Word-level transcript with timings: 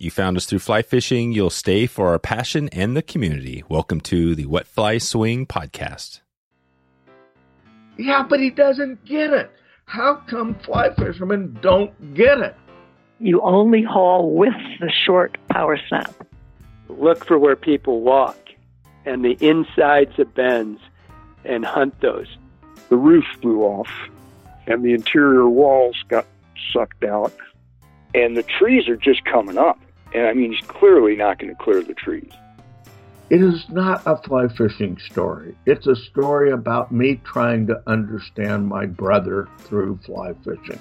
You 0.00 0.12
found 0.12 0.36
us 0.36 0.46
through 0.46 0.60
fly 0.60 0.82
fishing. 0.82 1.32
You'll 1.32 1.50
stay 1.50 1.88
for 1.88 2.10
our 2.10 2.20
passion 2.20 2.68
and 2.68 2.96
the 2.96 3.02
community. 3.02 3.64
Welcome 3.68 4.00
to 4.02 4.36
the 4.36 4.46
Wet 4.46 4.68
Fly 4.68 4.98
Swing 4.98 5.44
podcast. 5.44 6.20
Yeah, 7.96 8.22
but 8.22 8.38
he 8.38 8.50
doesn't 8.50 9.04
get 9.04 9.32
it. 9.32 9.50
How 9.86 10.22
come 10.28 10.54
fly 10.60 10.94
fishermen 10.94 11.58
don't 11.60 12.14
get 12.14 12.38
it? 12.38 12.54
You 13.18 13.40
only 13.40 13.82
haul 13.82 14.36
with 14.36 14.54
the 14.78 14.88
short 15.04 15.36
power 15.48 15.76
snap. 15.88 16.14
Look 16.88 17.26
for 17.26 17.36
where 17.36 17.56
people 17.56 18.00
walk 18.00 18.38
and 19.04 19.24
the 19.24 19.36
insides 19.40 20.16
of 20.20 20.32
bends 20.32 20.80
and 21.44 21.64
hunt 21.64 22.00
those. 22.00 22.28
The 22.88 22.96
roof 22.96 23.24
blew 23.40 23.62
off 23.64 23.90
and 24.68 24.84
the 24.84 24.92
interior 24.94 25.48
walls 25.48 25.96
got 26.06 26.24
sucked 26.72 27.02
out. 27.02 27.32
And 28.14 28.36
the 28.36 28.44
trees 28.44 28.88
are 28.88 28.96
just 28.96 29.24
coming 29.24 29.58
up. 29.58 29.80
And 30.14 30.26
I 30.26 30.32
mean, 30.32 30.52
he's 30.52 30.66
clearly 30.66 31.16
not 31.16 31.38
going 31.38 31.54
to 31.54 31.62
clear 31.62 31.82
the 31.82 31.94
trees. 31.94 32.32
It 33.30 33.42
is 33.42 33.68
not 33.68 34.02
a 34.06 34.16
fly 34.16 34.48
fishing 34.48 34.96
story. 35.10 35.54
It's 35.66 35.86
a 35.86 35.94
story 35.94 36.50
about 36.50 36.90
me 36.90 37.20
trying 37.24 37.66
to 37.66 37.82
understand 37.86 38.66
my 38.66 38.86
brother 38.86 39.48
through 39.58 40.00
fly 40.06 40.32
fishing. 40.44 40.80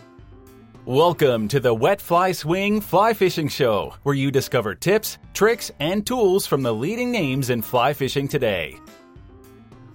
Welcome 0.86 1.50
to 1.50 1.60
the 1.60 1.74
Wet 1.74 2.00
Fly 2.00 2.32
Swing 2.32 2.80
Fly 2.80 3.14
Fishing 3.14 3.50
Show, 3.50 3.96
where 4.04 4.16
you 4.16 4.32
discover 4.32 4.74
tips, 4.74 5.18
tricks, 5.34 5.70
and 5.82 6.08
tools 6.08 6.48
from 6.48 6.64
the 6.64 6.74
leading 6.74 7.12
names 7.12 7.50
in 7.50 7.62
fly 7.62 7.92
fishing 7.92 8.30
today. 8.30 8.80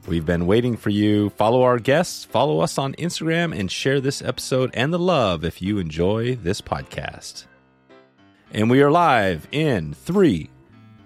We've 0.06 0.26
been 0.26 0.46
waiting 0.46 0.76
for 0.76 0.90
you. 0.90 1.30
Follow 1.30 1.62
our 1.62 1.78
guests, 1.78 2.26
follow 2.26 2.60
us 2.60 2.76
on 2.76 2.92
Instagram, 2.96 3.58
and 3.58 3.72
share 3.72 3.98
this 3.98 4.20
episode 4.20 4.70
and 4.74 4.92
the 4.92 4.98
love 4.98 5.42
if 5.42 5.62
you 5.62 5.78
enjoy 5.78 6.34
this 6.34 6.60
podcast. 6.60 7.46
And 8.54 8.68
we 8.68 8.82
are 8.82 8.90
live 8.90 9.48
in 9.50 9.94
three, 9.94 10.50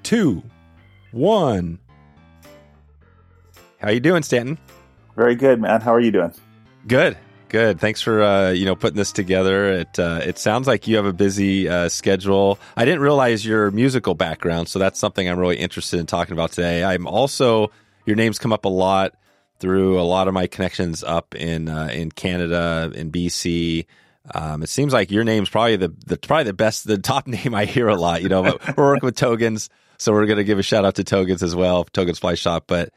two, 0.03 0.43
one. 1.13 1.79
How 3.79 3.91
you 3.91 4.01
doing, 4.01 4.25
Stanton? 4.25 4.59
Very 5.15 5.37
good, 5.37 5.61
man. 5.61 5.81
How 5.81 5.95
are 5.95 6.01
you 6.01 6.11
doing? 6.11 6.33
Good, 6.89 7.17
good. 7.49 7.79
Thanks 7.79 8.03
for 8.03 8.21
uh, 8.21 8.51
you 8.51 8.65
know 8.65 8.75
putting 8.75 8.97
this 8.97 9.13
together. 9.13 9.73
It 9.73 9.97
uh, 9.97 10.23
it 10.25 10.39
sounds 10.39 10.67
like 10.67 10.89
you 10.89 10.97
have 10.97 11.07
a 11.07 11.13
busy 11.13 11.69
uh, 11.69 11.89
schedule. 11.89 12.59
I 12.77 12.85
didn't 12.85 13.01
realize 13.01 13.47
your 13.47 13.71
musical 13.71 14.17
background, 14.17 14.69
so 14.69 14.81
that's 14.81 14.99
something 14.99 15.29
I'm 15.29 15.39
really 15.39 15.59
interested 15.59 16.01
in 16.01 16.07
talking 16.07 16.33
about 16.33 16.51
today. 16.51 16.83
I'm 16.83 17.07
also 17.07 17.71
your 18.07 18.17
name's 18.17 18.41
come 18.41 18.53
up 18.53 18.65
a 18.65 18.69
lot 18.69 19.15
through 19.61 20.01
a 20.01 20.03
lot 20.03 20.27
of 20.27 20.35
my 20.35 20.49
connections 20.49 21.05
up 21.05 21.37
in 21.37 21.69
uh, 21.69 21.91
in 21.93 22.11
Canada, 22.11 22.91
in 22.93 23.13
BC. 23.13 23.87
Um, 24.35 24.63
it 24.63 24.69
seems 24.69 24.93
like 24.93 25.11
your 25.11 25.25
name's 25.25 25.49
probably 25.49 25.77
the, 25.77 25.95
the 26.07 26.17
probably 26.17 26.45
the 26.45 26.53
best, 26.53 26.87
the 26.87 26.99
top 26.99 27.27
name 27.27 27.55
I 27.55 27.65
hear 27.65 27.89
a 27.89 27.97
lot. 27.97 28.23
You 28.23 28.29
know, 28.29 28.43
but 28.43 28.77
we're 28.77 28.87
working 28.87 29.07
with 29.07 29.17
Togens, 29.17 29.69
so 29.99 30.13
we're 30.13 30.27
going 30.27 30.39
to 30.39 30.45
give 30.45 30.59
a 30.59 30.63
shout 30.63 30.85
out 30.85 30.97
to 30.97 31.05
Togens 31.05 31.43
as 31.43 31.55
well, 31.55 31.85
Togens 31.85 32.19
Fly 32.19 32.35
Shop. 32.35 32.65
But 32.67 32.93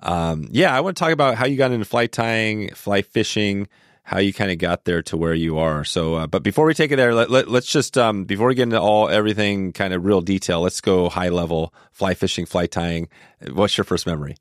um, 0.00 0.48
yeah, 0.50 0.76
I 0.76 0.80
want 0.80 0.96
to 0.96 1.00
talk 1.00 1.12
about 1.12 1.36
how 1.36 1.46
you 1.46 1.56
got 1.56 1.72
into 1.72 1.84
fly 1.84 2.06
tying, 2.06 2.74
fly 2.74 3.02
fishing, 3.02 3.68
how 4.02 4.18
you 4.18 4.32
kind 4.32 4.50
of 4.50 4.58
got 4.58 4.84
there 4.84 5.02
to 5.02 5.16
where 5.16 5.34
you 5.34 5.58
are. 5.58 5.84
So, 5.84 6.14
uh, 6.14 6.26
but 6.26 6.42
before 6.42 6.66
we 6.66 6.74
take 6.74 6.90
it 6.90 6.96
there, 6.96 7.14
let, 7.14 7.30
let, 7.30 7.48
us 7.48 7.66
just 7.66 7.96
um, 7.96 8.24
before 8.24 8.48
we 8.48 8.54
get 8.56 8.64
into 8.64 8.80
all 8.80 9.08
everything 9.08 9.72
kind 9.72 9.94
of 9.94 10.04
real 10.04 10.20
detail, 10.20 10.60
let's 10.60 10.80
go 10.80 11.08
high 11.08 11.28
level 11.28 11.72
fly 11.92 12.14
fishing, 12.14 12.46
fly 12.46 12.66
tying. 12.66 13.08
What's 13.52 13.76
your 13.76 13.84
first 13.84 14.06
memory? 14.06 14.36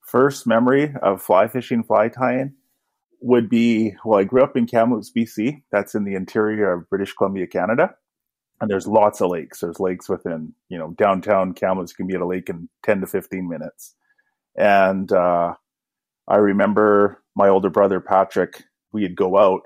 First 0.00 0.46
memory 0.46 0.94
of 1.02 1.20
fly 1.20 1.48
fishing, 1.48 1.82
fly 1.82 2.08
tying 2.08 2.54
would 3.20 3.48
be 3.48 3.94
well, 4.04 4.18
I 4.18 4.24
grew 4.24 4.42
up 4.42 4.56
in 4.56 4.66
Kamloops, 4.66 5.10
BC. 5.14 5.62
That's 5.72 5.94
in 5.94 6.04
the 6.04 6.14
interior 6.14 6.72
of 6.72 6.88
British 6.88 7.12
Columbia, 7.14 7.46
Canada. 7.46 7.94
And 8.60 8.70
there's 8.70 8.86
lots 8.86 9.20
of 9.20 9.30
lakes. 9.30 9.60
There's 9.60 9.78
lakes 9.78 10.08
within, 10.08 10.52
you 10.68 10.78
know, 10.78 10.90
downtown 10.98 11.52
Kamloops 11.52 11.92
can 11.92 12.06
be 12.06 12.14
at 12.14 12.20
a 12.20 12.26
lake 12.26 12.48
in 12.48 12.68
10 12.82 13.02
to 13.02 13.06
15 13.06 13.48
minutes. 13.48 13.94
And 14.56 15.12
uh, 15.12 15.54
I 16.26 16.36
remember 16.36 17.22
my 17.36 17.48
older 17.48 17.70
brother, 17.70 18.00
Patrick, 18.00 18.64
we'd 18.92 19.14
go 19.14 19.38
out 19.38 19.62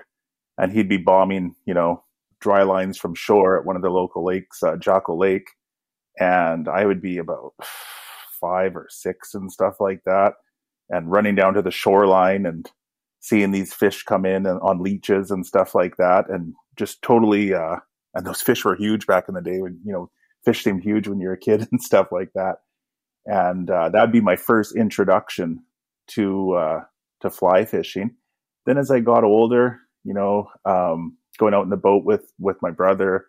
and 0.59 0.71
he'd 0.71 0.89
be 0.89 0.97
bombing, 0.97 1.55
you 1.65 1.73
know, 1.73 2.03
dry 2.39 2.61
lines 2.61 2.97
from 2.97 3.15
shore 3.15 3.57
at 3.57 3.65
one 3.65 3.75
of 3.75 3.81
the 3.81 3.89
local 3.89 4.23
lakes, 4.23 4.61
uh, 4.61 4.75
Jocko 4.75 5.17
Lake. 5.17 5.47
And 6.19 6.67
I 6.67 6.85
would 6.85 7.01
be 7.01 7.17
about 7.17 7.53
five 8.39 8.75
or 8.75 8.87
six 8.89 9.33
and 9.33 9.51
stuff 9.51 9.79
like 9.79 10.03
that 10.05 10.33
and 10.89 11.11
running 11.11 11.33
down 11.33 11.55
to 11.55 11.61
the 11.61 11.71
shoreline 11.71 12.45
and 12.45 12.69
seeing 13.23 13.51
these 13.51 13.73
fish 13.73 14.03
come 14.03 14.25
in 14.25 14.45
and 14.45 14.59
on 14.59 14.83
leeches 14.83 15.31
and 15.31 15.45
stuff 15.45 15.73
like 15.73 15.95
that, 15.95 16.29
and 16.29 16.53
just 16.75 17.01
totally. 17.01 17.53
Uh, 17.53 17.77
and 18.13 18.27
those 18.27 18.41
fish 18.41 18.63
were 18.63 18.75
huge 18.75 19.07
back 19.07 19.25
in 19.27 19.33
the 19.33 19.41
day 19.41 19.61
when 19.61 19.79
you 19.83 19.93
know 19.93 20.11
fish 20.45 20.63
seemed 20.63 20.83
huge 20.83 21.07
when 21.07 21.19
you're 21.19 21.33
a 21.33 21.37
kid 21.39 21.67
and 21.71 21.81
stuff 21.81 22.07
like 22.11 22.29
that. 22.35 22.57
And 23.25 23.69
uh, 23.71 23.89
that'd 23.89 24.11
be 24.11 24.21
my 24.21 24.35
first 24.35 24.75
introduction 24.75 25.63
to 26.09 26.53
uh, 26.53 26.79
to 27.21 27.29
fly 27.29 27.63
fishing. 27.63 28.15
Then 28.65 28.77
as 28.77 28.91
I 28.91 28.99
got 28.99 29.23
older, 29.23 29.79
you 30.03 30.13
know, 30.13 30.49
um, 30.65 31.17
going 31.39 31.53
out 31.53 31.63
in 31.63 31.69
the 31.69 31.77
boat 31.77 32.03
with 32.03 32.31
with 32.39 32.57
my 32.61 32.71
brother 32.71 33.27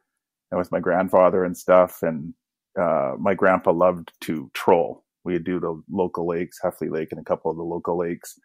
and 0.50 0.58
with 0.58 0.72
my 0.72 0.80
grandfather 0.80 1.44
and 1.44 1.56
stuff, 1.56 2.02
and 2.02 2.34
uh, 2.80 3.12
my 3.18 3.34
grandpa 3.34 3.70
loved 3.70 4.12
to 4.22 4.50
troll. 4.54 5.04
We'd 5.24 5.44
do 5.44 5.60
the 5.60 5.80
local 5.88 6.26
lakes, 6.26 6.58
Heffley 6.62 6.90
Lake, 6.90 7.12
and 7.12 7.20
a 7.20 7.24
couple 7.24 7.50
of 7.50 7.56
the 7.56 7.62
local 7.62 7.96
lakes 7.96 8.38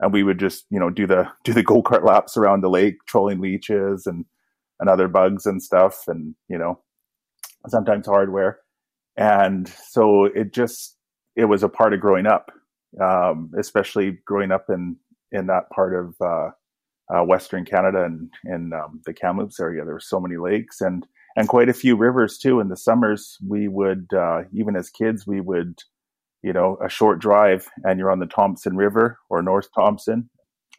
and 0.00 0.12
we 0.12 0.22
would 0.22 0.38
just 0.38 0.66
you 0.70 0.78
know 0.78 0.90
do 0.90 1.06
the 1.06 1.28
do 1.44 1.52
the 1.52 1.62
go 1.62 1.82
kart 1.82 2.04
laps 2.04 2.36
around 2.36 2.62
the 2.62 2.70
lake, 2.70 2.96
trolling 3.06 3.40
leeches 3.40 4.06
and 4.06 4.24
and 4.80 4.88
other 4.88 5.08
bugs 5.08 5.46
and 5.46 5.62
stuff, 5.62 6.04
and 6.06 6.34
you 6.48 6.58
know 6.58 6.80
sometimes 7.68 8.06
hardware, 8.06 8.60
and 9.16 9.68
so 9.68 10.24
it 10.24 10.52
just 10.52 10.96
it 11.34 11.46
was 11.46 11.62
a 11.62 11.68
part 11.68 11.92
of 11.92 12.00
growing 12.00 12.26
up, 12.26 12.50
um, 13.00 13.50
especially 13.58 14.18
growing 14.26 14.52
up 14.52 14.66
in 14.68 14.96
in 15.32 15.46
that 15.46 15.70
part 15.70 15.94
of 15.94 16.14
uh, 16.20 16.50
uh, 17.14 17.24
Western 17.24 17.64
Canada 17.64 18.04
and 18.04 18.30
in 18.44 18.72
um, 18.72 19.00
the 19.04 19.12
Kamloops 19.12 19.60
area. 19.60 19.84
There 19.84 19.94
were 19.94 20.00
so 20.00 20.20
many 20.20 20.36
lakes 20.36 20.80
and 20.80 21.06
and 21.36 21.48
quite 21.48 21.68
a 21.68 21.74
few 21.74 21.96
rivers 21.96 22.38
too. 22.38 22.60
In 22.60 22.68
the 22.68 22.76
summers, 22.76 23.36
we 23.46 23.68
would 23.68 24.08
uh, 24.16 24.42
even 24.52 24.76
as 24.76 24.90
kids 24.90 25.26
we 25.26 25.40
would 25.40 25.78
you 26.42 26.52
know, 26.52 26.78
a 26.84 26.88
short 26.88 27.18
drive 27.18 27.66
and 27.84 27.98
you're 27.98 28.10
on 28.10 28.20
the 28.20 28.26
Thompson 28.26 28.76
River 28.76 29.18
or 29.28 29.42
North 29.42 29.68
Thompson, 29.74 30.30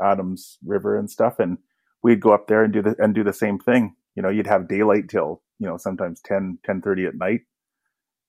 Adams 0.02 0.58
River 0.66 0.98
and 0.98 1.10
stuff. 1.10 1.40
And 1.40 1.58
we'd 2.04 2.22
go 2.22 2.34
up 2.34 2.48
there 2.48 2.64
and 2.64 2.74
do 2.74 2.82
the, 2.82 2.96
and 3.00 3.14
do 3.14 3.24
the 3.24 3.34
same 3.34 3.60
thing. 3.60 3.96
You 4.16 4.24
know, 4.24 4.30
you'd 4.30 4.48
have 4.48 4.68
daylight 4.68 5.10
till, 5.10 5.42
you 5.60 5.68
know, 5.68 5.78
sometimes 5.78 6.22
10, 6.26 6.60
10 6.66 6.82
30 6.82 7.06
at 7.06 7.16
night 7.16 7.42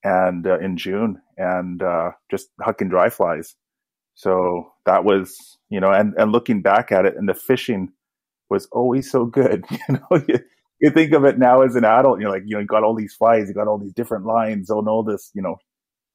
and 0.04 0.46
uh, 0.46 0.58
in 0.58 0.76
June 0.76 1.20
and 1.36 1.82
uh, 1.82 2.10
just 2.30 2.48
hucking 2.60 2.90
dry 2.90 3.10
flies. 3.10 3.54
So 4.14 4.72
that 4.84 5.04
was, 5.04 5.58
you 5.70 5.80
know, 5.80 5.92
and, 5.92 6.14
and 6.18 6.32
looking 6.32 6.60
back 6.60 6.90
at 6.90 7.06
it 7.06 7.14
and 7.16 7.28
the 7.28 7.34
fishing 7.34 7.92
was 8.50 8.66
always 8.72 9.10
so 9.10 9.26
good. 9.26 9.64
You 9.88 9.94
know, 9.94 10.24
you, 10.28 10.38
you 10.80 10.90
think 10.90 11.12
of 11.12 11.24
it 11.24 11.38
now 11.38 11.62
as 11.62 11.74
an 11.74 11.84
adult, 11.84 12.20
you're 12.20 12.30
like, 12.30 12.42
you 12.46 12.54
know, 12.54 12.60
you 12.60 12.66
got 12.66 12.84
all 12.84 12.94
these 12.94 13.14
flies, 13.14 13.48
you 13.48 13.54
got 13.54 13.66
all 13.66 13.78
these 13.78 13.92
different 13.92 14.26
lines, 14.26 14.70
oh, 14.70 14.84
all 14.86 15.02
this, 15.02 15.30
you 15.34 15.42
know, 15.42 15.56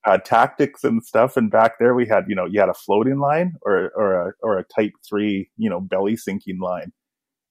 uh, 0.06 0.18
tactics 0.18 0.84
and 0.84 1.04
stuff. 1.04 1.38
And 1.38 1.50
back 1.50 1.80
there, 1.80 1.96
we 1.96 2.08
had 2.08 2.26
you 2.28 2.36
know 2.36 2.46
you 2.46 2.60
had 2.60 2.70
a 2.70 2.74
floating 2.74 3.20
line 3.20 3.54
or 3.62 3.92
or 3.96 4.30
a 4.30 4.34
or 4.42 4.58
a 4.58 4.64
Type 4.64 4.94
Three 5.08 5.50
you 5.58 5.70
know 5.70 5.80
belly 5.80 6.16
sinking 6.16 6.60
line, 6.60 6.92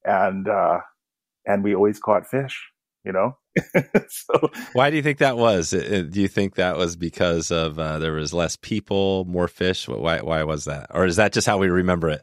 and 0.05 0.49
uh, 0.49 0.81
and 1.47 1.65
we 1.65 1.75
always 1.75 1.99
caught 1.99 2.27
fish. 2.27 2.71
You 3.05 3.13
know. 3.13 3.37
so 4.09 4.51
why 4.73 4.91
do 4.91 4.97
you 4.97 5.03
think 5.03 5.19
that 5.19 5.37
was? 5.37 5.71
Do 5.71 6.09
you 6.13 6.29
think 6.29 6.55
that 6.55 6.77
was 6.77 6.97
because 6.97 7.51
of 7.51 7.79
uh, 7.79 7.99
there 7.99 8.13
was 8.13 8.33
less 8.33 8.57
people, 8.57 9.25
more 9.27 9.49
fish? 9.49 9.89
Why 9.89 10.21
why 10.21 10.43
was 10.45 10.65
that, 10.67 10.87
or 10.91 11.05
is 11.05 11.17
that 11.17 11.33
just 11.33 11.47
how 11.47 11.59
we 11.59 11.69
remember 11.69 12.09
it? 12.09 12.23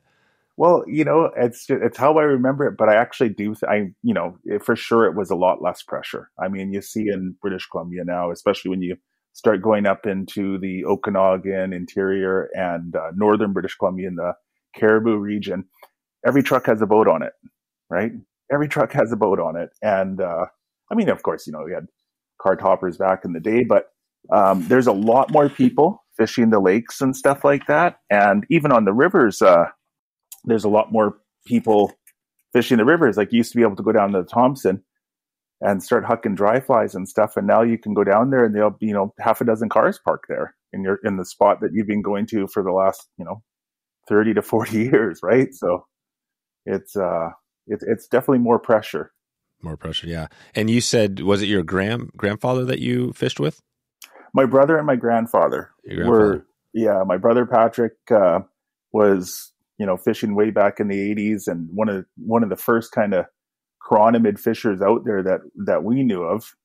Well, 0.58 0.84
you 0.88 1.06
know, 1.06 1.32
it's 1.38 1.70
it's 1.70 1.98
how 1.98 2.18
I 2.18 2.24
remember 2.24 2.68
it, 2.68 2.76
but 2.78 2.90
I 2.90 2.96
actually 2.96 3.30
do. 3.30 3.56
I 3.68 3.92
you 4.04 4.14
know, 4.14 4.38
for 4.62 4.76
sure, 4.76 5.06
it 5.06 5.16
was 5.16 5.30
a 5.30 5.36
lot 5.36 5.62
less 5.62 5.84
pressure. 5.84 6.30
I 6.38 6.50
mean, 6.50 6.74
you 6.74 6.82
see 6.82 7.08
in 7.08 7.36
British 7.42 7.68
Columbia 7.68 8.04
now, 8.04 8.32
especially 8.32 8.70
when 8.70 8.82
you 8.82 8.98
start 9.40 9.62
going 9.62 9.86
up 9.86 10.06
into 10.06 10.58
the 10.60 10.84
Okanagan 10.84 11.72
interior 11.72 12.50
and 12.54 12.94
uh, 12.94 13.12
northern 13.16 13.54
British 13.54 13.74
Columbia 13.76 14.10
in 14.10 14.16
the 14.16 14.34
Cariboo 14.76 15.16
region, 15.16 15.64
every 16.28 16.44
truck 16.44 16.66
has 16.66 16.82
a 16.82 16.86
boat 16.86 17.08
on 17.08 17.24
it, 17.24 17.32
right? 17.90 18.12
Every 18.52 18.68
truck 18.68 18.92
has 18.92 19.14
a 19.14 19.16
boat 19.16 19.40
on 19.40 19.56
it. 19.56 19.70
And 19.82 20.20
uh, 20.20 20.46
I 20.92 20.96
mean, 20.96 21.08
of 21.08 21.24
course, 21.24 21.48
you 21.48 21.54
know, 21.54 21.64
we 21.66 21.72
had 21.72 21.88
car 22.42 22.58
toppers 22.58 22.98
back 22.98 23.24
in 23.24 23.32
the 23.32 23.40
day, 23.40 23.64
but 23.64 23.86
um, 24.30 24.68
there's 24.68 24.88
a 24.88 24.92
lot 24.92 25.32
more 25.32 25.48
people 25.48 26.04
fishing 26.18 26.50
the 26.50 26.60
lakes 26.60 27.00
and 27.00 27.16
stuff 27.16 27.46
like 27.46 27.66
that. 27.68 28.00
And 28.10 28.46
even 28.50 28.74
on 28.74 28.84
the 28.84 28.94
rivers, 28.94 29.42
uh, 29.42 29.68
there's 30.44 30.66
a 30.66 30.70
lot 30.70 30.92
more 30.92 31.18
people 31.46 31.94
fishing 32.52 32.78
the 32.78 32.84
rivers. 32.84 33.16
Like 33.16 33.32
you 33.32 33.38
used 33.38 33.54
to 33.54 33.58
be 33.58 33.64
able 33.64 33.78
to 33.78 33.84
go 33.84 33.94
down 33.94 34.12
to 34.12 34.22
the 34.22 34.28
Thompson 34.28 34.84
and 35.62 35.84
start 35.84 36.06
hucking 36.06 36.36
dry 36.36 36.60
flies 36.60 36.96
and 36.96 37.08
stuff. 37.08 37.36
And 37.36 37.48
now 37.48 37.62
you 37.62 37.78
can 37.78 37.94
go 37.94 38.04
down 38.04 38.30
there 38.30 38.46
and 38.46 38.56
there'll 38.56 38.72
be, 38.72 38.88
you 38.88 38.94
know, 38.94 39.14
half 39.20 39.42
a 39.42 39.46
dozen 39.46 39.70
cars 39.70 40.00
parked 40.04 40.28
there 40.30 40.56
in 40.72 40.84
your, 40.84 41.00
in 41.04 41.18
the 41.18 41.26
spot 41.26 41.60
that 41.62 41.72
you've 41.74 41.88
been 41.88 42.02
going 42.02 42.26
to 42.28 42.48
for 42.48 42.64
the 42.64 42.72
last, 42.72 43.08
you 43.18 43.26
know, 43.26 43.44
30 44.08 44.36
to 44.36 44.42
40 44.42 44.78
years. 44.78 45.20
Right. 45.22 45.54
So 45.54 45.86
it's, 46.66 46.96
uh, 46.96 47.30
it's, 47.68 47.84
it's 47.84 48.08
definitely 48.08 48.40
more 48.40 48.60
pressure. 48.60 49.12
More 49.62 49.76
pressure, 49.76 50.08
yeah. 50.08 50.28
And 50.56 50.70
you 50.70 50.80
said, 50.80 51.20
was 51.20 51.42
it 51.42 51.48
your 51.48 51.64
grand 51.64 52.12
grandfather 52.16 52.64
that 52.66 52.80
you 52.80 53.12
fished 53.12 53.40
with? 53.40 53.60
My 54.34 54.46
brother 54.46 54.78
and 54.78 54.86
my 54.86 54.96
grandfather, 54.96 55.72
grandfather. 55.86 56.10
were 56.10 56.46
yeah. 56.74 57.04
My 57.06 57.18
brother 57.18 57.46
Patrick 57.46 57.94
uh, 58.12 58.42
was 58.94 59.52
you 59.78 59.86
know 59.86 59.98
fishing 59.98 60.36
way 60.36 60.52
back 60.52 60.80
in 60.80 60.88
the 60.88 61.16
'80s, 61.16 61.48
and 61.48 61.68
one 61.74 61.90
of 61.90 62.06
one 62.16 62.44
of 62.44 62.50
the 62.50 62.56
first 62.56 62.92
kind 62.92 63.14
of 63.14 63.26
chironomid 63.90 64.40
fishers 64.40 64.82
out 64.82 65.04
there 65.06 65.24
that 65.24 65.42
that 65.66 65.84
we 65.84 66.04
knew 66.04 66.24
of. 66.24 66.56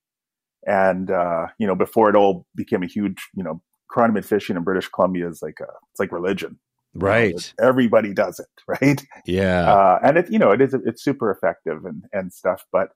And 0.66 1.10
uh, 1.10 1.46
you 1.58 1.66
know, 1.66 1.74
before 1.74 2.08
it 2.10 2.16
all 2.16 2.46
became 2.54 2.82
a 2.82 2.86
huge, 2.86 3.28
you 3.34 3.42
know, 3.42 3.62
chironomid 3.90 4.24
fishing 4.24 4.56
in 4.56 4.62
British 4.64 4.88
Columbia 4.88 5.28
is 5.28 5.42
like 5.42 5.58
a 5.60 5.66
it's 5.90 6.00
like 6.00 6.12
religion. 6.12 6.58
You 6.94 7.00
know, 7.00 7.06
Right. 7.06 7.54
everybody 7.60 8.14
does 8.14 8.38
it, 8.38 8.46
right? 8.68 9.02
Yeah. 9.26 9.72
uh, 9.72 9.98
and 10.02 10.16
it 10.18 10.30
you 10.30 10.38
know 10.38 10.50
it 10.52 10.60
is 10.60 10.74
it's 10.74 11.02
super 11.02 11.30
effective 11.30 11.84
and 11.84 12.04
and 12.12 12.32
stuff 12.32 12.64
but 12.72 12.90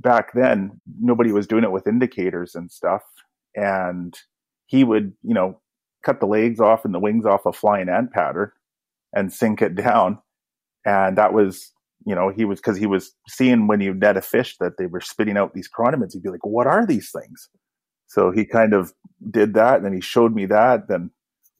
back 0.00 0.32
then 0.34 0.80
nobody 1.00 1.30
was 1.32 1.46
doing 1.46 1.64
it 1.64 1.72
with 1.72 1.86
indicators 1.86 2.54
and 2.54 2.70
stuff 2.70 3.02
and 3.54 4.16
he 4.66 4.82
would 4.84 5.12
you 5.22 5.34
know 5.34 5.60
cut 6.04 6.20
the 6.20 6.26
legs 6.26 6.58
off 6.60 6.84
and 6.86 6.94
the 6.94 6.98
wings 7.00 7.26
off 7.26 7.44
a 7.44 7.52
flying 7.52 7.88
ant 7.90 8.10
pattern 8.12 8.50
and 9.12 9.32
sink 9.32 9.60
it 9.60 9.74
down 9.74 10.18
and 10.86 11.18
that 11.18 11.34
was 11.34 11.72
you 12.06 12.14
know 12.14 12.30
he 12.30 12.44
was 12.44 12.60
because 12.60 12.76
he 12.76 12.86
was 12.86 13.14
seeing 13.28 13.66
when 13.66 13.80
you 13.80 13.94
net 13.94 14.16
a 14.16 14.22
fish 14.22 14.56
that 14.58 14.78
they 14.78 14.86
were 14.86 15.00
spitting 15.00 15.36
out 15.36 15.54
these 15.54 15.68
chironomids 15.68 16.12
he'd 16.12 16.22
be 16.22 16.30
like 16.30 16.44
what 16.46 16.66
are 16.66 16.86
these 16.86 17.10
things? 17.10 17.48
So 18.06 18.32
he 18.32 18.44
kind 18.44 18.74
of 18.74 18.92
did 19.30 19.54
that 19.54 19.76
and 19.76 19.84
then 19.84 19.92
he 19.92 20.00
showed 20.00 20.34
me 20.34 20.46
that 20.46 20.88
then 20.88 21.10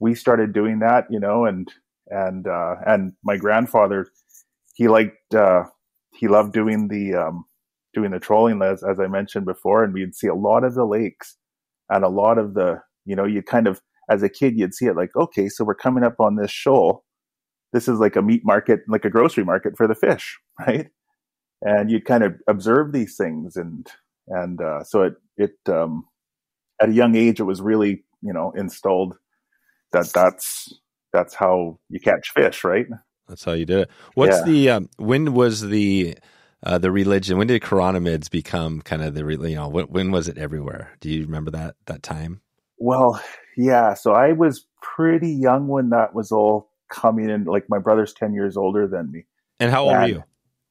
we 0.01 0.15
started 0.15 0.53
doing 0.53 0.79
that 0.81 1.07
you 1.11 1.21
know 1.21 1.45
and 1.45 1.69
and 2.09 2.47
uh 2.47 2.77
and 2.87 3.13
my 3.23 3.37
grandfather 3.37 4.09
he 4.75 4.89
liked 4.89 5.35
uh 5.35 5.65
he 6.17 6.27
loved 6.27 6.53
doing 6.53 6.89
the 6.89 7.15
um 7.15 7.45
doing 7.95 8.11
the 8.11 8.19
trolling 8.19 8.63
as 8.63 8.83
as 8.83 8.99
I 8.99 9.07
mentioned 9.07 9.47
before 9.47 9.85
and 9.85 9.93
we'd 9.93 10.15
see 10.15 10.29
a 10.29 10.35
lot 10.35 10.65
of 10.65 10.75
the 10.75 10.87
lakes 10.87 11.37
and 11.89 12.05
a 12.05 12.09
lot 12.09 12.39
of 12.39 12.55
the 12.55 12.81
you 13.05 13.15
know 13.15 13.27
you 13.27 13.43
kind 13.43 13.67
of 13.67 13.81
as 14.09 14.23
a 14.23 14.29
kid 14.29 14.59
you'd 14.59 14.75
see 14.75 14.87
it 14.87 14.97
like 14.97 15.15
okay 15.15 15.49
so 15.49 15.65
we're 15.65 15.75
coming 15.75 16.05
up 16.05 16.19
on 16.19 16.37
this 16.37 16.51
shoal 16.51 17.05
this 17.73 17.89
is 17.89 17.99
like 17.99 18.17
a 18.17 18.23
meat 18.23 18.43
market 18.45 18.81
like 18.89 19.05
a 19.05 19.11
grocery 19.11 19.45
market 19.45 19.77
for 19.77 19.87
the 19.87 19.95
fish 19.95 20.39
right 20.61 20.89
and 21.63 21.91
you'd 21.91 22.05
kind 22.07 22.25
of 22.25 22.35
observe 22.49 22.93
these 22.93 23.17
things 23.17 23.57
and 23.57 23.89
and 24.29 24.61
uh 24.61 24.83
so 24.85 25.03
it 25.03 25.15
it 25.37 25.57
um 25.69 26.05
at 26.81 26.89
a 26.89 26.93
young 26.93 27.17
age 27.17 27.41
it 27.41 27.45
was 27.45 27.61
really 27.61 28.05
you 28.23 28.33
know 28.33 28.53
installed 28.57 29.17
that 29.93 30.13
that's 30.15 30.73
that's 31.13 31.35
how 31.35 31.79
you 31.89 32.01
catch 32.01 32.31
fish 32.31 32.65
right 32.65 32.87
That's 33.29 33.45
how 33.45 33.53
you 33.53 33.67
did 33.67 33.81
it. 33.81 33.91
What's 34.15 34.39
Yeah. 34.39 34.45
the 34.45 34.71
um, 34.71 34.91
when 34.99 35.35
was 35.35 35.63
the 35.63 36.19
uh, 36.65 36.79
the 36.79 36.91
religion? 36.93 37.39
When 37.39 37.47
did 37.49 37.63
chironomids 37.63 38.31
become 38.31 38.83
kind 38.83 39.03
of 39.03 39.15
the 39.15 39.25
you 39.49 39.57
know 39.57 39.69
when, 39.69 39.87
when 39.87 40.11
was 40.11 40.29
it 40.29 40.39
everywhere? 40.39 40.93
Do 41.01 41.11
you 41.11 41.23
remember 41.23 41.51
that 41.53 41.77
that 41.87 42.03
time? 42.03 42.43
Well, 42.79 43.23
yeah. 43.57 43.95
So 43.95 44.13
I 44.15 44.33
was 44.33 44.67
pretty 44.83 45.31
young 45.33 45.69
when 45.69 45.91
that 45.91 46.15
was 46.15 46.33
all 46.33 46.70
coming 46.91 47.31
in. 47.31 47.45
Like 47.45 47.65
my 47.69 47.79
brother's 47.79 48.13
10 48.13 48.35
years 48.35 48.57
older 48.57 48.87
than 48.87 49.11
me. 49.11 49.27
And 49.59 49.71
how 49.71 49.85
old 49.85 49.93
were 49.93 50.07
you? 50.07 50.25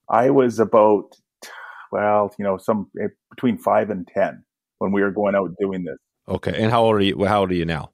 I 0.10 0.30
was 0.30 0.60
about, 0.60 1.16
well, 1.92 2.33
you 2.38 2.45
know, 2.45 2.57
some 2.57 2.89
eh, 3.01 3.07
between 3.30 3.57
five 3.57 3.89
and 3.89 4.07
10 4.07 4.44
when 4.80 4.92
we 4.92 5.01
were 5.01 5.12
going 5.12 5.36
out 5.36 5.51
doing 5.60 5.83
this. 5.83 5.98
Okay, 6.27 6.54
and 6.56 6.71
how 6.71 6.83
old 6.83 6.95
are 6.95 7.01
you? 7.01 7.24
How 7.25 7.42
old 7.42 7.51
are 7.51 7.56
you 7.56 7.66
now? 7.66 7.92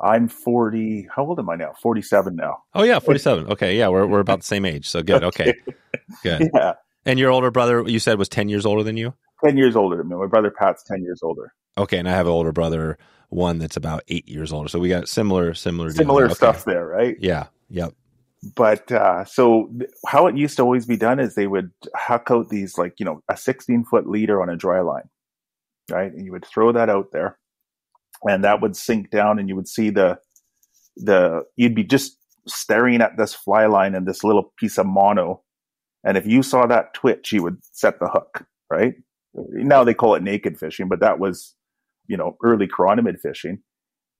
I'm 0.00 0.28
40. 0.28 1.08
How 1.14 1.24
old 1.24 1.38
am 1.38 1.50
I 1.50 1.56
now? 1.56 1.72
47 1.80 2.34
now. 2.34 2.58
Oh 2.74 2.82
yeah, 2.82 2.98
forty 2.98 3.20
seven. 3.20 3.46
Okay, 3.46 3.78
yeah, 3.78 3.88
we're 3.88 4.06
we're 4.06 4.20
about 4.20 4.40
the 4.40 4.46
same 4.46 4.64
age. 4.64 4.88
So 4.88 5.02
good. 5.02 5.22
Okay, 5.22 5.54
good. 6.24 6.50
Yeah. 6.52 6.72
And 7.06 7.18
your 7.18 7.30
older 7.30 7.50
brother, 7.50 7.84
you 7.86 7.98
said, 7.98 8.18
was 8.18 8.28
ten 8.28 8.48
years 8.48 8.66
older 8.66 8.82
than 8.82 8.96
you. 8.96 9.14
10 9.44 9.56
years 9.56 9.76
older 9.76 9.96
than 9.96 10.08
me. 10.08 10.16
My 10.16 10.26
brother 10.26 10.50
Pat's 10.50 10.82
10 10.84 11.02
years 11.02 11.20
older. 11.22 11.52
Okay, 11.78 11.98
and 11.98 12.08
I 12.08 12.12
have 12.12 12.26
an 12.26 12.32
older 12.32 12.52
brother, 12.52 12.98
one 13.30 13.58
that's 13.58 13.76
about 13.76 14.02
eight 14.08 14.28
years 14.28 14.52
older. 14.52 14.68
So 14.68 14.78
we 14.78 14.88
got 14.88 15.08
similar 15.08 15.54
similar 15.54 15.90
Similar. 15.90 16.24
Okay. 16.26 16.34
stuff 16.34 16.64
there, 16.64 16.86
right? 16.86 17.16
Yeah. 17.20 17.46
Yep. 17.70 17.94
but 18.56 18.90
uh, 18.90 19.24
so 19.24 19.70
th- 19.78 19.90
how 20.06 20.26
it 20.26 20.36
used 20.36 20.56
to 20.56 20.62
always 20.62 20.86
be 20.86 20.96
done 20.96 21.20
is 21.20 21.34
they 21.34 21.46
would 21.46 21.70
huck 21.94 22.28
out 22.30 22.48
these 22.48 22.76
like 22.78 22.94
you 22.98 23.04
know 23.04 23.22
a 23.28 23.36
16 23.36 23.84
foot 23.84 24.08
leader 24.08 24.40
on 24.42 24.48
a 24.48 24.56
dry 24.56 24.80
line 24.80 25.08
right 25.90 26.12
and 26.12 26.24
you 26.24 26.32
would 26.32 26.44
throw 26.44 26.72
that 26.72 26.88
out 26.88 27.12
there 27.12 27.38
and 28.28 28.42
that 28.44 28.60
would 28.62 28.74
sink 28.76 29.10
down 29.10 29.38
and 29.38 29.48
you 29.48 29.54
would 29.56 29.68
see 29.68 29.90
the 29.90 30.18
the 30.96 31.44
you'd 31.56 31.74
be 31.74 31.84
just 31.84 32.16
staring 32.48 33.00
at 33.02 33.16
this 33.16 33.34
fly 33.34 33.66
line 33.66 33.94
and 33.94 34.06
this 34.08 34.24
little 34.24 34.52
piece 34.58 34.78
of 34.78 34.86
mono 34.86 35.42
and 36.02 36.16
if 36.16 36.26
you 36.26 36.42
saw 36.42 36.66
that 36.66 36.94
twitch 36.94 37.32
you 37.32 37.42
would 37.42 37.58
set 37.72 38.00
the 38.00 38.08
hook 38.08 38.44
right 38.70 38.94
now 39.34 39.84
they 39.84 39.94
call 39.94 40.14
it 40.14 40.22
naked 40.22 40.58
fishing 40.58 40.88
but 40.88 41.00
that 41.00 41.18
was 41.18 41.54
you 42.10 42.16
know 42.16 42.36
early 42.42 42.66
chironomid 42.66 43.18
fishing 43.20 43.62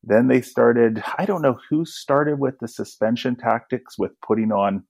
then 0.02 0.28
they 0.28 0.40
started, 0.40 1.02
I 1.18 1.26
don't 1.26 1.42
know 1.42 1.58
who 1.68 1.84
started 1.84 2.38
with 2.38 2.58
the 2.58 2.68
suspension 2.68 3.36
tactics 3.36 3.98
with 3.98 4.12
putting 4.26 4.50
on, 4.50 4.84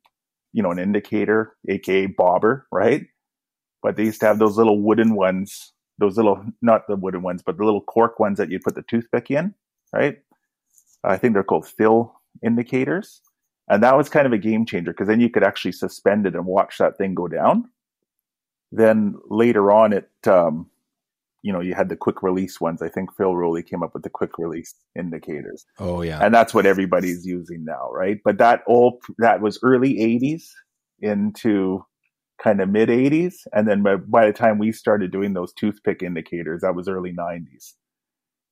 you 0.52 0.62
know, 0.62 0.70
an 0.70 0.79
indicator, 0.79 1.56
aka 1.69 2.06
bobber, 2.06 2.67
right? 2.70 3.06
But 3.82 3.97
they 3.97 4.05
used 4.05 4.20
to 4.20 4.26
have 4.26 4.38
those 4.38 4.56
little 4.56 4.81
wooden 4.81 5.14
ones, 5.14 5.73
those 5.99 6.17
little, 6.17 6.44
not 6.62 6.87
the 6.87 6.97
wooden 6.97 7.23
ones, 7.23 7.43
but 7.44 7.56
the 7.56 7.64
little 7.64 7.82
cork 7.82 8.20
ones 8.20 8.38
that 8.38 8.50
you 8.50 8.61
put 8.61 8.75
the 8.75 8.82
toothpick 8.82 9.31
in, 9.31 9.55
right? 9.93 10.19
I 11.03 11.17
think 11.17 11.35
they're 11.35 11.43
called 11.43 11.67
fill 11.67 12.14
indicators. 12.44 13.20
And 13.69 13.82
that 13.82 13.96
was 13.96 14.08
kind 14.08 14.26
of 14.26 14.32
a 14.32 14.38
game 14.38 14.67
changer 14.67 14.93
because 14.93 15.08
then 15.08 15.20
you 15.20 15.31
could 15.31 15.44
actually 15.44 15.73
suspend 15.73 16.26
it 16.26 16.35
and 16.35 16.44
watch 16.44 16.79
that 16.79 16.99
thing 16.99 17.14
go 17.14 17.29
down. 17.29 17.69
Then 18.73 19.17
later 19.29 19.73
on, 19.73 19.93
it, 19.93 20.11
um, 20.26 20.70
you 21.42 21.52
know, 21.52 21.60
you 21.60 21.75
had 21.75 21.88
the 21.88 21.96
quick 21.96 22.22
release 22.22 22.60
ones. 22.60 22.82
I 22.82 22.88
think 22.88 23.14
Phil 23.16 23.34
Rowley 23.34 23.62
came 23.62 23.82
up 23.82 23.94
with 23.94 24.02
the 24.02 24.10
quick 24.10 24.38
release 24.38 24.75
indicators, 24.96 25.64
Oh 25.78 26.02
yeah. 26.02 26.19
and 26.25 26.34
that's 26.34 26.52
what 26.52 26.66
everybody's 26.66 27.25
using 27.26 27.64
now, 27.64 27.90
right? 27.92 28.19
But 28.25 28.38
that 28.38 28.62
all 28.66 29.00
that 29.19 29.40
was 29.40 29.58
early 29.62 29.94
'80s 29.94 30.44
into 31.00 31.84
kind 32.42 32.60
of 32.60 32.69
mid 32.69 32.88
'80s, 32.88 33.34
and 33.52 33.66
then 33.69 33.82
by, 33.82 33.96
by 33.96 34.26
the 34.26 34.32
time 34.32 34.58
we 34.58 34.72
started 34.72 35.10
doing 35.12 35.32
those 35.34 35.52
toothpick 35.54 36.02
indicators, 36.02 36.60
that 36.62 36.75
was 36.75 36.88
early 36.88 37.12
'90s, 37.12 37.72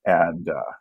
and 0.04 0.48
uh, 0.48 0.72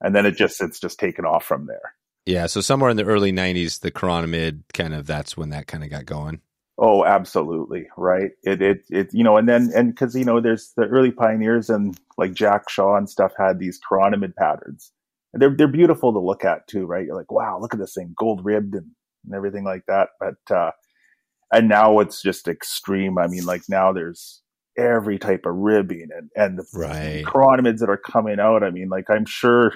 and 0.00 0.14
then 0.14 0.26
it 0.26 0.36
just 0.36 0.60
it's 0.60 0.80
just 0.80 0.98
taken 0.98 1.24
off 1.24 1.44
from 1.44 1.66
there. 1.66 1.94
Yeah. 2.26 2.46
So 2.46 2.60
somewhere 2.60 2.90
in 2.90 2.96
the 2.96 3.04
early 3.04 3.32
'90s, 3.32 3.80
the 3.80 3.90
chironomid 3.90 4.62
kind 4.72 4.94
of 4.94 5.06
that's 5.06 5.36
when 5.36 5.50
that 5.50 5.66
kind 5.66 5.84
of 5.84 5.90
got 5.90 6.06
going. 6.06 6.40
Oh, 6.78 7.04
absolutely, 7.04 7.86
right. 7.96 8.32
It 8.42 8.60
it 8.60 8.78
it 8.90 9.08
you 9.14 9.22
know, 9.22 9.36
and 9.36 9.48
then 9.48 9.70
and 9.74 9.90
because 9.90 10.14
you 10.16 10.24
know, 10.24 10.40
there's 10.40 10.72
the 10.76 10.86
early 10.86 11.12
pioneers 11.12 11.70
and 11.70 11.96
like 12.18 12.34
Jack 12.34 12.68
Shaw 12.68 12.96
and 12.96 13.08
stuff 13.08 13.32
had 13.38 13.60
these 13.60 13.78
chironomid 13.88 14.34
patterns, 14.36 14.90
and 15.32 15.40
they're 15.40 15.54
they're 15.56 15.68
beautiful 15.68 16.12
to 16.12 16.18
look 16.18 16.44
at 16.44 16.66
too, 16.66 16.84
right? 16.86 17.06
You're 17.06 17.16
like, 17.16 17.30
wow, 17.30 17.58
look 17.60 17.74
at 17.74 17.80
this 17.80 17.94
thing, 17.94 18.12
gold 18.18 18.44
ribbed 18.44 18.74
and, 18.74 18.88
and 19.24 19.34
everything 19.34 19.64
like 19.64 19.84
that. 19.86 20.08
But 20.18 20.54
uh, 20.56 20.72
and 21.52 21.68
now 21.68 22.00
it's 22.00 22.22
just 22.22 22.48
extreme. 22.48 23.18
I 23.18 23.28
mean, 23.28 23.44
like 23.46 23.62
now 23.68 23.92
there's 23.92 24.42
every 24.78 25.18
type 25.18 25.46
of 25.46 25.54
ribbing 25.56 26.08
and 26.16 26.30
and 26.36 26.58
the 26.58 26.66
Right. 26.72 27.26
chironomids 27.26 27.80
that 27.80 27.90
are 27.90 27.96
coming 27.98 28.40
out. 28.40 28.62
I 28.64 28.70
mean, 28.70 28.88
like 28.90 29.10
I'm 29.10 29.26
sure 29.26 29.74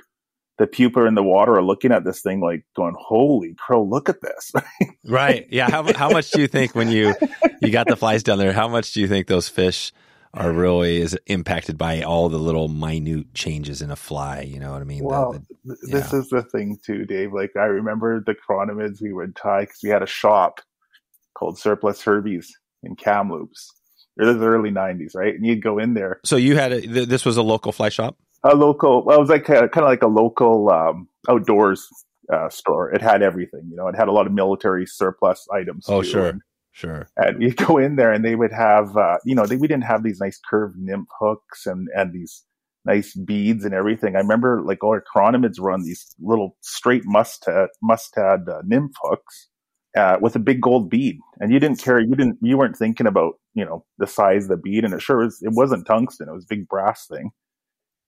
the 0.59 0.67
pupa 0.67 1.05
in 1.07 1.15
the 1.15 1.23
water 1.23 1.55
are 1.55 1.63
looking 1.63 1.93
at 1.93 2.05
this 2.05 2.21
thing 2.21 2.41
like 2.41 2.65
going, 2.77 2.95
holy 2.99 3.55
crow, 3.55 3.83
look 3.83 4.09
at 4.09 4.21
this. 4.21 4.53
Right. 5.05 5.47
Yeah. 5.51 5.71
How 5.71 5.91
how 5.95 6.11
much 6.11 6.31
do 6.33 6.41
you 6.43 6.49
think 6.49 6.75
when 6.75 6.91
you 6.91 7.15
you 7.63 7.71
got 7.71 7.87
the 7.87 7.97
flies 7.97 8.23
down 8.23 8.37
there? 8.39 8.53
How 8.53 8.69
much 8.69 8.93
do 8.93 9.01
you 9.01 9.09
think 9.09 9.27
those 9.27 9.49
fish 9.49 9.91
are 10.35 10.53
really 10.53 11.01
is 11.01 11.19
impacted 11.27 11.79
by 11.79 12.03
all 12.03 12.29
the 12.29 12.39
little 12.39 12.69
minute 12.69 13.33
changes 13.33 13.81
in 13.81 13.91
a 13.91 13.97
fly? 13.97 14.43
You 14.43 14.59
know 14.61 14.73
what 14.73 14.83
I 14.83 14.85
mean? 14.85 14.99
The- 14.99 15.05
Well, 15.09 15.33
the- 15.65 15.77
th- 15.77 15.93
this 16.03 16.13
yeah. 16.13 16.19
is 16.19 16.29
the 16.29 16.43
thing 16.43 16.79
too, 16.85 17.07
Dave. 17.07 17.33
Like 17.33 17.53
I 17.57 17.65
remember 17.65 18.21
the 18.21 18.35
chironomids 18.35 19.01
we 19.01 19.15
would 19.15 19.35
tie 19.35 19.61
because 19.63 19.79
we 19.83 19.89
had 19.89 20.03
a 20.03 20.07
shop 20.07 20.61
called 21.35 21.59
Surplus 21.59 22.03
Herbies 22.03 22.49
in 22.83 22.95
Kamloops. 22.97 23.71
It 24.19 24.25
was 24.25 24.37
the 24.39 24.47
early 24.47 24.71
'90s, 24.71 25.15
right? 25.15 25.35
And 25.35 25.47
you'd 25.47 25.63
go 25.63 25.79
in 25.79 25.95
there, 25.95 26.21
so 26.25 26.37
you 26.37 26.57
had 26.57 26.73
a, 26.73 26.81
th- 26.83 27.09
this 27.09 27.25
was 27.25 27.37
a 27.39 27.43
local 27.43 27.73
fly 27.73 27.89
shop. 27.89 28.19
A 28.45 28.55
local. 28.55 29.05
Well, 29.05 29.17
it 29.17 29.21
was 29.21 29.31
like 29.31 29.45
kind 29.45 29.65
of 29.65 29.83
like 29.83 30.03
a 30.03 30.09
local 30.09 30.71
um, 30.71 31.09
outdoors 31.29 31.89
uh, 32.33 32.49
store. 32.49 32.91
It 32.91 33.03
had 33.03 33.23
everything, 33.23 33.69
you 33.71 33.77
know. 33.77 33.89
It 33.89 33.97
had 33.97 34.09
a 34.09 34.13
lot 34.13 34.27
of 34.27 34.33
military 34.33 34.87
surplus 34.87 35.47
items. 35.53 35.87
Oh, 35.89 36.03
too. 36.03 36.09
sure. 36.09 36.39
Sure. 36.73 37.09
and 37.17 37.43
you 37.43 37.53
go 37.55 37.77
in 37.79 37.97
there, 37.97 38.13
and 38.13 38.25
they 38.25 38.37
would 38.37 38.53
have, 38.53 38.97
uh, 38.97 39.19
you 39.25 39.35
know, 39.35 39.47
they, 39.47 39.57
we 39.57 39.67
didn't 39.67 39.85
have 39.85 40.05
these 40.05 40.21
nice 40.21 40.39
curved 40.49 40.77
nymph 40.79 41.09
hooks 41.19 41.67
and 41.67 41.89
and 41.97 42.13
these 42.13 42.45
nice 42.85 43.15
beads 43.17 43.65
and 43.65 43.75
everything. 43.75 44.15
I 44.15 44.21
remember 44.21 44.63
like 44.63 44.85
all 44.85 44.91
our 44.91 45.05
chironomids 45.15 45.59
were 45.59 45.73
on 45.73 45.83
these 45.83 46.15
little 46.21 46.57
straight 46.61 47.03
mustad 47.05 47.69
mustad 47.83 48.49
uh, 48.49 48.63
nymph 48.65 48.95
hooks 49.03 49.49
uh, 49.97 50.19
with 50.21 50.37
a 50.37 50.39
big 50.39 50.61
gold 50.61 50.89
bead, 50.89 51.19
and 51.41 51.53
you 51.53 51.59
didn't 51.59 51.83
care. 51.83 52.01
You 52.01 52.15
didn't. 52.15 52.39
You 52.41 52.57
weren't 52.57 52.77
thinking 52.77 53.07
about 53.07 53.35
you 53.55 53.65
know 53.65 53.85
the 53.99 54.07
size 54.07 54.45
of 54.45 54.51
the 54.51 54.57
bead, 54.57 54.85
and 54.85 54.95
it 54.95 55.03
sure 55.03 55.19
was. 55.19 55.41
It 55.43 55.53
wasn't 55.53 55.87
tungsten. 55.87 56.29
It 56.29 56.35
was 56.35 56.45
a 56.45 56.55
big 56.55 56.69
brass 56.69 57.07
thing. 57.07 57.31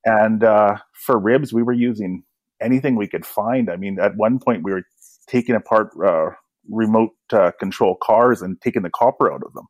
And 0.04 0.44
uh, 0.44 0.78
for 0.94 1.18
ribs, 1.18 1.52
we 1.52 1.62
were 1.62 1.72
using 1.72 2.24
anything 2.60 2.96
we 2.96 3.08
could 3.08 3.26
find. 3.26 3.70
I 3.70 3.76
mean, 3.76 3.98
at 4.00 4.16
one 4.16 4.38
point 4.38 4.62
we 4.64 4.72
were 4.72 4.84
taking 5.28 5.54
apart 5.54 5.90
uh, 6.04 6.30
remote 6.70 7.12
uh, 7.32 7.52
control 7.58 7.96
cars 8.02 8.42
and 8.42 8.60
taking 8.60 8.82
the 8.82 8.90
copper 8.90 9.32
out 9.32 9.42
of 9.44 9.52
them. 9.54 9.66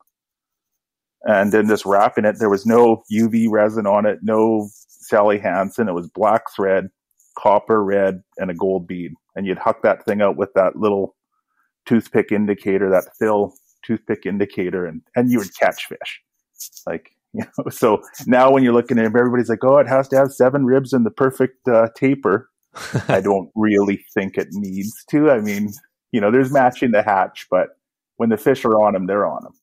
and 1.23 1.51
then 1.51 1.67
just 1.67 1.85
wrapping 1.85 2.25
it. 2.25 2.37
There 2.39 2.49
was 2.49 2.65
no 2.65 3.03
UV 3.13 3.47
resin 3.49 3.85
on 3.85 4.05
it, 4.05 4.19
no 4.21 4.69
Sally 4.87 5.39
Hansen. 5.39 5.87
It 5.87 5.93
was 5.93 6.07
black 6.07 6.43
thread, 6.55 6.89
copper 7.37 7.83
red, 7.83 8.21
and 8.37 8.49
a 8.49 8.55
gold 8.55 8.87
bead. 8.87 9.11
And 9.35 9.45
you'd 9.45 9.57
huck 9.59 9.83
that 9.83 10.03
thing 10.05 10.21
out 10.21 10.37
with 10.37 10.53
that 10.55 10.75
little 10.77 11.15
toothpick 11.85 12.31
indicator, 12.31 12.89
that 12.89 13.09
fill 13.19 13.53
toothpick 13.85 14.25
indicator, 14.25 14.85
and, 14.85 15.01
and 15.15 15.31
you 15.31 15.39
would 15.39 15.55
catch 15.59 15.85
fish. 15.87 16.21
Like, 16.87 17.11
you 17.33 17.43
know, 17.57 17.69
so 17.69 18.01
now 18.27 18.51
when 18.51 18.63
you're 18.63 18.73
looking 18.73 18.97
at 18.97 19.05
it, 19.05 19.15
everybody's 19.15 19.49
like, 19.49 19.63
oh, 19.63 19.77
it 19.77 19.87
has 19.87 20.07
to 20.09 20.17
have 20.17 20.31
seven 20.31 20.65
ribs 20.65 20.93
and 20.93 21.05
the 21.05 21.11
perfect 21.11 21.67
uh, 21.67 21.87
taper. 21.95 22.49
I 23.07 23.21
don't 23.23 23.49
really 23.55 24.05
think 24.13 24.37
it 24.37 24.49
needs 24.51 25.03
to. 25.09 25.29
I 25.29 25.39
mean, 25.39 25.69
you 26.11 26.21
know, 26.21 26.31
there's 26.31 26.51
matching 26.51 26.91
the 26.91 27.03
hatch, 27.03 27.47
but 27.49 27.69
when 28.17 28.29
the 28.29 28.37
fish 28.37 28.65
are 28.65 28.79
on 28.81 28.93
them, 28.93 29.07
they're 29.07 29.25
on 29.25 29.43
them. 29.43 29.53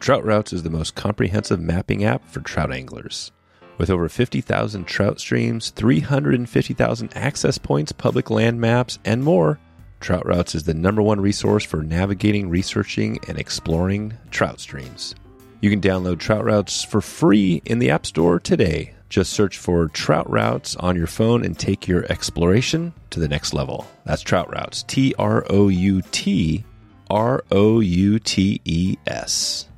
Trout 0.00 0.24
Routes 0.24 0.52
is 0.52 0.62
the 0.62 0.70
most 0.70 0.94
comprehensive 0.94 1.60
mapping 1.60 2.04
app 2.04 2.26
for 2.28 2.40
trout 2.40 2.72
anglers. 2.72 3.32
With 3.78 3.90
over 3.90 4.08
50,000 4.08 4.86
trout 4.86 5.20
streams, 5.20 5.70
350,000 5.70 7.12
access 7.14 7.58
points, 7.58 7.92
public 7.92 8.30
land 8.30 8.60
maps, 8.60 8.98
and 9.04 9.22
more, 9.22 9.58
Trout 10.00 10.26
Routes 10.26 10.54
is 10.54 10.64
the 10.64 10.74
number 10.74 11.02
one 11.02 11.20
resource 11.20 11.64
for 11.64 11.82
navigating, 11.82 12.48
researching, 12.48 13.18
and 13.28 13.38
exploring 13.38 14.16
trout 14.30 14.60
streams. 14.60 15.14
You 15.60 15.70
can 15.70 15.80
download 15.80 16.18
Trout 16.18 16.44
Routes 16.44 16.84
for 16.84 17.00
free 17.00 17.62
in 17.64 17.78
the 17.78 17.90
App 17.90 18.04
Store 18.04 18.38
today. 18.38 18.92
Just 19.08 19.32
search 19.32 19.56
for 19.56 19.88
Trout 19.88 20.28
Routes 20.28 20.76
on 20.76 20.96
your 20.96 21.06
phone 21.06 21.44
and 21.44 21.58
take 21.58 21.88
your 21.88 22.04
exploration 22.10 22.92
to 23.10 23.20
the 23.20 23.28
next 23.28 23.54
level. 23.54 23.86
That's 24.04 24.20
Trout 24.20 24.52
Routes. 24.52 24.82
T 24.82 25.14
R 25.18 25.46
O 25.48 25.68
U 25.68 26.02
T 26.12 26.64
R 27.08 27.42
O 27.50 27.80
U 27.80 28.18
T 28.18 28.60
E 28.64 28.96
S. 29.06 29.68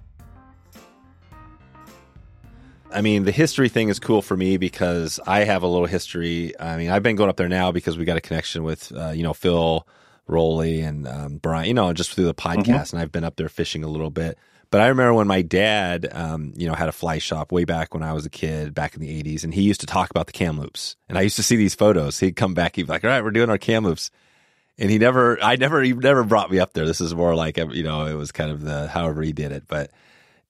I 2.91 3.03
mean, 3.03 3.25
the 3.25 3.33
history 3.33 3.69
thing 3.69 3.89
is 3.89 4.01
cool 4.01 4.23
for 4.23 4.37
me 4.37 4.57
because 4.57 5.21
I 5.27 5.45
have 5.45 5.63
a 5.63 5.67
little 5.69 5.87
history. 5.87 6.59
I 6.59 6.77
mean, 6.79 6.91
I've 6.91 7.03
been 7.03 7.17
going 7.17 7.29
up 7.31 7.37
there 7.37 7.49
now 7.49 7.71
because 7.71 7.99
we 7.99 8.05
got 8.05 8.17
a 8.17 8.21
connection 8.21 8.65
with, 8.65 8.91
uh, 8.97 9.11
you 9.11 9.23
know, 9.23 9.35
Phil 9.35 9.87
Rowley 10.27 10.81
and 10.81 11.07
um, 11.07 11.37
Brian, 11.37 11.69
you 11.69 11.75
know, 11.75 11.93
just 11.93 12.15
through 12.15 12.25
the 12.25 12.35
podcast. 12.35 12.65
Mm-hmm. 12.65 12.97
And 12.97 13.03
I've 13.03 13.13
been 13.13 13.25
up 13.25 13.37
there 13.37 13.51
fishing 13.51 13.85
a 13.85 13.89
little 13.89 14.11
bit. 14.11 14.39
But 14.71 14.83
I 14.83 14.89
remember 14.89 15.15
when 15.15 15.27
my 15.27 15.43
dad, 15.43 16.09
um, 16.13 16.53
you 16.57 16.67
know, 16.67 16.75
had 16.75 16.89
a 16.89 16.93
fly 16.93 17.19
shop 17.19 17.53
way 17.53 17.65
back 17.65 17.95
when 17.95 18.03
I 18.03 18.13
was 18.13 18.27
a 18.27 18.31
kid, 18.31 18.75
back 18.75 18.95
in 18.95 19.01
the 19.01 19.23
'80s, 19.23 19.45
and 19.45 19.55
he 19.55 19.63
used 19.63 19.81
to 19.81 19.87
talk 19.87 20.11
about 20.11 20.27
the 20.27 20.33
Kamloops. 20.33 20.97
And 21.09 21.17
I 21.17 21.23
used 21.23 21.37
to 21.37 21.43
see 21.43 21.57
these 21.57 21.75
photos. 21.75 22.21
He'd 22.21 22.37
come 22.37 22.55
back, 22.55 22.77
he'd 22.77 22.85
be 22.85 22.93
like, 22.93 23.05
"All 23.05 23.11
right, 23.11 23.25
we're 23.25 23.31
doing 23.31 23.51
our 23.51 23.59
Kamloops," 23.59 24.11
and 24.77 24.91
he 24.91 24.99
never, 24.99 25.43
I 25.43 25.57
never, 25.57 25.83
he 25.83 25.93
never 25.93 26.23
brought 26.25 26.51
me 26.51 26.59
up 26.61 26.75
there. 26.75 26.87
This 26.87 27.01
is 27.01 27.15
more 27.15 27.35
like, 27.35 27.57
you 27.57 27.83
know, 27.83 28.07
it 28.07 28.15
was 28.15 28.31
kind 28.33 28.51
of 28.51 28.61
the 28.61 28.89
however 28.89 29.23
he 29.23 29.33
did 29.33 29.53
it, 29.53 29.65
but 29.69 29.91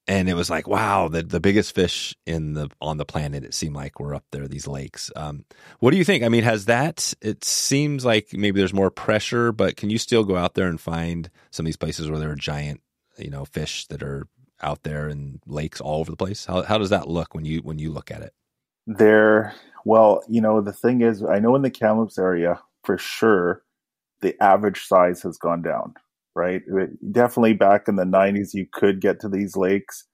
and 0.09 0.27
it 0.27 0.33
was 0.33 0.49
like 0.49 0.67
wow 0.67 1.07
the 1.07 1.21
the 1.21 1.39
biggest 1.39 1.73
fish 1.73 2.15
in 2.25 2.53
the 2.53 2.67
on 2.81 2.97
the 2.97 3.05
planet 3.05 3.43
it 3.43 3.53
seemed 3.53 3.75
like 3.75 3.99
were 3.99 4.15
up 4.15 4.25
there 4.31 4.47
these 4.47 4.67
lakes 4.67 5.11
um, 5.15 5.45
what 5.79 5.91
do 5.91 5.97
you 5.97 6.03
think 6.03 6.23
i 6.23 6.29
mean 6.29 6.43
has 6.43 6.65
that 6.65 7.13
it 7.21 7.45
seems 7.45 8.03
like 8.03 8.33
maybe 8.33 8.59
there's 8.59 8.73
more 8.73 8.89
pressure 8.91 9.51
but 9.51 9.77
can 9.77 9.89
you 9.89 9.97
still 9.97 10.23
go 10.23 10.35
out 10.35 10.55
there 10.55 10.67
and 10.67 10.81
find 10.81 11.29
some 11.51 11.63
of 11.63 11.67
these 11.67 11.77
places 11.77 12.09
where 12.09 12.19
there 12.19 12.31
are 12.31 12.35
giant 12.35 12.81
you 13.19 13.29
know 13.29 13.45
fish 13.45 13.87
that 13.87 14.03
are 14.03 14.27
out 14.61 14.83
there 14.83 15.07
in 15.07 15.39
lakes 15.45 15.79
all 15.79 15.99
over 15.99 16.11
the 16.11 16.17
place 16.17 16.45
how, 16.45 16.61
how 16.63 16.77
does 16.77 16.89
that 16.89 17.07
look 17.07 17.33
when 17.33 17.45
you 17.45 17.59
when 17.59 17.79
you 17.79 17.91
look 17.91 18.11
at 18.11 18.21
it 18.21 18.33
there 18.85 19.53
well 19.85 20.21
you 20.27 20.41
know 20.41 20.61
the 20.61 20.73
thing 20.73 21.01
is 21.01 21.23
i 21.23 21.39
know 21.39 21.55
in 21.55 21.61
the 21.61 21.69
kamloops 21.69 22.17
area 22.17 22.59
for 22.83 22.97
sure 22.97 23.63
the 24.21 24.35
average 24.43 24.85
size 24.85 25.21
has 25.21 25.37
gone 25.37 25.61
down 25.61 25.93
right? 26.39 26.61
Definitely 27.11 27.53
back 27.53 27.87
in 27.87 27.97
the 27.97 28.05
90s, 28.05 28.53
you 28.53 28.65
could 28.71 29.01
get 29.01 29.19
to 29.19 29.29
these 29.29 29.57
lakes. 29.57 30.05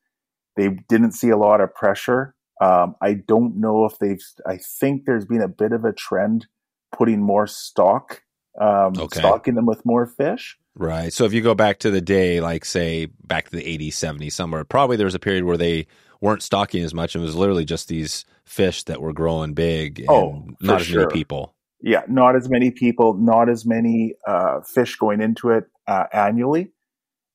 They 0.55 0.69
didn't 0.89 1.11
see 1.11 1.29
a 1.29 1.37
lot 1.37 1.61
of 1.61 1.73
pressure. 1.75 2.33
Um, 2.61 2.95
I 3.01 3.13
don't 3.13 3.57
know 3.57 3.85
if 3.85 3.99
they've, 3.99 4.21
I 4.47 4.57
think 4.57 5.05
there's 5.05 5.25
been 5.25 5.41
a 5.41 5.47
bit 5.47 5.71
of 5.71 5.85
a 5.85 5.93
trend 5.93 6.47
putting 6.91 7.21
more 7.21 7.45
stock, 7.45 8.23
um, 8.59 8.93
okay. 8.97 9.19
stocking 9.19 9.55
them 9.55 9.65
with 9.65 9.85
more 9.85 10.07
fish. 10.07 10.57
Right. 10.77 11.13
So 11.13 11.23
if 11.25 11.33
you 11.33 11.41
go 11.41 11.55
back 11.55 11.79
to 11.79 11.91
the 11.91 12.01
day, 12.01 12.41
like 12.41 12.65
say 12.65 13.05
back 13.05 13.49
to 13.49 13.55
the 13.55 13.63
80s, 13.63 13.93
70s, 13.93 14.33
somewhere, 14.33 14.63
probably 14.65 14.97
there 14.97 15.05
was 15.05 15.15
a 15.15 15.19
period 15.19 15.45
where 15.45 15.57
they 15.57 15.87
weren't 16.21 16.43
stocking 16.43 16.83
as 16.83 16.93
much. 16.93 17.15
and 17.15 17.23
It 17.23 17.27
was 17.27 17.35
literally 17.35 17.65
just 17.65 17.87
these 17.87 18.25
fish 18.45 18.83
that 18.83 19.01
were 19.01 19.13
growing 19.13 19.53
big. 19.53 20.05
oh, 20.09 20.47
not 20.59 20.81
as 20.81 20.87
sure. 20.87 21.01
many 21.01 21.13
people. 21.13 21.55
Yeah, 21.81 22.01
not 22.07 22.35
as 22.35 22.49
many 22.49 22.71
people, 22.71 23.13
not 23.13 23.49
as 23.49 23.65
many 23.65 24.15
uh, 24.27 24.61
fish 24.61 24.95
going 24.95 25.21
into 25.21 25.51
it 25.51 25.65
uh, 25.87 26.05
annually, 26.11 26.71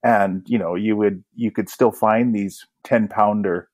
and 0.02 0.42
you 0.46 0.58
know 0.58 0.74
you 0.74 0.96
would 0.96 1.22
you 1.34 1.52
could 1.52 1.68
still 1.68 1.92
find 1.92 2.34
these 2.34 2.66
ten 2.82 3.06
pounder, 3.06 3.68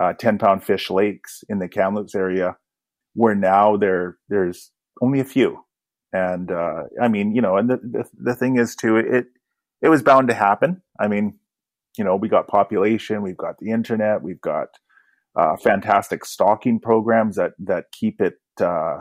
uh, 0.00 0.12
ten 0.12 0.36
pound 0.36 0.62
fish 0.62 0.90
lakes 0.90 1.42
in 1.48 1.58
the 1.58 1.68
Kamloops 1.68 2.14
area, 2.14 2.56
where 3.14 3.34
now 3.34 3.76
there 3.76 4.18
there's 4.28 4.72
only 5.00 5.20
a 5.20 5.24
few, 5.24 5.64
and 6.12 6.50
uh, 6.50 6.84
I 7.00 7.08
mean 7.08 7.34
you 7.34 7.42
know, 7.42 7.56
and 7.56 7.70
the, 7.70 7.76
the 7.76 8.04
the 8.18 8.34
thing 8.34 8.58
is 8.58 8.76
too 8.76 8.96
it 8.96 9.26
it 9.82 9.88
was 9.88 10.02
bound 10.02 10.28
to 10.28 10.34
happen. 10.34 10.82
I 10.98 11.08
mean, 11.08 11.38
you 11.96 12.04
know, 12.04 12.16
we 12.16 12.28
got 12.28 12.48
population, 12.48 13.22
we've 13.22 13.36
got 13.36 13.58
the 13.58 13.70
internet, 13.70 14.22
we've 14.22 14.40
got 14.40 14.68
uh, 15.36 15.56
fantastic 15.56 16.24
stocking 16.24 16.80
programs 16.80 17.36
that 17.36 17.52
that 17.58 17.86
keep 17.92 18.20
it 18.20 18.34
uh, 18.60 18.98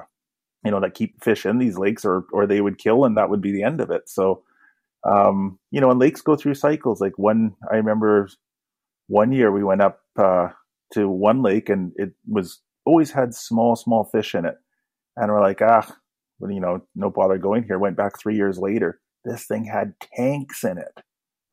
you 0.63 0.71
know 0.71 0.79
that 0.79 0.93
keep 0.93 1.23
fish 1.23 1.45
in 1.45 1.57
these 1.57 1.77
lakes 1.77 2.05
or 2.05 2.25
or 2.33 2.45
they 2.45 2.61
would 2.61 2.77
kill 2.77 3.05
and 3.05 3.17
that 3.17 3.29
would 3.29 3.41
be 3.41 3.51
the 3.51 3.63
end 3.63 3.81
of 3.81 3.91
it. 3.91 4.09
So 4.09 4.43
um 5.09 5.57
you 5.71 5.79
know 5.79 5.91
and 5.91 5.99
lakes 5.99 6.21
go 6.21 6.35
through 6.35 6.55
cycles. 6.55 6.99
Like 6.99 7.17
one 7.17 7.55
i 7.71 7.75
remember 7.75 8.29
one 9.07 9.31
year 9.31 9.51
we 9.51 9.63
went 9.63 9.81
up 9.81 10.01
uh 10.17 10.49
to 10.93 11.07
one 11.07 11.41
lake 11.41 11.69
and 11.69 11.93
it 11.95 12.11
was 12.27 12.59
always 12.85 13.11
had 13.11 13.33
small 13.33 13.75
small 13.75 14.03
fish 14.03 14.35
in 14.35 14.45
it. 14.45 14.55
And 15.15 15.31
we're 15.31 15.41
like 15.41 15.61
ah 15.61 15.95
you 16.47 16.59
know 16.59 16.81
no 16.95 17.09
bother 17.09 17.37
going 17.37 17.63
here 17.63 17.79
went 17.79 17.97
back 17.97 18.19
three 18.19 18.35
years 18.35 18.57
later 18.57 18.99
this 19.25 19.45
thing 19.45 19.65
had 19.65 19.93
tanks 20.15 20.63
in 20.63 20.77
it 20.77 21.03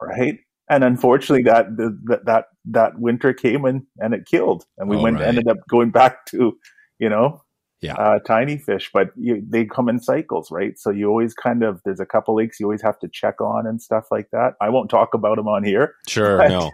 right 0.00 0.38
and 0.70 0.84
unfortunately 0.84 1.42
that 1.42 1.66
that 1.76 2.24
that 2.24 2.44
that 2.64 2.98
winter 2.98 3.32
came 3.32 3.64
and 3.64 3.82
and 3.98 4.14
it 4.14 4.26
killed 4.26 4.64
and 4.78 4.88
we 4.88 4.96
went 4.96 5.16
right. 5.16 5.28
ended 5.28 5.48
up 5.48 5.58
going 5.68 5.90
back 5.90 6.24
to 6.26 6.56
you 6.98 7.08
know 7.08 7.40
yeah. 7.80 7.94
uh, 7.94 8.18
tiny 8.20 8.58
fish, 8.58 8.90
but 8.92 9.10
you, 9.16 9.42
they 9.46 9.64
come 9.64 9.88
in 9.88 10.00
cycles, 10.00 10.50
right? 10.50 10.78
So 10.78 10.90
you 10.90 11.08
always 11.08 11.34
kind 11.34 11.62
of 11.62 11.80
there's 11.84 12.00
a 12.00 12.06
couple 12.06 12.36
lakes 12.36 12.58
you 12.58 12.66
always 12.66 12.82
have 12.82 12.98
to 13.00 13.08
check 13.08 13.40
on 13.40 13.66
and 13.66 13.80
stuff 13.80 14.06
like 14.10 14.28
that. 14.32 14.54
I 14.60 14.70
won't 14.70 14.90
talk 14.90 15.14
about 15.14 15.36
them 15.36 15.48
on 15.48 15.64
here. 15.64 15.94
Sure, 16.08 16.38
but, 16.38 16.48
no. 16.48 16.72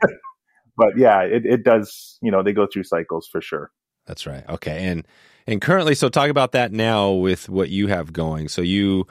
but 0.77 0.97
yeah, 0.97 1.21
it, 1.23 1.45
it 1.45 1.65
does. 1.65 2.19
You 2.23 2.31
know, 2.31 2.43
they 2.43 2.53
go 2.53 2.67
through 2.73 2.85
cycles 2.85 3.29
for 3.31 3.41
sure. 3.41 3.71
That's 4.07 4.27
right. 4.27 4.45
Okay, 4.49 4.87
and 4.87 5.07
and 5.47 5.61
currently, 5.61 5.95
so 5.95 6.09
talk 6.09 6.31
about 6.31 6.53
that 6.53 6.73
now 6.73 7.11
with 7.13 7.49
what 7.49 7.71
you 7.71 7.89
have 7.89 8.13
going. 8.13 8.49
So 8.49 8.63
you 8.63 9.07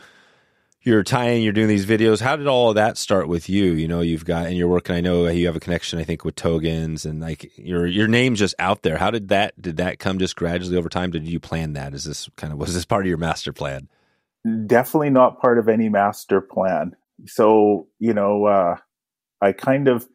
you're 0.83 1.03
tying, 1.03 1.43
you're 1.43 1.53
doing 1.53 1.67
these 1.67 1.85
videos. 1.85 2.21
How 2.21 2.35
did 2.35 2.47
all 2.47 2.69
of 2.69 2.75
that 2.75 2.97
start 2.97 3.27
with 3.27 3.49
you? 3.49 3.73
You 3.73 3.87
know, 3.87 4.01
you've 4.01 4.25
got 4.25 4.47
and 4.47 4.57
you're 4.57 4.67
working. 4.67 4.95
I 4.95 5.01
know 5.01 5.27
you 5.27 5.45
have 5.45 5.55
a 5.55 5.59
connection. 5.59 5.99
I 5.99 6.03
think 6.03 6.25
with 6.25 6.35
Togens 6.35 7.05
and 7.05 7.21
like 7.21 7.51
your 7.57 7.85
your 7.85 8.07
name's 8.07 8.39
just 8.39 8.55
out 8.57 8.81
there. 8.81 8.97
How 8.97 9.11
did 9.11 9.27
that 9.27 9.59
did 9.61 9.77
that 9.77 9.99
come 9.99 10.17
just 10.17 10.35
gradually 10.35 10.77
over 10.77 10.89
time? 10.89 11.11
Did 11.11 11.27
you 11.27 11.39
plan 11.39 11.73
that? 11.73 11.93
Is 11.93 12.05
this 12.05 12.29
kind 12.35 12.51
of 12.51 12.57
was 12.57 12.73
this 12.73 12.85
part 12.85 13.05
of 13.05 13.09
your 13.09 13.17
master 13.17 13.53
plan? 13.53 13.89
Definitely 14.65 15.11
not 15.11 15.39
part 15.39 15.59
of 15.59 15.69
any 15.69 15.87
master 15.87 16.41
plan. 16.41 16.95
So 17.27 17.87
you 17.99 18.13
know, 18.13 18.45
uh, 18.45 18.77
I 19.39 19.51
kind 19.51 19.87
of 19.87 20.07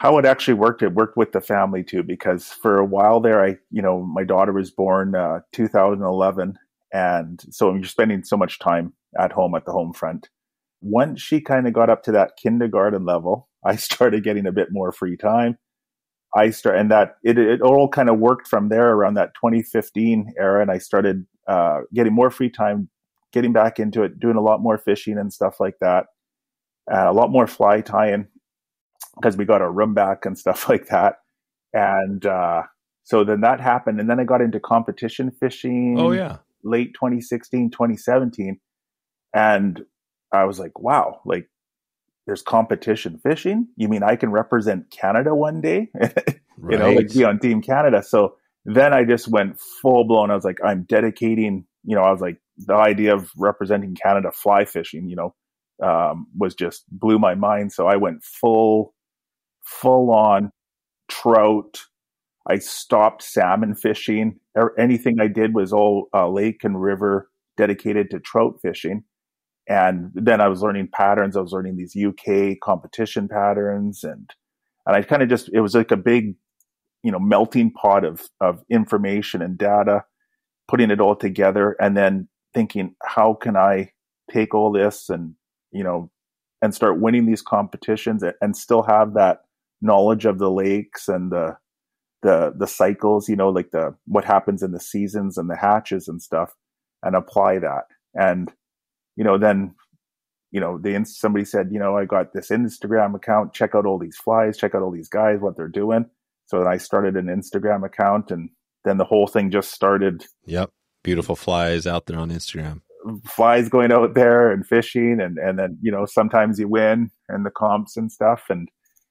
how 0.00 0.16
it 0.16 0.24
actually 0.24 0.54
worked. 0.54 0.82
It 0.82 0.94
worked 0.94 1.18
with 1.18 1.32
the 1.32 1.42
family 1.42 1.84
too 1.84 2.02
because 2.02 2.48
for 2.48 2.78
a 2.78 2.84
while 2.86 3.20
there, 3.20 3.44
I 3.44 3.58
you 3.70 3.82
know 3.82 4.02
my 4.02 4.24
daughter 4.24 4.52
was 4.52 4.70
born 4.70 5.14
uh, 5.14 5.40
2011, 5.52 6.54
and 6.90 7.40
so 7.50 7.74
you're 7.74 7.84
spending 7.84 8.24
so 8.24 8.38
much 8.38 8.58
time 8.58 8.94
at 9.18 9.30
home 9.30 9.54
at 9.54 9.66
the 9.66 9.72
home 9.72 9.92
front. 9.92 10.30
Once 10.80 11.20
she 11.20 11.38
kind 11.38 11.66
of 11.66 11.74
got 11.74 11.90
up 11.90 12.02
to 12.04 12.12
that 12.12 12.32
kindergarten 12.42 13.04
level, 13.04 13.50
I 13.62 13.76
started 13.88 14.24
getting 14.24 14.46
a 14.46 14.52
bit 14.52 14.68
more 14.70 14.90
free 14.90 15.18
time. 15.18 15.58
I 16.34 16.48
start 16.48 16.78
and 16.78 16.90
that 16.90 17.16
it, 17.22 17.36
it 17.36 17.60
all 17.60 17.86
kind 17.86 18.08
of 18.08 18.18
worked 18.18 18.48
from 18.48 18.70
there 18.70 18.92
around 18.92 19.14
that 19.14 19.34
2015 19.34 20.32
era, 20.38 20.62
and 20.62 20.70
I 20.70 20.78
started 20.78 21.26
uh, 21.46 21.80
getting 21.92 22.14
more 22.14 22.30
free 22.30 22.50
time, 22.50 22.88
getting 23.34 23.52
back 23.52 23.78
into 23.78 24.02
it, 24.02 24.18
doing 24.18 24.36
a 24.36 24.42
lot 24.42 24.62
more 24.62 24.78
fishing 24.78 25.18
and 25.18 25.30
stuff 25.30 25.60
like 25.60 25.76
that, 25.82 26.06
uh, 26.90 27.10
a 27.10 27.12
lot 27.12 27.30
more 27.30 27.46
fly 27.46 27.82
tying 27.82 28.28
because 29.16 29.36
we 29.36 29.44
got 29.44 29.62
our 29.62 29.72
room 29.72 29.94
back 29.94 30.24
and 30.24 30.38
stuff 30.38 30.68
like 30.68 30.88
that, 30.88 31.16
and 31.72 32.24
uh, 32.24 32.62
so 33.04 33.24
then 33.24 33.40
that 33.42 33.60
happened, 33.60 34.00
and 34.00 34.08
then 34.08 34.20
I 34.20 34.24
got 34.24 34.40
into 34.40 34.60
competition 34.60 35.30
fishing. 35.30 35.96
Oh 35.98 36.12
yeah, 36.12 36.38
late 36.64 36.94
2016, 36.94 37.70
2017, 37.70 38.60
and 39.34 39.84
I 40.32 40.44
was 40.44 40.58
like, 40.58 40.78
wow, 40.78 41.20
like 41.24 41.48
there's 42.26 42.42
competition 42.42 43.18
fishing. 43.22 43.68
You 43.76 43.88
mean 43.88 44.02
I 44.02 44.16
can 44.16 44.30
represent 44.30 44.90
Canada 44.90 45.34
one 45.34 45.60
day? 45.60 45.88
you 46.70 46.78
know, 46.78 46.92
like 46.92 47.12
be 47.12 47.24
on 47.24 47.38
Team 47.38 47.62
Canada. 47.62 48.02
So 48.02 48.36
then 48.64 48.92
I 48.92 49.04
just 49.04 49.28
went 49.28 49.58
full 49.58 50.04
blown. 50.04 50.30
I 50.30 50.34
was 50.34 50.44
like, 50.44 50.58
I'm 50.64 50.84
dedicating, 50.84 51.64
you 51.84 51.96
know, 51.96 52.02
I 52.02 52.12
was 52.12 52.20
like, 52.20 52.38
the 52.58 52.74
idea 52.74 53.14
of 53.14 53.30
representing 53.36 53.96
Canada 54.00 54.30
fly 54.32 54.64
fishing, 54.64 55.08
you 55.08 55.16
know, 55.16 55.34
um, 55.82 56.26
was 56.36 56.54
just 56.54 56.84
blew 56.90 57.18
my 57.18 57.34
mind. 57.34 57.72
So 57.72 57.86
I 57.86 57.96
went 57.96 58.22
full, 58.22 58.94
full 59.62 60.10
on 60.10 60.52
trout. 61.08 61.82
I 62.48 62.58
stopped 62.58 63.22
salmon 63.22 63.74
fishing. 63.74 64.38
Er, 64.56 64.74
anything 64.78 65.20
I 65.20 65.28
did 65.28 65.54
was 65.54 65.72
all 65.72 66.08
uh, 66.14 66.28
lake 66.28 66.64
and 66.64 66.80
river 66.80 67.28
dedicated 67.56 68.10
to 68.10 68.20
trout 68.20 68.58
fishing. 68.62 69.04
And 69.68 70.10
then 70.14 70.40
I 70.40 70.48
was 70.48 70.62
learning 70.62 70.88
patterns. 70.92 71.36
I 71.36 71.40
was 71.40 71.52
learning 71.52 71.76
these 71.76 71.94
UK 71.96 72.58
competition 72.62 73.28
patterns, 73.28 74.02
and 74.02 74.28
and 74.86 74.96
I 74.96 75.02
kind 75.02 75.22
of 75.22 75.28
just 75.28 75.48
it 75.52 75.60
was 75.60 75.74
like 75.76 75.92
a 75.92 75.96
big, 75.96 76.34
you 77.04 77.12
know, 77.12 77.20
melting 77.20 77.70
pot 77.72 78.04
of 78.04 78.22
of 78.40 78.64
information 78.68 79.42
and 79.42 79.56
data, 79.56 80.02
putting 80.66 80.90
it 80.90 81.00
all 81.00 81.14
together, 81.14 81.76
and 81.78 81.96
then 81.96 82.28
thinking, 82.52 82.96
how 83.04 83.34
can 83.34 83.56
I 83.56 83.92
take 84.32 84.54
all 84.54 84.72
this 84.72 85.08
and 85.08 85.34
you 85.72 85.84
know, 85.84 86.10
and 86.62 86.74
start 86.74 87.00
winning 87.00 87.26
these 87.26 87.42
competitions 87.42 88.22
and 88.40 88.56
still 88.56 88.82
have 88.82 89.14
that 89.14 89.40
knowledge 89.80 90.26
of 90.26 90.38
the 90.38 90.50
lakes 90.50 91.08
and 91.08 91.32
the 91.32 91.56
the 92.22 92.52
the 92.56 92.66
cycles, 92.66 93.28
you 93.28 93.36
know, 93.36 93.48
like 93.48 93.70
the 93.70 93.94
what 94.06 94.24
happens 94.24 94.62
in 94.62 94.72
the 94.72 94.80
seasons 94.80 95.38
and 95.38 95.48
the 95.48 95.56
hatches 95.56 96.06
and 96.06 96.20
stuff, 96.20 96.54
and 97.02 97.16
apply 97.16 97.58
that. 97.58 97.84
And 98.14 98.52
you 99.16 99.24
know, 99.24 99.38
then, 99.38 99.74
you 100.50 100.60
know, 100.60 100.78
the 100.78 101.02
somebody 101.04 101.44
said, 101.44 101.68
you 101.70 101.78
know, 101.78 101.96
I 101.96 102.04
got 102.04 102.32
this 102.32 102.50
Instagram 102.50 103.14
account, 103.14 103.54
check 103.54 103.74
out 103.74 103.86
all 103.86 103.98
these 103.98 104.16
flies, 104.16 104.58
check 104.58 104.74
out 104.74 104.82
all 104.82 104.90
these 104.90 105.08
guys, 105.08 105.40
what 105.40 105.56
they're 105.56 105.68
doing. 105.68 106.06
So 106.46 106.58
then 106.58 106.66
I 106.66 106.78
started 106.78 107.16
an 107.16 107.26
Instagram 107.26 107.84
account 107.84 108.30
and 108.30 108.50
then 108.84 108.98
the 108.98 109.04
whole 109.04 109.26
thing 109.26 109.50
just 109.50 109.72
started. 109.72 110.24
Yep. 110.46 110.70
Beautiful 111.02 111.36
flies 111.36 111.86
out 111.86 112.06
there 112.06 112.18
on 112.18 112.30
Instagram. 112.30 112.82
Flies 113.26 113.68
going 113.68 113.92
out 113.92 114.14
there 114.14 114.50
and 114.50 114.66
fishing 114.66 115.20
and, 115.20 115.38
and 115.38 115.58
then, 115.58 115.78
you 115.80 115.90
know, 115.90 116.06
sometimes 116.06 116.58
you 116.58 116.68
win 116.68 117.10
and 117.28 117.46
the 117.46 117.50
comps 117.50 117.96
and 117.96 118.10
stuff. 118.12 118.44
And, 118.48 118.68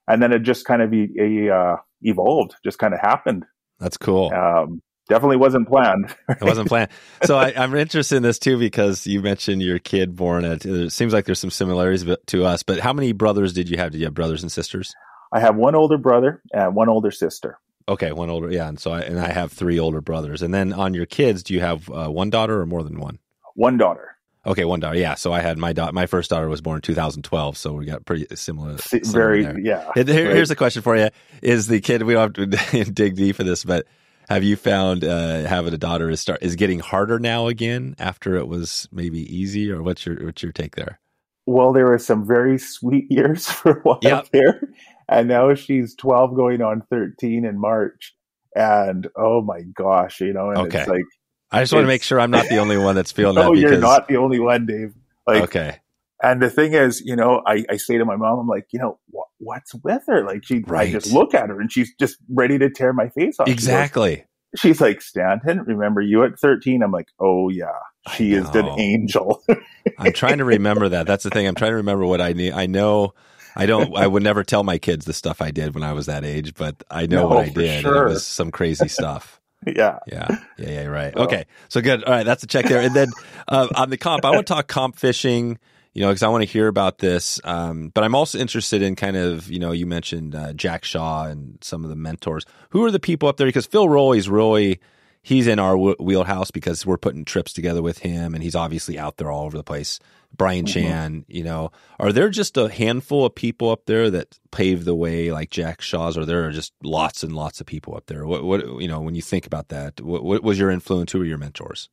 and 0.07 0.21
then 0.21 0.31
it 0.31 0.39
just 0.39 0.65
kind 0.65 0.81
of 0.81 0.93
uh, 0.93 1.75
evolved, 2.01 2.55
just 2.63 2.79
kind 2.79 2.93
of 2.93 2.99
happened. 2.99 3.45
That's 3.79 3.97
cool. 3.97 4.31
Um, 4.33 4.81
definitely 5.07 5.37
wasn't 5.37 5.67
planned. 5.67 6.15
it 6.29 6.41
wasn't 6.41 6.67
planned. 6.67 6.91
So 7.23 7.37
I, 7.37 7.49
am 7.49 7.75
interested 7.75 8.17
in 8.17 8.23
this 8.23 8.39
too 8.39 8.57
because 8.57 9.05
you 9.07 9.21
mentioned 9.21 9.61
your 9.61 9.79
kid 9.79 10.15
born 10.15 10.45
at. 10.45 10.65
It 10.65 10.91
seems 10.91 11.13
like 11.13 11.25
there's 11.25 11.39
some 11.39 11.49
similarities 11.49 12.05
to 12.27 12.45
us. 12.45 12.63
But 12.63 12.79
how 12.79 12.93
many 12.93 13.11
brothers 13.11 13.53
did 13.53 13.69
you 13.69 13.77
have? 13.77 13.91
Did 13.91 13.99
you 13.99 14.05
have 14.05 14.13
brothers 14.13 14.43
and 14.43 14.51
sisters? 14.51 14.93
I 15.31 15.39
have 15.39 15.55
one 15.55 15.75
older 15.75 15.97
brother 15.97 16.41
and 16.53 16.75
one 16.75 16.89
older 16.89 17.11
sister. 17.11 17.59
Okay, 17.87 18.11
one 18.11 18.29
older, 18.29 18.51
yeah, 18.51 18.67
and 18.67 18.79
so 18.79 18.91
I, 18.91 19.01
and 19.01 19.19
I 19.19 19.31
have 19.31 19.51
three 19.51 19.79
older 19.79 19.99
brothers. 19.99 20.43
And 20.43 20.53
then 20.53 20.73
on 20.73 20.93
your 20.93 21.07
kids, 21.07 21.41
do 21.41 21.55
you 21.55 21.61
have 21.61 21.89
uh, 21.89 22.07
one 22.07 22.29
daughter 22.29 22.61
or 22.61 22.67
more 22.67 22.83
than 22.83 22.99
one? 22.99 23.17
One 23.59 23.75
daughter. 23.75 24.15
Okay, 24.45 24.63
one 24.63 24.79
daughter. 24.79 24.97
Yeah, 24.97 25.15
so 25.15 25.33
I 25.33 25.41
had 25.41 25.57
my 25.57 25.73
daughter. 25.73 25.91
My 25.91 26.05
first 26.05 26.29
daughter 26.29 26.47
was 26.47 26.61
born 26.61 26.77
in 26.77 26.81
2012, 26.81 27.57
so 27.57 27.73
we 27.73 27.85
got 27.85 28.05
pretty 28.05 28.33
similar. 28.37 28.77
Very, 29.03 29.43
there. 29.43 29.59
yeah. 29.59 29.91
Here, 29.93 30.05
here's 30.05 30.49
a 30.49 30.55
question 30.55 30.81
for 30.81 30.95
you: 30.95 31.09
Is 31.41 31.67
the 31.67 31.81
kid? 31.81 32.03
We 32.03 32.13
don't 32.13 32.37
have 32.37 32.85
to 32.85 32.85
dig 32.93 33.17
deep 33.17 33.35
for 33.35 33.43
this, 33.43 33.65
but 33.65 33.85
have 34.29 34.45
you 34.45 34.55
found 34.55 35.03
uh, 35.03 35.41
having 35.41 35.73
a 35.73 35.77
daughter 35.77 36.09
is 36.09 36.21
start 36.21 36.41
is 36.41 36.55
getting 36.55 36.79
harder 36.79 37.19
now 37.19 37.47
again 37.47 37.95
after 37.99 38.37
it 38.37 38.47
was 38.47 38.87
maybe 38.93 39.19
easy, 39.19 39.69
or 39.69 39.83
what's 39.83 40.05
your 40.05 40.23
what's 40.23 40.41
your 40.41 40.53
take 40.53 40.77
there? 40.77 41.01
Well, 41.45 41.73
there 41.73 41.87
were 41.87 41.97
some 41.97 42.25
very 42.25 42.59
sweet 42.59 43.07
years 43.09 43.45
for 43.51 43.71
a 43.71 43.81
while 43.81 43.99
yep. 44.01 44.29
there, 44.31 44.61
and 45.09 45.27
now 45.27 45.53
she's 45.55 45.95
twelve, 45.95 46.33
going 46.33 46.61
on 46.61 46.83
thirteen 46.89 47.43
in 47.43 47.59
March, 47.59 48.15
and 48.55 49.09
oh 49.17 49.41
my 49.41 49.63
gosh, 49.63 50.21
you 50.21 50.31
know, 50.31 50.49
and 50.49 50.59
okay. 50.59 50.79
it's 50.79 50.87
like 50.87 51.03
I 51.51 51.61
just 51.61 51.73
want 51.73 51.83
to 51.83 51.87
make 51.87 52.03
sure 52.03 52.19
I'm 52.19 52.31
not 52.31 52.47
the 52.47 52.57
only 52.57 52.77
one 52.77 52.95
that's 52.95 53.11
feeling 53.11 53.35
no, 53.35 53.41
that. 53.43 53.47
No, 53.47 53.53
you're 53.53 53.79
not 53.79 54.07
the 54.07 54.17
only 54.17 54.39
one, 54.39 54.65
Dave. 54.65 54.93
Like, 55.25 55.43
okay. 55.43 55.79
And 56.21 56.41
the 56.41 56.49
thing 56.49 56.73
is, 56.73 57.01
you 57.01 57.15
know, 57.15 57.41
I, 57.45 57.65
I 57.69 57.77
say 57.77 57.97
to 57.97 58.05
my 58.05 58.17
mom, 58.17 58.39
I'm 58.39 58.47
like, 58.47 58.67
you 58.71 58.79
know, 58.79 58.99
what, 59.09 59.27
what's 59.37 59.73
with 59.75 60.03
her? 60.07 60.25
Like, 60.25 60.43
she, 60.43 60.59
right. 60.67 60.89
I 60.89 60.91
just 60.91 61.11
look 61.11 61.33
at 61.33 61.49
her 61.49 61.61
and 61.61 61.71
she's 61.71 61.93
just 61.97 62.17
ready 62.29 62.57
to 62.59 62.69
tear 62.69 62.91
my 62.91 63.09
face 63.09 63.39
off. 63.39 63.47
Exactly. 63.47 64.11
She 64.11 64.17
goes, 64.17 64.25
she's 64.57 64.81
like, 64.81 65.01
Stanton, 65.01 65.61
remember 65.61 66.01
you 66.01 66.23
at 66.23 66.37
13? 66.37 66.83
I'm 66.83 66.91
like, 66.91 67.07
oh 67.19 67.49
yeah, 67.49 67.67
she 68.15 68.33
is 68.33 68.49
an 68.49 68.67
angel. 68.77 69.41
I'm 69.97 70.11
trying 70.11 70.39
to 70.39 70.45
remember 70.45 70.89
that. 70.89 71.07
That's 71.07 71.23
the 71.23 71.29
thing. 71.29 71.47
I'm 71.47 71.55
trying 71.55 71.71
to 71.71 71.77
remember 71.77 72.05
what 72.05 72.19
I 72.19 72.33
need. 72.33 72.51
I 72.51 72.65
know 72.65 73.13
I 73.55 73.65
don't, 73.65 73.95
I 73.95 74.05
would 74.05 74.23
never 74.23 74.43
tell 74.43 74.63
my 74.63 74.77
kids 74.77 75.05
the 75.05 75.13
stuff 75.13 75.41
I 75.41 75.51
did 75.51 75.73
when 75.73 75.83
I 75.83 75.93
was 75.93 76.07
that 76.07 76.25
age, 76.25 76.53
but 76.53 76.83
I 76.91 77.05
know 77.05 77.23
no, 77.23 77.27
what 77.29 77.45
I 77.45 77.49
did. 77.49 77.81
Sure. 77.81 78.07
It 78.07 78.09
was 78.09 78.27
some 78.27 78.51
crazy 78.51 78.89
stuff. 78.89 79.38
Yeah. 79.65 79.99
Yeah. 80.07 80.27
Yeah. 80.57 80.69
Yeah. 80.69 80.85
Right. 80.85 81.15
Okay. 81.15 81.45
So 81.67 81.81
good. 81.81 82.03
All 82.03 82.13
right. 82.13 82.25
That's 82.25 82.43
a 82.43 82.47
check 82.47 82.65
there. 82.65 82.81
And 82.81 82.95
then 82.95 83.09
uh, 83.47 83.67
on 83.75 83.89
the 83.89 83.97
comp, 83.97 84.25
I 84.25 84.31
want 84.31 84.47
to 84.47 84.53
talk 84.53 84.67
comp 84.67 84.95
fishing 84.95 85.59
you 85.93 86.01
know, 86.01 86.09
because 86.09 86.23
I 86.23 86.27
want 86.29 86.43
to 86.43 86.49
hear 86.49 86.67
about 86.67 86.99
this. 86.99 87.39
Um, 87.43 87.89
but 87.93 88.03
I'm 88.03 88.15
also 88.15 88.37
interested 88.37 88.81
in 88.81 88.95
kind 88.95 89.17
of, 89.17 89.49
you 89.49 89.59
know, 89.59 89.71
you 89.71 89.85
mentioned 89.85 90.35
uh, 90.35 90.53
Jack 90.53 90.85
Shaw 90.85 91.25
and 91.25 91.57
some 91.61 91.83
of 91.83 91.89
the 91.89 91.95
mentors. 91.95 92.45
Who 92.69 92.85
are 92.85 92.91
the 92.91 92.99
people 92.99 93.27
up 93.27 93.37
there? 93.37 93.47
Because 93.47 93.65
Phil 93.65 93.89
Rowley's 93.89 94.29
really, 94.29 94.79
he's 95.21 95.47
in 95.47 95.59
our 95.59 95.73
w- 95.73 95.95
wheelhouse 95.99 96.51
because 96.51 96.85
we're 96.85 96.97
putting 96.97 97.25
trips 97.25 97.53
together 97.53 97.81
with 97.81 97.99
him 97.99 98.33
and 98.33 98.43
he's 98.43 98.55
obviously 98.55 98.99
out 98.99 99.17
there 99.17 99.31
all 99.31 99.45
over 99.45 99.57
the 99.57 99.63
place. 99.63 99.99
Brian 100.35 100.65
mm-hmm. 100.65 100.73
Chan, 100.73 101.25
you 101.27 101.43
know, 101.43 101.71
are 101.99 102.13
there 102.13 102.29
just 102.29 102.57
a 102.57 102.69
handful 102.69 103.25
of 103.25 103.35
people 103.35 103.69
up 103.69 103.85
there 103.85 104.09
that 104.09 104.39
paved 104.51 104.85
the 104.85 104.95
way 104.95 105.31
like 105.31 105.49
Jack 105.49 105.81
Shaw's, 105.81 106.17
or 106.17 106.25
there 106.25 106.45
are 106.45 106.51
just 106.51 106.73
lots 106.83 107.23
and 107.23 107.35
lots 107.35 107.59
of 107.59 107.67
people 107.67 107.95
up 107.95 108.05
there? 108.07 108.25
What, 108.25 108.43
what 108.43 108.81
you 108.81 108.87
know, 108.87 109.01
when 109.01 109.15
you 109.15 109.21
think 109.21 109.45
about 109.45 109.69
that, 109.69 109.99
what, 110.01 110.23
what 110.23 110.43
was 110.43 110.59
your 110.59 110.71
influence? 110.71 111.11
Who 111.11 111.19
were 111.19 111.25
your 111.25 111.37
mentors? 111.37 111.89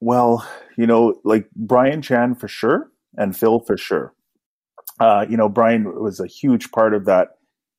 Well, 0.00 0.46
you 0.76 0.86
know, 0.86 1.20
like 1.24 1.48
Brian 1.56 2.02
Chan 2.02 2.36
for 2.36 2.48
sure 2.48 2.90
and 3.16 3.36
Phil 3.36 3.60
for 3.60 3.76
sure. 3.76 4.14
Uh, 5.00 5.26
you 5.28 5.36
know, 5.36 5.48
Brian 5.48 6.02
was 6.02 6.20
a 6.20 6.26
huge 6.26 6.70
part 6.70 6.94
of 6.94 7.04
that, 7.06 7.28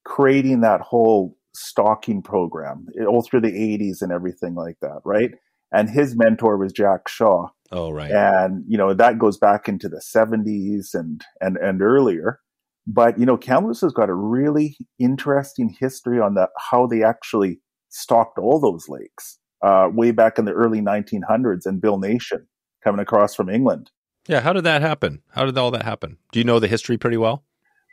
creating 0.05 0.61
that 0.61 0.81
whole 0.81 1.37
stocking 1.53 2.21
program 2.21 2.87
all 3.07 3.21
through 3.21 3.41
the 3.41 3.51
80s 3.51 4.01
and 4.01 4.11
everything 4.11 4.55
like 4.55 4.77
that, 4.81 5.01
right? 5.03 5.31
And 5.71 5.89
his 5.89 6.15
mentor 6.15 6.57
was 6.57 6.71
Jack 6.71 7.07
Shaw. 7.07 7.49
Oh, 7.71 7.91
right. 7.91 8.11
And, 8.11 8.63
you 8.67 8.77
know, 8.77 8.93
that 8.93 9.19
goes 9.19 9.37
back 9.37 9.67
into 9.67 9.87
the 9.87 10.01
70s 10.01 10.93
and, 10.93 11.23
and, 11.39 11.57
and 11.57 11.81
earlier. 11.81 12.39
But, 12.87 13.19
you 13.19 13.25
know, 13.25 13.37
Kamloops 13.37 13.81
has 13.81 13.93
got 13.93 14.09
a 14.09 14.15
really 14.15 14.75
interesting 14.97 15.75
history 15.79 16.19
on 16.19 16.33
the, 16.33 16.49
how 16.57 16.87
they 16.87 17.03
actually 17.03 17.61
stocked 17.89 18.39
all 18.39 18.59
those 18.59 18.89
lakes 18.89 19.37
uh, 19.63 19.89
way 19.93 20.11
back 20.11 20.39
in 20.39 20.45
the 20.45 20.53
early 20.53 20.81
1900s 20.81 21.65
and 21.65 21.81
Bill 21.81 21.99
Nation 21.99 22.47
coming 22.83 22.99
across 22.99 23.35
from 23.35 23.49
England. 23.49 23.91
Yeah, 24.27 24.41
how 24.41 24.53
did 24.53 24.63
that 24.63 24.81
happen? 24.81 25.21
How 25.31 25.45
did 25.45 25.57
all 25.57 25.71
that 25.71 25.83
happen? 25.83 26.17
Do 26.31 26.39
you 26.39 26.45
know 26.45 26.59
the 26.59 26.67
history 26.67 26.97
pretty 26.97 27.17
well? 27.17 27.43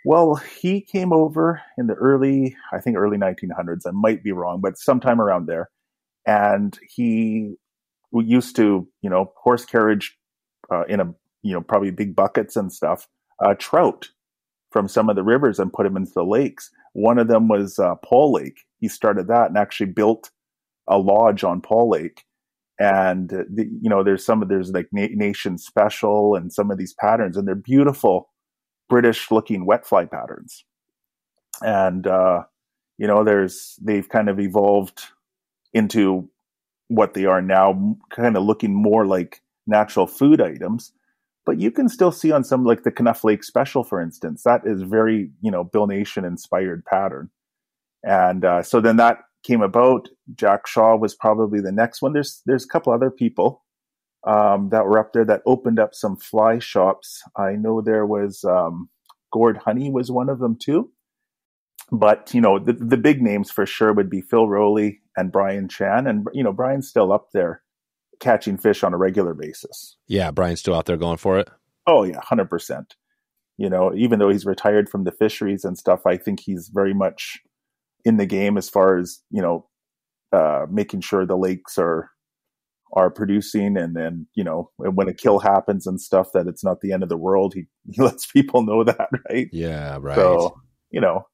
Well, 0.05 0.37
he 0.37 0.81
came 0.81 1.13
over 1.13 1.61
in 1.77 1.89
the 1.89 1.95
early, 1.95 2.57
I 2.73 2.81
think 2.81 2.97
early 2.97 3.19
1900s. 3.19 3.87
I 3.87 3.91
might 3.91 4.23
be 4.23 4.33
wrong, 4.33 4.61
but 4.61 4.79
sometime 4.79 5.21
around 5.21 5.47
there. 5.47 5.69
And 6.27 6.79
he 6.89 7.57
used 8.13 8.57
to, 8.57 8.89
you 9.03 9.11
know, 9.11 9.33
horse 9.37 9.65
carriage 9.65 10.17
uh, 10.73 10.85
in 10.87 11.01
a, 11.01 11.13
you 11.43 11.53
know, 11.53 11.61
probably 11.61 11.91
big 11.91 12.17
buckets 12.17 12.57
and 12.57 12.73
stuff, 12.73 13.09
uh, 13.45 13.55
trout 13.59 14.09
from 14.71 14.89
some 14.89 15.09
of 15.09 15.17
the 15.17 15.23
rivers 15.23 15.59
and 15.59 15.73
put 15.73 15.85
them 15.85 15.97
into 15.97 16.13
the 16.15 16.25
lakes. 16.25 16.71
One 16.93 17.19
of 17.19 17.29
them 17.29 17.49
was 17.49 17.79
uh, 17.79 17.95
Paul 18.05 18.33
Lake. 18.33 18.59
He 18.79 18.89
started 18.89 19.29
that 19.29 19.49
and 19.49 19.59
actually 19.59 19.93
built 19.93 20.31
a 20.89 20.99
lodge 20.99 21.45
on 21.45 21.61
Paul 21.61 21.91
Lake 21.91 22.25
and 22.79 23.31
the, 23.31 23.69
you 23.81 23.89
know 23.89 24.03
there's 24.03 24.25
some 24.25 24.43
of 24.43 24.49
there's 24.49 24.71
like 24.71 24.89
na- 24.93 25.09
nation 25.13 25.59
special 25.59 26.35
and 26.35 26.53
some 26.53 26.71
of 26.71 26.79
these 26.79 26.95
patterns 26.95 27.37
and 27.37 27.47
they're 27.49 27.55
beautiful 27.55 28.29
british 28.89 29.31
looking 29.31 29.65
wet 29.65 29.87
fly 29.87 30.05
patterns 30.05 30.65
and 31.63 32.07
uh 32.07 32.43
you 32.99 33.07
know 33.07 33.25
there's 33.25 33.77
they've 33.83 34.09
kind 34.09 34.29
of 34.29 34.39
evolved 34.39 35.05
into 35.73 36.29
what 36.89 37.15
they 37.15 37.25
are 37.25 37.43
now 37.43 37.97
kind 38.11 38.37
of 38.37 38.45
looking 38.45 38.75
more 38.75 39.07
like 39.07 39.43
natural 39.67 40.07
food 40.07 40.41
items 40.41 40.93
but 41.45 41.61
you 41.61 41.71
can 41.71 41.89
still 41.89 42.11
see 42.11 42.33
on 42.33 42.43
some 42.43 42.65
like 42.65 42.83
the 42.83 42.91
Knouff 42.91 43.25
Lake 43.25 43.45
special 43.45 43.85
for 43.85 44.01
instance 44.01 44.43
that 44.45 44.63
is 44.65 44.83
very 44.83 45.31
you 45.41 45.51
know 45.51 45.65
bill 45.65 45.87
nation 45.87 46.25
inspired 46.25 46.85
pattern 46.85 47.31
and 48.07 48.45
uh, 48.45 48.63
so 48.63 48.81
then 48.81 48.97
that 48.97 49.19
came 49.47 49.63
about. 49.63 50.09
Jack 50.35 50.67
Shaw 50.67 50.97
was 50.97 51.15
probably 51.15 51.61
the 51.61 51.73
next 51.73 52.03
one. 52.03 52.13
There's 52.13 52.43
there's 52.47 52.65
a 52.65 52.69
couple 52.69 52.93
other 52.93 53.11
people 53.11 53.65
um, 54.27 54.71
that 54.71 54.85
were 54.85 54.99
up 54.99 55.13
there 55.13 55.25
that 55.25 55.43
opened 55.47 55.79
up 55.79 55.95
some 55.95 56.17
fly 56.17 56.59
shops. 56.59 57.23
I 57.37 57.53
know 57.53 57.81
there 57.81 58.07
was 58.07 58.45
um, 58.45 58.89
Gord 59.33 59.59
Honey 59.59 59.91
was 59.91 60.11
one 60.11 60.29
of 60.29 60.39
them 60.39 60.57
too. 60.61 60.91
But 61.93 62.35
you 62.35 62.41
know 62.41 62.59
the 62.59 62.73
the 62.73 62.97
big 62.97 63.23
names 63.23 63.51
for 63.51 63.65
sure 63.65 63.93
would 63.93 64.11
be 64.11 64.21
Phil 64.21 64.49
Rowley 64.49 65.01
and 65.17 65.31
Brian 65.31 65.69
Chan, 65.69 66.07
and 66.07 66.27
you 66.33 66.43
know 66.43 66.53
Brian's 66.53 66.89
still 66.89 67.13
up 67.13 67.29
there 67.33 67.63
catching 68.19 68.57
fish 68.57 68.83
on 68.83 68.93
a 68.93 68.99
regular 68.99 69.35
basis. 69.35 69.97
Yeah, 70.09 70.31
Brian's 70.31 70.61
still 70.61 70.75
out 70.75 70.87
there 70.87 70.97
going 70.97 71.19
for 71.19 71.39
it. 71.39 71.49
Oh 71.87 72.05
yeah, 72.05 72.21
hundred 72.21 72.51
percent. 72.51 72.97
You 73.57 73.71
know, 73.71 73.95
even 73.95 74.19
though 74.19 74.29
he's 74.29 74.45
retired 74.45 74.89
from 74.89 75.05
the 75.05 75.13
fisheries 75.13 75.65
and 75.65 75.79
stuff, 75.79 76.07
I 76.07 76.17
think 76.17 76.41
he's 76.41 76.71
very 76.75 76.93
much 76.93 77.39
in 78.05 78.19
the 78.19 78.27
game 78.27 78.59
as 78.59 78.69
far 78.69 78.99
as 78.99 79.21
you 79.31 79.43
know 79.43 79.67
uh, 80.33 80.67
making 80.71 81.01
sure 81.01 81.25
the 81.25 81.37
lakes 81.37 81.79
are 81.79 82.11
are 82.93 83.11
producing 83.11 83.77
and 83.77 83.97
then 83.97 84.27
you 84.35 84.45
know 84.45 84.71
when 84.79 85.09
a 85.09 85.15
kill 85.15 85.41
happens 85.41 85.87
and 85.87 86.01
stuff 86.01 86.29
that 86.33 86.47
it's 86.47 86.65
not 86.65 86.81
the 86.81 86.93
end 86.93 87.03
of 87.03 87.09
the 87.09 87.17
world 87.17 87.53
he, 87.53 87.67
he 87.91 88.01
lets 88.01 88.27
people 88.27 88.63
know 88.63 88.85
that 88.85 89.09
right 89.29 89.49
yeah 89.53 89.99
right 90.01 90.17
so 90.17 90.57
you 90.91 91.01
know 91.01 91.27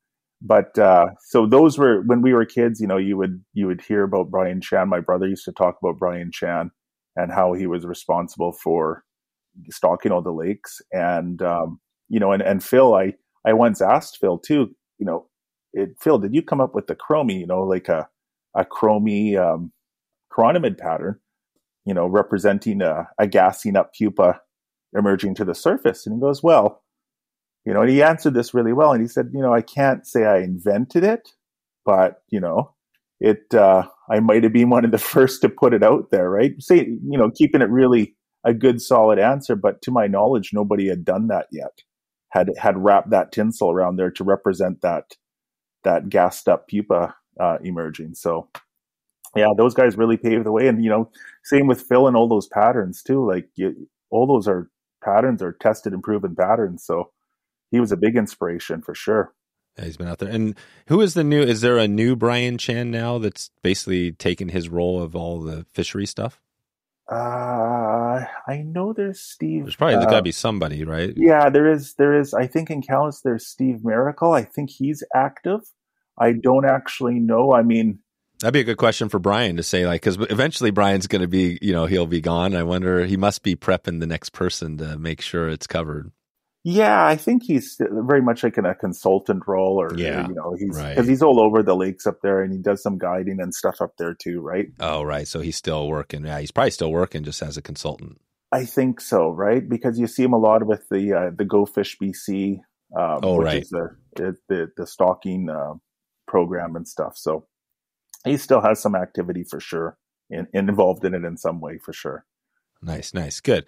but 0.44 0.76
uh, 0.78 1.06
so 1.24 1.46
those 1.46 1.78
were 1.78 2.02
when 2.02 2.20
we 2.20 2.34
were 2.34 2.44
kids. 2.44 2.80
You 2.80 2.88
know, 2.88 2.96
you 2.96 3.16
would 3.16 3.42
you 3.54 3.66
would 3.68 3.80
hear 3.80 4.02
about 4.02 4.30
Brian 4.30 4.60
Chan. 4.60 4.88
My 4.88 5.00
brother 5.00 5.28
used 5.28 5.44
to 5.44 5.52
talk 5.52 5.78
about 5.80 5.98
Brian 5.98 6.30
Chan 6.32 6.70
and 7.16 7.30
how 7.32 7.52
he 7.52 7.66
was 7.66 7.86
responsible 7.86 8.52
for 8.52 9.04
stocking 9.70 10.10
all 10.10 10.22
the 10.22 10.32
lakes. 10.32 10.82
And 10.92 11.40
um, 11.42 11.80
you 12.08 12.18
know, 12.18 12.32
and 12.32 12.42
and 12.42 12.62
Phil, 12.62 12.94
I 12.94 13.14
I 13.46 13.52
once 13.52 13.80
asked 13.80 14.18
Phil 14.20 14.38
too. 14.38 14.74
You 14.98 15.06
know, 15.06 15.28
it, 15.72 15.90
Phil, 16.00 16.18
did 16.18 16.34
you 16.34 16.42
come 16.42 16.60
up 16.60 16.74
with 16.74 16.88
the 16.88 16.96
chromie? 16.96 17.40
You 17.40 17.46
know, 17.46 17.62
like 17.62 17.88
a 17.88 18.08
a 18.56 18.64
chromie 18.64 19.38
um, 19.38 19.72
chironomid 20.32 20.76
pattern. 20.76 21.20
You 21.84 21.94
know, 21.94 22.06
representing 22.06 22.82
a, 22.82 23.08
a 23.18 23.26
gassing 23.26 23.76
up 23.76 23.92
pupa 23.94 24.40
emerging 24.96 25.34
to 25.36 25.44
the 25.44 25.54
surface. 25.54 26.06
And 26.06 26.16
he 26.16 26.20
goes, 26.20 26.42
well, 26.42 26.82
you 27.64 27.72
know, 27.72 27.82
and 27.82 27.90
he 27.90 28.02
answered 28.02 28.34
this 28.34 28.54
really 28.54 28.72
well. 28.72 28.92
And 28.92 29.00
he 29.00 29.08
said, 29.08 29.30
you 29.32 29.40
know, 29.40 29.52
I 29.52 29.62
can't 29.62 30.06
say 30.06 30.24
I 30.24 30.38
invented 30.38 31.04
it, 31.04 31.30
but, 31.84 32.22
you 32.28 32.40
know, 32.40 32.74
it, 33.20 33.54
uh, 33.54 33.84
I 34.10 34.20
might 34.20 34.42
have 34.42 34.52
been 34.52 34.70
one 34.70 34.84
of 34.84 34.90
the 34.90 34.98
first 35.14 35.42
to 35.42 35.48
put 35.48 35.74
it 35.74 35.82
out 35.82 36.10
there, 36.10 36.28
right? 36.28 36.54
Say, 36.60 36.78
you 36.78 37.18
know, 37.18 37.30
keeping 37.30 37.62
it 37.62 37.70
really 37.70 38.14
a 38.44 38.52
good 38.52 38.80
solid 38.80 39.18
answer. 39.18 39.54
But 39.54 39.82
to 39.82 39.90
my 39.90 40.06
knowledge, 40.06 40.50
nobody 40.52 40.88
had 40.88 41.04
done 41.04 41.28
that 41.28 41.46
yet, 41.52 41.82
had, 42.30 42.50
had 42.58 42.82
wrapped 42.82 43.10
that 43.10 43.32
tinsel 43.32 43.70
around 43.70 43.96
there 43.96 44.10
to 44.10 44.24
represent 44.24 44.80
that, 44.82 45.16
that 45.84 46.08
gassed 46.08 46.48
up 46.48 46.68
pupa, 46.68 47.14
uh, 47.38 47.58
emerging. 47.62 48.14
So, 48.14 48.48
yeah, 49.36 49.48
those 49.56 49.74
guys 49.74 49.96
really 49.96 50.16
paved 50.16 50.44
the 50.44 50.52
way. 50.52 50.66
And, 50.66 50.82
you 50.84 50.90
know, 50.90 51.10
same 51.44 51.66
with 51.66 51.82
Phil 51.82 52.06
and 52.06 52.16
all 52.16 52.28
those 52.28 52.48
patterns 52.48 53.02
too. 53.02 53.26
Like 53.26 53.48
you, 53.54 53.88
all 54.10 54.26
those 54.26 54.46
are 54.46 54.68
patterns 55.02 55.42
are 55.42 55.56
tested 55.60 55.92
and 55.92 56.02
proven 56.02 56.36
patterns. 56.36 56.84
So 56.84 57.10
he 57.72 57.80
was 57.80 57.90
a 57.90 57.96
big 57.96 58.16
inspiration 58.16 58.82
for 58.82 58.94
sure. 58.94 59.34
Yeah, 59.76 59.86
he's 59.86 59.96
been 59.96 60.06
out 60.06 60.18
there. 60.18 60.28
And 60.28 60.54
who 60.86 61.00
is 61.00 61.14
the 61.14 61.24
new? 61.24 61.42
Is 61.42 61.62
there 61.62 61.78
a 61.78 61.88
new 61.88 62.14
Brian 62.14 62.58
Chan 62.58 62.90
now 62.90 63.18
that's 63.18 63.50
basically 63.62 64.12
taken 64.12 64.50
his 64.50 64.68
role 64.68 65.02
of 65.02 65.16
all 65.16 65.40
the 65.40 65.66
fishery 65.72 66.06
stuff? 66.06 66.40
Uh, 67.10 68.24
I 68.46 68.62
know 68.64 68.92
there's 68.92 69.20
Steve. 69.20 69.64
There's 69.64 69.76
probably 69.76 69.96
uh, 69.96 70.04
got 70.04 70.16
to 70.16 70.22
be 70.22 70.32
somebody, 70.32 70.84
right? 70.84 71.12
Yeah, 71.16 71.50
there 71.50 71.70
is. 71.70 71.94
There 71.94 72.18
is. 72.18 72.34
I 72.34 72.46
think 72.46 72.70
in 72.70 72.82
Calais 72.82 73.16
there's 73.24 73.46
Steve 73.46 73.80
Maricle. 73.82 74.36
I 74.38 74.44
think 74.44 74.70
he's 74.70 75.02
active. 75.14 75.60
I 76.18 76.32
don't 76.32 76.66
actually 76.66 77.18
know. 77.18 77.52
I 77.52 77.62
mean, 77.62 78.00
That'd 78.42 78.54
be 78.54 78.60
a 78.60 78.64
good 78.64 78.76
question 78.76 79.08
for 79.08 79.20
Brian 79.20 79.56
to 79.56 79.62
say, 79.62 79.86
like, 79.86 80.02
because 80.02 80.16
eventually 80.28 80.72
Brian's 80.72 81.06
going 81.06 81.22
to 81.22 81.28
be, 81.28 81.60
you 81.62 81.72
know, 81.72 81.86
he'll 81.86 82.08
be 82.08 82.20
gone. 82.20 82.56
I 82.56 82.64
wonder, 82.64 83.06
he 83.06 83.16
must 83.16 83.44
be 83.44 83.54
prepping 83.54 84.00
the 84.00 84.06
next 84.06 84.30
person 84.30 84.78
to 84.78 84.98
make 84.98 85.20
sure 85.20 85.48
it's 85.48 85.68
covered. 85.68 86.10
Yeah, 86.64 87.04
I 87.04 87.16
think 87.16 87.42
he's 87.42 87.76
very 87.80 88.22
much 88.22 88.44
like 88.44 88.56
in 88.56 88.64
a 88.66 88.74
consultant 88.74 89.42
role, 89.48 89.80
or 89.80 89.96
Yeah, 89.96 90.28
you 90.28 90.34
know, 90.34 90.54
he's 90.56 90.76
because 90.76 90.96
right. 90.96 91.08
he's 91.08 91.22
all 91.22 91.40
over 91.40 91.62
the 91.62 91.74
lakes 91.74 92.06
up 92.06 92.20
there, 92.22 92.40
and 92.42 92.52
he 92.52 92.58
does 92.60 92.82
some 92.82 92.98
guiding 92.98 93.40
and 93.40 93.52
stuff 93.52 93.80
up 93.80 93.94
there 93.98 94.14
too, 94.14 94.40
right? 94.40 94.68
Oh, 94.78 95.02
right. 95.02 95.26
So 95.26 95.40
he's 95.40 95.56
still 95.56 95.88
working. 95.88 96.24
Yeah, 96.24 96.38
he's 96.38 96.52
probably 96.52 96.70
still 96.70 96.92
working 96.92 97.24
just 97.24 97.42
as 97.42 97.56
a 97.56 97.62
consultant. 97.62 98.20
I 98.52 98.64
think 98.64 99.00
so, 99.00 99.30
right? 99.30 99.66
Because 99.68 99.98
you 99.98 100.06
see 100.06 100.22
him 100.22 100.34
a 100.34 100.38
lot 100.38 100.64
with 100.64 100.88
the 100.88 101.12
uh, 101.12 101.30
the 101.36 101.44
Go 101.44 101.66
Fish 101.66 101.96
BC, 102.00 102.58
um, 102.96 103.20
Oh, 103.22 103.38
which 103.38 103.44
right. 103.46 103.62
is 103.62 103.70
the 103.70 103.96
the 104.48 104.70
the, 104.76 104.86
stocking 104.86 105.48
uh, 105.48 105.74
program 106.28 106.76
and 106.76 106.86
stuff. 106.86 107.16
So 107.16 107.46
he 108.24 108.36
still 108.36 108.60
has 108.60 108.80
some 108.80 108.94
activity 108.94 109.42
for 109.42 109.58
sure, 109.58 109.96
and, 110.30 110.46
and 110.54 110.68
involved 110.68 111.04
in 111.04 111.14
it 111.14 111.24
in 111.24 111.36
some 111.38 111.60
way 111.60 111.78
for 111.78 111.92
sure. 111.92 112.24
Nice, 112.82 113.14
nice, 113.14 113.40
good. 113.40 113.66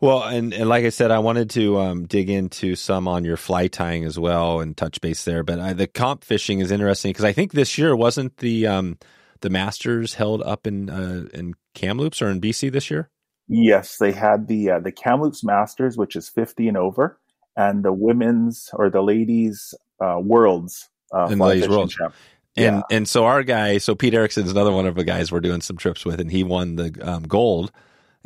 Well, 0.00 0.22
and, 0.24 0.52
and 0.52 0.68
like 0.68 0.84
I 0.84 0.90
said, 0.90 1.10
I 1.10 1.20
wanted 1.20 1.48
to 1.50 1.78
um, 1.78 2.06
dig 2.06 2.28
into 2.28 2.76
some 2.76 3.08
on 3.08 3.24
your 3.24 3.38
fly 3.38 3.66
tying 3.68 4.04
as 4.04 4.18
well 4.18 4.60
and 4.60 4.76
touch 4.76 5.00
base 5.00 5.24
there. 5.24 5.42
But 5.42 5.58
I, 5.58 5.72
the 5.72 5.86
comp 5.86 6.22
fishing 6.22 6.60
is 6.60 6.70
interesting 6.70 7.10
because 7.10 7.24
I 7.24 7.32
think 7.32 7.52
this 7.52 7.78
year 7.78 7.96
wasn't 7.96 8.36
the 8.38 8.66
um, 8.66 8.98
the 9.40 9.48
Masters 9.50 10.14
held 10.14 10.42
up 10.42 10.66
in 10.66 10.90
uh, 10.90 11.28
in 11.32 11.54
Kamloops 11.74 12.20
or 12.20 12.28
in 12.28 12.40
BC 12.40 12.70
this 12.72 12.90
year. 12.90 13.08
Yes, 13.48 13.96
they 13.98 14.12
had 14.12 14.48
the 14.48 14.70
uh, 14.72 14.80
the 14.80 14.92
Kamloops 14.92 15.42
Masters, 15.44 15.96
which 15.96 16.14
is 16.14 16.28
fifty 16.28 16.68
and 16.68 16.76
over, 16.76 17.18
and 17.56 17.82
the 17.82 17.92
women's 17.92 18.70
or 18.74 18.90
the 18.90 19.02
ladies 19.02 19.72
uh, 20.00 20.18
worlds 20.22 20.90
uh, 21.12 21.26
And 21.30 21.38
fly 21.38 21.48
ladies' 21.50 21.68
worlds. 21.68 21.94
champ. 21.94 22.14
And 22.56 22.76
Yeah. 22.90 22.96
and 22.96 23.08
so 23.08 23.24
our 23.24 23.42
guy, 23.42 23.78
so 23.78 23.94
Pete 23.94 24.14
Erickson's 24.14 24.50
another 24.50 24.72
one 24.72 24.86
of 24.86 24.94
the 24.94 25.04
guys 25.04 25.30
we're 25.32 25.40
doing 25.40 25.60
some 25.60 25.76
trips 25.76 26.04
with, 26.04 26.20
and 26.20 26.30
he 26.30 26.42
won 26.44 26.76
the 26.76 26.94
um, 27.02 27.22
gold. 27.22 27.70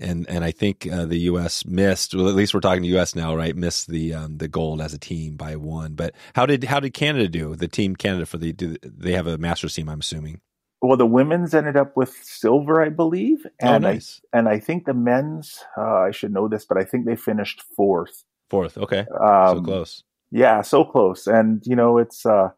And 0.00 0.28
and 0.28 0.44
I 0.44 0.50
think 0.50 0.88
uh, 0.90 1.04
the 1.04 1.18
U.S. 1.20 1.64
missed. 1.66 2.14
Well, 2.14 2.28
at 2.28 2.34
least 2.34 2.54
we're 2.54 2.60
talking 2.60 2.82
to 2.82 2.88
U.S. 2.90 3.14
now, 3.14 3.36
right? 3.36 3.54
Missed 3.54 3.88
the 3.88 4.14
um, 4.14 4.38
the 4.38 4.48
gold 4.48 4.80
as 4.80 4.94
a 4.94 4.98
team 4.98 5.36
by 5.36 5.56
one. 5.56 5.92
But 5.94 6.14
how 6.34 6.46
did 6.46 6.64
how 6.64 6.80
did 6.80 6.94
Canada 6.94 7.28
do? 7.28 7.54
The 7.54 7.68
team 7.68 7.94
Canada 7.94 8.24
for 8.26 8.38
the 8.38 8.52
do 8.52 8.76
they 8.82 9.12
have 9.12 9.26
a 9.26 9.36
Masters 9.38 9.74
team? 9.74 9.88
I'm 9.88 10.00
assuming. 10.00 10.40
Well, 10.82 10.96
the 10.96 11.04
women's 11.04 11.52
ended 11.52 11.76
up 11.76 11.94
with 11.94 12.16
silver, 12.22 12.82
I 12.82 12.88
believe, 12.88 13.44
Oh, 13.62 13.74
and 13.74 13.82
nice. 13.82 14.22
I 14.32 14.38
and 14.38 14.48
I 14.48 14.58
think 14.58 14.86
the 14.86 14.94
men's. 14.94 15.62
Uh, 15.76 15.98
I 15.98 16.10
should 16.10 16.32
know 16.32 16.48
this, 16.48 16.64
but 16.64 16.78
I 16.78 16.84
think 16.84 17.04
they 17.04 17.16
finished 17.16 17.62
fourth. 17.76 18.24
Fourth. 18.48 18.78
Okay. 18.78 19.00
Um, 19.22 19.58
so 19.58 19.62
close. 19.62 20.04
Yeah, 20.30 20.62
so 20.62 20.84
close. 20.84 21.26
And 21.26 21.62
you 21.66 21.76
know, 21.76 21.98
it's 21.98 22.24
uh 22.24 22.48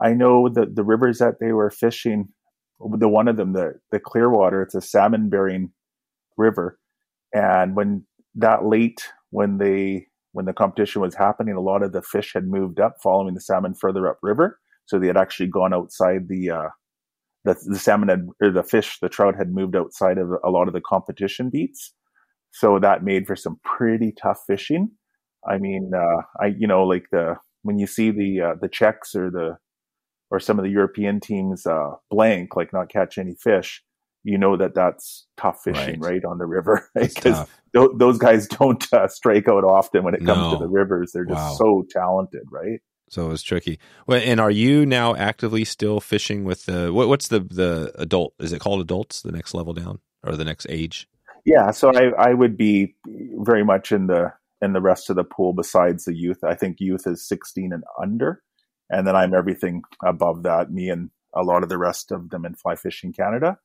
I 0.00 0.12
know 0.12 0.48
that 0.50 0.76
the 0.76 0.84
rivers 0.84 1.18
that 1.18 1.40
they 1.40 1.52
were 1.52 1.70
fishing, 1.70 2.28
the 2.78 3.08
one 3.08 3.26
of 3.26 3.36
them, 3.36 3.52
the 3.54 3.80
the 3.90 3.98
Clearwater, 3.98 4.62
it's 4.62 4.74
a 4.76 4.80
salmon 4.80 5.28
bearing 5.28 5.72
river. 6.36 6.78
And 7.32 7.74
when 7.76 8.04
that 8.34 8.66
late 8.66 9.02
when 9.30 9.58
they 9.58 10.06
when 10.32 10.44
the 10.44 10.52
competition 10.52 11.00
was 11.00 11.14
happening, 11.14 11.54
a 11.54 11.60
lot 11.60 11.82
of 11.82 11.92
the 11.92 12.02
fish 12.02 12.32
had 12.34 12.46
moved 12.46 12.80
up 12.80 12.96
following 13.02 13.34
the 13.34 13.40
salmon 13.40 13.74
further 13.74 14.08
up 14.08 14.18
river. 14.22 14.58
So 14.86 14.98
they 14.98 15.06
had 15.06 15.16
actually 15.16 15.48
gone 15.48 15.74
outside 15.74 16.28
the 16.28 16.50
uh 16.50 16.68
the, 17.44 17.56
the 17.66 17.78
salmon 17.78 18.08
had 18.08 18.26
or 18.42 18.50
the 18.50 18.62
fish, 18.62 18.98
the 19.00 19.08
trout 19.08 19.36
had 19.36 19.54
moved 19.54 19.76
outside 19.76 20.18
of 20.18 20.30
a 20.44 20.50
lot 20.50 20.68
of 20.68 20.74
the 20.74 20.80
competition 20.80 21.48
beats. 21.50 21.92
So 22.50 22.78
that 22.80 23.04
made 23.04 23.26
for 23.26 23.36
some 23.36 23.58
pretty 23.64 24.12
tough 24.20 24.40
fishing. 24.46 24.90
I 25.48 25.58
mean, 25.58 25.92
uh, 25.94 26.22
I 26.42 26.48
you 26.58 26.66
know 26.66 26.84
like 26.84 27.06
the 27.12 27.36
when 27.62 27.78
you 27.78 27.86
see 27.86 28.10
the 28.10 28.40
uh, 28.40 28.54
the 28.60 28.68
Czechs 28.68 29.14
or 29.14 29.30
the 29.30 29.58
or 30.30 30.40
some 30.40 30.58
of 30.58 30.64
the 30.64 30.70
European 30.70 31.20
teams 31.20 31.66
uh, 31.66 31.90
blank, 32.10 32.56
like 32.56 32.72
not 32.72 32.88
catch 32.88 33.16
any 33.18 33.34
fish, 33.34 33.82
you 34.26 34.36
know 34.38 34.56
that 34.56 34.74
that's 34.74 35.26
tough 35.36 35.62
fishing, 35.62 36.00
Right. 36.00 36.12
right, 36.14 36.24
on 36.24 36.38
the 36.38 36.46
river, 36.46 36.90
because 36.94 37.46
th- 37.74 37.90
those 37.94 38.18
guys 38.18 38.48
don't 38.58 38.84
uh, 38.92 39.06
strike 39.06 39.48
out 39.48 39.62
often 39.64 40.02
when 40.02 40.14
it 40.14 40.24
comes 40.26 40.40
No. 40.40 40.50
to 40.52 40.56
the 40.58 40.68
rivers. 40.68 41.12
They're 41.12 41.24
just 41.24 41.36
Wow. 41.36 41.54
so 41.54 41.86
talented, 41.90 42.42
right? 42.50 42.80
So 43.08 43.26
it 43.26 43.28
was 43.28 43.42
tricky. 43.44 43.78
Well, 44.08 44.20
and 44.24 44.40
are 44.40 44.50
you 44.50 44.84
now 44.84 45.14
actively 45.14 45.64
still 45.64 46.00
fishing 46.00 46.42
with 46.44 46.66
the 46.66 46.92
what, 46.92 47.06
what's 47.08 47.28
the 47.28 47.38
the 47.40 47.92
adult? 47.96 48.34
Is 48.40 48.52
it 48.52 48.58
called 48.60 48.80
adults? 48.80 49.22
The 49.22 49.30
next 49.30 49.54
level 49.54 49.72
down 49.72 50.00
or 50.24 50.34
the 50.36 50.44
next 50.44 50.66
age? 50.68 51.08
Yeah, 51.44 51.70
so 51.70 51.92
I, 51.94 52.30
I 52.30 52.34
would 52.34 52.56
be 52.56 52.96
very 53.38 53.64
much 53.64 53.92
in 53.92 54.08
the 54.08 54.32
in 54.60 54.72
the 54.72 54.80
rest 54.80 55.08
of 55.08 55.14
the 55.14 55.22
pool 55.22 55.52
besides 55.52 56.04
the 56.06 56.14
youth. 56.16 56.42
I 56.42 56.54
think 56.56 56.80
youth 56.80 57.06
is 57.06 57.24
16 57.28 57.72
and 57.72 57.84
under, 58.02 58.42
and 58.90 59.06
then 59.06 59.14
I'm 59.14 59.34
everything 59.34 59.82
above 60.04 60.42
that. 60.42 60.72
Me 60.72 60.88
and 60.88 61.10
a 61.32 61.44
lot 61.44 61.62
of 61.62 61.68
the 61.68 61.78
rest 61.78 62.10
of 62.10 62.30
them 62.30 62.44
in 62.44 62.54
Fly 62.54 62.74
Fishing 62.74 63.12
Canada. 63.12 63.56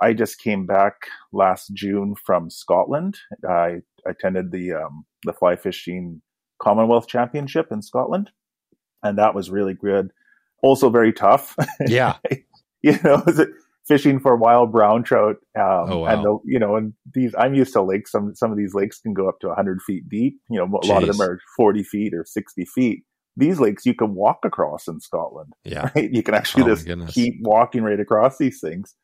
I 0.00 0.12
just 0.12 0.40
came 0.40 0.66
back 0.66 0.94
last 1.32 1.72
June 1.74 2.14
from 2.24 2.50
Scotland. 2.50 3.16
I 3.48 3.78
attended 4.06 4.52
the 4.52 4.72
um, 4.74 5.04
the 5.24 5.32
Fly 5.32 5.56
Fishing 5.56 6.22
Commonwealth 6.60 7.08
Championship 7.08 7.68
in 7.70 7.82
Scotland, 7.82 8.30
and 9.02 9.18
that 9.18 9.34
was 9.34 9.50
really 9.50 9.74
good. 9.74 10.10
Also 10.62 10.90
very 10.90 11.12
tough. 11.12 11.56
Yeah. 11.86 12.16
you 12.82 12.98
know, 13.04 13.22
fishing 13.86 14.18
for 14.20 14.36
wild 14.36 14.72
brown 14.72 15.02
trout? 15.04 15.36
Um, 15.58 15.90
Oh, 15.90 15.98
wow. 15.98 16.06
And 16.08 16.24
the, 16.24 16.38
you 16.44 16.58
know, 16.58 16.76
and 16.76 16.92
these 17.14 17.34
I'm 17.38 17.54
used 17.54 17.72
to 17.74 17.82
lakes. 17.82 18.10
Some 18.12 18.34
some 18.34 18.50
of 18.50 18.56
these 18.58 18.74
lakes 18.74 19.00
can 19.00 19.14
go 19.14 19.28
up 19.28 19.40
to 19.40 19.48
100 19.48 19.82
feet 19.82 20.08
deep. 20.08 20.38
You 20.50 20.58
know, 20.58 20.64
a 20.64 20.86
lot 20.86 21.02
of 21.02 21.08
them 21.16 21.20
are 21.20 21.38
40 21.56 21.82
feet 21.84 22.14
or 22.14 22.24
60 22.24 22.64
feet. 22.74 23.04
These 23.36 23.60
lakes 23.60 23.84
you 23.84 23.94
can 23.94 24.14
walk 24.14 24.38
across 24.44 24.88
in 24.88 25.00
Scotland. 25.00 25.52
Yeah. 25.64 25.90
Right? 25.94 26.10
You 26.10 26.22
can 26.22 26.34
actually 26.34 26.64
Oh, 26.64 26.74
just 26.74 26.86
keep 27.14 27.34
walking 27.42 27.82
right 27.82 28.00
across 28.00 28.38
these 28.38 28.60
things. 28.60 28.94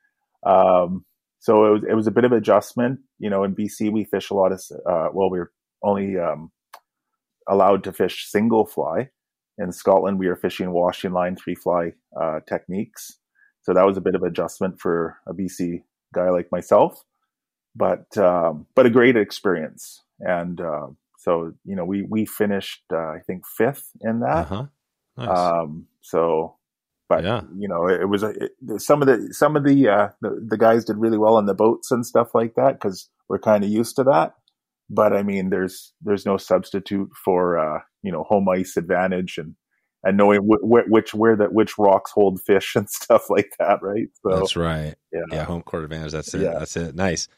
Um, 0.44 1.04
so 1.38 1.66
it 1.66 1.70
was 1.70 1.82
it 1.90 1.94
was 1.94 2.06
a 2.06 2.12
bit 2.12 2.24
of 2.24 2.32
adjustment. 2.32 3.00
You 3.18 3.30
know, 3.30 3.44
in 3.44 3.54
BC 3.54 3.90
we 3.92 4.04
fish 4.04 4.30
a 4.30 4.34
lot 4.34 4.52
of 4.52 4.62
uh, 4.88 5.08
well, 5.12 5.30
we 5.30 5.38
are 5.38 5.50
only 5.82 6.18
um, 6.18 6.50
allowed 7.48 7.84
to 7.84 7.92
fish 7.92 8.28
single 8.28 8.66
fly. 8.66 9.10
In 9.58 9.72
Scotland, 9.72 10.18
we 10.18 10.28
are 10.28 10.36
fishing 10.36 10.70
washing 10.72 11.12
line 11.12 11.36
three 11.36 11.54
fly 11.54 11.92
uh, 12.20 12.40
techniques. 12.48 13.18
So 13.62 13.74
that 13.74 13.84
was 13.84 13.96
a 13.96 14.00
bit 14.00 14.14
of 14.14 14.22
adjustment 14.22 14.80
for 14.80 15.18
a 15.26 15.34
BC 15.34 15.82
guy 16.14 16.30
like 16.30 16.50
myself, 16.50 17.04
but 17.76 18.16
um, 18.16 18.66
but 18.74 18.86
a 18.86 18.90
great 18.90 19.16
experience. 19.16 20.02
And 20.20 20.60
uh, 20.60 20.88
so 21.18 21.52
you 21.64 21.76
know, 21.76 21.84
we 21.84 22.02
we 22.02 22.24
finished 22.24 22.82
uh, 22.92 22.96
I 22.96 23.20
think 23.26 23.46
fifth 23.46 23.90
in 24.00 24.20
that. 24.20 24.46
huh. 24.46 24.66
Nice. 25.16 25.38
Um, 25.38 25.86
so, 26.00 26.56
but 27.16 27.24
Yeah. 27.24 27.42
you 27.58 27.68
know, 27.68 27.86
it, 27.88 28.02
it 28.02 28.06
was 28.08 28.22
a, 28.22 28.30
it, 28.44 28.52
some 28.80 29.02
of 29.02 29.08
the 29.08 29.32
some 29.34 29.56
of 29.56 29.64
the, 29.64 29.88
uh, 29.88 30.08
the 30.20 30.44
the 30.48 30.56
guys 30.58 30.84
did 30.84 30.96
really 30.96 31.18
well 31.18 31.36
on 31.36 31.46
the 31.46 31.54
boats 31.54 31.90
and 31.90 32.06
stuff 32.06 32.34
like 32.34 32.54
that 32.54 32.74
because 32.74 33.08
we're 33.28 33.38
kind 33.38 33.64
of 33.64 33.70
used 33.70 33.96
to 33.96 34.04
that. 34.04 34.34
But 34.88 35.12
I 35.12 35.22
mean, 35.22 35.50
there's 35.50 35.92
there's 36.02 36.26
no 36.26 36.36
substitute 36.36 37.10
for 37.24 37.58
uh, 37.58 37.80
you 38.02 38.10
know 38.12 38.22
home 38.24 38.48
ice 38.48 38.76
advantage 38.76 39.38
and 39.38 39.54
and 40.04 40.16
knowing 40.16 40.40
wh- 40.48 40.64
wh- 40.66 40.90
which 40.90 41.14
where 41.14 41.36
that 41.36 41.52
which 41.52 41.78
rocks 41.78 42.10
hold 42.12 42.40
fish 42.40 42.74
and 42.76 42.88
stuff 42.88 43.28
like 43.30 43.52
that, 43.58 43.80
right? 43.82 44.08
So, 44.22 44.36
That's 44.36 44.56
right. 44.56 44.94
Yeah. 45.12 45.20
yeah, 45.30 45.44
home 45.44 45.62
court 45.62 45.84
advantage. 45.84 46.12
That's 46.12 46.32
it. 46.34 46.40
Yeah. 46.42 46.58
That's 46.58 46.76
it. 46.76 46.94
Nice. 46.94 47.28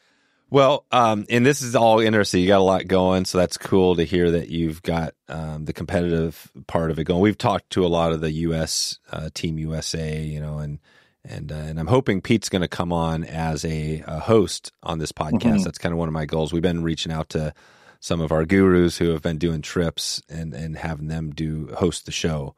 Well, 0.49 0.85
um, 0.91 1.25
and 1.29 1.45
this 1.45 1.61
is 1.61 1.75
all 1.75 1.99
interesting. 1.99 2.41
You 2.41 2.47
got 2.47 2.59
a 2.59 2.63
lot 2.63 2.87
going, 2.87 3.25
so 3.25 3.37
that's 3.37 3.57
cool 3.57 3.95
to 3.95 4.03
hear 4.03 4.31
that 4.31 4.49
you've 4.49 4.81
got 4.83 5.15
um, 5.27 5.65
the 5.65 5.73
competitive 5.73 6.51
part 6.67 6.91
of 6.91 6.99
it 6.99 7.05
going. 7.05 7.21
We've 7.21 7.37
talked 7.37 7.71
to 7.71 7.85
a 7.85 7.87
lot 7.87 8.11
of 8.13 8.21
the 8.21 8.31
U.S. 8.31 8.99
Uh, 9.11 9.29
Team 9.33 9.57
USA, 9.57 10.21
you 10.21 10.39
know, 10.39 10.59
and 10.59 10.79
and 11.23 11.51
uh, 11.51 11.55
and 11.55 11.79
I'm 11.79 11.87
hoping 11.87 12.21
Pete's 12.21 12.49
going 12.49 12.61
to 12.61 12.67
come 12.67 12.93
on 12.93 13.23
as 13.23 13.65
a, 13.65 14.03
a, 14.05 14.19
host 14.19 14.71
on 14.83 14.99
this 14.99 15.11
podcast. 15.11 15.41
Mm-hmm. 15.41 15.63
That's 15.63 15.79
kind 15.79 15.93
of 15.93 15.99
one 15.99 16.07
of 16.07 16.13
my 16.13 16.25
goals. 16.25 16.53
We've 16.53 16.61
been 16.61 16.83
reaching 16.83 17.11
out 17.11 17.29
to 17.29 17.53
some 17.99 18.21
of 18.21 18.31
our 18.31 18.45
gurus 18.45 18.97
who 18.97 19.09
have 19.09 19.23
been 19.23 19.39
doing 19.39 19.61
trips 19.61 20.21
and 20.29 20.53
and 20.53 20.77
having 20.77 21.07
them 21.07 21.31
do 21.31 21.73
host 21.75 22.05
the 22.05 22.11
show. 22.11 22.55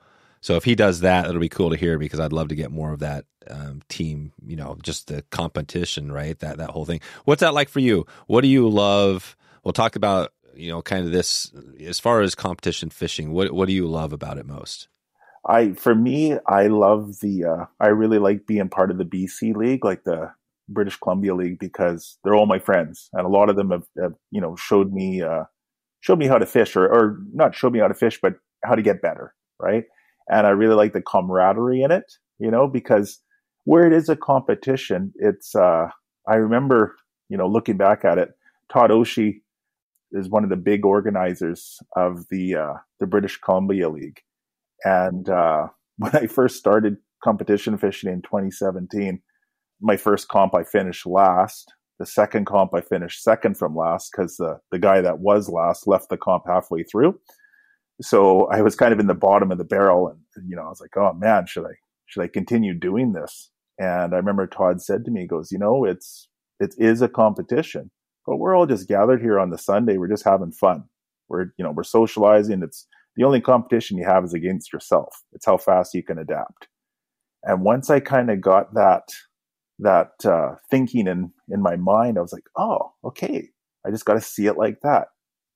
So 0.47 0.55
if 0.55 0.63
he 0.63 0.75
does 0.75 1.01
that, 1.01 1.27
it'll 1.27 1.41
be 1.41 1.49
cool 1.49 1.71
to 1.71 1.75
hear 1.75 1.99
because 1.99 2.21
I'd 2.21 2.31
love 2.31 2.47
to 2.47 2.55
get 2.55 2.71
more 2.71 2.93
of 2.93 2.99
that 2.99 3.25
um, 3.49 3.81
team. 3.89 4.31
You 4.45 4.55
know, 4.55 4.77
just 4.81 5.07
the 5.07 5.23
competition, 5.23 6.09
right? 6.09 6.39
That 6.39 6.59
that 6.59 6.69
whole 6.69 6.85
thing. 6.85 7.01
What's 7.25 7.41
that 7.41 7.53
like 7.53 7.67
for 7.67 7.81
you? 7.81 8.05
What 8.27 8.43
do 8.43 8.47
you 8.47 8.69
love? 8.69 9.35
We'll 9.65 9.73
talk 9.73 9.97
about 9.97 10.31
you 10.55 10.69
know 10.69 10.81
kind 10.81 11.05
of 11.05 11.11
this 11.11 11.51
as 11.85 11.99
far 11.99 12.21
as 12.21 12.33
competition 12.33 12.91
fishing. 12.91 13.33
What 13.33 13.51
what 13.51 13.67
do 13.67 13.73
you 13.73 13.87
love 13.87 14.13
about 14.13 14.37
it 14.37 14.45
most? 14.45 14.87
I 15.45 15.73
for 15.73 15.93
me, 15.93 16.37
I 16.47 16.67
love 16.67 17.19
the. 17.19 17.43
Uh, 17.43 17.65
I 17.81 17.87
really 17.87 18.17
like 18.17 18.47
being 18.47 18.69
part 18.69 18.89
of 18.89 18.97
the 18.97 19.03
BC 19.03 19.53
League, 19.53 19.83
like 19.83 20.05
the 20.05 20.31
British 20.69 20.95
Columbia 20.95 21.35
League, 21.35 21.59
because 21.59 22.19
they're 22.23 22.35
all 22.35 22.45
my 22.45 22.59
friends, 22.59 23.09
and 23.11 23.25
a 23.25 23.29
lot 23.29 23.49
of 23.49 23.57
them 23.57 23.71
have, 23.71 23.83
have 24.01 24.13
you 24.31 24.39
know 24.39 24.55
showed 24.55 24.93
me 24.93 25.21
uh, 25.21 25.43
showed 25.99 26.19
me 26.19 26.27
how 26.27 26.37
to 26.37 26.45
fish, 26.45 26.77
or 26.77 26.87
or 26.87 27.19
not 27.33 27.53
showed 27.53 27.73
me 27.73 27.79
how 27.79 27.89
to 27.89 27.93
fish, 27.93 28.17
but 28.21 28.35
how 28.63 28.75
to 28.75 28.81
get 28.81 29.01
better, 29.01 29.35
right? 29.59 29.83
And 30.29 30.45
I 30.45 30.51
really 30.51 30.75
like 30.75 30.93
the 30.93 31.01
camaraderie 31.01 31.81
in 31.81 31.91
it, 31.91 32.11
you 32.39 32.51
know, 32.51 32.67
because 32.67 33.19
where 33.65 33.85
it 33.87 33.93
is 33.93 34.09
a 34.09 34.15
competition, 34.15 35.13
it's, 35.15 35.55
uh, 35.55 35.87
I 36.27 36.35
remember, 36.35 36.95
you 37.29 37.37
know, 37.37 37.47
looking 37.47 37.77
back 37.77 38.03
at 38.05 38.17
it, 38.17 38.29
Todd 38.71 38.89
Oishi 38.89 39.41
is 40.11 40.29
one 40.29 40.43
of 40.43 40.49
the 40.49 40.55
big 40.55 40.85
organizers 40.85 41.77
of 41.95 42.25
the, 42.29 42.55
uh, 42.55 42.73
the 42.99 43.07
British 43.07 43.37
Columbia 43.37 43.89
League. 43.89 44.19
And, 44.83 45.29
uh, 45.29 45.67
when 45.97 46.15
I 46.15 46.27
first 46.27 46.57
started 46.57 46.97
competition 47.23 47.77
fishing 47.77 48.11
in 48.11 48.21
2017, 48.21 49.21
my 49.81 49.97
first 49.97 50.27
comp 50.27 50.55
I 50.55 50.63
finished 50.63 51.05
last. 51.05 51.73
The 51.99 52.05
second 52.05 52.45
comp 52.45 52.75
I 52.75 52.81
finished 52.81 53.23
second 53.23 53.57
from 53.57 53.75
last 53.75 54.11
because 54.11 54.37
the, 54.37 54.59
the 54.71 54.77
guy 54.77 55.01
that 55.01 55.19
was 55.19 55.49
last 55.49 55.87
left 55.87 56.09
the 56.09 56.17
comp 56.17 56.43
halfway 56.47 56.83
through 56.83 57.19
so 58.01 58.45
I 58.47 58.61
was 58.61 58.75
kind 58.75 58.93
of 58.93 58.99
in 58.99 59.07
the 59.07 59.15
bottom 59.15 59.51
of 59.51 59.57
the 59.57 59.63
barrel 59.63 60.07
and, 60.07 60.49
you 60.49 60.55
know, 60.55 60.63
I 60.63 60.69
was 60.69 60.81
like, 60.81 60.95
oh 60.97 61.13
man, 61.13 61.45
should 61.47 61.65
I, 61.65 61.73
should 62.05 62.21
I 62.21 62.27
continue 62.27 62.73
doing 62.73 63.13
this? 63.13 63.49
And 63.79 64.13
I 64.13 64.17
remember 64.17 64.47
Todd 64.47 64.81
said 64.81 65.05
to 65.05 65.11
me, 65.11 65.21
he 65.21 65.27
goes, 65.27 65.51
you 65.51 65.57
know, 65.57 65.85
it's, 65.85 66.29
it 66.59 66.73
is 66.77 67.01
a 67.01 67.09
competition, 67.09 67.91
but 68.25 68.37
we're 68.37 68.55
all 68.55 68.65
just 68.65 68.87
gathered 68.87 69.21
here 69.21 69.39
on 69.39 69.49
the 69.49 69.57
Sunday. 69.57 69.97
We're 69.97 70.07
just 70.07 70.25
having 70.25 70.51
fun. 70.51 70.83
We're, 71.29 71.53
you 71.57 71.65
know, 71.65 71.71
we're 71.71 71.83
socializing. 71.83 72.63
It's 72.63 72.87
the 73.15 73.23
only 73.23 73.41
competition 73.41 73.97
you 73.97 74.05
have 74.05 74.23
is 74.23 74.33
against 74.33 74.71
yourself. 74.71 75.23
It's 75.33 75.45
how 75.45 75.57
fast 75.57 75.93
you 75.93 76.03
can 76.03 76.17
adapt. 76.17 76.67
And 77.43 77.61
once 77.61 77.89
I 77.89 77.99
kind 77.99 78.29
of 78.31 78.41
got 78.41 78.73
that, 78.73 79.09
that, 79.79 80.11
uh, 80.25 80.55
thinking 80.71 81.07
in, 81.07 81.31
in 81.49 81.61
my 81.61 81.75
mind, 81.75 82.17
I 82.17 82.21
was 82.21 82.33
like, 82.33 82.45
oh, 82.57 82.93
okay. 83.03 83.49
I 83.85 83.91
just 83.91 84.05
got 84.05 84.15
to 84.15 84.21
see 84.21 84.47
it 84.47 84.57
like 84.57 84.79
that. 84.81 85.07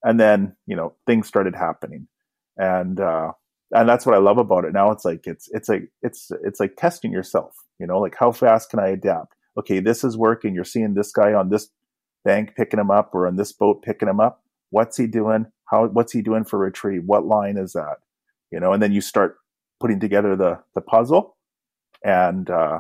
And 0.04 0.20
then, 0.20 0.56
you 0.68 0.76
know, 0.76 0.96
things 1.06 1.28
started 1.28 1.56
happening 1.56 2.08
and 2.58 3.00
uh, 3.00 3.32
and 3.72 3.88
that's 3.88 4.06
what 4.06 4.16
I 4.16 4.20
love 4.20 4.38
about 4.38 4.66
it. 4.66 4.74
Now 4.74 4.92
it's 4.92 5.06
like 5.06 5.26
it's 5.26 5.50
it's 5.52 5.70
like 5.70 5.92
it's 6.02 6.32
it's 6.44 6.60
like 6.60 6.76
testing 6.76 7.12
yourself. 7.12 7.56
You 7.80 7.88
know, 7.88 8.00
like 8.00 8.16
how 8.18 8.32
fast 8.32 8.70
can 8.70 8.80
I 8.80 8.90
adapt? 8.90 9.34
Okay, 9.58 9.80
this 9.80 10.04
is 10.04 10.18
working. 10.18 10.54
You're 10.54 10.64
seeing 10.64 10.94
this 10.94 11.12
guy 11.12 11.34
on 11.34 11.50
this 11.50 11.70
bank 12.24 12.54
picking 12.56 12.80
him 12.80 12.92
up, 12.92 13.12
or 13.14 13.28
on 13.28 13.36
this 13.36 13.52
boat 13.52 13.82
picking 13.84 14.10
him 14.10 14.20
up. 14.20 14.44
What's 14.70 14.98
he 14.98 15.08
doing? 15.08 15.48
How 15.66 15.88
what's 15.88 16.12
he 16.12 16.22
doing 16.22 16.44
for 16.44 16.60
retrieve? 16.60 17.04
What 17.06 17.26
line 17.26 17.58
is 17.58 17.74
that? 17.74 17.98
You 18.52 18.60
know, 18.60 18.74
and 18.74 18.82
then 18.84 18.92
you 18.92 19.02
start 19.02 19.38
putting 19.80 20.00
together 20.00 20.36
the 20.36 20.60
the 20.76 20.82
puzzle, 20.82 21.38
and 22.04 22.50
uh, 22.50 22.80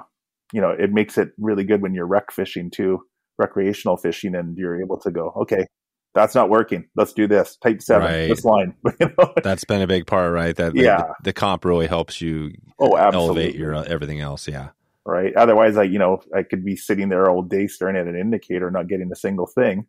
you 0.53 0.61
know 0.61 0.71
it 0.71 0.91
makes 0.91 1.17
it 1.17 1.29
really 1.39 1.63
good 1.63 1.81
when 1.81 1.93
you're 1.93 2.05
rec 2.05 2.31
fishing 2.31 2.69
too, 2.69 3.03
recreational 3.37 3.97
fishing, 3.97 4.35
and 4.35 4.57
you're 4.57 4.81
able 4.81 4.97
to 4.99 5.11
go, 5.11 5.33
okay, 5.41 5.65
that's 6.13 6.35
not 6.35 6.49
working. 6.49 6.85
Let's 6.95 7.13
do 7.13 7.27
this. 7.27 7.57
Type 7.57 7.81
seven. 7.81 8.07
Right. 8.07 8.27
This 8.27 8.43
line. 8.43 8.75
That's 9.43 9.63
been 9.63 9.81
a 9.81 9.87
big 9.87 10.07
part, 10.07 10.33
right? 10.33 10.55
That 10.55 10.75
yeah. 10.75 10.97
The, 10.97 11.13
the, 11.25 11.33
comp 11.33 11.63
really 11.63 11.87
helps 11.87 12.19
you. 12.19 12.51
Oh, 12.79 12.97
absolutely. 12.97 13.43
Elevate 13.43 13.55
your 13.55 13.75
uh, 13.75 13.83
everything 13.83 14.19
else. 14.19 14.47
Yeah. 14.47 14.69
Right. 15.05 15.33
Otherwise, 15.35 15.77
I 15.77 15.83
you 15.83 15.99
know 15.99 16.21
I 16.35 16.43
could 16.43 16.65
be 16.65 16.75
sitting 16.75 17.09
there 17.09 17.29
all 17.29 17.41
day 17.41 17.67
staring 17.67 17.95
at 17.95 18.07
an 18.07 18.17
indicator, 18.17 18.69
not 18.69 18.87
getting 18.87 19.11
a 19.11 19.15
single 19.15 19.47
thing. 19.47 19.87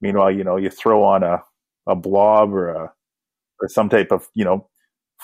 Meanwhile, 0.00 0.32
you 0.32 0.44
know, 0.44 0.56
you 0.56 0.68
throw 0.68 1.02
on 1.04 1.22
a 1.22 1.42
a 1.86 1.96
blob 1.96 2.52
or 2.52 2.68
a 2.68 2.92
or 3.60 3.68
some 3.68 3.88
type 3.88 4.12
of 4.12 4.28
you 4.34 4.44
know 4.44 4.68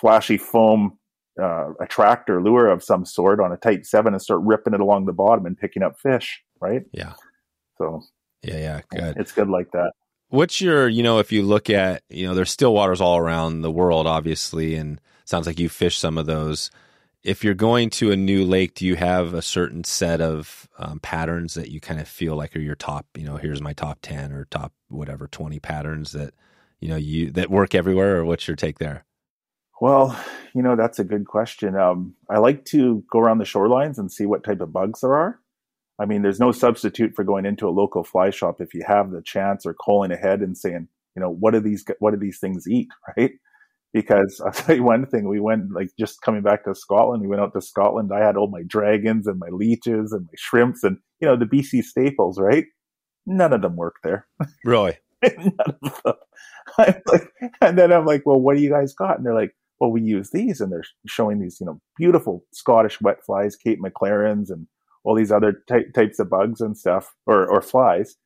flashy 0.00 0.38
foam 0.38 0.98
uh, 1.40 1.72
attractor 1.80 2.42
lure 2.42 2.68
of 2.68 2.82
some 2.82 3.04
sort 3.04 3.38
on 3.40 3.52
a 3.52 3.56
Type 3.58 3.84
seven 3.84 4.14
and 4.14 4.22
start 4.22 4.40
ripping 4.42 4.74
it 4.74 4.80
along 4.80 5.06
the 5.06 5.12
bottom 5.12 5.44
and 5.44 5.58
picking 5.58 5.82
up 5.82 6.00
fish. 6.00 6.42
Right. 6.60 6.82
Yeah. 6.92 7.14
So. 7.76 8.02
Yeah. 8.42 8.58
Yeah. 8.58 8.80
Good. 8.90 9.16
It's 9.18 9.32
good 9.32 9.48
like 9.48 9.70
that. 9.72 9.92
What's 10.32 10.62
your, 10.62 10.88
you 10.88 11.02
know, 11.02 11.18
if 11.18 11.30
you 11.30 11.42
look 11.42 11.68
at, 11.68 12.04
you 12.08 12.26
know, 12.26 12.32
there's 12.32 12.50
still 12.50 12.72
waters 12.72 13.02
all 13.02 13.18
around 13.18 13.60
the 13.60 13.70
world, 13.70 14.06
obviously, 14.06 14.76
and 14.76 14.98
sounds 15.26 15.46
like 15.46 15.58
you 15.58 15.68
fish 15.68 15.98
some 15.98 16.16
of 16.16 16.24
those. 16.24 16.70
If 17.22 17.44
you're 17.44 17.52
going 17.52 17.90
to 17.90 18.12
a 18.12 18.16
new 18.16 18.46
lake, 18.46 18.72
do 18.74 18.86
you 18.86 18.96
have 18.96 19.34
a 19.34 19.42
certain 19.42 19.84
set 19.84 20.22
of 20.22 20.70
um, 20.78 21.00
patterns 21.00 21.52
that 21.52 21.70
you 21.70 21.82
kind 21.82 22.00
of 22.00 22.08
feel 22.08 22.34
like 22.34 22.56
are 22.56 22.60
your 22.60 22.74
top, 22.74 23.04
you 23.14 23.24
know, 23.24 23.36
here's 23.36 23.60
my 23.60 23.74
top 23.74 23.98
10 24.00 24.32
or 24.32 24.46
top 24.46 24.72
whatever 24.88 25.28
20 25.28 25.60
patterns 25.60 26.12
that, 26.12 26.32
you 26.80 26.88
know, 26.88 26.96
you 26.96 27.30
that 27.32 27.50
work 27.50 27.74
everywhere 27.74 28.16
or 28.16 28.24
what's 28.24 28.48
your 28.48 28.56
take 28.56 28.78
there? 28.78 29.04
Well, 29.82 30.18
you 30.54 30.62
know, 30.62 30.76
that's 30.76 30.98
a 30.98 31.04
good 31.04 31.26
question. 31.26 31.76
Um, 31.76 32.14
I 32.30 32.38
like 32.38 32.64
to 32.66 33.04
go 33.12 33.18
around 33.18 33.36
the 33.36 33.44
shorelines 33.44 33.98
and 33.98 34.10
see 34.10 34.24
what 34.24 34.44
type 34.44 34.62
of 34.62 34.72
bugs 34.72 35.02
there 35.02 35.12
are. 35.12 35.41
I 36.02 36.04
mean, 36.04 36.22
there's 36.22 36.40
no 36.40 36.50
substitute 36.50 37.14
for 37.14 37.22
going 37.22 37.46
into 37.46 37.68
a 37.68 37.70
local 37.70 38.02
fly 38.02 38.30
shop 38.30 38.60
if 38.60 38.74
you 38.74 38.82
have 38.84 39.12
the 39.12 39.22
chance 39.22 39.64
or 39.64 39.72
calling 39.72 40.10
ahead 40.10 40.40
and 40.40 40.58
saying, 40.58 40.88
you 41.14 41.22
know, 41.22 41.30
what 41.30 41.52
do 41.52 41.60
these 41.60 41.84
what 42.00 42.10
do 42.12 42.18
these 42.18 42.40
things 42.40 42.66
eat, 42.66 42.88
right? 43.16 43.30
Because 43.92 44.40
I'll 44.44 44.52
tell 44.52 44.74
you 44.74 44.82
one 44.82 45.06
thing, 45.06 45.28
we 45.28 45.38
went 45.38 45.70
like 45.72 45.90
just 45.96 46.22
coming 46.22 46.42
back 46.42 46.64
to 46.64 46.74
Scotland, 46.74 47.22
we 47.22 47.28
went 47.28 47.40
out 47.40 47.52
to 47.52 47.60
Scotland. 47.60 48.10
I 48.12 48.24
had 48.24 48.36
all 48.36 48.48
my 48.48 48.62
dragons 48.66 49.28
and 49.28 49.38
my 49.38 49.48
leeches 49.50 50.12
and 50.12 50.24
my 50.24 50.34
shrimps 50.36 50.82
and 50.82 50.96
you 51.20 51.28
know 51.28 51.36
the 51.36 51.46
BC 51.46 51.84
staples, 51.84 52.40
right? 52.40 52.64
None 53.24 53.52
of 53.52 53.62
them 53.62 53.76
work 53.76 53.96
there. 54.02 54.26
Really? 54.64 54.96
None 55.22 55.76
of 55.84 56.02
them. 56.04 56.14
Like, 56.78 57.02
and 57.60 57.76
then 57.76 57.92
I'm 57.92 58.06
like, 58.06 58.22
well, 58.24 58.40
what 58.40 58.56
do 58.56 58.62
you 58.62 58.70
guys 58.70 58.94
got? 58.94 59.16
And 59.16 59.26
they're 59.26 59.34
like, 59.34 59.52
well, 59.80 59.90
we 59.90 60.00
use 60.00 60.30
these, 60.30 60.60
and 60.60 60.70
they're 60.70 60.84
showing 61.06 61.40
these, 61.40 61.58
you 61.60 61.66
know, 61.66 61.80
beautiful 61.98 62.44
Scottish 62.52 63.00
wet 63.00 63.18
flies, 63.26 63.56
Kate 63.56 63.80
McLarens, 63.80 64.48
and 64.48 64.68
all 65.04 65.16
these 65.16 65.32
other 65.32 65.62
ty- 65.68 65.90
types 65.94 66.18
of 66.18 66.30
bugs 66.30 66.60
and 66.60 66.76
stuff 66.76 67.14
or, 67.26 67.46
or 67.46 67.60
flies. 67.60 68.16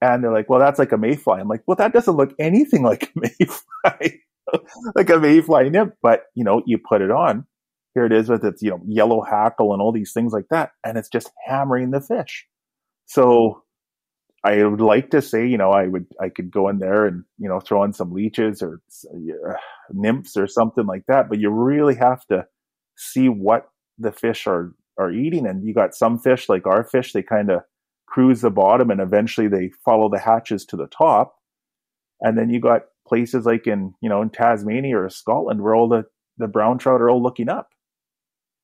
And 0.00 0.22
they're 0.22 0.32
like, 0.32 0.48
well, 0.48 0.60
that's 0.60 0.78
like 0.78 0.92
a 0.92 0.98
mayfly. 0.98 1.40
I'm 1.40 1.48
like, 1.48 1.62
well, 1.66 1.76
that 1.76 1.92
doesn't 1.92 2.16
look 2.16 2.34
anything 2.38 2.82
like 2.84 3.04
a 3.04 3.20
mayfly, 3.20 4.20
like 4.94 5.10
a 5.10 5.18
mayfly 5.18 5.70
nymph. 5.70 5.94
But, 6.02 6.24
you 6.34 6.44
know, 6.44 6.62
you 6.66 6.78
put 6.78 7.02
it 7.02 7.10
on. 7.10 7.46
Here 7.94 8.06
it 8.06 8.12
is 8.12 8.28
with 8.28 8.44
its, 8.44 8.62
you 8.62 8.70
know, 8.70 8.80
yellow 8.86 9.22
hackle 9.22 9.72
and 9.72 9.82
all 9.82 9.92
these 9.92 10.12
things 10.12 10.32
like 10.32 10.46
that. 10.50 10.70
And 10.84 10.96
it's 10.96 11.08
just 11.08 11.30
hammering 11.46 11.90
the 11.90 12.00
fish. 12.00 12.46
So 13.06 13.62
I 14.44 14.62
would 14.64 14.80
like 14.80 15.10
to 15.10 15.22
say, 15.22 15.46
you 15.48 15.58
know, 15.58 15.70
I 15.70 15.88
would, 15.88 16.06
I 16.20 16.28
could 16.28 16.50
go 16.50 16.68
in 16.68 16.78
there 16.78 17.06
and, 17.06 17.24
you 17.38 17.48
know, 17.48 17.58
throw 17.58 17.82
in 17.82 17.92
some 17.92 18.12
leeches 18.12 18.62
or 18.62 18.80
uh, 19.12 19.54
nymphs 19.90 20.36
or 20.36 20.46
something 20.46 20.86
like 20.86 21.06
that. 21.08 21.28
But 21.28 21.40
you 21.40 21.50
really 21.50 21.96
have 21.96 22.24
to 22.26 22.46
see 22.96 23.28
what 23.28 23.68
the 23.98 24.12
fish 24.12 24.46
are 24.46 24.74
are 24.98 25.12
eating. 25.12 25.46
And 25.46 25.64
you 25.64 25.72
got 25.72 25.94
some 25.94 26.18
fish 26.18 26.48
like 26.48 26.66
our 26.66 26.84
fish, 26.84 27.12
they 27.12 27.22
kind 27.22 27.50
of 27.50 27.62
cruise 28.06 28.40
the 28.40 28.50
bottom 28.50 28.90
and 28.90 29.00
eventually 29.00 29.48
they 29.48 29.70
follow 29.84 30.08
the 30.08 30.18
hatches 30.18 30.64
to 30.66 30.76
the 30.76 30.86
top. 30.86 31.36
And 32.20 32.36
then 32.36 32.50
you 32.50 32.60
got 32.60 32.82
places 33.06 33.46
like 33.46 33.66
in, 33.66 33.94
you 34.00 34.08
know, 34.08 34.22
in 34.22 34.30
Tasmania 34.30 34.98
or 34.98 35.08
Scotland 35.10 35.62
where 35.62 35.74
all 35.74 35.88
the, 35.88 36.04
the 36.36 36.48
brown 36.48 36.78
trout 36.78 37.00
are 37.00 37.10
all 37.10 37.22
looking 37.22 37.48
up. 37.48 37.70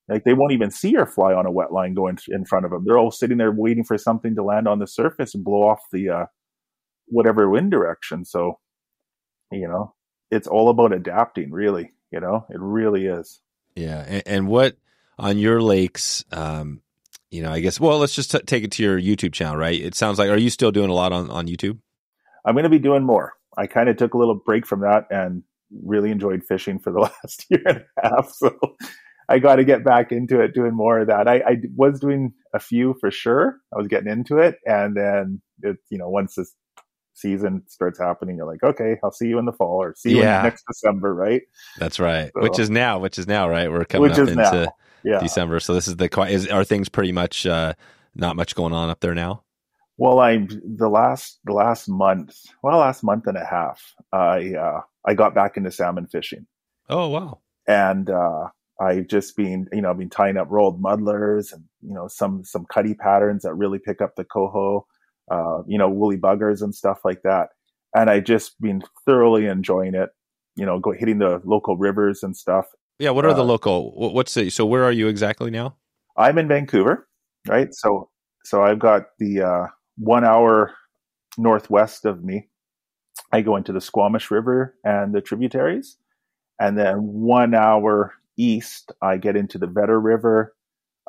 Like 0.09 0.25
they 0.25 0.35
won't 0.35 0.53
even 0.53 0.71
see 0.71 0.91
your 0.91 1.07
fly 1.07 1.33
on 1.33 1.47
a 1.47 1.51
wet 1.53 1.73
line 1.73 1.95
going 1.95 2.19
in 2.29 2.45
front 2.45 2.67
of 2.67 2.71
them. 2.71 2.85
They're 2.85 2.99
all 2.99 3.11
sitting 3.11 3.39
there 3.39 3.53
waiting 3.53 3.85
for 3.85 3.97
something 3.97 4.35
to 4.35 4.43
land 4.43 4.69
on 4.69 4.79
the 4.79 4.87
surface 4.87 5.35
and 5.35 5.45
blow 5.45 5.63
off 5.63 5.81
the, 5.93 6.11
uh, 6.11 6.27
whatever 7.07 7.49
wind 7.49 7.71
direction. 7.71 8.25
So, 8.25 8.59
you 9.51 9.69
know, 9.69 9.95
it's 10.31 10.49
all 10.49 10.69
about 10.69 10.93
adapting 10.93 11.53
really, 11.53 11.93
you 12.11 12.21
know, 12.21 12.45
it 12.51 12.59
really 12.59 13.07
is. 13.07 13.41
Yeah. 13.77 14.05
And, 14.07 14.23
and 14.27 14.49
what, 14.49 14.77
on 15.19 15.39
your 15.39 15.61
lakes, 15.61 16.25
um, 16.33 16.81
you 17.31 17.43
know, 17.43 17.51
I 17.51 17.61
guess, 17.61 17.81
well, 17.81 17.99
let's 17.99 18.15
just 18.15 18.31
t- 18.31 18.39
take 18.41 18.65
it 18.65 18.73
to 18.73 18.83
your 18.83 19.01
YouTube 19.01 19.33
channel, 19.33 19.57
right? 19.57 19.81
It 19.81 19.95
sounds 19.95 20.19
like, 20.19 20.31
are 20.31 20.37
you 20.37 20.51
still 20.51 20.71
doing 20.71 20.91
a 20.91 20.95
lot 20.95 21.13
on, 21.13 21.31
on 21.31 21.47
YouTube? 21.47 21.79
I'm 22.45 22.55
going 22.55 22.65
to 22.65 22.71
be 22.71 22.79
doing 22.79 23.05
more. 23.05 23.33
I 23.57 23.67
kind 23.67 23.89
of 23.89 23.97
took 23.97 24.15
a 24.15 24.19
little 24.19 24.35
break 24.35 24.67
from 24.67 24.81
that 24.81 25.07
and 25.11 25.43
really 25.83 26.11
enjoyed 26.11 26.45
fishing 26.45 26.79
for 26.79 26.93
the 26.93 27.01
last 27.25 27.47
year 27.51 27.63
and 27.67 27.85
a 28.03 28.09
half. 28.09 28.31
So 28.31 28.57
I 29.29 29.39
got 29.39 29.57
to 29.57 29.65
get 29.65 29.85
back 29.85 30.13
into 30.13 30.41
it, 30.41 30.55
doing 30.55 30.75
more 30.75 31.01
of 31.01 31.09
that. 31.09 31.29
I, 31.29 31.37
I, 31.37 31.57
was 31.75 31.99
doing 32.01 32.35
a 32.53 32.59
few 32.59 32.95
for 33.01 33.11
sure. 33.11 33.57
I 33.73 33.79
was 33.79 33.89
getting 33.89 34.13
into 34.13 34.39
it, 34.39 34.57
and 34.67 34.97
then 34.97 35.41
it, 35.63 35.77
you 35.91 35.99
know, 35.99 36.09
once 36.11 36.35
this 36.35 36.55
season 37.15 37.63
starts 37.69 37.99
happening, 37.99 38.37
you're 38.37 38.47
like, 38.47 38.63
okay, 38.63 38.97
I'll 39.03 39.13
see 39.13 39.29
you 39.29 39.39
in 39.39 39.47
the 39.47 39.53
fall 39.53 39.83
or 39.83 39.95
see 39.97 40.11
you 40.11 40.19
yeah. 40.19 40.43
next 40.43 40.65
December, 40.69 41.15
right? 41.15 41.43
That's 41.79 41.99
right. 41.99 42.31
So, 42.35 42.43
which 42.43 42.59
is 42.59 42.69
now, 42.69 42.99
which 42.99 43.19
is 43.19 43.27
now, 43.27 43.49
right? 43.49 43.71
We're 43.71 43.85
coming 43.85 44.11
up 44.11 44.19
into 44.19 44.73
yeah. 45.05 45.21
December, 45.21 45.61
so 45.61 45.75
this 45.75 45.87
is 45.87 45.97
the 45.97 46.09
is 46.29 46.49
are 46.49 46.65
things 46.65 46.89
pretty 46.89 47.13
much 47.13 47.47
uh, 47.47 47.75
not 48.15 48.37
much 48.37 48.55
going 48.55 48.73
on 48.73 48.91
up 48.91 49.01
there 49.01 49.15
now? 49.15 49.43
Well, 49.97 50.19
I'm 50.19 50.49
the 50.49 50.89
last 50.89 51.39
the 51.45 51.53
last 51.53 51.89
month, 51.89 52.37
well, 52.63 52.79
last 52.79 53.05
month 53.05 53.27
and 53.27 53.37
a 53.37 53.45
half, 53.45 53.95
I 54.13 54.55
uh, 54.55 54.81
I 55.05 55.15
got 55.15 55.35
back 55.35 55.57
into 55.57 55.71
salmon 55.71 56.07
fishing. 56.07 56.47
Oh 56.89 57.09
wow! 57.09 57.41
And 57.69 58.11
uh, 58.11 58.49
I've 58.81 59.07
just 59.07 59.37
been, 59.37 59.69
you 59.73 59.83
know, 59.83 59.91
I've 59.91 59.99
been 59.99 60.11
tying 60.11 60.37
up 60.37 60.49
rolled 60.51 60.81
muddlers 60.81 61.53
and 61.53 61.65
you 61.83 61.95
know 61.95 62.09
some 62.09 62.45
some 62.45 62.67
cutty 62.67 62.95
patterns 62.95 63.43
that 63.43 63.55
really 63.55 63.79
pick 63.79 64.01
up 64.01 64.17
the 64.17 64.25
coho, 64.25 64.87
uh, 65.31 65.63
you 65.67 65.79
know, 65.79 65.89
woolly 65.89 66.17
buggers 66.17 66.61
and 66.63 66.75
stuff 66.75 67.01
like 67.05 67.23
that. 67.23 67.51
And 67.95 68.11
I 68.11 68.19
just 68.19 68.61
been 68.61 68.83
thoroughly 69.07 69.47
enjoying 69.47 69.95
it. 69.95 70.11
You 70.57 70.67
know, 70.67 70.81
go 70.81 70.93
hitting 70.93 71.19
the 71.19 71.41
local 71.45 71.77
rivers 71.77 72.23
and 72.23 72.37
stuff. 72.37 72.67
Yeah, 72.99 73.11
what 73.11 73.25
are 73.25 73.31
uh, 73.31 73.35
the 73.35 73.45
local? 73.45 73.93
What's 74.13 74.35
the? 74.35 74.51
So 74.51 74.67
where 74.67 74.85
are 74.85 74.93
you 74.93 75.09
exactly 75.09 75.51
now? 75.51 75.77
I'm 76.17 76.39
in 76.39 76.49
Vancouver, 76.49 77.09
right? 77.49 77.69
So 77.73 78.11
so 78.45 78.63
I've 78.63 78.79
got 78.79 79.03
the 79.19 79.43
uh, 79.43 79.67
one 79.97 80.25
hour 80.25 80.75
northwest 81.37 82.05
of 82.05 82.23
me. 82.23 82.49
I 83.33 83.41
go 83.41 83.57
into 83.57 83.73
the 83.73 83.81
Squamish 83.81 84.31
River 84.31 84.77
and 84.85 85.15
the 85.15 85.21
tributaries, 85.21 85.97
and 86.61 86.79
then 86.79 86.99
one 86.99 87.55
hour 87.55 88.15
east, 88.37 88.93
I 89.03 89.17
get 89.17 89.37
into 89.37 89.59
the 89.59 89.67
Vedder 89.67 90.01
River, 90.01 90.55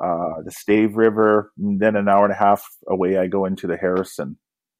uh, 0.02 0.42
the 0.44 0.50
Stave 0.50 0.96
River. 0.96 1.52
then 1.56 1.96
an 1.96 2.08
hour 2.08 2.24
and 2.24 2.32
a 2.32 2.36
half 2.36 2.64
away, 2.88 3.18
I 3.18 3.26
go 3.26 3.44
into 3.44 3.66
the 3.66 3.76
Harrison 3.76 4.36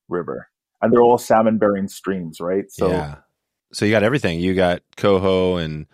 River, 0.08 0.48
and 0.80 0.92
they're 0.92 1.02
all 1.02 1.18
salmon 1.18 1.58
bearing 1.58 1.88
streams, 1.88 2.40
right? 2.40 2.64
So, 2.70 2.90
yeah. 2.90 3.16
So 3.72 3.84
you 3.84 3.90
got 3.90 4.04
everything. 4.04 4.40
You 4.40 4.54
got 4.54 4.82
coho 4.96 5.56
and 5.56 5.86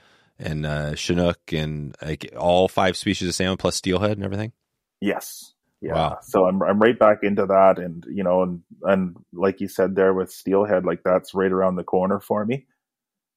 and 0.42 0.66
uh, 0.66 0.94
chinook 0.94 1.40
and 1.52 1.96
like 2.02 2.32
all 2.36 2.68
five 2.68 2.96
species 2.96 3.28
of 3.28 3.34
salmon 3.34 3.56
plus 3.56 3.76
steelhead 3.76 4.12
and 4.12 4.24
everything. 4.24 4.52
Yes. 5.00 5.54
Yeah. 5.80 5.94
Wow. 5.94 6.18
So 6.22 6.46
I'm 6.46 6.62
I'm 6.62 6.78
right 6.78 6.98
back 6.98 7.18
into 7.22 7.46
that, 7.46 7.78
and 7.78 8.04
you 8.08 8.22
know, 8.22 8.42
and 8.42 8.62
and 8.82 9.16
like 9.32 9.60
you 9.60 9.68
said 9.68 9.96
there 9.96 10.14
with 10.14 10.30
steelhead, 10.30 10.84
like 10.84 11.02
that's 11.04 11.34
right 11.34 11.50
around 11.50 11.76
the 11.76 11.84
corner 11.84 12.20
for 12.20 12.44
me, 12.44 12.66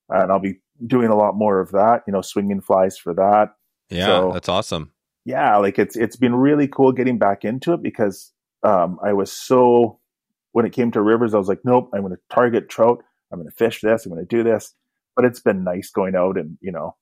and 0.10 0.32
I'll 0.32 0.40
be 0.40 0.60
doing 0.86 1.08
a 1.08 1.16
lot 1.16 1.36
more 1.36 1.60
of 1.60 1.72
that. 1.72 2.04
You 2.06 2.14
know, 2.14 2.22
swinging 2.22 2.62
flies 2.62 2.98
for 2.98 3.16
that. 3.16 3.56
Yeah, 3.90 4.06
so, 4.06 4.32
that's 4.32 4.50
awesome. 4.50 4.92
Yeah, 5.26 5.58
like 5.58 5.80
it's 5.80 5.96
it's 5.96 6.18
been 6.18 6.36
really 6.36 6.68
cool 6.68 6.92
getting 6.92 7.18
back 7.18 7.46
into 7.46 7.74
it 7.74 7.82
because 7.82 8.32
um, 8.62 9.00
I 9.04 9.14
was 9.14 9.32
so 9.32 10.00
when 10.52 10.68
it 10.68 10.72
came 10.72 10.92
to 10.92 11.02
rivers, 11.02 11.34
I 11.34 11.40
was 11.40 11.48
like, 11.48 11.62
nope, 11.66 11.90
I'm 11.94 12.02
going 12.02 12.14
to 12.14 12.22
target 12.30 12.70
trout. 12.70 13.04
I'm 13.32 13.40
going 13.40 13.50
to 13.50 13.56
fish 13.56 13.82
this. 13.82 14.06
I'm 14.06 14.12
going 14.12 14.26
to 14.26 14.36
do 14.36 14.44
this. 14.44 14.74
But 15.16 15.26
it's 15.26 15.40
been 15.40 15.64
nice 15.64 15.90
going 15.90 16.16
out 16.16 16.38
and 16.38 16.58
you 16.62 16.72
know 16.72 16.96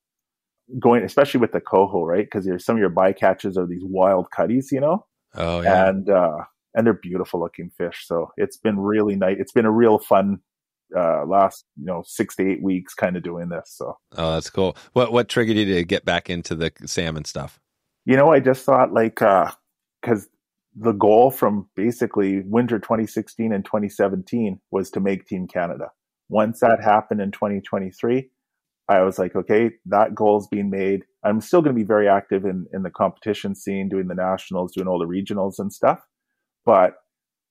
going, 0.78 1.02
especially 1.02 1.40
with 1.40 1.52
the 1.52 1.60
coho, 1.60 2.04
right? 2.04 2.26
Because 2.30 2.46
some 2.64 2.76
of 2.76 2.80
your 2.80 2.90
bycatches 2.90 3.56
are 3.56 3.66
these 3.66 3.84
wild 3.84 4.30
cutties, 4.30 4.70
you 4.72 4.80
know. 4.80 5.06
Oh 5.34 5.60
yeah, 5.60 5.88
and 5.88 6.08
uh, 6.08 6.38
and 6.74 6.86
they're 6.86 6.94
beautiful 6.94 7.40
looking 7.40 7.70
fish. 7.76 8.04
So 8.06 8.32
it's 8.36 8.56
been 8.56 8.78
really 8.78 9.16
nice. 9.16 9.36
It's 9.38 9.52
been 9.52 9.66
a 9.66 9.70
real 9.70 9.98
fun 9.98 10.40
uh, 10.96 11.24
last 11.26 11.64
you 11.76 11.86
know 11.86 12.02
six 12.06 12.36
to 12.36 12.48
eight 12.48 12.62
weeks 12.62 12.94
kind 12.94 13.16
of 13.16 13.22
doing 13.22 13.48
this. 13.48 13.74
So 13.76 13.96
oh, 14.16 14.34
that's 14.34 14.50
cool. 14.50 14.76
What 14.92 15.12
what 15.12 15.28
triggered 15.28 15.56
you 15.56 15.74
to 15.74 15.84
get 15.84 16.04
back 16.04 16.30
into 16.30 16.54
the 16.54 16.72
salmon 16.86 17.24
stuff? 17.24 17.60
You 18.04 18.16
know, 18.16 18.32
I 18.32 18.40
just 18.40 18.64
thought 18.64 18.92
like 18.92 19.16
because 19.16 20.24
uh, 20.24 20.28
the 20.76 20.92
goal 20.92 21.30
from 21.30 21.68
basically 21.74 22.42
winter 22.42 22.78
2016 22.78 23.52
and 23.52 23.64
2017 23.64 24.60
was 24.70 24.90
to 24.90 25.00
make 25.00 25.26
Team 25.26 25.46
Canada. 25.46 25.90
Once 26.28 26.60
that 26.60 26.82
happened 26.82 27.20
in 27.20 27.30
2023, 27.30 28.28
I 28.88 29.00
was 29.02 29.18
like, 29.18 29.34
okay, 29.34 29.70
that 29.86 30.14
goal 30.14 30.38
is 30.38 30.48
being 30.48 30.70
made. 30.70 31.04
I'm 31.24 31.40
still 31.40 31.62
going 31.62 31.74
to 31.74 31.80
be 31.80 31.86
very 31.86 32.08
active 32.08 32.44
in, 32.44 32.66
in 32.72 32.82
the 32.82 32.90
competition 32.90 33.54
scene, 33.54 33.88
doing 33.88 34.08
the 34.08 34.14
nationals, 34.14 34.72
doing 34.72 34.88
all 34.88 34.98
the 34.98 35.06
regionals 35.06 35.58
and 35.58 35.72
stuff. 35.72 36.00
But 36.66 36.94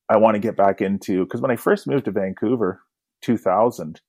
I 0.09 0.17
want 0.17 0.35
to 0.35 0.39
get 0.39 0.57
back 0.57 0.81
into, 0.81 1.23
because 1.23 1.41
when 1.41 1.51
I 1.51 1.55
first 1.55 1.87
moved 1.87 2.05
to 2.05 2.11
Vancouver, 2.11 2.81
2000, 3.21 4.01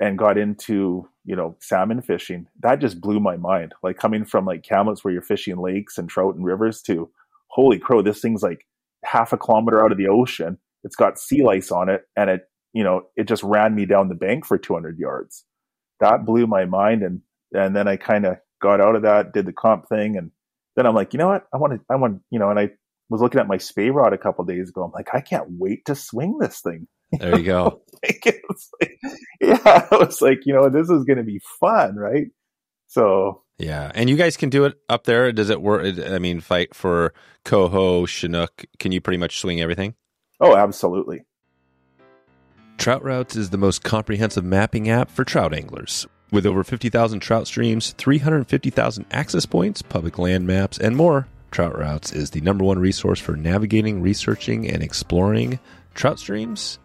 and 0.00 0.18
got 0.18 0.36
into, 0.36 1.08
you 1.24 1.36
know, 1.36 1.56
salmon 1.60 2.02
fishing, 2.02 2.46
that 2.60 2.80
just 2.80 3.00
blew 3.00 3.20
my 3.20 3.36
mind. 3.36 3.72
Like 3.84 3.98
coming 3.98 4.24
from 4.24 4.44
like 4.44 4.64
Kamloops 4.64 5.04
where 5.04 5.12
you're 5.12 5.22
fishing 5.22 5.58
lakes 5.58 5.96
and 5.96 6.08
trout 6.08 6.34
and 6.34 6.44
rivers 6.44 6.82
to, 6.82 7.08
holy 7.48 7.78
crow, 7.78 8.02
this 8.02 8.20
thing's 8.20 8.42
like 8.42 8.66
half 9.04 9.32
a 9.32 9.38
kilometer 9.38 9.84
out 9.84 9.92
of 9.92 9.98
the 9.98 10.08
ocean. 10.08 10.58
It's 10.82 10.96
got 10.96 11.20
sea 11.20 11.44
lice 11.44 11.70
on 11.70 11.88
it. 11.88 12.02
And 12.16 12.30
it, 12.30 12.48
you 12.72 12.84
know, 12.84 13.02
it 13.16 13.28
just 13.28 13.42
ran 13.42 13.74
me 13.74 13.86
down 13.86 14.08
the 14.08 14.14
bank 14.14 14.46
for 14.46 14.58
200 14.58 14.98
yards 14.98 15.44
that 16.02 16.26
blew 16.26 16.46
my 16.46 16.66
mind. 16.66 17.02
And, 17.02 17.20
and 17.52 17.74
then 17.74 17.88
I 17.88 17.96
kind 17.96 18.26
of 18.26 18.36
got 18.60 18.80
out 18.80 18.96
of 18.96 19.02
that, 19.02 19.32
did 19.32 19.46
the 19.46 19.52
comp 19.52 19.88
thing. 19.88 20.16
And 20.18 20.30
then 20.76 20.86
I'm 20.86 20.94
like, 20.94 21.14
you 21.14 21.18
know 21.18 21.28
what? 21.28 21.46
I 21.54 21.56
want 21.56 21.74
to, 21.74 21.80
I 21.88 21.96
want, 21.96 22.20
you 22.30 22.38
know, 22.38 22.50
and 22.50 22.58
I 22.58 22.70
was 23.08 23.20
looking 23.20 23.40
at 23.40 23.48
my 23.48 23.58
spey 23.58 23.90
rod 23.90 24.12
a 24.12 24.18
couple 24.18 24.44
days 24.44 24.68
ago. 24.68 24.82
I'm 24.82 24.92
like, 24.92 25.14
I 25.14 25.20
can't 25.20 25.46
wait 25.48 25.86
to 25.86 25.94
swing 25.94 26.38
this 26.38 26.60
thing. 26.60 26.86
There 27.20 27.38
you 27.38 27.44
go. 27.44 27.82
like, 28.02 28.42
yeah, 29.38 29.58
I 29.66 29.96
was 29.96 30.22
like, 30.22 30.46
you 30.46 30.54
know, 30.54 30.70
this 30.70 30.88
is 30.88 31.04
going 31.04 31.18
to 31.18 31.22
be 31.22 31.42
fun, 31.60 31.94
right? 31.96 32.28
So 32.86 33.42
yeah, 33.58 33.92
and 33.94 34.08
you 34.08 34.16
guys 34.16 34.38
can 34.38 34.48
do 34.48 34.64
it 34.64 34.78
up 34.88 35.04
there. 35.04 35.30
Does 35.30 35.50
it 35.50 35.60
work? 35.60 35.98
I 36.06 36.18
mean, 36.18 36.40
fight 36.40 36.74
for 36.74 37.12
coho, 37.44 38.06
chinook. 38.06 38.64
Can 38.78 38.92
you 38.92 39.02
pretty 39.02 39.18
much 39.18 39.40
swing 39.40 39.60
everything? 39.60 39.94
Oh, 40.40 40.56
absolutely. 40.56 41.26
Trout 42.82 43.04
Routes 43.04 43.36
is 43.36 43.50
the 43.50 43.58
most 43.58 43.84
comprehensive 43.84 44.42
mapping 44.42 44.90
app 44.90 45.08
for 45.08 45.22
trout 45.22 45.54
anglers. 45.54 46.04
With 46.32 46.44
over 46.44 46.64
50,000 46.64 47.20
trout 47.20 47.46
streams, 47.46 47.92
350,000 47.92 49.06
access 49.12 49.46
points, 49.46 49.82
public 49.82 50.18
land 50.18 50.48
maps, 50.48 50.78
and 50.78 50.96
more, 50.96 51.28
Trout 51.52 51.78
Routes 51.78 52.12
is 52.12 52.32
the 52.32 52.40
number 52.40 52.64
one 52.64 52.80
resource 52.80 53.20
for 53.20 53.36
navigating, 53.36 54.02
researching, 54.02 54.68
and 54.68 54.82
exploring 54.82 55.60
trout 55.94 56.18
streams, 56.18 56.80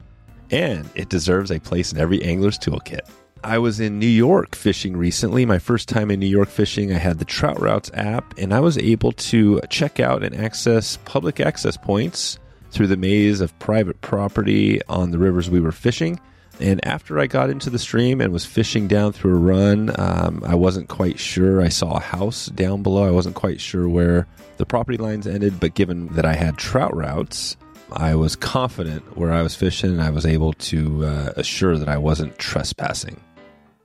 and 0.52 0.88
it 0.94 1.10
deserves 1.10 1.50
a 1.50 1.60
place 1.60 1.92
in 1.92 1.98
every 1.98 2.22
angler's 2.22 2.60
toolkit. 2.60 3.10
I 3.44 3.58
was 3.58 3.80
in 3.80 3.98
New 3.98 4.06
York 4.06 4.56
fishing 4.56 4.96
recently. 4.96 5.48
My 5.48 5.58
first 5.58 5.90
time 5.90 6.12
in 6.12 6.20
New 6.20 6.28
York 6.28 6.50
fishing, 6.50 6.94
I 6.94 7.00
had 7.00 7.18
the 7.18 7.26
Trout 7.26 7.60
Routes 7.60 7.90
app, 7.96 8.38
and 8.38 8.54
I 8.54 8.60
was 8.60 8.78
able 8.78 9.14
to 9.14 9.62
check 9.72 10.00
out 10.00 10.22
and 10.22 10.36
access 10.36 10.98
public 11.06 11.40
access 11.40 11.76
points 11.76 12.38
through 12.72 12.88
the 12.88 12.98
maze 12.98 13.42
of 13.42 13.58
private 13.60 14.02
property 14.02 14.82
on 14.88 15.12
the 15.12 15.18
rivers 15.18 15.50
we 15.50 15.60
were 15.60 15.72
fishing. 15.72 16.20
And 16.60 16.86
after 16.86 17.20
I 17.20 17.28
got 17.28 17.50
into 17.50 17.70
the 17.70 17.78
stream 17.78 18.20
and 18.20 18.34
was 18.34 18.46
fishing 18.46 18.88
down 18.88 19.14
through 19.14 19.36
a 19.36 19.40
run, 19.40 19.92
um, 20.00 20.44
I 20.46 20.56
wasn't 20.56 20.90
quite 20.90 21.20
sure. 21.20 21.62
I 21.62 21.70
saw 21.70 21.98
a 21.98 22.02
house 22.02 22.48
down 22.48 22.82
below. 22.82 23.04
I 23.04 23.12
wasn't 23.12 23.36
quite 23.36 23.62
sure 23.62 23.88
where 23.88 24.28
the 24.58 24.66
property 24.66 24.98
lines 24.98 25.28
ended, 25.28 25.60
but 25.60 25.76
given 25.76 26.08
that 26.16 26.26
I 26.26 26.34
had 26.34 26.58
trout 26.58 26.96
routes, 26.96 27.58
I 27.92 28.16
was 28.16 28.36
confident 28.36 29.18
where 29.18 29.32
I 29.32 29.44
was 29.44 29.56
fishing 29.56 29.92
and 29.92 30.02
I 30.02 30.10
was 30.10 30.26
able 30.26 30.54
to 30.54 31.06
uh, 31.06 31.34
assure 31.36 31.78
that 31.78 31.88
I 31.88 31.98
wasn't 31.98 32.38
trespassing. 32.38 33.22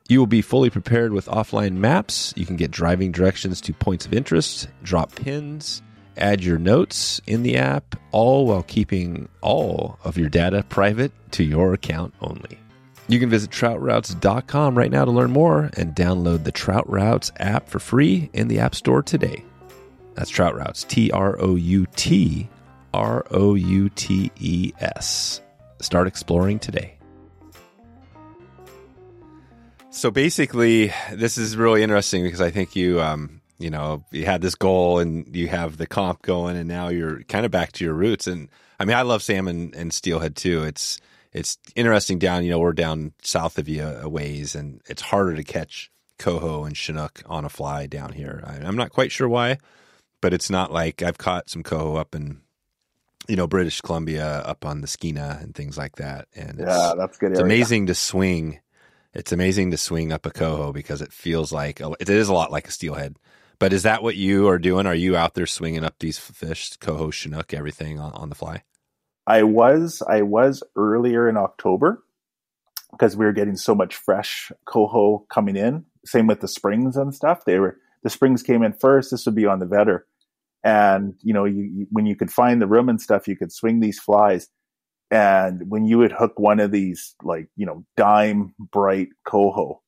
You 0.09 0.19
will 0.19 0.27
be 0.27 0.43
fully 0.43 0.71
prepared 0.71 1.13
with 1.13 1.27
offline 1.27 1.75
maps. 1.75 2.35
You 2.37 2.45
can 2.45 2.57
get 2.57 2.71
driving 2.71 3.13
directions 3.13 3.61
to 3.63 3.73
points 3.73 4.05
of 4.05 4.13
interest, 4.13 4.69
drop 4.83 5.15
pins, 5.15 5.83
Add 6.17 6.45
your 6.45 6.59
notes 6.59 7.21
in 7.27 7.43
the 7.43 7.57
app, 7.57 7.97
all 8.11 8.47
while 8.47 8.63
keeping 8.63 9.29
all 9.41 9.99
of 10.05 10.19
your 10.19 10.29
data 10.29 10.65
private 10.69 11.13
to 11.33 11.45
your 11.45 11.73
account 11.75 12.15
only. 12.21 12.59
You 13.09 13.19
can 13.19 13.31
visit 13.31 13.51
troutroutes.com 13.51 14.79
right 14.79 14.91
now 14.91 15.05
to 15.05 15.11
learn 15.11 15.33
more 15.33 15.71
and 15.77 15.95
download 15.95 16.45
the 16.45 16.53
Trout 16.53 16.89
Routes 16.89 17.33
app 17.39 17.69
for 17.69 17.79
free 17.79 18.31
in 18.33 18.49
the 18.49 18.61
App 18.61 18.75
Store 18.75 19.03
today. 19.03 19.45
That's 20.15 20.31
Trout 20.31 20.55
Routes, 20.55 20.85
T 20.85 21.11
R 21.11 21.37
O 21.41 21.57
U 21.57 21.87
T 21.97 22.49
R 22.95 23.27
O 23.31 23.55
U 23.55 23.89
T 23.91 24.31
E 24.39 24.73
S. 24.79 25.41
Start 25.81 26.07
exploring 26.07 26.59
today. 26.59 26.97
So 29.91 30.11
basically, 30.11 30.91
this 31.13 31.37
is 31.37 31.55
really 31.55 31.83
interesting 31.83 32.23
because 32.23 32.41
I 32.41 32.51
think 32.51 32.75
you 32.75 32.99
um, 33.03 33.42
you 33.63 33.71
know, 33.71 34.05
you 34.11 34.25
had 34.25 34.43
this 34.43 34.55
goal 34.55 34.99
and 34.99 35.35
you 35.35 35.49
have 35.49 35.77
the 35.77 35.87
comp 35.87 36.23
going 36.23 36.57
and 36.57 36.69
now 36.69 36.89
you're 36.89 37.23
kind 37.25 37.47
of 37.47 37.53
back 37.53 37.73
to 37.73 37.85
your 37.85 37.95
roots. 37.95 38.27
And 38.27 38.49
I 38.81 38.85
mean, 38.85 38.97
I 38.97 39.03
love 39.03 39.23
salmon 39.23 39.73
and 39.77 39.93
steelhead 39.93 40.37
too. 40.37 40.65
It's, 40.65 41.01
it's 41.33 41.59
interesting 41.75 42.19
down, 42.19 42.45
you 42.45 42.51
know, 42.51 42.59
we're 42.59 42.73
down 42.73 43.13
south 43.23 43.59
of 43.59 43.69
you 43.69 43.85
a 43.85 44.09
ways 44.09 44.55
and 44.55 44.81
it's 44.87 45.03
harder 45.03 45.37
to 45.37 45.45
catch 45.45 45.91
coho 46.19 46.65
and 46.65 46.77
chinook 46.77 47.23
on 47.27 47.45
a 47.45 47.49
fly 47.49 47.87
down 47.87 48.13
here. 48.13 48.43
I, 48.47 48.57
am 48.67 48.77
not 48.77 48.91
quite 48.91 49.13
sure 49.13 49.29
why, 49.29 49.59
but 50.21 50.35
it's 50.35 50.51
not 50.51 50.73
like 50.73 51.03
I've 51.03 51.19
caught 51.19 51.49
some 51.49 51.63
coho 51.63 51.97
up 51.97 52.15
in, 52.15 52.43
you 53.29 53.37
know, 53.37 53.47
British 53.47 53.81
Columbia 53.81 54.27
up 54.27 54.65
on 54.65 54.81
the 54.81 54.87
Skeena 54.87 55.41
and 55.43 55.55
things 55.55 55.79
like 55.79 55.97
that. 55.97 56.29
And 56.35 56.59
yeah, 56.59 56.95
that's 56.97 57.17
good. 57.19 57.33
It's 57.33 57.41
amazing 57.41 57.87
to 57.87 57.95
swing 57.95 58.61
It's 59.15 59.33
amazing 59.33 59.71
to 59.71 59.77
swing 59.77 60.13
up 60.13 60.27
a 60.27 60.31
coho 60.31 60.73
because 60.73 61.03
it 61.03 61.13
feels 61.13 61.53
like 61.53 61.81
it 62.01 62.09
is 62.09 62.29
a 62.29 62.35
lot 62.35 62.51
like 62.51 62.67
a 62.67 62.73
steelhead. 62.73 63.17
But 63.63 63.73
is 63.73 63.85
that 63.85 64.03
what 64.03 64.17
you 64.17 64.49
are 64.49 64.59
doing? 64.59 64.87
Are 64.87 64.95
you 64.95 65.17
out 65.17 65.35
there 65.35 65.47
swinging 65.47 65.85
up 65.85 66.01
these 66.01 66.19
fish, 66.19 66.77
coho, 66.79 67.13
chinook, 67.13 67.55
everything 67.55 68.01
on, 68.01 68.11
on 68.15 68.29
the 68.29 68.35
fly? 68.35 68.65
I 69.25 69.45
was 69.45 70.03
I 70.09 70.23
was 70.23 70.65
earlier 70.75 71.29
in 71.29 71.37
October 71.37 72.03
because 72.91 73.17
we 73.17 73.25
were 73.25 73.33
getting 73.33 73.55
so 73.55 73.73
much 73.77 73.95
fresh 73.95 74.51
coho 74.65 75.25
coming 75.31 75.55
in. 75.55 75.85
Same 76.05 76.27
with 76.27 76.41
the 76.41 76.49
springs 76.49 76.97
and 76.97 77.15
stuff. 77.15 77.45
They 77.45 77.61
were 77.61 77.79
the 78.03 78.11
springs 78.11 78.43
came 78.43 78.65
in 78.65 78.73
first. 78.73 79.13
This 79.13 79.27
would 79.27 79.37
be 79.37 79.47
on 79.47 79.61
the 79.61 79.67
Vedder, 79.67 80.07
and 80.65 81.15
you 81.23 81.33
know 81.33 81.45
you, 81.45 81.87
when 81.93 82.05
you 82.05 82.17
could 82.17 82.33
find 82.33 82.61
the 82.61 82.67
room 82.67 82.89
and 82.89 83.01
stuff, 83.01 83.29
you 83.29 83.37
could 83.37 83.53
swing 83.53 83.79
these 83.79 84.01
flies. 84.01 84.49
And 85.13 85.71
when 85.71 85.85
you 85.85 85.99
would 85.99 86.11
hook 86.11 86.37
one 86.37 86.59
of 86.59 86.73
these 86.73 87.15
like 87.23 87.47
you 87.55 87.67
know 87.67 87.85
dime 87.97 88.57
bright 88.59 89.11
coho, 89.25 89.83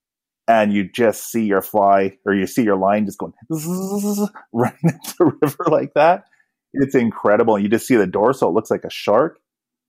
and 0.47 0.73
you 0.73 0.89
just 0.91 1.31
see 1.31 1.45
your 1.45 1.63
fly 1.63 2.19
or 2.25 2.35
you 2.35 2.47
see 2.47 2.63
your 2.63 2.77
line 2.77 3.07
just 3.07 3.19
going 3.19 3.33
running 4.53 4.79
into 4.83 5.15
the 5.19 5.33
river 5.41 5.65
like 5.69 5.95
that, 5.95 6.25
it's 6.73 6.95
incredible. 6.95 7.59
You 7.59 7.69
just 7.69 7.87
see 7.87 7.97
the 7.97 8.07
dorsal; 8.07 8.51
it 8.51 8.53
looks 8.53 8.71
like 8.71 8.85
a 8.85 8.91
shark. 8.91 9.39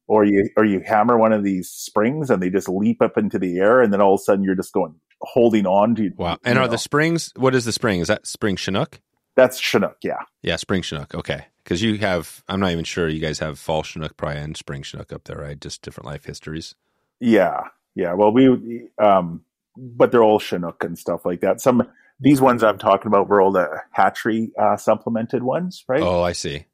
Or 0.08 0.24
you 0.24 0.50
or 0.56 0.64
you 0.64 0.82
hammer 0.86 1.18
one 1.18 1.34
of 1.34 1.44
these 1.44 1.68
springs 1.68 2.30
and 2.30 2.40
they 2.40 2.52
just 2.52 2.70
leap 2.70 3.02
up 3.02 3.18
into 3.18 3.40
the 3.40 3.58
air, 3.58 3.82
and 3.82 3.92
then 3.92 4.02
all 4.02 4.14
of 4.14 4.20
a 4.20 4.24
sudden 4.24 4.44
you're 4.44 4.54
just 4.54 4.72
going 4.72 4.94
holding 5.22 5.66
on 5.66 5.96
to. 5.96 6.12
Wow! 6.16 6.38
And 6.44 6.60
are 6.60 6.66
know. 6.66 6.72
the 6.72 6.78
springs? 6.78 7.32
What 7.36 7.56
is 7.56 7.66
the 7.66 7.72
spring? 7.72 8.02
Is 8.02 8.08
that 8.08 8.28
spring 8.28 8.56
chinook? 8.56 9.02
That's 9.36 9.60
chinook, 9.60 9.98
yeah. 10.02 10.20
Yeah, 10.44 10.56
spring 10.56 10.82
chinook. 10.82 11.14
Okay, 11.14 11.48
because 11.64 11.82
you 11.82 11.98
have. 11.98 12.44
I'm 12.48 12.60
not 12.60 12.72
even 12.72 12.86
sure 12.86 13.10
you 13.10 13.20
guys 13.20 13.40
have 13.40 13.60
fall 13.60 13.84
chinook 13.84 14.16
probably 14.16 14.42
and 14.42 14.56
spring 14.56 14.84
chinook 14.84 15.12
up 15.12 15.26
there, 15.26 15.38
right? 15.38 15.60
Just 15.60 15.82
different 15.82 16.06
life 16.06 16.26
histories. 16.26 16.76
Yeah, 17.20 17.62
yeah. 17.96 18.14
Well, 18.14 18.32
we 18.32 18.88
um, 18.98 19.42
but 19.78 20.12
they're 20.12 20.24
all 20.24 20.40
chinook 20.40 20.84
and 20.84 20.98
stuff 20.98 21.26
like 21.26 21.42
that. 21.42 21.62
Some 21.62 21.88
these 22.20 22.42
ones 22.42 22.64
I'm 22.64 22.78
talking 22.78 23.08
about 23.08 23.28
were 23.28 23.42
all 23.42 23.52
the 23.52 23.82
hatchery 23.92 24.52
uh, 24.60 24.78
supplemented 24.78 25.44
ones, 25.44 25.84
right? 25.88 26.02
Oh, 26.02 26.22
I 26.22 26.32
see 26.32 26.66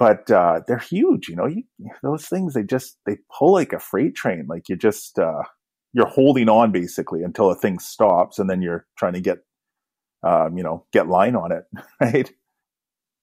but 0.00 0.30
uh, 0.30 0.62
they're 0.66 0.78
huge. 0.78 1.28
You 1.28 1.36
know, 1.36 1.46
you, 1.46 1.62
those 2.02 2.26
things 2.26 2.54
they 2.54 2.62
just 2.62 2.96
they 3.04 3.18
pull 3.38 3.52
like 3.52 3.74
a 3.74 3.78
freight 3.78 4.16
train. 4.16 4.46
Like 4.48 4.68
you 4.70 4.74
just 4.74 5.18
uh, 5.18 5.42
you're 5.92 6.06
holding 6.06 6.48
on 6.48 6.72
basically 6.72 7.22
until 7.22 7.50
a 7.50 7.54
thing 7.54 7.78
stops, 7.78 8.38
and 8.38 8.48
then 8.48 8.62
you're 8.62 8.86
trying 8.96 9.12
to 9.12 9.20
get 9.20 9.38
um, 10.22 10.56
you 10.56 10.64
know 10.64 10.86
get 10.90 11.06
line 11.06 11.36
on 11.36 11.52
it, 11.52 11.64
right? 12.00 12.32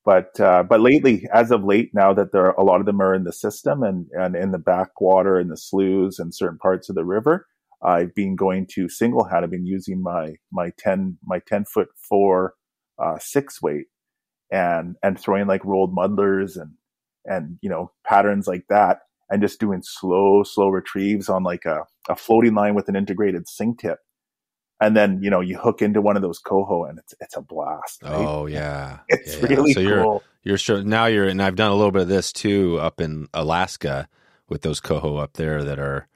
But 0.06 0.40
uh, 0.40 0.64
but 0.70 0.80
lately, 0.80 1.28
as 1.34 1.50
of 1.50 1.64
late, 1.64 1.90
now 1.96 2.14
that 2.14 2.32
there 2.32 2.46
are, 2.46 2.56
a 2.60 2.64
lot 2.64 2.80
of 2.80 2.86
them 2.86 3.02
are 3.02 3.16
in 3.16 3.24
the 3.24 3.34
system 3.34 3.82
and 3.82 4.06
and 4.12 4.36
in 4.36 4.52
the 4.52 4.60
backwater 4.60 5.40
and 5.40 5.50
the 5.50 5.58
sloughs 5.58 6.20
and 6.20 6.34
certain 6.34 6.60
parts 6.60 6.90
of 6.90 6.96
the 6.96 7.04
river, 7.04 7.48
I've 7.82 8.16
been 8.16 8.36
going 8.36 8.68
to 8.74 8.90
single 8.90 9.26
hat. 9.26 9.44
I've 9.44 9.52
been 9.52 9.66
using 9.66 10.02
my 10.02 10.36
my 10.52 10.72
ten 10.78 11.18
my 11.24 11.40
ten 11.40 11.66
foot 11.66 11.90
four 11.96 12.54
uh, 13.00 13.18
six 13.20 13.62
weight 13.62 13.86
and 14.52 14.96
and 15.04 15.20
throwing 15.20 15.48
like 15.48 15.64
rolled 15.66 15.94
muddlers 15.94 16.58
and 16.58 16.72
and 17.26 17.58
you 17.62 17.70
know 17.70 17.92
patterns 18.06 18.48
like 18.48 18.66
that 18.70 19.00
and 19.30 19.42
just 19.42 19.60
doing 19.60 19.82
slow 19.84 20.44
slow 20.44 20.70
retrieves 20.70 21.30
on 21.30 21.44
like 21.44 21.66
a, 21.66 21.82
a 22.10 22.16
floating 22.16 22.54
line 22.54 22.76
with 22.76 22.88
an 22.88 22.96
integrated 22.96 23.48
sink 23.48 23.80
tip 23.80 24.00
and 24.80 24.96
then 24.96 25.22
you 25.22 25.30
know 25.30 25.42
you 25.42 25.58
hook 25.58 25.82
into 25.82 26.02
one 26.02 26.16
of 26.16 26.22
those 26.22 26.40
coho 26.40 26.86
and 26.86 26.98
it's 27.00 27.14
it's 27.20 27.36
a 27.36 27.42
blast 27.42 28.02
right? 28.04 28.14
oh 28.14 28.46
yeah 28.46 29.00
it's 29.10 29.36
yeah, 29.36 29.48
really 29.48 29.74
so 29.74 29.82
cool 29.82 29.90
you're 29.90 30.22
you're 30.44 30.58
sure 30.58 30.82
now 30.84 31.06
you're 31.06 31.28
and 31.28 31.42
i've 31.42 31.56
done 31.56 31.72
a 31.72 31.76
little 31.76 31.92
bit 31.92 32.04
of 32.04 32.08
this 32.08 32.32
too 32.32 32.80
up 32.80 33.02
in 33.02 33.28
alaska 33.34 34.08
with 34.48 34.62
those 34.62 34.80
coho 34.80 35.18
up 35.18 35.34
there 35.34 35.64
that 35.64 35.80
are 35.80 36.08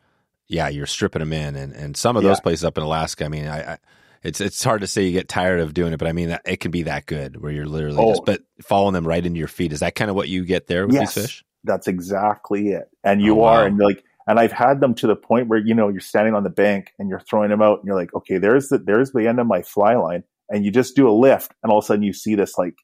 yeah 0.52 0.68
you're 0.68 0.86
stripping 0.86 1.20
them 1.22 1.34
in 1.34 1.56
and 1.56 1.74
and 1.74 1.98
some 1.98 2.16
of 2.18 2.24
those 2.24 2.38
Yeah. 2.38 2.42
places 2.44 2.64
up 2.66 2.78
in 2.78 2.84
alaska 2.84 3.26
i 3.26 3.28
mean 3.30 3.48
i, 3.48 3.74
I 3.74 3.78
it's 4.24 4.40
it's 4.40 4.64
hard 4.64 4.82
to 4.82 4.88
say 4.88 5.04
you 5.06 5.14
get 5.14 5.28
tired 5.28 5.60
of 5.62 5.74
doing 5.74 5.94
it, 5.94 5.98
but 5.98 6.08
I 6.08 6.12
mean 6.12 6.38
it 6.46 6.58
can 6.60 6.70
be 6.70 6.84
that 6.84 7.08
good 7.08 7.42
where 7.42 7.52
you're 7.52 7.66
literally 7.66 7.98
Oh. 8.00 8.10
just 8.12 8.26
but 8.26 8.42
following 8.62 8.94
them 8.94 9.08
right 9.08 9.26
into 9.26 9.40
your 9.40 9.48
feet. 9.48 9.74
Is 9.74 9.80
that 9.80 9.96
kind 9.96 10.12
of 10.12 10.16
what 10.16 10.30
you 10.30 10.46
get 10.46 10.68
there 10.68 10.86
with 10.86 10.94
Yes. 10.94 11.16
these 11.16 11.24
fish? 11.24 11.46
that's 11.64 11.88
exactly 11.88 12.70
it 12.70 12.84
and 13.04 13.20
oh, 13.22 13.26
you 13.26 13.40
Oh, 13.42 13.46
are 13.46 13.62
wow. 13.62 13.66
and 13.66 13.80
like 13.80 14.04
and 14.28 14.40
i've 14.40 14.52
had 14.52 14.80
them 14.80 14.94
to 14.96 15.08
the 15.08 15.16
point 15.16 15.48
where 15.48 15.58
you 15.58 15.74
know 15.74 15.90
you're 15.90 16.00
standing 16.02 16.36
on 16.36 16.44
the 16.44 16.52
bank 16.52 16.92
and 17.00 17.10
you're 17.10 17.20
throwing 17.22 17.50
them 17.50 17.64
out 17.64 17.80
and 17.80 17.88
you're 17.88 17.96
like 17.96 18.14
okay 18.14 18.38
there's 18.38 18.70
the 18.70 18.78
there's 18.78 19.12
the 19.12 19.28
end 19.28 19.40
of 19.40 19.48
my 19.48 19.64
fly 19.64 19.96
line 19.96 20.24
and 20.50 20.66
you 20.66 20.70
just 20.72 20.96
do 20.96 21.10
a 21.10 21.14
lift 21.14 21.52
and 21.64 21.72
all 21.72 21.80
of 21.80 21.84
a 21.84 21.88
sudden 21.88 22.04
you 22.04 22.14
see 22.14 22.36
this 22.36 22.60
like 22.60 22.76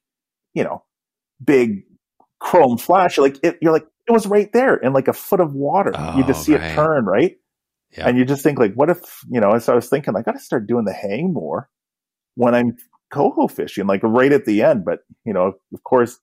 you 0.56 0.64
know 0.64 0.84
big 1.44 1.84
chrome 2.40 2.78
flash 2.80 3.18
you're 3.18 3.28
like 3.28 3.38
it, 3.44 3.58
you're 3.62 3.74
like 3.74 3.86
it 4.08 4.12
was 4.12 4.26
right 4.26 4.52
there 4.54 4.76
in 4.76 4.92
like 4.94 5.08
a 5.08 5.14
foot 5.14 5.40
of 5.40 5.54
water 5.54 5.92
you 6.18 6.24
just 6.24 6.40
Oh, 6.42 6.44
see 6.44 6.56
right. 6.56 6.72
it 6.72 6.76
turn 6.76 7.06
right 7.06 7.38
Yeah. 7.96 8.08
and 8.10 8.18
you 8.18 8.26
just 8.26 8.42
think 8.44 8.60
like 8.60 8.74
what 8.74 8.90
if 8.90 9.00
you 9.30 9.40
know 9.40 9.58
so 9.60 9.72
i 9.74 9.76
was 9.76 9.88
thinking 9.90 10.16
i 10.16 10.22
gotta 10.22 10.40
start 10.40 10.68
doing 10.68 10.86
the 10.86 10.94
hang 10.94 11.32
more 11.34 11.70
when 12.36 12.54
i'm 12.56 12.76
coho 13.12 13.48
fishing 13.48 13.88
like 13.88 14.02
right 14.04 14.32
at 14.34 14.46
the 14.46 14.62
end 14.64 14.84
but 14.84 15.00
you 15.26 15.32
know 15.34 15.54
of 15.74 15.84
course 15.84 16.20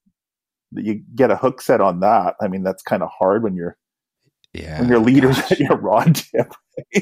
you 0.72 1.02
get 1.14 1.30
a 1.30 1.36
hook 1.36 1.62
set 1.62 1.80
on 1.80 2.00
that 2.00 2.34
i 2.42 2.48
mean 2.48 2.62
that's 2.62 2.82
kind 2.82 3.02
of 3.02 3.08
hard 3.18 3.42
when 3.42 3.54
you're 3.54 3.76
Yeah. 4.52 4.80
when 4.80 4.88
your 4.90 4.98
leaders 4.98 5.36
gosh. 5.40 5.52
at 5.52 5.60
your 5.60 5.76
rod 5.78 6.14
tip 6.16 6.52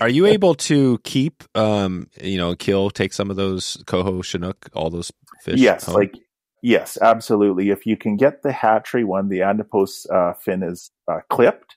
Are 0.00 0.08
you 0.08 0.26
able 0.26 0.54
to 0.54 0.98
keep 1.02 1.42
um 1.56 2.06
you 2.22 2.36
know, 2.38 2.54
kill, 2.54 2.90
take 2.90 3.12
some 3.14 3.30
of 3.30 3.36
those 3.36 3.82
coho, 3.86 4.20
chinook, 4.22 4.68
all 4.74 4.90
those 4.90 5.10
fish? 5.42 5.58
yes 5.58 5.86
home? 5.86 5.94
like 5.96 6.14
yes 6.62 6.96
absolutely 7.02 7.70
if 7.70 7.84
you 7.86 7.96
can 7.96 8.16
get 8.16 8.42
the 8.42 8.52
hatchery 8.52 9.02
one 9.02 9.28
the 9.28 9.42
adipose 9.42 10.06
uh, 10.12 10.32
fin 10.34 10.62
is 10.62 10.90
uh, 11.10 11.18
clipped 11.30 11.76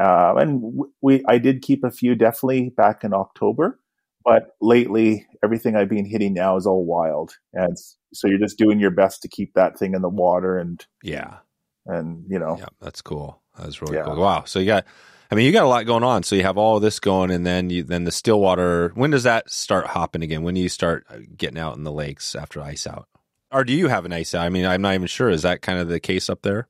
uh, 0.00 0.34
and 0.36 0.62
we 1.00 1.22
i 1.28 1.38
did 1.38 1.62
keep 1.62 1.84
a 1.84 1.90
few 1.90 2.14
definitely 2.14 2.70
back 2.70 3.04
in 3.04 3.12
october 3.12 3.78
but 4.24 4.54
lately 4.60 5.26
everything 5.44 5.76
i've 5.76 5.88
been 5.88 6.04
hitting 6.06 6.32
now 6.34 6.56
is 6.56 6.66
all 6.66 6.84
wild 6.84 7.36
and 7.52 7.76
so 8.14 8.28
you're 8.28 8.38
just 8.38 8.58
doing 8.58 8.78
your 8.80 8.90
best 8.90 9.22
to 9.22 9.28
keep 9.28 9.52
that 9.54 9.78
thing 9.78 9.94
in 9.94 10.02
the 10.02 10.08
water 10.08 10.58
and 10.58 10.86
Yeah. 11.02 11.38
and 11.86 12.24
you 12.28 12.38
know 12.38 12.56
Yeah, 12.58 12.66
that's 12.80 13.02
cool. 13.02 13.40
That's 13.58 13.80
really 13.82 13.96
Yeah. 13.96 14.04
cool. 14.04 14.16
Wow. 14.16 14.44
So 14.46 14.58
you 14.58 14.66
got 14.66 14.84
I 15.30 15.34
mean, 15.34 15.46
you 15.46 15.52
got 15.52 15.64
a 15.64 15.68
lot 15.68 15.86
going 15.86 16.04
on. 16.04 16.24
So 16.24 16.36
you 16.36 16.42
have 16.42 16.58
all 16.58 16.78
this 16.78 17.00
going 17.00 17.30
and 17.30 17.46
then 17.46 17.70
you 17.70 17.82
then 17.82 18.04
the 18.04 18.12
Stillwater, 18.12 18.92
when 18.94 19.10
does 19.10 19.22
that 19.22 19.50
start 19.50 19.86
hopping 19.86 20.22
again? 20.22 20.42
When 20.42 20.54
do 20.54 20.60
you 20.60 20.68
start 20.68 21.06
uh, 21.08 21.18
getting 21.36 21.58
out 21.58 21.76
in 21.76 21.84
the 21.84 21.92
lakes 21.92 22.34
after 22.36 22.60
ice 22.60 22.86
out? 22.86 23.08
Or 23.50 23.64
do 23.64 23.72
you 23.72 23.88
have 23.88 24.04
an 24.04 24.12
ice 24.12 24.34
out? 24.34 24.44
I 24.44 24.50
mean, 24.50 24.66
I'm 24.66 24.82
not 24.82 24.94
even 24.94 25.06
sure. 25.06 25.30
Is 25.30 25.42
that 25.42 25.62
kind 25.62 25.78
of 25.78 25.88
the 25.88 26.00
case 26.00 26.28
up 26.28 26.42
there? 26.42 26.68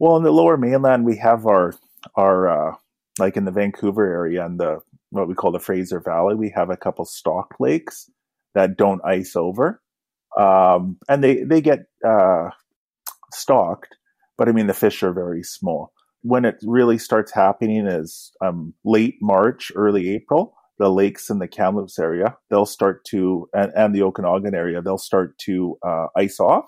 Well, 0.00 0.16
in 0.16 0.24
the 0.24 0.32
lower 0.32 0.56
mainland, 0.56 1.04
we 1.04 1.16
have 1.18 1.46
our 1.46 1.74
our 2.14 2.70
uh, 2.70 2.76
like 3.18 3.36
in 3.36 3.44
the 3.44 3.50
Vancouver 3.50 4.04
area 4.04 4.44
and 4.44 4.58
the 4.58 4.80
what 5.10 5.28
we 5.28 5.34
call 5.34 5.52
the 5.52 5.58
Fraser 5.58 6.00
Valley. 6.00 6.34
We 6.34 6.52
have 6.54 6.70
a 6.70 6.76
couple 6.76 7.04
stocked 7.04 7.60
lakes 7.60 8.10
that 8.54 8.76
don't 8.76 9.04
ice 9.04 9.36
over, 9.36 9.80
um, 10.38 10.98
and 11.08 11.22
they 11.22 11.42
they 11.44 11.60
get 11.60 11.80
uh, 12.06 12.50
stocked. 13.32 13.96
But 14.38 14.48
I 14.48 14.52
mean, 14.52 14.66
the 14.66 14.74
fish 14.74 15.02
are 15.02 15.12
very 15.12 15.42
small. 15.42 15.92
When 16.22 16.44
it 16.44 16.56
really 16.62 16.98
starts 16.98 17.32
happening 17.32 17.86
is 17.86 18.32
um, 18.40 18.74
late 18.84 19.16
March, 19.20 19.72
early 19.74 20.14
April. 20.14 20.54
The 20.78 20.88
lakes 20.88 21.30
in 21.30 21.38
the 21.38 21.46
Kamloops 21.46 21.98
area, 21.98 22.36
they'll 22.50 22.66
start 22.66 23.04
to, 23.10 23.48
and, 23.52 23.70
and 23.76 23.94
the 23.94 24.02
Okanagan 24.02 24.54
area, 24.54 24.82
they'll 24.82 24.98
start 24.98 25.38
to 25.40 25.76
uh, 25.86 26.06
ice 26.16 26.40
off 26.40 26.66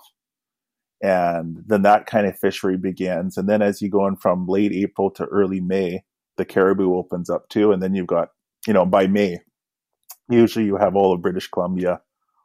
and 1.01 1.63
then 1.65 1.83
that 1.83 2.05
kind 2.05 2.25
of 2.25 2.39
fishery 2.39 2.77
begins. 2.77 3.37
And 3.37 3.47
then 3.47 3.61
as 3.61 3.81
you 3.81 3.89
go 3.89 4.07
in 4.07 4.15
from 4.15 4.47
late 4.47 4.71
April 4.71 5.11
to 5.11 5.25
early 5.25 5.59
May, 5.59 6.03
the 6.37 6.45
Cariboo 6.45 6.95
opens 6.95 7.29
up 7.29 7.49
too, 7.49 7.71
and 7.71 7.81
then 7.81 7.95
you've 7.95 8.07
got 8.07 8.29
you 8.67 8.73
know 8.73 8.85
by 8.85 9.07
May, 9.07 9.39
usually 10.29 10.65
you 10.65 10.77
have 10.77 10.95
all 10.95 11.13
of 11.13 11.21
British 11.21 11.47
Columbia 11.49 12.01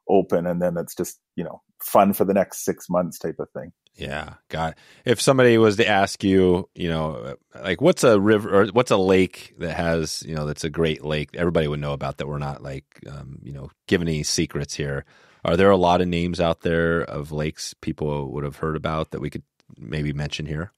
open, 0.09 0.47
and 0.47 0.61
then 0.61 0.77
it's 0.77 0.95
just 0.95 1.19
you 1.37 1.45
know 1.45 1.63
fun 1.83 2.13
for 2.13 2.25
the 2.25 2.35
next 2.35 2.65
six 2.65 2.89
months 2.89 3.19
type 3.19 3.37
of 3.39 3.51
thing. 3.51 3.73
Yeah, 3.97 4.35
got. 4.49 4.73
It. 4.73 4.79
If 5.05 5.21
somebody 5.21 5.59
was 5.59 5.77
to 5.77 5.87
ask 5.87 6.23
you, 6.25 6.69
you 6.75 6.89
know, 6.89 7.37
like 7.55 7.81
what's 7.81 8.05
a 8.05 8.21
river 8.21 8.63
or 8.63 8.67
what's 8.69 8.91
a 8.91 8.97
lake 8.97 9.55
that 9.59 9.77
has, 9.77 10.23
you 10.27 10.35
know, 10.35 10.47
that's 10.47 10.65
a 10.65 10.71
great 10.71 11.05
lake, 11.05 11.31
everybody 11.35 11.69
would 11.69 11.81
know 11.81 11.93
about 11.93 12.19
that. 12.19 12.27
We're 12.27 12.39
not 12.39 12.63
like, 12.63 12.85
um, 13.11 13.41
you 13.43 13.53
know, 13.53 13.71
giving 13.89 14.09
any 14.09 14.23
secrets 14.23 14.75
here. 14.75 15.05
Are 15.45 15.57
there 15.57 15.71
a 15.71 15.77
lot 15.77 16.01
of 16.01 16.09
names 16.09 16.41
out 16.41 16.63
there 16.63 17.03
of 17.03 17.33
lakes 17.33 17.75
people 17.75 18.31
would 18.33 18.45
have 18.45 18.57
heard 18.57 18.77
about 18.77 19.11
that 19.11 19.21
we 19.21 19.31
could 19.31 19.43
maybe 19.79 20.13
mention 20.13 20.47
here? 20.47 20.73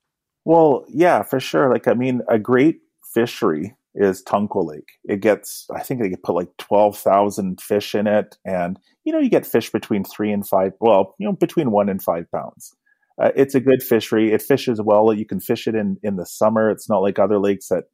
Well, 0.45 0.85
yeah, 0.89 1.23
for 1.23 1.41
sure. 1.41 1.71
Like 1.71 1.89
I 1.89 1.95
mean, 1.95 2.23
a 2.29 2.39
great 2.39 2.81
fishery 3.15 3.77
is 3.95 4.23
Tunkwa 4.23 4.67
Lake. 4.67 4.93
It 5.05 5.21
gets, 5.21 5.67
I 5.75 5.83
think 5.83 6.01
they 6.01 6.11
could 6.11 6.23
put 6.23 6.35
like 6.35 6.57
twelve 6.57 6.97
thousand 6.99 7.61
fish 7.61 7.95
in 7.95 8.07
it, 8.07 8.37
and 8.45 8.79
you 9.05 9.13
know 9.13 9.19
you 9.19 9.31
get 9.31 9.47
fish 9.47 9.71
between 9.71 10.05
three 10.05 10.33
and 10.33 10.47
five. 10.47 10.73
Well, 10.81 11.15
you 11.19 11.27
know 11.27 11.33
between 11.33 11.71
one 11.71 11.89
and 11.89 12.03
five 12.03 12.31
pounds. 12.31 12.75
Uh, 13.21 13.31
it's 13.37 13.55
a 13.55 13.61
good 13.61 13.83
fishery. 13.83 14.33
It 14.33 14.43
fishes 14.43 14.81
well. 14.83 15.13
You 15.13 15.27
can 15.27 15.41
fish 15.41 15.69
it 15.69 15.75
in 15.75 15.99
in 16.03 16.17
the 16.17 16.27
summer. 16.27 16.71
It's 16.71 16.89
not 16.89 17.03
like 17.03 17.19
other 17.19 17.39
lakes 17.39 17.69
that 17.69 17.85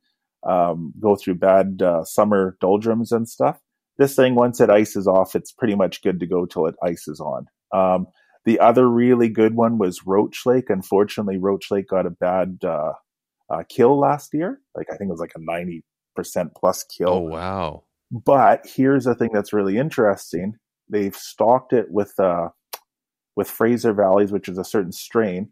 um, 0.49 0.95
go 1.01 1.17
through 1.17 1.35
bad 1.35 1.83
uh, 1.83 2.05
summer 2.05 2.57
doldrums 2.61 3.13
and 3.13 3.29
stuff. 3.29 3.59
This 3.99 4.15
thing, 4.15 4.35
once 4.35 4.61
it 4.61 4.71
ices 4.71 5.07
off, 5.07 5.35
it's 5.35 5.53
pretty 5.53 5.75
much 5.75 6.03
good 6.03 6.21
to 6.21 6.27
go 6.27 6.47
till 6.47 6.67
it 6.67 6.77
ices 6.83 7.21
on. 7.21 7.47
Um, 7.75 8.07
the 8.45 8.61
other 8.61 8.89
really 8.89 9.29
good 9.29 9.55
one 9.55 9.79
was 9.79 10.07
Roche 10.07 10.47
Lake. 10.47 10.71
Unfortunately, 10.71 11.37
Roche 11.37 11.71
Lake 11.71 11.89
got 11.89 12.07
a 12.07 12.11
bad 12.11 12.59
uh, 12.65 12.93
uh, 13.51 13.63
kill 13.69 13.99
last 13.99 14.33
year. 14.33 14.61
Like 14.75 14.87
I 14.93 14.97
think 14.97 15.09
it 15.09 15.13
was 15.13 15.21
like 15.21 15.35
a 15.35 15.41
ninety 15.41 15.85
percent 16.15 16.53
plus 16.57 16.85
kill. 16.85 17.11
Oh 17.11 17.19
wow! 17.19 17.85
But 18.11 18.67
here's 18.67 19.05
the 19.05 19.15
thing 19.15 19.31
that's 19.33 19.53
really 19.53 19.77
interesting. 19.77 20.55
They've 20.89 21.15
stocked 21.15 21.73
it 21.73 21.91
with 21.91 22.19
uh, 22.19 22.49
with 23.37 23.51
Fraser 23.51 23.93
Valleys, 23.93 24.33
which 24.33 24.49
is 24.49 24.59
a 24.59 24.65
certain 24.65 24.93
strain, 24.93 25.51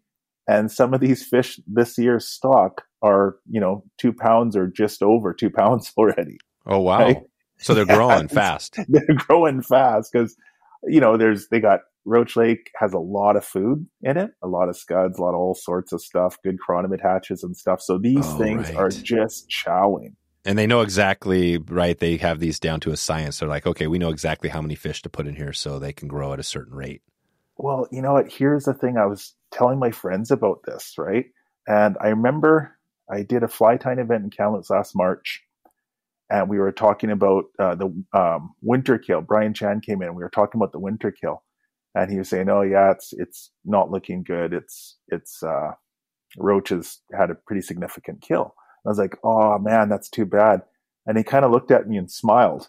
and 0.48 0.72
some 0.72 0.94
of 0.94 1.00
these 1.00 1.22
fish 1.24 1.60
this 1.66 1.98
year's 1.98 2.26
stock 2.26 2.82
are 3.02 3.36
you 3.50 3.60
know 3.60 3.84
two 3.98 4.12
pounds 4.12 4.56
or 4.56 4.68
just 4.68 5.02
over 5.02 5.34
two 5.34 5.50
pounds 5.50 5.92
already. 5.98 6.38
Oh 6.66 6.80
wow! 6.80 6.98
Right? 6.98 7.22
So 7.58 7.74
they're 7.74 7.86
growing 7.86 8.28
fast. 8.42 8.78
They're 8.88 9.16
growing 9.16 9.62
fast 9.62 10.12
because 10.12 10.36
you 10.84 11.00
know 11.00 11.16
there's 11.16 11.48
they 11.48 11.60
got 11.60 11.80
Roche 12.04 12.36
Lake 12.36 12.70
has 12.76 12.92
a 12.92 12.98
lot 12.98 13.36
of 13.36 13.44
food 13.44 13.86
in 14.02 14.16
it, 14.16 14.30
a 14.42 14.46
lot 14.46 14.68
of 14.68 14.76
scuds, 14.76 15.18
a 15.18 15.22
lot 15.22 15.30
of 15.30 15.40
all 15.40 15.54
sorts 15.54 15.92
of 15.92 16.00
stuff, 16.00 16.38
good 16.42 16.58
chironomid 16.66 17.02
hatches 17.02 17.42
and 17.42 17.56
stuff. 17.56 17.82
So 17.82 17.98
these 17.98 18.24
oh, 18.24 18.38
things 18.38 18.68
right. 18.68 18.76
are 18.76 18.90
just 18.90 19.50
chowing. 19.50 20.14
And 20.44 20.56
they 20.56 20.68
know 20.68 20.82
exactly, 20.82 21.58
right? 21.58 21.98
They 21.98 22.16
have 22.18 22.38
these 22.38 22.60
down 22.60 22.78
to 22.80 22.92
a 22.92 22.96
science. 22.96 23.40
They're 23.40 23.48
like, 23.48 23.66
okay, 23.66 23.88
we 23.88 23.98
know 23.98 24.10
exactly 24.10 24.48
how 24.48 24.62
many 24.62 24.76
fish 24.76 25.02
to 25.02 25.08
put 25.08 25.26
in 25.26 25.34
here 25.34 25.52
so 25.52 25.80
they 25.80 25.92
can 25.92 26.06
grow 26.06 26.32
at 26.32 26.38
a 26.38 26.44
certain 26.44 26.74
rate. 26.74 27.02
Well, 27.56 27.88
you 27.90 28.00
know 28.00 28.12
what? 28.12 28.30
Here's 28.30 28.64
the 28.64 28.74
thing. 28.74 28.96
I 28.96 29.06
was 29.06 29.34
telling 29.50 29.80
my 29.80 29.90
friends 29.90 30.30
about 30.30 30.60
this, 30.64 30.94
right? 30.96 31.26
And 31.66 31.96
I 32.00 32.08
remember 32.08 32.78
I 33.10 33.22
did 33.22 33.42
a 33.42 33.48
fly 33.48 33.76
tying 33.76 33.98
event 33.98 34.22
in 34.22 34.30
Kamloops 34.30 34.70
last 34.70 34.94
March, 34.94 35.42
and 36.30 36.48
we 36.48 36.58
were 36.58 36.72
talking 36.72 37.10
about 37.10 37.44
uh, 37.58 37.74
the 37.74 37.86
um, 38.12 38.54
winter 38.62 38.98
kill. 38.98 39.20
Brian 39.20 39.54
Chan 39.54 39.80
came 39.80 40.02
in. 40.02 40.08
And 40.08 40.16
we 40.16 40.22
were 40.22 40.30
talking 40.30 40.58
about 40.58 40.72
the 40.72 40.80
winter 40.80 41.12
kill, 41.12 41.42
and 41.94 42.10
he 42.10 42.18
was 42.18 42.28
saying, 42.28 42.48
"Oh 42.48 42.62
yeah, 42.62 42.90
it's 42.90 43.12
it's 43.12 43.50
not 43.64 43.90
looking 43.90 44.22
good. 44.22 44.52
It's 44.52 44.96
it's 45.08 45.42
uh, 45.42 45.72
Roche's 46.38 47.00
had 47.16 47.30
a 47.30 47.34
pretty 47.34 47.62
significant 47.62 48.22
kill." 48.22 48.54
I 48.84 48.88
was 48.88 48.98
like, 48.98 49.16
"Oh 49.24 49.58
man, 49.58 49.88
that's 49.88 50.08
too 50.08 50.26
bad." 50.26 50.62
And 51.06 51.16
he 51.16 51.24
kind 51.24 51.44
of 51.44 51.52
looked 51.52 51.70
at 51.70 51.88
me 51.88 51.96
and 51.96 52.10
smiled. 52.10 52.68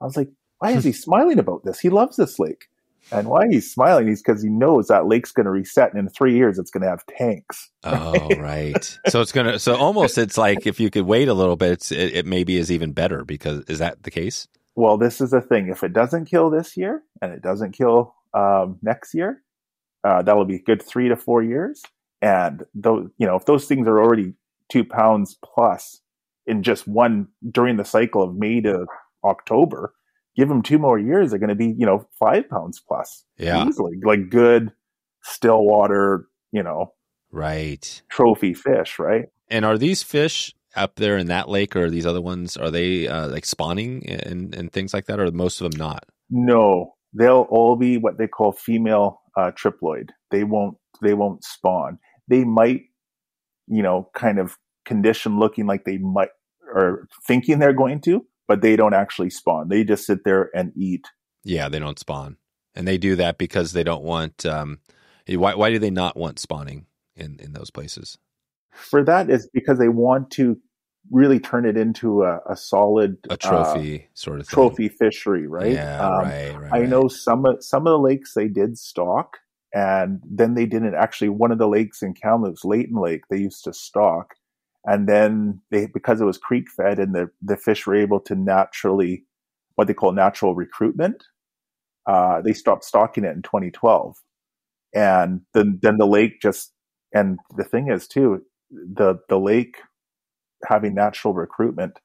I 0.00 0.04
was 0.04 0.16
like, 0.16 0.30
"Why 0.58 0.72
is 0.72 0.84
he 0.84 0.92
smiling 1.06 1.38
about 1.38 1.64
this? 1.64 1.80
He 1.80 1.90
loves 1.90 2.16
this 2.16 2.38
lake." 2.38 2.66
And 3.10 3.28
why 3.28 3.48
he's 3.48 3.72
smiling 3.72 4.08
is 4.08 4.22
because 4.22 4.42
he 4.42 4.50
knows 4.50 4.88
that 4.88 5.06
lake's 5.06 5.32
going 5.32 5.46
to 5.46 5.50
reset, 5.50 5.92
and 5.92 5.98
in 5.98 6.08
three 6.10 6.34
years, 6.34 6.58
it's 6.58 6.70
going 6.70 6.82
to 6.82 6.88
have 6.88 7.06
tanks. 7.06 7.70
Oh, 7.84 8.28
right. 8.38 8.98
so 9.08 9.20
it's 9.20 9.32
going 9.32 9.46
to. 9.46 9.58
So 9.58 9.76
almost, 9.76 10.18
it's 10.18 10.36
like 10.36 10.66
if 10.66 10.78
you 10.78 10.90
could 10.90 11.06
wait 11.06 11.28
a 11.28 11.34
little 11.34 11.56
bit, 11.56 11.90
it, 11.90 12.16
it 12.16 12.26
maybe 12.26 12.56
is 12.56 12.70
even 12.70 12.92
better. 12.92 13.24
Because 13.24 13.64
is 13.64 13.78
that 13.78 14.02
the 14.02 14.10
case? 14.10 14.46
Well, 14.74 14.98
this 14.98 15.20
is 15.20 15.30
the 15.30 15.40
thing. 15.40 15.68
If 15.68 15.82
it 15.82 15.92
doesn't 15.92 16.26
kill 16.26 16.50
this 16.50 16.76
year, 16.76 17.02
and 17.22 17.32
it 17.32 17.42
doesn't 17.42 17.72
kill 17.72 18.14
um, 18.34 18.78
next 18.82 19.14
year, 19.14 19.42
uh, 20.04 20.22
that'll 20.22 20.44
be 20.44 20.58
good 20.58 20.82
three 20.82 21.08
to 21.08 21.16
four 21.16 21.42
years. 21.42 21.82
And 22.20 22.64
those, 22.74 23.08
you 23.18 23.26
know, 23.26 23.36
if 23.36 23.46
those 23.46 23.66
things 23.66 23.86
are 23.88 24.00
already 24.00 24.34
two 24.68 24.84
pounds 24.84 25.36
plus 25.42 26.00
in 26.46 26.62
just 26.62 26.86
one 26.86 27.28
during 27.50 27.76
the 27.76 27.84
cycle 27.84 28.22
of 28.22 28.36
May 28.36 28.60
to 28.60 28.86
October, 29.24 29.94
give 30.38 30.48
them 30.48 30.62
two 30.62 30.78
more 30.78 30.98
years, 30.98 31.30
they're 31.30 31.38
going 31.40 31.48
to 31.48 31.56
be, 31.56 31.74
you 31.76 31.84
know, 31.84 32.06
five 32.18 32.48
pounds 32.48 32.80
plus. 32.86 33.24
Yeah. 33.36 33.66
Easily. 33.66 33.98
Like 34.02 34.30
good, 34.30 34.72
still 35.22 35.64
water, 35.64 36.26
you 36.52 36.62
know, 36.62 36.94
right. 37.32 38.02
Trophy 38.08 38.54
fish, 38.54 38.98
right? 38.98 39.26
And 39.50 39.64
are 39.64 39.76
these 39.76 40.02
fish 40.02 40.54
up 40.76 40.94
there 40.96 41.18
in 41.18 41.26
that 41.26 41.48
lake 41.48 41.74
or 41.74 41.90
these 41.90 42.06
other 42.06 42.20
ones, 42.20 42.56
are 42.56 42.70
they 42.70 43.08
uh, 43.08 43.26
like 43.28 43.44
spawning 43.44 44.08
and, 44.08 44.54
and 44.54 44.72
things 44.72 44.94
like 44.94 45.06
that, 45.06 45.18
or 45.18 45.30
most 45.32 45.60
of 45.60 45.70
them 45.70 45.78
not? 45.78 46.04
No, 46.30 46.94
they'll 47.12 47.46
all 47.50 47.74
be 47.76 47.98
what 47.98 48.18
they 48.18 48.28
call 48.28 48.52
female 48.52 49.20
uh, 49.36 49.50
triploid. 49.50 50.10
They 50.30 50.44
won't 50.44 50.76
they 51.02 51.14
won't 51.14 51.42
spawn. 51.42 51.98
They 52.28 52.44
might, 52.44 52.82
you 53.66 53.82
know, 53.82 54.10
kind 54.14 54.38
of 54.38 54.56
condition 54.84 55.38
looking 55.38 55.66
like 55.66 55.84
they 55.84 55.98
might 55.98 56.30
or 56.72 57.08
thinking 57.26 57.58
they're 57.58 57.72
going 57.72 58.00
to, 58.02 58.26
but 58.48 58.62
they 58.62 58.74
don't 58.74 58.94
actually 58.94 59.30
spawn. 59.30 59.68
They 59.68 59.84
just 59.84 60.06
sit 60.06 60.24
there 60.24 60.50
and 60.54 60.72
eat. 60.74 61.06
Yeah, 61.44 61.68
they 61.68 61.78
don't 61.78 61.98
spawn, 61.98 62.38
and 62.74 62.88
they 62.88 62.98
do 62.98 63.14
that 63.16 63.38
because 63.38 63.72
they 63.72 63.84
don't 63.84 64.02
want. 64.02 64.44
Um, 64.44 64.80
why 65.28 65.54
why 65.54 65.70
do 65.70 65.78
they 65.78 65.90
not 65.90 66.16
want 66.16 66.40
spawning 66.40 66.86
in 67.14 67.38
in 67.38 67.52
those 67.52 67.70
places? 67.70 68.18
For 68.72 69.04
that 69.04 69.30
is 69.30 69.48
because 69.52 69.78
they 69.78 69.88
want 69.88 70.30
to 70.32 70.58
really 71.10 71.40
turn 71.40 71.64
it 71.64 71.76
into 71.76 72.22
a, 72.22 72.40
a 72.48 72.56
solid 72.56 73.16
a 73.30 73.36
trophy 73.36 74.00
uh, 74.00 74.06
sort 74.14 74.40
of 74.40 74.46
thing. 74.46 74.54
trophy 74.54 74.88
fishery, 74.88 75.46
right? 75.46 75.72
Yeah, 75.72 76.06
um, 76.06 76.24
right, 76.24 76.60
right. 76.60 76.82
I 76.82 76.86
know 76.86 77.08
some 77.08 77.44
of 77.44 77.62
some 77.62 77.86
of 77.86 77.92
the 77.92 77.98
lakes 77.98 78.34
they 78.34 78.48
did 78.48 78.78
stock, 78.78 79.38
and 79.74 80.20
then 80.24 80.54
they 80.54 80.66
didn't 80.66 80.94
actually. 80.94 81.28
One 81.28 81.52
of 81.52 81.58
the 81.58 81.68
lakes 81.68 82.02
in 82.02 82.14
Kamloops, 82.14 82.64
Leighton 82.64 82.96
Lake, 82.96 83.22
they 83.30 83.38
used 83.38 83.64
to 83.64 83.72
stock, 83.72 84.34
and 84.86 85.08
then 85.08 85.60
they 85.70 85.86
because 85.86 86.20
it 86.20 86.24
was 86.24 86.38
creek 86.38 86.66
fed 86.70 86.98
and 86.98 87.14
the 87.14 87.30
the 87.42 87.56
fish 87.56 87.86
were 87.86 87.96
able 87.96 88.20
to 88.20 88.34
naturally 88.34 89.24
what 89.76 89.86
they 89.88 89.94
call 89.94 90.12
natural 90.12 90.54
recruitment. 90.54 91.24
Uh, 92.06 92.40
they 92.42 92.52
stopped 92.54 92.84
stocking 92.84 93.24
it 93.24 93.36
in 93.36 93.42
2012, 93.42 94.16
and 94.94 95.42
then 95.54 95.78
then 95.82 95.98
the 95.98 96.06
lake 96.06 96.40
just 96.42 96.72
and 97.14 97.38
the 97.56 97.64
thing 97.64 97.90
is 97.90 98.08
too 98.08 98.42
the 98.70 99.16
the 99.28 99.38
lake 99.40 99.78
having 100.66 100.94
natural 100.94 101.34
recruitment, 101.34 102.00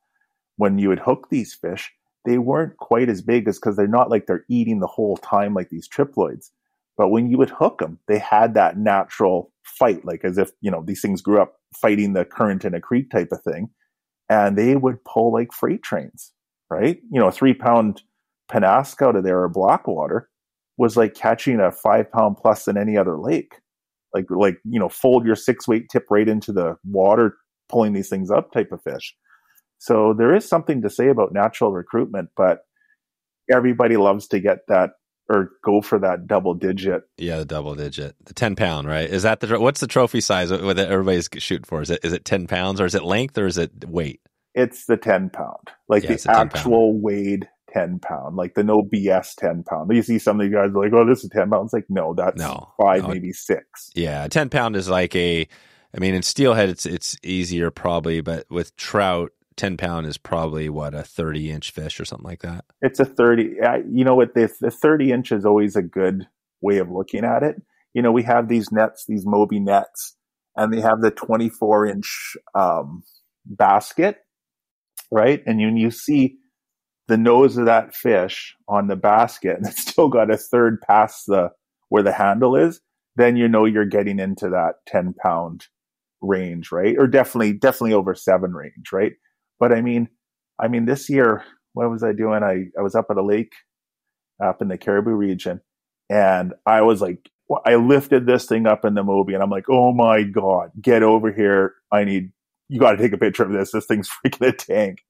when 0.58 0.80
you 0.80 0.90
would 0.90 1.00
hook 1.00 1.30
these 1.32 1.56
fish, 1.56 1.94
they 2.26 2.40
weren't 2.40 2.78
quite 2.78 3.10
as 3.10 3.24
big 3.24 3.48
as 3.50 3.60
because 3.60 3.78
they're 3.78 3.88
not 3.88 4.12
like 4.12 4.28
they're 4.28 4.46
eating 4.50 4.82
the 4.82 4.88
whole 4.88 5.18
time 5.18 5.56
like 5.56 5.70
these 5.70 5.90
triploids. 5.90 6.52
But 6.98 7.10
when 7.10 7.32
you 7.32 7.40
would 7.40 7.52
hook 7.52 7.80
them, 7.80 8.00
they 8.08 8.20
had 8.20 8.56
that 8.56 8.78
natural 8.80 9.52
fight, 9.66 10.06
like 10.06 10.22
as 10.24 10.38
if, 10.38 10.52
you 10.62 10.72
know, 10.72 10.84
these 10.86 11.02
things 11.02 11.22
grew 11.22 11.42
up 11.42 11.56
fighting 11.80 12.14
the 12.14 12.26
current 12.26 12.66
in 12.66 12.74
a 12.74 12.82
creek 12.82 13.10
type 13.10 13.30
of 13.32 13.42
thing. 13.44 13.70
And 14.30 14.58
they 14.58 14.76
would 14.76 15.04
pull 15.04 15.34
like 15.34 15.52
freight 15.54 15.84
trains, 15.84 16.32
right? 16.70 16.98
You 17.12 17.20
know, 17.20 17.28
a 17.28 17.32
three 17.32 17.54
pound 17.54 18.02
Pennask 18.52 19.02
out 19.02 19.16
of 19.16 19.24
there 19.24 19.42
or 19.42 19.50
Blackwater 19.50 20.30
was 20.78 20.98
like 20.98 21.14
catching 21.14 21.60
a 21.60 21.72
five 21.72 22.12
pound 22.12 22.38
plus 22.38 22.66
than 22.66 22.78
any 22.78 22.98
other 22.98 23.18
lake. 23.18 23.56
Like, 24.14 24.26
like, 24.30 24.58
you 24.64 24.80
know, 24.80 24.90
fold 24.90 25.26
your 25.26 25.36
six 25.36 25.68
weight 25.68 25.90
tip 25.92 26.06
right 26.10 26.28
into 26.28 26.52
the 26.52 26.76
water, 26.86 27.36
pulling 27.70 27.94
these 27.94 28.10
things 28.10 28.30
up 28.30 28.52
type 28.52 28.72
of 28.72 28.82
fish. 28.84 29.16
So 29.80 30.14
there 30.18 30.36
is 30.36 30.48
something 30.48 30.82
to 30.82 30.90
say 30.90 31.10
about 31.10 31.34
natural 31.34 31.74
recruitment, 31.74 32.30
but 32.38 32.60
everybody 33.52 33.98
loves 33.98 34.28
to 34.30 34.40
get 34.40 34.60
that 34.68 34.92
or 35.34 35.52
go 35.64 35.82
for 35.82 36.00
that 36.00 36.28
double 36.28 36.54
digit. 36.54 37.04
Yeah, 37.18 37.38
the 37.38 37.46
double 37.46 37.76
digit, 37.76 38.16
the 38.26 38.34
ten 38.34 38.56
pound, 38.56 38.88
right? 38.88 39.10
Is 39.10 39.24
that 39.24 39.40
the 39.40 39.60
what's 39.60 39.80
the 39.80 39.88
trophy 39.88 40.22
size 40.22 40.50
that 40.50 40.78
everybody's 40.78 41.30
shooting 41.38 41.66
for? 41.66 41.82
Is 41.82 41.90
it 41.90 42.00
is 42.04 42.14
it 42.14 42.26
ten 42.26 42.48
pounds 42.48 42.80
or 42.80 42.86
is 42.86 42.96
it 42.96 43.04
length 43.04 43.38
or 43.38 43.46
is 43.46 43.58
it 43.58 43.72
weight? 43.88 44.22
It's 44.54 44.86
the 44.86 44.98
ten 44.98 45.30
pound, 45.30 45.70
like 45.88 46.04
yeah, 46.04 46.16
the 46.16 46.32
actual 46.32 47.00
weighed 47.00 47.50
ten 47.74 48.00
pound, 48.00 48.36
like 48.36 48.54
the 48.54 48.64
no 48.64 48.84
BS 48.84 49.36
ten 49.36 49.64
pound. 49.64 49.92
You 49.92 50.04
see 50.04 50.20
some 50.20 50.40
of 50.40 50.50
the 50.50 50.56
guys 50.56 50.72
like, 50.74 50.94
oh, 50.94 51.06
this 51.06 51.24
is 51.24 51.30
ten 51.32 51.50
pounds. 51.50 51.74
Like, 51.74 51.86
no, 51.90 52.14
that's 52.14 52.40
no, 52.40 52.72
five, 52.80 53.04
no. 53.04 53.10
maybe 53.10 53.34
six. 53.34 53.90
Yeah, 53.96 54.28
ten 54.28 54.50
pound 54.50 54.76
is 54.76 54.88
like 54.88 55.16
a 55.16 55.48
I 55.96 56.00
mean, 56.00 56.16
in 56.16 56.24
steelhead, 56.24 56.70
it's 56.70 56.86
it's 56.86 57.18
easier 57.24 57.70
probably, 57.70 58.22
but 58.22 58.46
with 58.50 58.76
trout, 58.76 59.32
ten 59.56 59.78
pound 59.78 60.06
is 60.06 60.18
probably 60.18 60.70
what 60.70 60.94
a 60.94 61.04
thirty 61.04 61.50
inch 61.50 61.72
fish 61.72 62.00
or 62.00 62.06
something 62.06 62.28
like 62.28 62.42
that. 62.42 62.66
It's 62.82 63.00
a 63.00 63.06
thirty. 63.06 63.56
You 63.92 64.04
know 64.04 64.16
what? 64.16 64.34
The, 64.34 64.52
the 64.60 64.72
thirty 64.72 65.12
inch 65.12 65.32
is 65.32 65.46
always 65.46 65.76
a 65.76 65.82
good 65.82 66.28
way 66.62 66.78
of 66.78 66.90
looking 66.90 67.24
at 67.24 67.44
it. 67.44 67.62
You 67.94 68.02
know, 68.02 68.12
we 68.12 68.24
have 68.24 68.48
these 68.48 68.72
nets, 68.72 69.06
these 69.08 69.26
Moby 69.26 69.60
nets, 69.60 70.16
and 70.56 70.74
they 70.74 70.82
have 70.82 71.02
the 71.02 71.12
twenty 71.12 71.50
four 71.50 71.86
inch 71.86 72.36
um, 72.56 73.04
basket, 73.46 74.18
right? 75.12 75.42
And 75.46 75.60
when 75.60 75.78
you 75.78 75.92
see 75.92 76.38
the 77.08 77.18
nose 77.18 77.58
of 77.58 77.66
that 77.66 77.94
fish 77.94 78.56
on 78.68 78.88
the 78.88 78.96
basket, 78.96 79.58
and 79.58 79.68
it's 79.68 79.82
still 79.82 80.10
got 80.10 80.32
a 80.32 80.38
third 80.38 80.82
past 80.82 81.26
the 81.28 81.50
where 81.90 82.04
the 82.04 82.14
handle 82.14 82.56
is, 82.56 82.82
then 83.16 83.36
you 83.36 83.48
know 83.48 83.66
you're 83.66 83.86
getting 83.86 84.20
into 84.20 84.50
that 84.50 84.76
ten 84.88 85.14
pound 85.14 85.68
range, 86.24 86.72
right? 86.72 86.96
Or 86.98 87.08
definitely, 87.08 87.54
definitely 87.54 87.94
over 87.94 88.16
seven 88.16 88.54
range, 88.54 88.92
right? 88.92 89.14
But 89.64 89.72
I 89.72 89.80
mean, 89.80 90.10
I 90.60 90.68
mean, 90.68 90.84
this 90.84 91.10
year, 91.10 91.46
what 91.72 91.90
was 91.90 92.04
I 92.04 92.12
doing? 92.12 92.44
I, 92.44 92.66
I 92.78 92.82
was 92.82 92.96
up 92.96 93.06
at 93.10 93.16
a 93.16 93.24
lake 93.24 93.54
up 94.44 94.62
in 94.62 94.68
the 94.68 94.78
Cariboo 94.78 95.12
region 95.12 95.62
and 96.10 96.54
I 96.66 96.82
was 96.82 97.00
like, 97.00 97.30
I 97.66 97.76
lifted 97.76 98.26
this 98.26 98.46
thing 98.46 98.68
up 98.68 98.84
in 98.84 98.94
the 98.94 99.04
movie 99.04 99.34
and 99.34 99.42
I'm 99.42 99.50
like, 99.50 99.70
oh 99.70 99.94
my 99.94 100.24
God, 100.24 100.72
get 100.82 101.02
over 101.02 101.32
here. 101.32 101.76
I 101.94 102.04
need, 102.04 102.34
you 102.68 102.78
got 102.78 102.92
to 102.92 102.98
take 102.98 103.14
a 103.14 103.18
picture 103.18 103.44
of 103.44 103.54
this. 103.54 103.72
This 103.72 103.86
thing's 103.86 104.10
freaking 104.26 104.50
a 104.50 104.52
tank. 104.52 105.06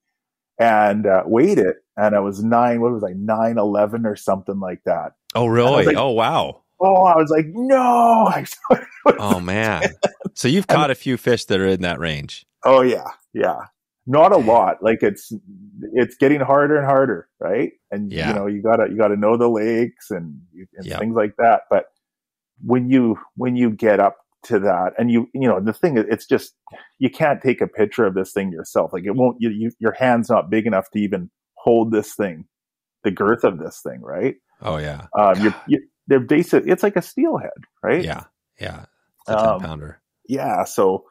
And 0.60 1.08
uh, 1.08 1.24
weighed 1.26 1.58
it. 1.58 1.78
And 1.98 2.16
I 2.16 2.20
was 2.20 2.44
nine, 2.44 2.80
what 2.80 2.94
was 2.94 3.04
I, 3.04 3.14
9 3.16 3.58
11 3.58 4.06
or 4.06 4.16
something 4.16 4.60
like 4.60 4.84
that. 4.86 5.14
Oh, 5.34 5.48
really? 5.48 5.84
Like, 5.84 5.98
oh, 5.98 6.12
wow. 6.12 6.62
Oh, 6.80 7.06
I 7.06 7.18
was 7.18 7.32
like, 7.32 7.48
no. 7.48 8.32
oh, 9.18 9.40
man. 9.40 9.96
So 10.36 10.48
you've 10.48 10.68
caught 10.68 10.92
a 10.92 10.96
few 10.96 11.18
fish 11.18 11.46
that 11.46 11.60
are 11.60 11.66
in 11.66 11.82
that 11.82 11.98
range. 11.98 12.46
Oh 12.64 12.82
yeah, 12.82 13.08
yeah. 13.34 13.66
Not 14.06 14.34
a 14.34 14.38
lot. 14.38 14.78
Like 14.82 15.02
it's 15.02 15.32
it's 15.94 16.16
getting 16.16 16.42
harder 16.42 16.78
and 16.78 16.86
harder, 16.86 17.30
right? 17.40 17.72
And 17.92 18.12
yeah. 18.12 18.30
you 18.30 18.34
know 18.34 18.48
you 18.48 18.62
gotta 18.62 18.90
you 18.90 18.98
gotta 18.98 19.16
know 19.16 19.38
the 19.38 19.50
lakes 19.50 20.12
and, 20.12 20.42
and 20.76 20.86
yep. 20.86 21.00
things 21.00 21.16
like 21.16 21.36
that. 21.38 21.62
But 21.70 21.86
when 22.62 22.90
you 22.90 23.18
when 23.36 23.56
you 23.56 23.70
get 23.70 24.00
up 24.00 24.18
to 24.44 24.60
that, 24.60 24.92
and 24.98 25.10
you 25.10 25.30
you 25.34 25.48
know 25.48 25.62
the 25.62 25.74
thing 25.74 25.98
is, 25.98 26.06
it's 26.10 26.26
just 26.26 26.54
you 27.00 27.10
can't 27.10 27.42
take 27.42 27.62
a 27.62 27.68
picture 27.68 28.06
of 28.06 28.14
this 28.14 28.34
thing 28.34 28.52
yourself. 28.52 28.92
Like 28.92 29.06
it 29.06 29.16
won't. 29.16 29.38
You, 29.40 29.50
you 29.50 29.72
your 29.80 29.94
hand's 29.94 30.30
not 30.30 30.50
big 30.50 30.68
enough 30.68 30.90
to 30.92 31.00
even 31.00 31.30
hold 31.56 31.94
this 31.94 32.14
thing, 32.14 32.46
the 33.06 33.12
girth 33.12 33.46
of 33.46 33.58
this 33.58 33.80
thing, 33.82 34.02
right? 34.02 34.36
Oh 34.62 34.78
yeah. 34.78 35.08
Um, 35.18 35.42
you're, 35.42 35.56
you're, 35.68 35.82
they're 36.08 36.20
basic. 36.20 36.66
It's 36.68 36.84
like 36.84 36.96
a 36.96 37.02
steelhead, 37.02 37.52
right? 37.82 38.04
Yeah. 38.04 38.24
Yeah. 38.60 38.86
Um, 39.28 39.60
10 39.60 39.70
pounder. 39.70 40.02
Yeah. 40.28 40.64
So, 40.66 41.06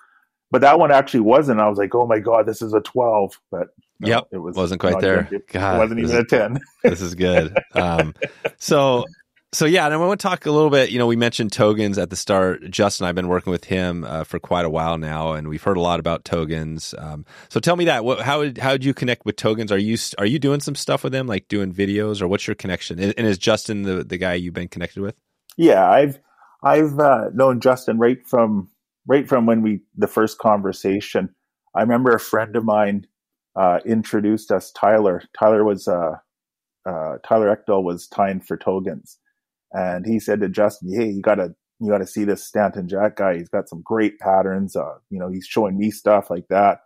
but 0.53 0.61
that 0.61 0.79
one 0.79 0.93
actually 0.93 1.21
wasn't. 1.21 1.61
I 1.61 1.69
was 1.69 1.79
like, 1.79 1.95
oh 1.95 2.07
my 2.07 2.19
god, 2.19 2.45
this 2.45 2.61
is 2.61 2.75
a 2.75 2.81
twelve. 2.81 3.41
But 3.51 3.69
no, 3.99 4.09
Yep, 4.09 4.29
it 4.33 4.39
was 4.39 4.55
wasn't 4.55 4.83
quite 4.83 5.01
there. 5.01 5.29
God, 5.51 5.77
it 5.77 5.79
wasn't 5.79 6.03
this 6.03 6.11
even 6.11 6.23
a 6.23 6.27
ten. 6.27 6.61
this 6.85 7.01
is 7.01 7.15
good. 7.15 7.59
Um, 7.73 8.15
so, 8.59 9.07
so 9.53 9.65
yeah, 9.65 9.87
and 9.87 9.95
I 9.95 9.97
want 9.97 10.21
to 10.21 10.29
talk 10.29 10.45
a 10.45 10.51
little 10.51 10.69
bit. 10.69 10.91
You 10.91 10.99
know, 10.99 11.07
we 11.07 11.17
mentioned 11.17 11.53
Togens 11.53 12.01
at 12.01 12.11
the 12.11 12.17
start. 12.17 12.71
Justin, 12.71 13.07
I've 13.07 13.15
been 13.15 13.29
working 13.29 13.51
with 13.51 13.65
him 13.65 14.05
uh, 14.05 14.25
for 14.25 14.39
quite 14.39 14.67
a 14.67 14.71
while 14.71 14.99
now, 14.99 15.33
and 15.33 15.49
we've 15.49 15.63
heard 15.63 15.79
a 15.79 15.81
lot 15.81 16.01
about 16.01 16.25
Togens. 16.25 16.93
Um, 17.03 17.25
so, 17.49 17.59
tell 17.59 17.77
me 17.77 17.87
that. 17.87 18.05
What, 18.05 18.21
how 18.21 18.43
did 18.43 18.59
how 18.59 18.73
did 18.73 18.85
you 18.85 18.93
connect 18.93 19.25
with 19.25 19.37
Togens? 19.37 19.71
Are 19.71 19.79
you 19.79 19.97
are 20.19 20.27
you 20.27 20.39
doing 20.39 20.61
some 20.61 20.75
stuff 20.75 21.03
with 21.03 21.15
them, 21.15 21.27
like 21.27 21.49
doing 21.49 21.73
videos, 21.73 22.21
or 22.21 22.29
what's 22.29 22.47
your 22.47 22.57
connection? 22.57 22.99
And, 22.99 23.15
and 23.17 23.27
is 23.27 23.39
Justin 23.39 23.85
the 23.85 24.05
the 24.05 24.19
guy 24.19 24.35
you've 24.35 24.53
been 24.53 24.69
connected 24.69 25.01
with? 25.01 25.17
Yeah, 25.57 25.89
I've 25.89 26.19
I've 26.63 26.99
uh, 26.99 27.31
known 27.33 27.61
Justin 27.61 27.99
right 27.99 28.19
from 28.27 28.69
right 29.07 29.29
from 29.29 29.47
when 29.47 29.63
we 29.63 29.81
the 29.97 30.07
first 30.07 30.39
conversation. 30.39 31.35
I 31.75 31.81
remember 31.83 32.13
a 32.13 32.21
friend 32.21 32.57
of 32.57 32.65
mine 32.65 33.07
uh, 33.57 33.81
introduced 33.85 34.51
us 34.53 34.71
Tyler. 34.73 35.23
Tyler 35.39 35.65
was 35.65 35.89
uh, 35.89 36.17
uh, 36.87 37.19
Tyler 37.27 37.55
Ekdahl 37.57 37.83
was 37.85 38.09
tying 38.09 38.41
for 38.41 38.57
Togens, 38.57 39.17
and 39.73 40.07
he 40.07 40.21
said 40.21 40.41
to 40.41 40.49
Justin, 40.49 40.93
"Hey, 40.95 41.09
you 41.11 41.23
gotta 41.23 41.55
you 41.81 41.91
gotta 41.91 42.07
see 42.07 42.25
this 42.25 42.45
Stanton 42.45 42.89
Jack 42.89 43.17
guy. 43.17 43.37
He's 43.39 43.49
got 43.49 43.69
some 43.69 43.83
great 43.83 44.19
patterns. 44.21 44.77
Uh, 44.77 44.99
you 45.11 45.19
know, 45.19 45.31
he's 45.31 45.47
showing 45.47 45.79
me 45.79 45.91
stuff 45.91 46.31
like 46.31 46.49
that." 46.49 46.81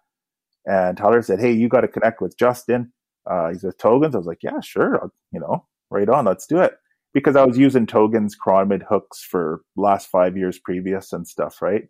And 0.67 0.97
Tyler 0.97 1.23
said, 1.23 1.41
"Hey, 1.41 1.53
you 1.53 1.69
got 1.69 1.83
to 1.83 1.89
connect 1.89 2.21
with 2.21 2.37
Justin. 2.39 2.93
Uh, 3.31 3.51
he's 3.51 3.63
with 3.65 3.79
Togens." 3.79 4.15
I 4.15 4.19
was 4.19 4.27
like, 4.27 4.43
"Yeah, 4.43 4.61
sure. 4.61 4.97
I'll- 5.03 5.13
You 5.33 5.41
know, 5.41 5.67
right 5.91 6.09
on. 6.09 6.25
Let's 6.27 6.47
do 6.47 6.61
it." 6.61 6.79
because 7.15 7.35
I 7.37 7.45
was 7.47 7.57
using 7.57 7.87
Togen's 7.87 8.37
chironomid 8.37 8.83
hooks 8.87 9.23
for 9.23 9.63
last 9.77 10.09
five 10.11 10.37
years 10.37 10.59
previous 10.59 11.15
and 11.15 11.27
stuff, 11.27 11.63
right? 11.63 11.89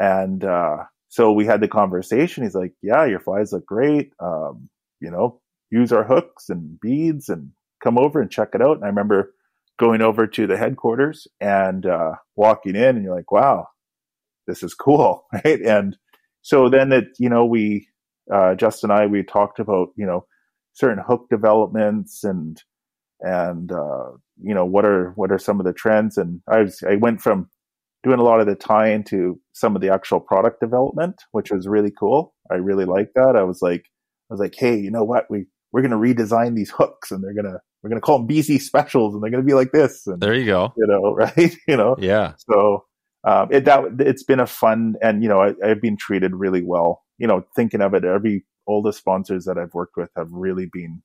And 0.00 0.44
uh, 0.44 0.78
so 1.08 1.32
we 1.32 1.46
had 1.46 1.60
the 1.60 1.68
conversation. 1.68 2.44
He's 2.44 2.54
like, 2.54 2.74
"Yeah, 2.82 3.04
your 3.06 3.20
flies 3.20 3.52
look 3.52 3.66
great. 3.66 4.12
Um, 4.20 4.68
you 5.00 5.10
know, 5.10 5.40
use 5.70 5.92
our 5.92 6.04
hooks 6.04 6.48
and 6.48 6.80
beads 6.80 7.28
and 7.28 7.50
come 7.82 7.98
over 7.98 8.20
and 8.20 8.30
check 8.30 8.50
it 8.54 8.62
out." 8.62 8.76
And 8.76 8.84
I 8.84 8.88
remember 8.88 9.34
going 9.78 10.02
over 10.02 10.26
to 10.26 10.46
the 10.46 10.56
headquarters 10.56 11.28
and 11.40 11.86
uh, 11.86 12.12
walking 12.36 12.76
in, 12.76 12.96
and 12.96 13.04
you're 13.04 13.16
like, 13.16 13.32
"Wow, 13.32 13.68
this 14.46 14.62
is 14.62 14.74
cool, 14.74 15.26
right?" 15.32 15.60
And 15.62 15.96
so 16.42 16.68
then 16.70 16.90
that 16.90 17.06
you 17.18 17.28
know, 17.30 17.46
we 17.46 17.88
uh, 18.32 18.54
Justin 18.56 18.90
and 18.90 19.00
I 19.00 19.06
we 19.06 19.22
talked 19.24 19.60
about 19.60 19.90
you 19.96 20.06
know 20.06 20.26
certain 20.74 21.02
hook 21.06 21.26
developments 21.30 22.24
and 22.24 22.62
and 23.20 23.72
uh, 23.72 24.10
you 24.42 24.54
know 24.54 24.66
what 24.66 24.86
are 24.86 25.12
what 25.16 25.32
are 25.32 25.38
some 25.38 25.60
of 25.60 25.66
the 25.66 25.72
trends 25.74 26.18
and 26.18 26.40
i 26.48 26.60
was 26.62 26.82
i 26.88 26.96
went 26.96 27.20
from 27.20 27.48
doing 28.04 28.20
a 28.20 28.22
lot 28.22 28.40
of 28.40 28.46
the 28.46 28.54
tie 28.54 28.90
into 28.90 29.40
some 29.52 29.74
of 29.74 29.82
the 29.82 29.92
actual 29.92 30.20
product 30.20 30.60
development 30.60 31.16
which 31.32 31.50
was 31.50 31.66
really 31.66 31.90
cool 31.98 32.34
i 32.50 32.54
really 32.54 32.84
liked 32.84 33.14
that 33.14 33.34
i 33.36 33.42
was 33.42 33.60
like 33.62 33.84
i 34.30 34.34
was 34.34 34.40
like 34.40 34.54
hey 34.56 34.76
you 34.78 34.90
know 34.90 35.04
what 35.04 35.24
we 35.30 35.46
we're 35.72 35.82
going 35.82 35.90
to 35.90 35.96
redesign 35.96 36.54
these 36.54 36.70
hooks 36.70 37.10
and 37.10 37.24
they're 37.24 37.34
going 37.34 37.44
to 37.52 37.58
we're 37.82 37.90
going 37.90 38.00
to 38.00 38.04
call 38.04 38.18
them 38.18 38.28
bc 38.28 38.60
specials 38.60 39.14
and 39.14 39.22
they're 39.22 39.30
going 39.30 39.42
to 39.42 39.46
be 39.46 39.54
like 39.54 39.72
this 39.72 40.06
and 40.06 40.20
There 40.20 40.34
you 40.34 40.46
go. 40.46 40.72
you 40.76 40.86
know 40.86 41.14
right 41.14 41.56
you 41.66 41.76
know 41.76 41.96
Yeah. 41.98 42.34
so 42.50 42.84
um, 43.26 43.48
it 43.50 43.64
that 43.64 43.84
it's 44.00 44.22
been 44.22 44.38
a 44.40 44.46
fun 44.46 44.96
and 45.00 45.22
you 45.22 45.30
know 45.30 45.40
I, 45.40 45.54
I've 45.64 45.80
been 45.80 45.96
treated 45.96 46.34
really 46.34 46.62
well. 46.62 47.02
You 47.16 47.26
know, 47.26 47.42
thinking 47.56 47.80
of 47.80 47.94
it, 47.94 48.04
every 48.04 48.44
all 48.66 48.82
the 48.82 48.92
sponsors 48.92 49.46
that 49.46 49.56
I've 49.56 49.72
worked 49.72 49.96
with 49.96 50.10
have 50.14 50.28
really 50.30 50.68
been 50.70 51.02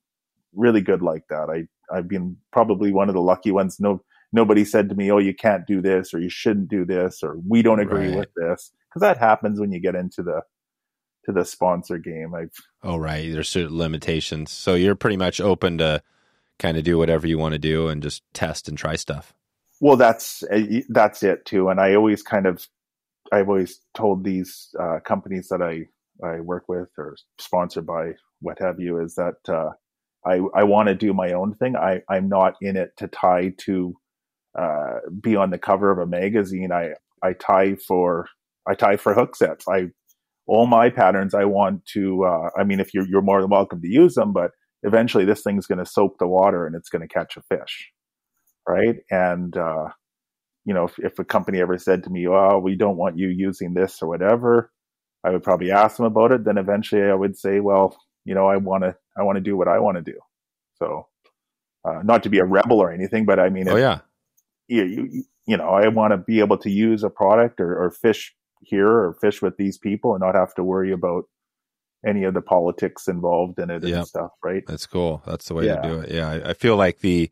really 0.54 0.82
good 0.82 1.00
like 1.00 1.22
that. 1.30 1.48
I 1.48 1.96
I've 1.96 2.08
been 2.08 2.36
probably 2.52 2.92
one 2.92 3.08
of 3.08 3.14
the 3.14 3.22
lucky 3.22 3.52
ones. 3.52 3.78
No 3.80 4.02
nobody 4.32 4.64
said 4.64 4.88
to 4.88 4.94
me, 4.94 5.10
"Oh, 5.10 5.18
you 5.18 5.34
can't 5.34 5.66
do 5.66 5.80
this," 5.80 6.12
or 6.14 6.20
"You 6.20 6.30
shouldn't 6.30 6.68
do 6.68 6.84
this," 6.84 7.22
or 7.22 7.36
"We 7.48 7.62
don't 7.62 7.80
agree 7.80 8.08
Right. 8.08 8.18
with 8.18 8.28
this," 8.36 8.72
because 8.88 9.02
that 9.02 9.18
happens 9.18 9.60
when 9.60 9.72
you 9.72 9.80
get 9.80 9.94
into 9.94 10.22
the 10.22 10.42
to 11.26 11.32
the 11.32 11.44
sponsor 11.44 11.98
game. 11.98 12.34
I've 12.34 12.50
Oh, 12.82 12.96
right. 12.96 13.30
There's 13.30 13.48
certain 13.48 13.76
limitations. 13.76 14.50
So 14.50 14.74
you're 14.74 14.94
pretty 14.94 15.18
much 15.18 15.40
open 15.40 15.78
to 15.78 16.02
kind 16.58 16.76
of 16.76 16.84
do 16.84 16.96
whatever 16.98 17.26
you 17.26 17.38
want 17.38 17.52
to 17.52 17.58
do 17.58 17.88
and 17.88 18.02
just 18.02 18.22
test 18.32 18.68
and 18.68 18.76
try 18.78 18.96
stuff. 18.96 19.34
Well, 19.80 19.96
that's 19.96 20.42
uh, 20.44 20.80
that's 20.88 21.22
it 21.22 21.44
too. 21.44 21.68
And 21.68 21.80
I 21.80 21.94
always 21.94 22.22
kind 22.22 22.46
of, 22.46 22.66
I've 23.32 23.48
always 23.48 23.80
told 23.94 24.24
these 24.24 24.68
uh, 24.78 25.00
companies 25.04 25.48
that 25.48 25.62
I 25.62 25.86
I 26.26 26.40
work 26.40 26.64
with 26.68 26.88
or 26.98 27.16
sponsored 27.38 27.86
by, 27.86 28.12
what 28.40 28.58
have 28.60 28.78
you, 28.80 29.00
is 29.00 29.14
that 29.14 29.36
uh, 29.48 29.70
I 30.26 30.40
I 30.54 30.64
want 30.64 30.88
to 30.88 30.94
do 30.94 31.12
my 31.14 31.32
own 31.32 31.54
thing. 31.54 31.76
I 31.76 32.02
I'm 32.08 32.28
not 32.28 32.54
in 32.60 32.76
it 32.76 32.92
to 32.98 33.08
tie 33.08 33.54
to 33.66 33.94
uh, 34.58 34.98
be 35.20 35.36
on 35.36 35.50
the 35.50 35.58
cover 35.58 35.90
of 35.90 35.98
a 35.98 36.06
magazine. 36.06 36.72
I 36.72 36.94
I 37.22 37.34
tie 37.34 37.76
for 37.76 38.28
I 38.68 38.74
tie 38.74 38.96
for 38.96 39.14
hook 39.14 39.36
sets. 39.36 39.66
I 39.68 39.88
all 40.46 40.66
my 40.66 40.90
patterns. 40.90 41.34
I 41.34 41.44
want 41.44 41.84
to. 41.94 42.24
Uh, 42.24 42.50
I 42.58 42.64
mean, 42.64 42.80
if 42.80 42.94
you're 42.94 43.06
you're 43.06 43.22
more 43.22 43.40
than 43.40 43.50
welcome 43.50 43.80
to 43.82 43.88
use 43.88 44.14
them, 44.14 44.32
but 44.32 44.52
eventually 44.82 45.24
this 45.24 45.42
thing's 45.42 45.66
going 45.66 45.78
to 45.78 45.86
soak 45.86 46.18
the 46.18 46.26
water 46.28 46.66
and 46.66 46.74
it's 46.76 46.88
going 46.88 47.02
to 47.06 47.08
catch 47.12 47.36
a 47.36 47.42
fish 47.42 47.88
right? 48.68 48.96
And 49.10 49.56
uh, 49.56 49.88
you 50.64 50.74
know, 50.74 50.84
if, 50.84 50.98
if 50.98 51.18
a 51.18 51.24
company 51.24 51.60
ever 51.60 51.78
said 51.78 52.04
to 52.04 52.10
me, 52.10 52.26
"Oh, 52.28 52.58
we 52.58 52.76
don't 52.76 52.96
want 52.96 53.18
you 53.18 53.28
using 53.28 53.74
this 53.74 54.00
or 54.02 54.08
whatever," 54.08 54.70
I 55.24 55.30
would 55.30 55.42
probably 55.42 55.70
ask 55.70 55.96
them 55.96 56.06
about 56.06 56.32
it. 56.32 56.44
Then 56.44 56.58
eventually, 56.58 57.02
I 57.02 57.14
would 57.14 57.36
say, 57.36 57.60
"Well, 57.60 57.96
you 58.24 58.34
know, 58.34 58.46
I 58.46 58.56
want 58.58 58.84
to, 58.84 58.96
I 59.18 59.22
want 59.22 59.36
to 59.36 59.40
do 59.42 59.56
what 59.56 59.68
I 59.68 59.78
want 59.80 59.96
to 59.96 60.02
do." 60.02 60.18
So, 60.78 61.06
uh, 61.84 62.00
not 62.04 62.22
to 62.24 62.28
be 62.30 62.38
a 62.38 62.44
rebel 62.44 62.78
or 62.80 62.92
anything, 62.92 63.24
but 63.26 63.40
I 63.40 63.48
mean, 63.50 63.68
Oh, 63.68 63.76
if- 63.76 63.80
yeah. 63.80 63.98
You, 64.70 64.84
you, 64.84 65.24
you 65.46 65.56
know, 65.56 65.68
I 65.70 65.88
want 65.88 66.12
to 66.12 66.16
be 66.18 66.40
able 66.40 66.58
to 66.58 66.70
use 66.70 67.02
a 67.02 67.10
product 67.10 67.60
or, 67.60 67.76
or 67.84 67.90
fish 67.90 68.34
here 68.62 68.88
or 68.88 69.14
fish 69.20 69.42
with 69.42 69.56
these 69.56 69.78
people 69.78 70.14
and 70.14 70.20
not 70.22 70.34
have 70.34 70.54
to 70.54 70.64
worry 70.64 70.92
about 70.92 71.24
any 72.06 72.24
of 72.24 72.34
the 72.34 72.40
politics 72.42 73.08
involved 73.08 73.58
in 73.58 73.68
it 73.70 73.82
Yep. 73.84 73.98
and 73.98 74.06
stuff, 74.06 74.30
right? 74.42 74.62
That's 74.66 74.86
cool. 74.86 75.22
That's 75.26 75.48
the 75.48 75.54
way 75.54 75.66
Yeah. 75.66 75.76
to 75.82 75.88
do 75.88 75.98
it. 76.00 76.10
Yeah, 76.12 76.28
I, 76.30 76.50
I 76.50 76.52
feel 76.54 76.76
like 76.76 77.00
the 77.00 77.30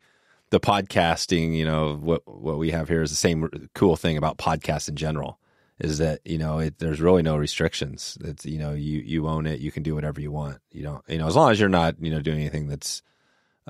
the 0.51 0.59
podcasting, 0.59 1.55
you 1.55 1.65
know, 1.65 1.95
what 1.95 2.23
what 2.25 2.57
we 2.57 2.71
have 2.71 2.89
here 2.89 3.01
is 3.03 3.11
the 3.11 3.15
same 3.15 3.69
cool 3.75 3.95
thing 3.95 4.17
about 4.17 4.37
podcasts 4.37 4.89
in 4.89 4.95
general 4.95 5.39
is 5.79 5.99
that 5.99 6.19
you 6.25 6.37
know 6.37 6.59
it, 6.59 6.79
there's 6.79 6.99
really 6.99 7.21
no 7.21 7.37
restrictions. 7.37 8.17
It's 8.21 8.45
you 8.45 8.57
know 8.59 8.73
you 8.73 8.99
you 8.99 9.27
own 9.27 9.45
it. 9.45 9.59
You 9.59 9.71
can 9.71 9.83
do 9.83 9.95
whatever 9.95 10.19
you 10.19 10.31
want. 10.31 10.57
You 10.71 10.83
know, 10.83 11.01
you 11.07 11.17
know 11.19 11.27
as 11.27 11.35
long 11.35 11.51
as 11.51 11.59
you're 11.59 11.69
not 11.69 11.95
you 12.01 12.09
know 12.11 12.19
doing 12.21 12.39
anything 12.39 12.67
that's 12.67 13.01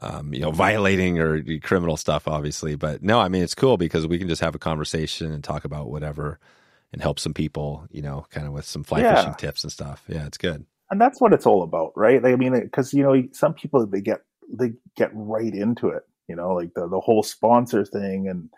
um, 0.01 0.33
you 0.33 0.41
know 0.41 0.51
violating 0.51 1.19
or 1.19 1.43
criminal 1.61 1.97
stuff, 1.97 2.27
obviously. 2.27 2.75
But 2.75 3.03
no, 3.03 3.19
I 3.19 3.29
mean 3.29 3.43
it's 3.43 3.55
cool 3.55 3.77
because 3.77 4.07
we 4.07 4.19
can 4.19 4.27
just 4.27 4.41
have 4.41 4.55
a 4.55 4.59
conversation 4.59 5.31
and 5.31 5.43
talk 5.43 5.65
about 5.65 5.89
whatever 5.89 6.39
and 6.93 7.01
help 7.01 7.19
some 7.19 7.33
people. 7.33 7.85
You 7.91 8.01
know, 8.01 8.25
kind 8.31 8.47
of 8.47 8.53
with 8.53 8.65
some 8.65 8.83
fly 8.83 9.03
Yeah. 9.03 9.03
fishing 9.03 9.35
tips 9.35 9.63
and 9.63 9.71
stuff. 9.71 10.03
Yeah, 10.07 10.25
it's 10.27 10.37
good. 10.37 10.65
and 10.91 10.99
that's 10.99 11.21
what 11.21 11.33
it's 11.33 11.45
all 11.45 11.63
about, 11.63 11.91
right? 11.95 12.21
Like, 12.23 12.33
I 12.33 12.35
mean, 12.37 12.59
because 12.59 12.93
you 12.93 13.03
know, 13.03 13.23
some 13.33 13.53
people 13.53 13.85
they 13.85 14.01
get 14.01 14.21
they 14.51 14.73
get 14.97 15.11
right 15.13 15.53
into 15.53 15.89
it, 15.89 16.03
you 16.27 16.35
know, 16.35 16.53
like 16.53 16.73
the 16.75 16.87
the 16.87 16.99
whole 16.99 17.23
sponsor 17.23 17.85
thing, 17.85 18.27
and 18.27 18.49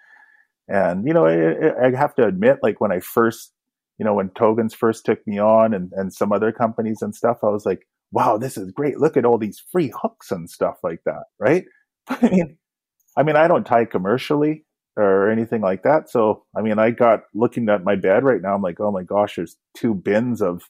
and 0.68 1.06
you 1.08 1.14
know, 1.14 1.26
I, 1.26 1.88
I 1.88 1.96
have 1.98 2.16
to 2.16 2.26
admit, 2.26 2.60
like 2.64 2.82
when 2.82 2.92
I 2.92 3.00
first, 3.00 3.54
you 3.98 4.06
know, 4.06 4.14
when 4.14 4.30
Togens 4.30 4.76
first 4.76 5.06
took 5.06 5.26
me 5.28 5.40
on, 5.40 5.74
and 5.74 5.92
and 5.94 6.14
some 6.14 6.32
other 6.32 6.52
companies 6.52 7.02
and 7.02 7.16
stuff, 7.16 7.40
I 7.44 7.48
was 7.50 7.66
like, 7.66 7.88
wow, 8.12 8.38
this 8.38 8.58
is 8.58 8.72
great. 8.72 9.00
Look 9.00 9.18
at 9.18 9.26
all 9.26 9.38
these 9.38 9.62
free 9.72 9.92
hooks 10.02 10.32
and 10.32 10.50
stuff 10.50 10.78
like 10.84 11.02
that, 11.06 11.24
right? 11.40 11.66
I 12.10 12.30
mean, 12.30 12.58
I 13.18 13.24
mean, 13.24 13.36
I 13.36 13.48
don't 13.48 13.66
tie 13.66 13.86
commercially 13.86 14.66
or 14.98 15.30
anything 15.30 15.62
like 15.62 15.84
that, 15.84 16.10
so 16.10 16.46
I 16.56 16.62
mean, 16.62 16.80
I 16.80 16.92
got 16.92 17.22
looking 17.34 17.70
at 17.70 17.84
my 17.84 17.96
bed 17.96 18.24
right 18.24 18.42
now, 18.42 18.56
I'm 18.56 18.62
like, 18.62 18.80
oh 18.80 18.92
my 18.92 19.04
gosh, 19.04 19.36
there's 19.36 19.58
two 19.76 19.94
bins 19.96 20.42
of 20.42 20.64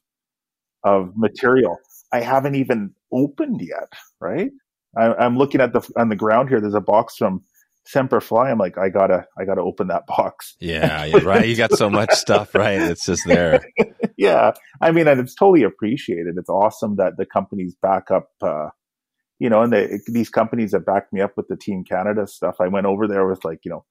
of 0.83 1.13
material 1.15 1.77
I 2.11 2.21
haven't 2.21 2.55
even 2.55 2.93
opened 3.11 3.61
yet, 3.61 3.93
right? 4.19 4.51
I, 4.97 5.13
I'm 5.13 5.37
looking 5.37 5.61
at 5.61 5.73
the 5.73 5.87
on 5.95 6.09
the 6.09 6.15
ground 6.15 6.49
here. 6.49 6.59
There's 6.59 6.73
a 6.73 6.81
box 6.81 7.15
from 7.15 7.41
Semperfli. 7.93 8.51
I'm 8.51 8.57
like, 8.57 8.77
I 8.77 8.89
gotta, 8.89 9.25
I 9.37 9.45
gotta 9.45 9.61
open 9.61 9.87
that 9.87 10.05
box. 10.07 10.55
Yeah, 10.59 11.05
yeah, 11.05 11.19
right. 11.23 11.47
You 11.47 11.55
got 11.55 11.71
so 11.73 11.89
much 11.89 12.11
stuff, 12.11 12.53
right? 12.53 12.81
It's 12.81 13.05
just 13.05 13.25
there. 13.25 13.63
yeah, 14.22 14.51
I 14.82 14.91
mean, 14.91 15.07
and 15.07 15.19
it's 15.19 15.34
totally 15.34 15.63
appreciated. 15.63 16.36
It's 16.38 16.49
awesome 16.49 16.97
that 16.97 17.17
the 17.17 17.26
companies 17.26 17.76
back 17.82 18.11
up, 18.11 18.30
uh, 18.41 18.69
you 19.39 19.49
know, 19.49 19.63
and 19.63 19.74
they, 19.74 19.99
these 20.07 20.30
companies 20.30 20.72
that 20.72 20.86
backed 20.86 21.11
me 21.11 21.22
up 21.22 21.36
with 21.36 21.47
the 21.47 21.57
Team 21.57 21.84
Canada 21.84 22.28
stuff. 22.28 22.57
I 22.59 22.67
went 22.67 22.86
over 22.86 23.07
there 23.07 23.28
with 23.28 23.43
like, 23.43 23.61
you 23.63 23.72
know, 23.72 23.84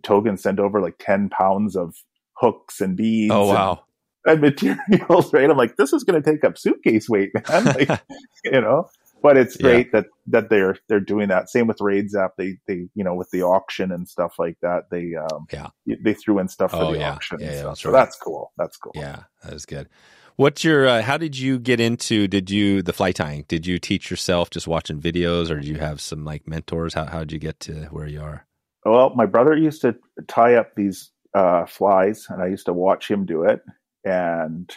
Togen 0.00 0.38
sent 0.38 0.58
over 0.58 0.80
like 0.80 0.96
ten 0.98 1.28
pounds 1.28 1.76
of 1.76 1.94
hooks 2.32 2.80
and 2.80 2.96
beads. 2.96 3.32
Oh 3.32 3.42
and- 3.42 3.50
wow. 3.50 3.84
and 4.26 4.40
materials, 4.40 5.32
right? 5.32 5.48
I'm 5.48 5.56
like, 5.56 5.76
this 5.76 5.92
is 5.94 6.04
going 6.04 6.20
to 6.22 6.30
take 6.30 6.44
up 6.44 6.58
suitcase 6.58 7.08
weight, 7.08 7.30
man. 7.34 7.64
Like, 7.64 7.88
you 8.44 8.60
know, 8.60 8.86
but 9.22 9.36
it's 9.36 9.56
Yeah. 9.60 9.62
great 9.62 9.92
that 9.92 10.06
that 10.28 10.50
they're 10.50 10.76
they're 10.88 11.00
doing 11.00 11.28
that. 11.28 11.50
Same 11.50 11.66
with 11.66 11.80
Raids 11.80 12.14
app. 12.14 12.32
They 12.38 12.58
they 12.66 12.88
you 12.94 13.04
know 13.04 13.14
with 13.14 13.30
the 13.30 13.42
auction 13.42 13.92
and 13.92 14.08
stuff 14.08 14.34
like 14.38 14.56
that. 14.62 14.84
They 14.90 15.14
um 15.16 15.46
Yeah. 15.52 15.68
they 15.86 16.14
threw 16.14 16.38
in 16.38 16.48
stuff 16.48 16.72
for 16.72 16.78
Oh, 16.78 16.92
the 16.92 17.00
yeah. 17.00 17.12
auction. 17.12 17.38
Yeah, 17.40 17.52
yeah, 17.52 17.62
that's 17.64 17.80
so 17.80 17.90
right. 17.90 17.98
that's 18.04 18.16
cool. 18.16 18.52
That's 18.56 18.76
cool. 18.76 18.92
Yeah, 18.94 19.24
that 19.44 19.52
is 19.52 19.66
good. 19.66 19.88
What's 20.36 20.64
your? 20.64 20.88
Uh, 20.88 21.02
how 21.02 21.18
did 21.18 21.38
you 21.38 21.58
get 21.58 21.80
into? 21.80 22.26
Did 22.26 22.50
you 22.50 22.80
the 22.82 22.94
fly 22.94 23.12
tying? 23.12 23.44
Did 23.46 23.66
you 23.66 23.78
teach 23.78 24.10
yourself 24.10 24.48
just 24.48 24.66
watching 24.66 25.00
videos, 25.00 25.50
or 25.50 25.56
did 25.56 25.66
you 25.66 25.78
have 25.78 26.00
some 26.00 26.24
like 26.24 26.48
mentors? 26.48 26.94
How 26.94 27.04
how 27.06 27.20
did 27.20 27.32
you 27.32 27.38
get 27.38 27.60
to 27.60 27.72
where 27.90 28.06
you 28.06 28.22
are? 28.22 28.46
Well, 28.86 29.12
my 29.14 29.26
brother 29.26 29.54
used 29.54 29.82
to 29.82 29.96
tie 30.28 30.54
up 30.54 30.74
these 30.74 31.10
uh, 31.34 31.66
flies, 31.66 32.26
and 32.30 32.40
I 32.42 32.46
used 32.46 32.64
to 32.66 32.72
watch 32.72 33.10
him 33.10 33.26
do 33.26 33.42
it, 33.44 33.60
and 34.04 34.70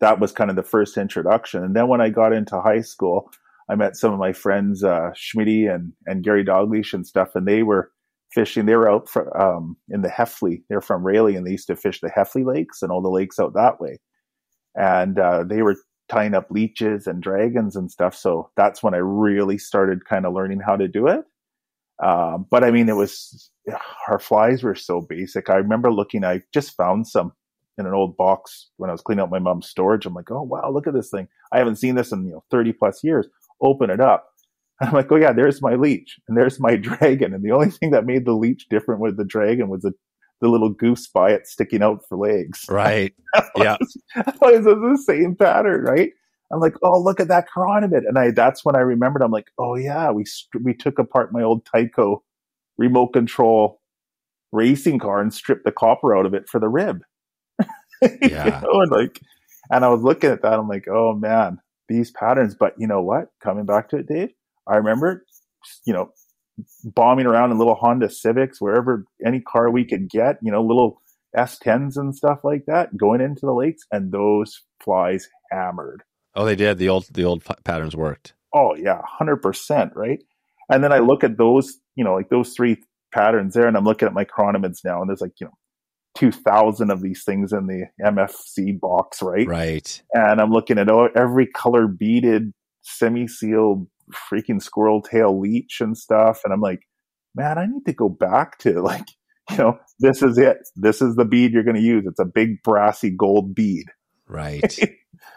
that 0.00 0.18
was 0.18 0.32
kind 0.32 0.48
of 0.48 0.56
the 0.56 0.62
first 0.62 0.96
introduction. 0.96 1.62
And 1.62 1.76
then 1.76 1.88
when 1.88 2.00
I 2.00 2.08
got 2.08 2.32
into 2.32 2.60
high 2.60 2.80
school, 2.80 3.30
I 3.72 3.74
met 3.74 3.96
some 3.96 4.12
of 4.12 4.18
my 4.18 4.34
friends, 4.34 4.84
uh, 4.84 5.12
Schmitty 5.14 5.72
and 5.72 5.92
and 6.06 6.22
Gary 6.22 6.44
Dalglish 6.44 6.92
and 6.92 7.06
stuff, 7.06 7.30
and 7.34 7.48
they 7.48 7.62
were 7.62 7.90
fishing. 8.30 8.66
They 8.66 8.76
were 8.76 8.90
out 8.90 9.08
um, 9.38 9.76
in 9.88 10.02
the 10.02 10.08
Heffley. 10.08 10.62
They're 10.68 10.82
from 10.82 11.04
Rayleigh, 11.04 11.36
and 11.36 11.46
they 11.46 11.52
used 11.52 11.68
to 11.68 11.76
fish 11.76 12.00
the 12.00 12.10
Heffley 12.10 12.44
lakes 12.44 12.82
and 12.82 12.92
all 12.92 13.00
the 13.00 13.08
lakes 13.08 13.38
out 13.38 13.54
that 13.54 13.80
way. 13.80 13.98
And 14.74 15.18
uh, 15.18 15.44
they 15.44 15.62
were 15.62 15.76
tying 16.10 16.34
up 16.34 16.48
leeches 16.50 17.06
and 17.06 17.22
dragons 17.22 17.74
and 17.74 17.90
stuff. 17.90 18.14
So 18.14 18.50
that's 18.56 18.82
when 18.82 18.94
I 18.94 18.98
really 18.98 19.56
started 19.56 20.04
kind 20.04 20.26
of 20.26 20.34
learning 20.34 20.60
how 20.60 20.76
to 20.76 20.86
do 20.86 21.06
it. 21.06 21.24
Um, 22.04 22.46
but 22.50 22.64
I 22.64 22.70
mean, 22.70 22.90
it 22.90 22.96
was 22.96 23.50
our 24.08 24.18
flies 24.18 24.62
were 24.62 24.74
so 24.74 25.00
basic. 25.00 25.48
I 25.48 25.56
remember 25.56 25.90
looking. 25.90 26.24
I 26.24 26.42
just 26.52 26.76
found 26.76 27.08
some 27.08 27.32
in 27.78 27.86
an 27.86 27.94
old 27.94 28.16
box 28.16 28.68
when 28.76 28.90
I 28.90 28.92
was 28.92 29.00
cleaning 29.00 29.22
out 29.22 29.30
my 29.30 29.38
mom's 29.38 29.68
storage. 29.68 30.04
I'm 30.04 30.14
like, 30.14 30.30
oh 30.30 30.42
wow, 30.42 30.70
look 30.70 30.86
at 30.86 30.94
this 30.94 31.10
thing. 31.10 31.28
I 31.52 31.58
haven't 31.58 31.76
seen 31.76 31.94
this 31.94 32.12
in 32.12 32.26
you 32.26 32.32
know 32.32 32.44
30 32.50 32.72
plus 32.74 33.02
years. 33.02 33.26
Open 33.62 33.90
it 33.90 34.00
up. 34.00 34.28
And 34.80 34.88
I'm 34.90 34.94
like, 34.94 35.10
oh 35.10 35.16
yeah, 35.16 35.32
there's 35.32 35.62
my 35.62 35.74
leech 35.74 36.18
and 36.28 36.36
there's 36.36 36.60
my 36.60 36.76
dragon. 36.88 37.32
And 37.34 37.44
the 37.44 37.52
only 37.52 37.70
thing 37.70 37.90
that 37.92 38.06
made 38.06 38.24
the 38.24 38.32
leech 38.32 38.66
different 38.68 39.00
with 39.00 39.16
the 39.16 39.24
dragon 39.24 39.68
was 39.68 39.82
the, 39.82 39.92
the 40.40 40.48
little 40.48 40.70
goose 40.70 41.08
biot 41.14 41.46
sticking 41.46 41.82
out 41.82 42.02
for 42.08 42.18
legs. 42.18 42.64
Right. 42.68 43.14
yeah. 43.56 43.76
I 44.16 44.30
thought 44.30 44.54
it 44.54 44.64
was 44.64 44.64
the 44.64 45.02
same 45.06 45.36
pattern, 45.36 45.82
right? 45.82 46.10
I'm 46.52 46.60
like, 46.60 46.74
oh, 46.82 47.00
look 47.00 47.18
at 47.18 47.28
that 47.28 47.46
chironomid. 47.54 48.02
And 48.06 48.18
I, 48.18 48.30
that's 48.30 48.64
when 48.64 48.76
I 48.76 48.80
remembered, 48.80 49.22
I'm 49.22 49.30
like, 49.30 49.46
oh 49.58 49.76
yeah, 49.76 50.10
we, 50.10 50.24
we 50.62 50.74
took 50.74 50.98
apart 50.98 51.32
my 51.32 51.42
old 51.42 51.64
Tyco 51.64 52.18
remote 52.76 53.14
control 53.14 53.80
racing 54.50 54.98
car 54.98 55.20
and 55.20 55.32
stripped 55.32 55.64
the 55.64 55.72
copper 55.72 56.14
out 56.14 56.26
of 56.26 56.34
it 56.34 56.48
for 56.48 56.60
the 56.60 56.68
rib. 56.68 57.02
Yeah. 58.02 58.60
you 58.60 58.66
know, 58.66 58.80
and 58.82 58.90
like, 58.90 59.20
and 59.70 59.84
I 59.84 59.88
was 59.88 60.02
looking 60.02 60.30
at 60.30 60.42
that. 60.42 60.58
I'm 60.58 60.68
like, 60.68 60.86
oh 60.88 61.14
man, 61.14 61.58
these 61.92 62.10
patterns. 62.10 62.54
But 62.54 62.74
you 62.78 62.86
know 62.86 63.02
what? 63.02 63.28
Coming 63.42 63.66
back 63.66 63.88
to 63.90 63.96
it, 63.96 64.08
Dave, 64.08 64.30
I 64.66 64.76
remember, 64.76 65.24
you 65.86 65.92
know, 65.92 66.10
bombing 66.84 67.26
around 67.26 67.50
in 67.50 67.58
little 67.58 67.74
Honda 67.74 68.10
Civics, 68.10 68.60
wherever 68.60 69.04
any 69.24 69.40
car 69.40 69.70
we 69.70 69.84
could 69.84 70.08
get, 70.08 70.36
you 70.42 70.52
know, 70.52 70.62
little 70.62 71.00
S10s 71.36 71.96
and 71.96 72.14
stuff 72.14 72.40
like 72.44 72.64
that, 72.66 72.96
going 72.96 73.20
into 73.20 73.40
the 73.42 73.52
lakes, 73.52 73.82
and 73.90 74.12
those 74.12 74.62
flies 74.82 75.28
hammered. 75.50 76.02
Oh, 76.34 76.44
they 76.44 76.56
did. 76.56 76.78
The 76.78 76.88
old 76.88 77.08
the 77.12 77.24
old 77.24 77.44
patterns 77.64 77.96
worked. 77.96 78.34
Oh 78.54 78.74
yeah, 78.74 79.00
hundred 79.04 79.36
percent, 79.36 79.92
right? 79.94 80.22
And 80.70 80.82
then 80.82 80.92
I 80.92 80.98
look 80.98 81.24
at 81.24 81.38
those, 81.38 81.78
you 81.96 82.04
know, 82.04 82.14
like 82.14 82.30
those 82.30 82.54
three 82.54 82.78
patterns 83.12 83.54
there, 83.54 83.66
and 83.66 83.76
I'm 83.76 83.84
looking 83.84 84.06
at 84.06 84.14
my 84.14 84.24
chironomids 84.24 84.78
now, 84.84 85.00
and 85.00 85.08
there's 85.08 85.20
like, 85.20 85.38
you 85.40 85.46
know, 85.46 85.52
2000 86.22 86.90
of 86.92 87.02
these 87.02 87.24
things 87.24 87.52
in 87.52 87.66
the 87.66 87.86
MFC 88.00 88.78
box, 88.78 89.20
right? 89.22 89.46
Right. 89.46 90.02
And 90.12 90.40
I'm 90.40 90.52
looking 90.52 90.78
at 90.78 90.88
oh, 90.88 91.08
every 91.16 91.48
color 91.48 91.88
beaded, 91.88 92.52
semi 92.82 93.26
sealed 93.26 93.88
freaking 94.30 94.62
squirrel 94.62 95.02
tail 95.02 95.40
leech 95.40 95.80
and 95.80 95.98
stuff. 95.98 96.42
And 96.44 96.52
I'm 96.52 96.60
like, 96.60 96.86
man, 97.34 97.58
I 97.58 97.66
need 97.66 97.84
to 97.86 97.92
go 97.92 98.08
back 98.08 98.58
to 98.58 98.80
like, 98.82 99.06
you 99.50 99.56
know, 99.56 99.78
this 99.98 100.22
is 100.22 100.38
it. 100.38 100.58
This 100.76 101.02
is 101.02 101.16
the 101.16 101.24
bead 101.24 101.52
you're 101.52 101.64
going 101.64 101.76
to 101.76 101.82
use. 101.82 102.04
It's 102.06 102.20
a 102.20 102.24
big 102.24 102.62
brassy 102.62 103.10
gold 103.10 103.54
bead. 103.54 103.86
Right. 104.28 104.78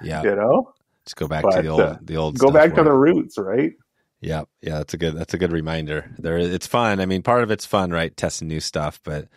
Yeah. 0.01 0.23
you 0.23 0.35
know, 0.35 0.73
just 1.05 1.15
go 1.15 1.27
back 1.27 1.43
But, 1.43 1.57
to 1.57 1.61
the 1.61 1.67
old, 1.69 1.79
uh, 1.79 1.97
the 2.01 2.17
old. 2.17 2.37
go 2.37 2.49
back 2.51 2.73
to 2.73 2.83
the 2.83 2.91
roots, 2.91 3.37
right? 3.37 3.71
Yeah, 4.19 4.43
yeah, 4.61 4.79
that's 4.79 4.93
a 4.95 4.97
good 4.97 5.15
that's 5.15 5.33
a 5.35 5.37
good 5.37 5.51
reminder. 5.51 6.11
There, 6.17 6.37
it's 6.37 6.65
fun. 6.65 6.99
I 6.99 7.05
mean, 7.05 7.21
part 7.21 7.43
of 7.43 7.51
it's 7.51 7.65
fun, 7.65 7.91
right? 7.91 8.15
Testing 8.17 8.47
new 8.47 8.59
stuff, 8.59 8.99
but 9.03 9.27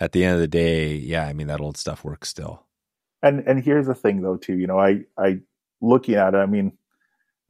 at 0.00 0.12
the 0.12 0.24
end 0.24 0.34
of 0.34 0.40
the 0.40 0.48
day, 0.48 0.94
yeah, 0.94 1.26
I 1.26 1.32
mean 1.34 1.46
that 1.48 1.60
old 1.60 1.76
stuff 1.76 2.04
works 2.04 2.28
still. 2.28 2.64
and 3.22 3.40
and 3.46 3.62
here's 3.62 3.86
the 3.86 3.94
thing 3.94 4.22
though 4.22 4.36
too 4.36 4.56
you 4.56 4.66
know 4.66 4.78
i 4.78 5.00
i 5.18 5.38
looking 5.80 6.14
at 6.14 6.34
it 6.34 6.38
i 6.38 6.46
mean 6.46 6.72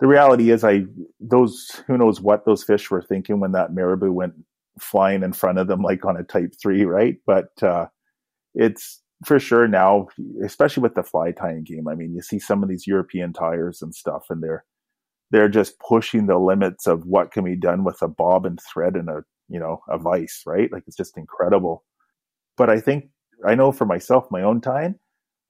the 0.01 0.07
reality 0.07 0.51
is 0.51 0.65
i 0.65 0.85
those 1.21 1.83
who 1.87 1.97
knows 1.99 2.21
what 2.21 2.45
those 2.45 2.65
fish 2.65 2.91
were 2.91 3.03
thinking 3.03 3.41
when 3.41 3.53
that 3.53 3.73
marabou 3.73 4.13
went 4.13 4.35
flying 4.81 5.23
in 5.23 5.33
front 5.33 5.59
of 5.59 5.69
them 5.69 5.83
like 5.83 6.05
on 6.05 6.17
a 6.17 6.23
type 6.25 6.53
3 6.61 6.85
right? 6.85 7.17
But 7.27 7.51
uh 7.63 7.87
it's 8.55 9.03
for 9.25 9.39
sure 9.39 9.69
now 9.69 10.09
especially 10.45 10.83
with 10.83 10.95
the 10.95 11.03
fly 11.03 11.31
tying 11.33 11.63
game 11.65 11.87
i 11.89 11.95
mean 11.95 12.15
you 12.15 12.23
see 12.23 12.39
some 12.39 12.63
of 12.63 12.69
these 12.71 12.87
european 12.87 13.33
tyers 13.33 13.83
and 13.83 13.95
stuff 13.95 14.25
and 14.31 14.43
they're 14.43 14.65
they're 15.31 15.49
just 15.49 15.79
pushing 15.79 16.27
the 16.27 16.39
limits 16.39 16.87
of 16.87 17.05
what 17.07 17.31
can 17.31 17.45
be 17.45 17.55
done 17.57 17.85
with 17.85 18.01
a 18.03 18.09
bob 18.09 18.47
and 18.47 18.59
thread 18.73 18.97
and 18.97 19.09
a 19.11 19.23
you 19.49 19.61
know 19.61 19.81
a 19.89 19.99
vice 19.99 20.43
right? 20.47 20.73
Like 20.73 20.85
it's 20.87 20.97
just 20.97 21.19
incredible 21.19 21.85
but 22.61 22.71
i 22.71 22.79
think 22.87 23.09
i 23.47 23.55
know 23.55 23.73
for 23.73 23.87
myself 23.87 24.31
my 24.31 24.43
own 24.43 24.61
time 24.61 24.95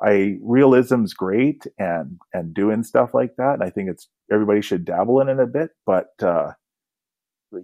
I 0.02 0.38
realism's 0.42 1.12
great 1.12 1.66
and 1.78 2.18
and 2.32 2.54
doing 2.54 2.82
stuff 2.82 3.12
like 3.12 3.36
that. 3.36 3.54
And 3.54 3.62
I 3.62 3.70
think 3.70 3.90
it's 3.90 4.08
everybody 4.32 4.62
should 4.62 4.84
dabble 4.84 5.20
in 5.20 5.28
it 5.28 5.38
a 5.38 5.46
bit. 5.46 5.70
But 5.84 6.10
uh, 6.22 6.52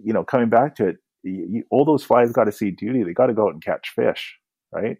you 0.03 0.13
know, 0.13 0.23
coming 0.23 0.49
back 0.49 0.75
to 0.75 0.89
it, 0.89 0.97
you, 1.23 1.47
you, 1.49 1.63
all 1.71 1.85
those 1.85 2.03
flies 2.03 2.31
got 2.31 2.43
to 2.43 2.51
see 2.51 2.71
duty. 2.71 3.03
They 3.03 3.13
got 3.13 3.27
to 3.27 3.33
go 3.33 3.47
out 3.47 3.53
and 3.53 3.63
catch 3.63 3.89
fish, 3.95 4.37
right? 4.71 4.97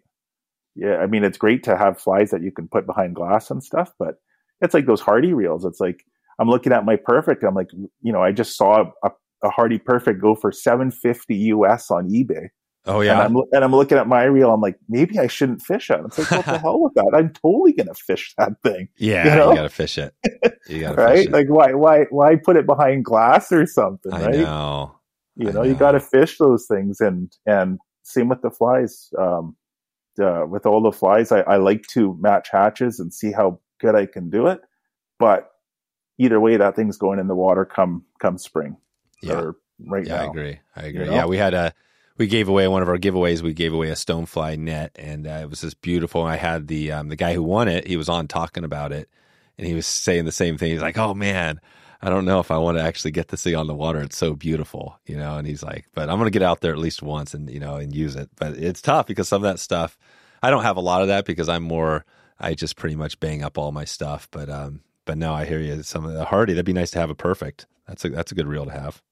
Yeah, 0.74 0.96
I 0.96 1.06
mean, 1.06 1.24
it's 1.24 1.38
great 1.38 1.62
to 1.64 1.76
have 1.76 2.00
flies 2.00 2.30
that 2.30 2.42
you 2.42 2.52
can 2.52 2.68
put 2.68 2.86
behind 2.86 3.14
glass 3.14 3.50
and 3.50 3.62
stuff, 3.62 3.92
but 3.98 4.16
it's 4.60 4.74
like 4.74 4.86
those 4.86 5.00
hardy 5.00 5.32
reels. 5.32 5.64
It's 5.64 5.80
like 5.80 6.04
I'm 6.40 6.48
looking 6.48 6.72
at 6.72 6.84
my 6.84 6.96
perfect. 6.96 7.44
I'm 7.44 7.54
like, 7.54 7.70
you 8.02 8.12
know, 8.12 8.22
I 8.22 8.32
just 8.32 8.56
saw 8.56 8.90
a, 9.04 9.10
a 9.44 9.50
hardy 9.50 9.78
perfect 9.78 10.20
go 10.20 10.34
for 10.34 10.50
750 10.50 11.36
US 11.36 11.90
on 11.90 12.08
eBay. 12.10 12.48
Oh 12.86 13.00
And 13.08 13.20
yeah, 13.20 13.22
I'm 13.22 13.36
and 13.52 13.64
I'm 13.64 13.72
looking 13.72 13.98
at 13.98 14.08
my 14.08 14.24
reel. 14.24 14.52
I'm 14.52 14.60
like, 14.60 14.78
maybe 14.88 15.18
I 15.18 15.28
shouldn't 15.28 15.62
fish 15.62 15.90
it. 15.90 16.00
It's 16.04 16.18
like, 16.18 16.30
what 16.32 16.48
the 16.50 16.58
hell 16.60 16.80
with 16.80 16.94
that? 16.94 17.12
I'm 17.16 17.32
totally 17.32 17.72
gonna 17.72 17.94
fish 17.94 18.34
that 18.38 18.52
thing, 18.62 18.88
yeah, 18.96 19.42
you 19.44 19.52
you, 19.52 19.54
gotta 19.54 19.68
fish 19.68 19.98
it. 19.98 20.14
You 20.66 20.80
gotta 20.80 20.98
fish 20.98 21.26
right? 21.26 21.28
it. 21.28 21.32
Like, 21.32 21.48
why, 21.48 21.74
why, 21.74 22.04
why 22.10 22.36
put 22.36 22.56
it 22.56 22.66
behind 22.66 23.04
glass 23.04 23.52
or 23.52 23.66
something, 23.66 24.12
I 24.12 24.18
right? 24.18 24.48
know. 24.48 24.96
You 25.36 25.52
I 25.52 25.52
know, 25.52 25.62
you 25.62 25.74
got 25.76 25.92
to 25.92 26.00
fish 26.00 26.38
those 26.38 26.66
things, 26.66 27.00
and 27.00 27.32
and 27.46 27.78
same 28.02 28.28
with 28.28 28.42
the 28.42 28.50
flies. 28.50 29.10
Um, 29.18 29.56
uh, 30.22 30.44
with 30.48 30.66
all 30.66 30.82
the 30.82 30.92
flies, 30.92 31.32
I, 31.32 31.40
I 31.42 31.56
like 31.58 31.84
to 31.92 32.16
match 32.20 32.48
hatches 32.52 33.00
and 33.00 33.14
see 33.14 33.32
how 33.32 33.60
good 33.80 33.94
I 33.94 34.06
can 34.06 34.30
do 34.30 34.48
it. 34.48 34.60
But 35.18 35.50
either 36.18 36.40
way, 36.40 36.56
that 36.56 36.76
thing's 36.76 36.98
going 36.98 37.18
in 37.18 37.28
the 37.28 37.36
water 37.36 37.64
come 37.64 38.04
come 38.20 38.38
spring 38.38 38.76
Yeah, 39.22 39.34
or 39.34 39.56
right 39.86 40.06
yeah, 40.06 40.20
I 40.20 40.24
agree. 40.24 40.60
I 40.76 40.82
agree. 40.86 41.06
know? 41.06 41.14
Yeah, 41.14 41.26
we 41.26 41.36
had 41.36 41.54
a 41.54 41.74
we 42.18 42.26
gave 42.26 42.48
away 42.48 42.68
one 42.68 42.82
of 42.82 42.88
our 42.88 42.98
giveaways. 42.98 43.42
We 43.42 43.54
gave 43.54 43.72
away 43.72 43.88
a 43.88 43.94
stonefly 43.94 44.58
net, 44.58 44.92
and 44.96 45.26
uh, 45.26 45.40
it 45.42 45.50
was 45.50 45.60
just 45.60 45.80
beautiful. 45.80 46.22
And 46.22 46.32
I 46.32 46.36
had 46.36 46.66
the 46.66 46.92
um, 46.92 47.08
the 47.08 47.16
guy 47.16 47.32
who 47.32 47.42
won 47.42 47.68
it. 47.68 47.86
He 47.86 47.96
was 47.96 48.08
on 48.08 48.28
talking 48.28 48.64
about 48.64 48.92
it, 48.92 49.08
and 49.56 49.66
he 49.66 49.74
was 49.74 49.86
saying 49.86 50.24
the 50.24 50.32
same 50.32 50.58
thing. 50.58 50.72
He's 50.72 50.82
like, 50.82 50.98
"Oh 50.98 51.14
man." 51.14 51.60
I 52.00 52.10
don't 52.10 52.26
know 52.26 52.38
if 52.38 52.52
I 52.52 52.58
want 52.58 52.78
to 52.78 52.84
actually 52.84 53.10
get 53.10 53.26
this 53.26 53.42
thing 53.42 53.56
on 53.56 53.66
the 53.66 53.74
water. 53.74 54.00
It's 54.00 54.16
so 54.16 54.34
beautiful, 54.34 55.00
you 55.04 55.16
know. 55.16 55.36
And 55.36 55.46
he's 55.48 55.64
like, 55.64 55.86
"But 55.94 56.08
I'm 56.08 56.18
going 56.18 56.30
to 56.30 56.38
get 56.38 56.44
out 56.46 56.60
there 56.60 56.72
at 56.72 56.78
least 56.78 57.02
once 57.02 57.34
and 57.34 57.50
you 57.50 57.58
know 57.58 57.74
and 57.76 57.92
use 57.94 58.14
it." 58.14 58.30
But 58.36 58.52
it's 58.52 58.80
tough 58.80 59.06
because 59.06 59.28
some 59.28 59.42
of 59.42 59.50
that 59.50 59.58
stuff, 59.58 59.98
I 60.40 60.50
don't 60.50 60.62
have 60.62 60.76
a 60.76 60.80
lot 60.80 61.02
of 61.02 61.08
that 61.08 61.24
because 61.24 61.48
I'm 61.48 61.64
more. 61.64 62.04
I 62.38 62.54
just 62.54 62.76
pretty 62.76 62.94
much 62.94 63.18
bang 63.18 63.42
up 63.42 63.58
all 63.58 63.72
my 63.72 63.84
stuff. 63.84 64.28
But 64.30 64.48
um, 64.48 64.82
but 65.06 65.18
no, 65.18 65.34
I 65.34 65.44
hear 65.44 65.58
you. 65.58 65.82
Some 65.82 66.04
of 66.04 66.12
the 66.12 66.24
hardy. 66.24 66.52
That'd 66.52 66.66
be 66.66 66.72
nice 66.72 66.92
to 66.92 67.00
have 67.00 67.10
a 67.10 67.16
perfect. 67.16 67.66
That's 67.88 68.04
a 68.04 68.10
that's 68.10 68.30
a 68.30 68.36
good 68.36 68.46
reel 68.46 68.66
to 68.66 68.72
have. 68.72 69.02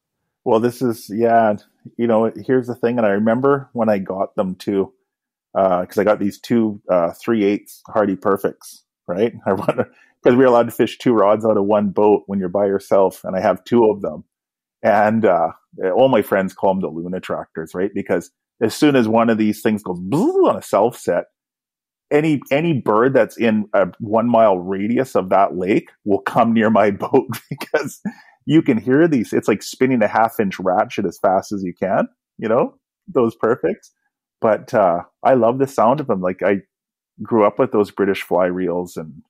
Well, 0.44 0.60
this 0.60 0.80
is 0.80 1.10
yeah. 1.12 1.56
You 1.96 2.06
know, 2.06 2.32
here's 2.46 2.66
the 2.66 2.74
thing, 2.74 2.98
and 2.98 3.06
I 3.06 3.10
remember 3.10 3.68
when 3.72 3.88
I 3.88 3.98
got 3.98 4.34
them 4.36 4.54
too, 4.54 4.92
because 5.54 5.98
I 5.98 6.04
got 6.04 6.18
these 6.18 6.38
two 6.40 6.80
uh, 6.90 7.12
three 7.12 7.44
eighths 7.44 7.82
Hardy 7.88 8.16
Perfects, 8.16 8.84
right? 9.06 9.32
I 9.46 9.52
wonder 9.52 9.90
because 10.22 10.36
we 10.36 10.44
were 10.44 10.50
allowed 10.50 10.64
to 10.66 10.72
fish 10.72 10.98
two 10.98 11.12
rods 11.12 11.44
out 11.44 11.56
of 11.56 11.64
one 11.64 11.90
boat 11.90 12.24
when 12.26 12.38
you're 12.38 12.48
by 12.48 12.66
yourself, 12.66 13.22
and 13.24 13.36
I 13.36 13.40
have 13.40 13.64
two 13.64 13.90
of 13.90 14.02
them, 14.02 14.24
and 14.82 15.24
uh, 15.24 15.52
all 15.94 16.08
my 16.08 16.22
friends 16.22 16.54
call 16.54 16.74
them 16.74 16.80
the 16.80 16.88
Luna 16.88 17.20
tractors, 17.20 17.74
right? 17.74 17.90
Because 17.94 18.30
as 18.60 18.74
soon 18.74 18.96
as 18.96 19.08
one 19.08 19.30
of 19.30 19.38
these 19.38 19.62
things 19.62 19.82
goes 19.82 19.98
on 19.98 20.56
a 20.56 20.62
self 20.62 20.98
set, 20.98 21.24
any 22.10 22.40
any 22.50 22.72
bird 22.80 23.14
that's 23.14 23.36
in 23.36 23.68
a 23.72 23.88
one 23.98 24.28
mile 24.28 24.58
radius 24.58 25.14
of 25.14 25.30
that 25.30 25.56
lake 25.56 25.90
will 26.04 26.20
come 26.20 26.52
near 26.52 26.70
my 26.70 26.90
boat 26.92 27.28
because 27.50 28.00
you 28.46 28.62
can 28.62 28.78
hear 28.78 29.06
these. 29.06 29.32
It's 29.32 29.48
like 29.48 29.62
spinning 29.62 30.02
a 30.02 30.08
half 30.08 30.40
inch 30.40 30.58
ratchet 30.58 31.04
as 31.04 31.18
fast 31.18 31.52
as 31.52 31.62
you 31.62 31.74
can, 31.74 32.08
you 32.38 32.48
know, 32.48 32.76
those 33.06 33.34
perfects. 33.34 33.92
But 34.40 34.72
uh, 34.72 35.02
I 35.22 35.34
love 35.34 35.58
the 35.58 35.66
sound 35.66 36.00
of 36.00 36.06
them. 36.06 36.20
Like 36.20 36.42
I 36.42 36.62
grew 37.22 37.44
up 37.44 37.58
with 37.58 37.72
those 37.72 37.90
British 37.90 38.22
fly 38.22 38.46
reels 38.46 38.96
and 38.96 39.22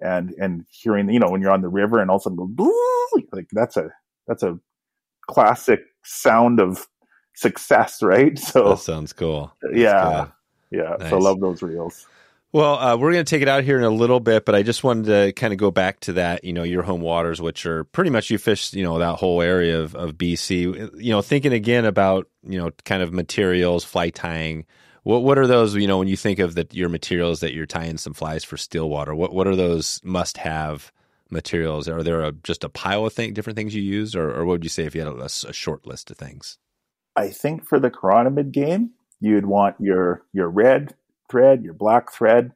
and 0.00 0.34
and 0.40 0.64
hearing, 0.70 1.08
you 1.10 1.20
know, 1.20 1.30
when 1.30 1.40
you're 1.40 1.52
on 1.52 1.62
the 1.62 1.68
river 1.68 2.00
and 2.00 2.10
all 2.10 2.16
of 2.16 2.22
a 2.22 2.24
sudden 2.24 2.36
go 2.56 2.70
like 3.32 3.48
that's 3.52 3.76
a 3.76 3.90
that's 4.26 4.42
a 4.42 4.58
classic 5.28 5.80
sound 6.04 6.60
of 6.60 6.86
success, 7.34 8.02
right? 8.02 8.38
So 8.38 8.70
That 8.70 8.78
sounds 8.78 9.12
cool. 9.12 9.52
That's 9.62 9.76
yeah, 9.76 10.28
good. 10.70 10.78
yeah. 10.78 11.10
So 11.10 11.16
I 11.16 11.20
love 11.20 11.40
those 11.40 11.62
reels. 11.62 12.06
Well, 12.54 12.78
uh, 12.78 12.96
we're 12.96 13.10
going 13.10 13.24
to 13.24 13.28
take 13.28 13.42
it 13.42 13.48
out 13.48 13.64
here 13.64 13.78
in 13.78 13.82
a 13.82 13.90
little 13.90 14.20
bit, 14.20 14.44
but 14.44 14.54
I 14.54 14.62
just 14.62 14.84
wanted 14.84 15.06
to 15.06 15.32
kind 15.32 15.52
of 15.52 15.58
go 15.58 15.72
back 15.72 15.98
to 16.00 16.12
that, 16.12 16.44
you 16.44 16.52
know, 16.52 16.62
your 16.62 16.84
home 16.84 17.00
waters, 17.00 17.42
which 17.42 17.66
are 17.66 17.82
pretty 17.82 18.10
much 18.10 18.30
you 18.30 18.38
fish, 18.38 18.72
you 18.72 18.84
know, 18.84 19.00
that 19.00 19.16
whole 19.16 19.42
area 19.42 19.80
of, 19.80 19.96
of 19.96 20.12
BC. 20.12 21.02
You 21.02 21.10
know, 21.10 21.20
thinking 21.20 21.52
again 21.52 21.84
about, 21.84 22.28
you 22.44 22.56
know, 22.56 22.70
kind 22.84 23.02
of 23.02 23.12
materials, 23.12 23.82
fly 23.82 24.10
tying. 24.10 24.66
What 25.02 25.24
what 25.24 25.36
are 25.36 25.48
those, 25.48 25.74
you 25.74 25.88
know, 25.88 25.98
when 25.98 26.06
you 26.06 26.16
think 26.16 26.38
of 26.38 26.54
that 26.54 26.72
your 26.72 26.88
materials 26.88 27.40
that 27.40 27.54
you're 27.54 27.66
tying 27.66 27.98
some 27.98 28.14
flies 28.14 28.44
for 28.44 28.56
Stillwater, 28.56 29.16
what 29.16 29.34
what 29.34 29.48
are 29.48 29.56
those 29.56 30.00
must 30.04 30.36
have 30.36 30.92
materials? 31.30 31.88
Are 31.88 32.04
there 32.04 32.22
a, 32.22 32.30
just 32.30 32.62
a 32.62 32.68
pile 32.68 33.04
of 33.04 33.12
thing, 33.12 33.34
different 33.34 33.56
things 33.56 33.74
you 33.74 33.82
use, 33.82 34.14
or, 34.14 34.30
or 34.30 34.44
what 34.44 34.52
would 34.52 34.64
you 34.64 34.70
say 34.70 34.84
if 34.84 34.94
you 34.94 35.00
had 35.00 35.12
a, 35.12 35.24
a 35.24 35.52
short 35.52 35.88
list 35.88 36.08
of 36.12 36.18
things? 36.18 36.58
I 37.16 37.30
think 37.30 37.66
for 37.66 37.80
the 37.80 37.90
chironomid 37.90 38.52
game, 38.52 38.90
you'd 39.18 39.46
want 39.46 39.74
your 39.80 40.22
your 40.32 40.48
red 40.48 40.94
thread, 41.34 41.64
your 41.64 41.74
black 41.74 42.12
thread. 42.12 42.52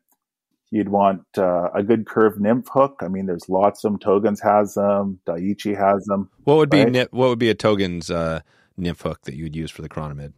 You'd 0.71 0.91
want 0.91 1.25
uh, 1.37 1.71
a 1.75 1.83
good 1.83 2.07
curved 2.07 2.41
nymph 2.41 2.69
hook. 2.71 2.99
I 3.01 3.09
mean, 3.09 3.27
there's 3.27 3.49
lots 3.49 3.83
of 3.83 3.91
them. 3.91 3.99
Togens 3.99 4.41
has 4.41 4.75
them. 4.75 5.19
Daiichi 5.27 5.77
has 5.77 6.05
them. 6.05 6.31
What 6.45 6.59
would 6.59 6.71
be 6.71 6.85
right? 6.85 7.13
what 7.13 7.29
would 7.29 7.41
be 7.41 7.51
a 7.51 7.57
Togens 7.57 8.15
uh, 8.15 8.41
nymph 8.77 9.01
hook 9.01 9.23
that 9.23 9.35
you 9.35 9.45
would 9.45 9.57
use 9.57 9.73
for 9.73 9.83
the 9.83 9.89
chironomid? 9.89 10.33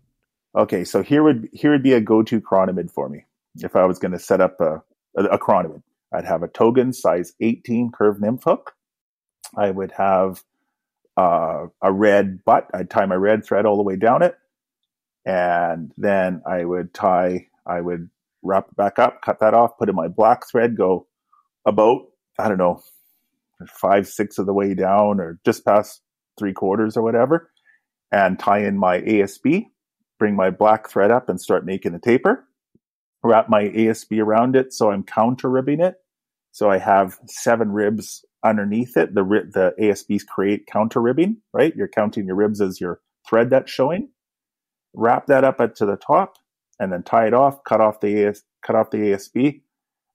Okay, 0.55 0.85
so 0.85 1.03
here 1.03 1.23
would 1.23 1.51
here 1.53 1.71
would 1.71 1.83
be 1.83 1.93
a 1.93 2.01
go 2.01 2.23
to 2.23 2.41
chironomid 2.41 2.91
for 2.91 3.11
me 3.11 3.27
if 3.57 3.77
I 3.77 3.85
was 3.85 3.99
going 3.99 4.13
to 4.13 4.19
set 4.19 4.41
up 4.41 4.59
a, 4.61 4.83
a, 5.17 5.25
a 5.25 5.39
chironomid. 5.39 5.83
I'd 6.15 6.25
have 6.25 6.43
a 6.43 6.49
Togen 6.49 6.95
size 6.95 7.35
18 7.41 7.93
curved 7.93 8.23
nymph 8.23 8.45
hook. 8.45 8.73
I 9.55 9.71
would 9.71 9.93
have 9.93 10.43
uh, 11.17 11.67
a 11.83 11.93
red 11.93 12.43
butt. 12.45 12.71
I'd 12.73 12.89
tie 12.89 13.05
my 13.05 13.17
red 13.17 13.45
thread 13.45 13.67
all 13.67 13.77
the 13.77 13.83
way 13.83 13.97
down 13.97 14.23
it, 14.23 14.37
and 15.27 15.93
then 15.99 16.41
I 16.47 16.65
would 16.65 16.95
tie. 16.95 17.49
I 17.67 17.81
would 17.81 18.09
wrap 18.43 18.69
it 18.71 18.77
back 18.77 18.99
up, 18.99 19.23
cut 19.23 19.41
that 19.41 19.55
off, 19.55 19.79
put 19.79 19.89
in 19.89 19.95
my 19.95 20.09
black 20.09 20.49
thread, 20.49 20.77
go 20.77 21.07
about, 21.67 22.03
I 22.39 22.49
don't 22.49 22.59
know, 22.59 22.83
five, 23.69 24.07
six 24.09 24.39
of 24.39 24.47
the 24.47 24.55
way 24.55 24.75
down 24.75 25.21
or 25.21 25.39
just 25.45 25.65
past 25.65 26.01
three 26.39 26.53
quarters 26.53 26.97
or 26.97 27.03
whatever, 27.03 27.51
and 28.11 28.39
tie 28.39 28.61
in 28.61 28.79
my 28.79 29.01
ASB, 29.01 29.67
bring 30.19 30.35
my 30.35 30.51
black 30.51 30.89
thread 30.89 31.11
up 31.11 31.29
and 31.29 31.41
start 31.41 31.65
making 31.65 31.95
a 31.95 31.99
taper. 31.99 32.47
Wrap 33.23 33.51
my 33.51 33.65
ASB 33.65 34.19
around 34.23 34.57
it 34.57 34.73
so 34.73 34.91
I'm 34.91 35.03
counter 35.03 35.51
ribbing 35.51 35.81
it. 35.81 35.97
So 36.53 36.71
I 36.71 36.79
have 36.79 37.19
seven 37.27 37.71
ribs 37.71 38.25
underneath 38.45 38.97
it. 38.97 39.15
The 39.15 39.23
the 39.23 39.75
ASBs 39.79 40.27
create 40.27 40.67
counter 40.67 41.01
ribbing, 41.01 41.37
right? 41.53 41.75
You're 41.77 41.89
counting 41.89 42.27
your 42.27 42.37
ribs 42.37 42.61
as 42.61 42.81
your 42.81 43.01
thread 43.29 43.51
that's 43.51 43.71
showing. 43.71 44.09
Wrap 44.95 45.27
that 45.27 45.45
up 45.45 45.59
to 45.77 45.87
the 45.87 45.97
top, 45.97 46.35
and 46.81 46.91
then 46.91 47.03
tie 47.05 47.27
it 47.27 47.35
off, 47.35 47.63
cut 47.63 47.81
off 47.81 48.01
the 48.01 48.25
AS, 48.25 48.43
cut 48.67 48.75
off 48.75 48.91
the 48.91 48.97
ASB, 48.97 49.61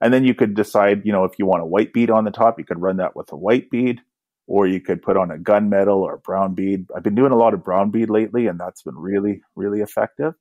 and 0.02 0.14
then 0.14 0.26
you 0.26 0.34
could 0.34 0.56
decide, 0.56 1.04
you 1.06 1.14
know, 1.14 1.24
if 1.24 1.34
you 1.40 1.46
want 1.46 1.62
a 1.62 1.66
white 1.66 1.94
bead 1.94 2.10
on 2.10 2.26
the 2.26 2.32
top, 2.32 2.60
you 2.60 2.66
could 2.66 2.82
run 2.82 2.98
that 2.98 3.16
with 3.16 3.32
a 3.32 3.38
white 3.38 3.70
bead, 3.70 4.02
or 4.48 4.68
you 4.68 4.82
could 4.82 5.02
put 5.02 5.16
on 5.16 5.32
a 5.32 5.38
gunmetal 5.38 5.98
or 5.98 6.16
a 6.16 6.20
brown 6.20 6.56
bead. 6.56 6.88
I've 6.94 7.04
been 7.04 7.16
doing 7.16 7.32
a 7.32 7.38
lot 7.38 7.54
of 7.54 7.64
brown 7.64 7.92
bead 7.92 8.10
lately, 8.10 8.48
and 8.48 8.60
that's 8.60 8.82
been 8.82 8.98
really, 8.98 9.42
really 9.56 9.80
effective. 9.80 10.34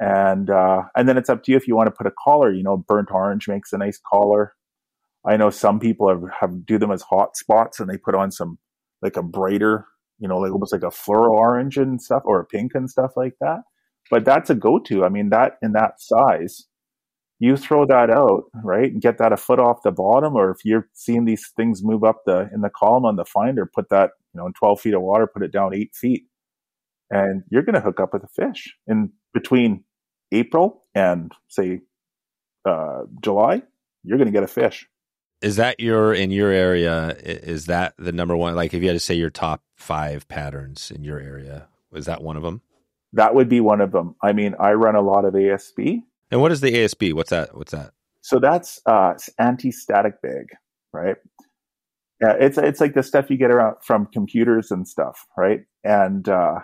And 0.00 0.48
uh, 0.48 0.84
and 0.96 1.06
then 1.06 1.18
it's 1.18 1.28
up 1.28 1.44
to 1.44 1.52
you 1.52 1.58
if 1.58 1.68
you 1.68 1.76
want 1.76 1.88
to 1.88 1.94
put 1.94 2.06
a 2.06 2.12
collar. 2.24 2.50
You 2.50 2.62
know, 2.62 2.78
burnt 2.78 3.10
orange 3.12 3.46
makes 3.46 3.72
a 3.74 3.78
nice 3.78 4.00
collar. 4.10 4.54
I 5.26 5.36
know 5.36 5.50
some 5.50 5.78
people 5.78 6.08
have, 6.08 6.22
have 6.40 6.64
do 6.64 6.78
them 6.78 6.90
as 6.90 7.02
hot 7.02 7.36
spots, 7.36 7.80
and 7.80 7.88
they 7.88 7.98
put 7.98 8.14
on 8.14 8.32
some 8.32 8.58
like 9.02 9.18
a 9.18 9.22
brighter, 9.22 9.86
you 10.18 10.26
know, 10.26 10.38
like 10.38 10.52
almost 10.52 10.72
like 10.72 10.82
a 10.82 10.90
floral 10.90 11.36
orange 11.36 11.76
and 11.76 12.00
stuff, 12.00 12.22
or 12.24 12.40
a 12.40 12.46
pink 12.46 12.72
and 12.74 12.88
stuff 12.88 13.12
like 13.14 13.34
that 13.40 13.60
but 14.10 14.24
that's 14.24 14.50
a 14.50 14.54
go-to. 14.54 15.04
I 15.04 15.08
mean, 15.08 15.30
that 15.30 15.58
in 15.62 15.72
that 15.72 16.00
size, 16.00 16.66
you 17.40 17.56
throw 17.56 17.86
that 17.86 18.10
out, 18.10 18.44
right, 18.62 18.92
and 18.92 19.00
get 19.00 19.18
that 19.18 19.32
a 19.32 19.36
foot 19.36 19.58
off 19.58 19.82
the 19.82 19.90
bottom, 19.90 20.36
or 20.36 20.50
if 20.50 20.58
you're 20.64 20.88
seeing 20.92 21.24
these 21.24 21.50
things 21.56 21.82
move 21.82 22.04
up 22.04 22.22
the 22.26 22.50
in 22.52 22.60
the 22.60 22.70
column 22.70 23.06
on 23.06 23.16
the 23.16 23.24
finder, 23.24 23.64
put 23.66 23.88
that 23.88 24.10
you 24.34 24.40
know 24.40 24.46
in 24.46 24.52
12 24.52 24.80
feet 24.80 24.94
of 24.94 25.02
water, 25.02 25.26
put 25.26 25.42
it 25.42 25.52
down 25.52 25.74
eight 25.74 25.94
feet, 25.94 26.26
and 27.10 27.42
you're 27.50 27.62
going 27.62 27.74
to 27.74 27.80
hook 27.80 27.98
up 27.98 28.12
with 28.12 28.22
a 28.22 28.28
fish 28.28 28.76
in 28.86 29.10
between 29.32 29.84
April 30.32 30.84
and 30.94 31.32
say 31.48 31.80
uh, 32.66 33.02
July. 33.22 33.62
You're 34.04 34.18
going 34.18 34.28
to 34.28 34.32
get 34.32 34.42
a 34.42 34.48
fish. 34.48 34.86
Is 35.42 35.56
that 35.56 35.80
your 35.80 36.12
in 36.12 36.30
your 36.30 36.50
area? 36.50 37.16
Is 37.18 37.66
that 37.66 37.94
the 37.98 38.12
number 38.12 38.36
one? 38.36 38.54
Like, 38.54 38.74
if 38.74 38.82
you 38.82 38.88
had 38.88 38.94
to 38.94 39.00
say 39.00 39.14
your 39.14 39.30
top 39.30 39.62
five 39.76 40.28
patterns 40.28 40.90
in 40.90 41.04
your 41.04 41.18
area, 41.18 41.68
is 41.94 42.04
that 42.04 42.22
one 42.22 42.36
of 42.36 42.42
them? 42.42 42.60
That 43.12 43.34
would 43.34 43.48
be 43.48 43.60
one 43.60 43.80
of 43.80 43.92
them. 43.92 44.14
I 44.22 44.32
mean, 44.32 44.54
I 44.60 44.72
run 44.72 44.94
a 44.94 45.00
lot 45.00 45.24
of 45.24 45.34
ASB. 45.34 46.02
And 46.30 46.40
what 46.40 46.52
is 46.52 46.60
the 46.60 46.72
ASB? 46.72 47.12
What's 47.12 47.30
that? 47.30 47.56
What's 47.56 47.72
that? 47.72 47.92
So 48.22 48.38
that's 48.38 48.80
uh, 48.86 49.14
anti-static 49.38 50.22
bag, 50.22 50.46
right? 50.92 51.16
Yeah, 52.20 52.34
it's 52.38 52.58
it's 52.58 52.80
like 52.80 52.94
the 52.94 53.02
stuff 53.02 53.30
you 53.30 53.38
get 53.38 53.50
around 53.50 53.76
from 53.82 54.06
computers 54.12 54.70
and 54.70 54.86
stuff, 54.86 55.26
right? 55.38 55.60
And 55.82 56.28
uh, 56.28 56.60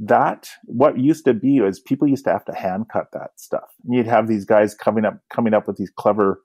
that 0.00 0.48
what 0.64 0.98
used 0.98 1.24
to 1.26 1.34
be 1.34 1.60
was 1.60 1.78
people 1.78 2.08
used 2.08 2.24
to 2.24 2.32
have 2.32 2.44
to 2.46 2.54
hand 2.54 2.86
cut 2.92 3.06
that 3.12 3.30
stuff. 3.36 3.68
And 3.84 3.94
you'd 3.94 4.06
have 4.06 4.26
these 4.26 4.44
guys 4.44 4.74
coming 4.74 5.04
up 5.04 5.20
coming 5.32 5.54
up 5.54 5.68
with 5.68 5.76
these 5.76 5.92
clever 5.96 6.40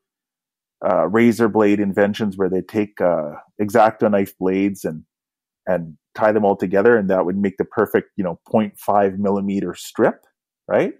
uh, 0.87 1.07
razor 1.07 1.49
blade 1.49 1.79
inventions 1.79 2.37
where 2.37 2.49
they 2.49 2.61
take 2.61 3.01
uh, 3.01 3.31
exacto 3.59 4.11
knife 4.11 4.37
blades 4.37 4.85
and 4.85 5.03
and 5.65 5.97
tie 6.15 6.31
them 6.31 6.45
all 6.45 6.55
together 6.55 6.97
and 6.97 7.09
that 7.09 7.25
would 7.25 7.37
make 7.37 7.57
the 7.57 7.65
perfect 7.65 8.09
you 8.15 8.23
know 8.23 8.39
0.5 8.51 9.17
millimeter 9.17 9.73
strip 9.75 10.25
right? 10.67 10.93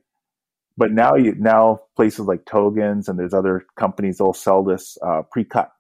But 0.78 0.92
now 0.92 1.16
you 1.16 1.36
now 1.36 1.82
places 1.96 2.26
like 2.26 2.46
togens 2.46 3.08
and 3.08 3.18
there's 3.18 3.34
other 3.34 3.66
companies 3.78 4.18
that'll 4.18 4.34
sell 4.34 4.64
this 4.64 4.98
uh, 5.06 5.22
pre-cut. 5.32 5.72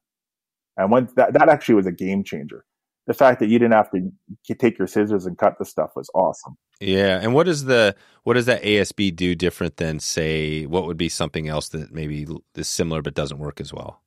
And 0.78 0.92
once 0.92 1.12
that, 1.16 1.34
that 1.34 1.50
actually 1.50 1.76
was 1.76 1.86
a 1.86 1.92
game 1.92 2.24
changer. 2.24 2.66
The 3.08 3.14
fact 3.14 3.40
that 3.40 3.50
you 3.50 3.60
didn't 3.60 3.74
have 3.74 3.92
to 3.92 4.56
take 4.56 4.80
your 4.80 4.88
scissors 4.88 5.26
and 5.26 5.38
cut 5.38 5.60
the 5.60 5.66
stuff 5.66 5.92
was 5.96 6.10
awesome. 6.16 6.58
Yeah 6.80 7.20
and 7.22 7.34
what 7.34 7.46
does 7.46 7.66
the 7.66 7.96
what 8.24 8.34
does 8.34 8.48
that 8.48 8.64
asb 8.64 9.16
do 9.16 9.34
different 9.34 9.78
than 9.78 10.00
say 10.00 10.66
what 10.66 10.86
would 10.88 10.98
be 10.98 11.08
something 11.08 11.48
else 11.48 11.70
that 11.70 11.94
maybe 11.94 12.28
is 12.56 12.68
similar 12.68 13.02
but 13.02 13.14
doesn't 13.14 13.40
work 13.40 13.62
as 13.62 13.74
well? 13.74 14.02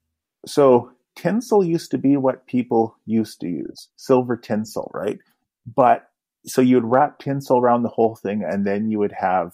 So 0.47 0.91
tinsel 1.19 1.65
used 1.65 1.91
to 1.91 1.99
be 1.99 2.17
what 2.17 2.47
people 2.47 2.97
used 3.05 3.41
to 3.41 3.49
use 3.49 3.89
silver 3.97 4.37
tinsel, 4.37 4.91
right? 4.95 5.19
But 5.67 6.09
so 6.47 6.63
you 6.63 6.77
would 6.77 6.91
wrap 6.91 7.19
tinsel 7.19 7.59
around 7.59 7.83
the 7.83 7.89
whole 7.89 8.15
thing, 8.15 8.45
and 8.49 8.65
then 8.65 8.89
you 8.89 9.01
would 9.01 9.13
have, 9.19 9.53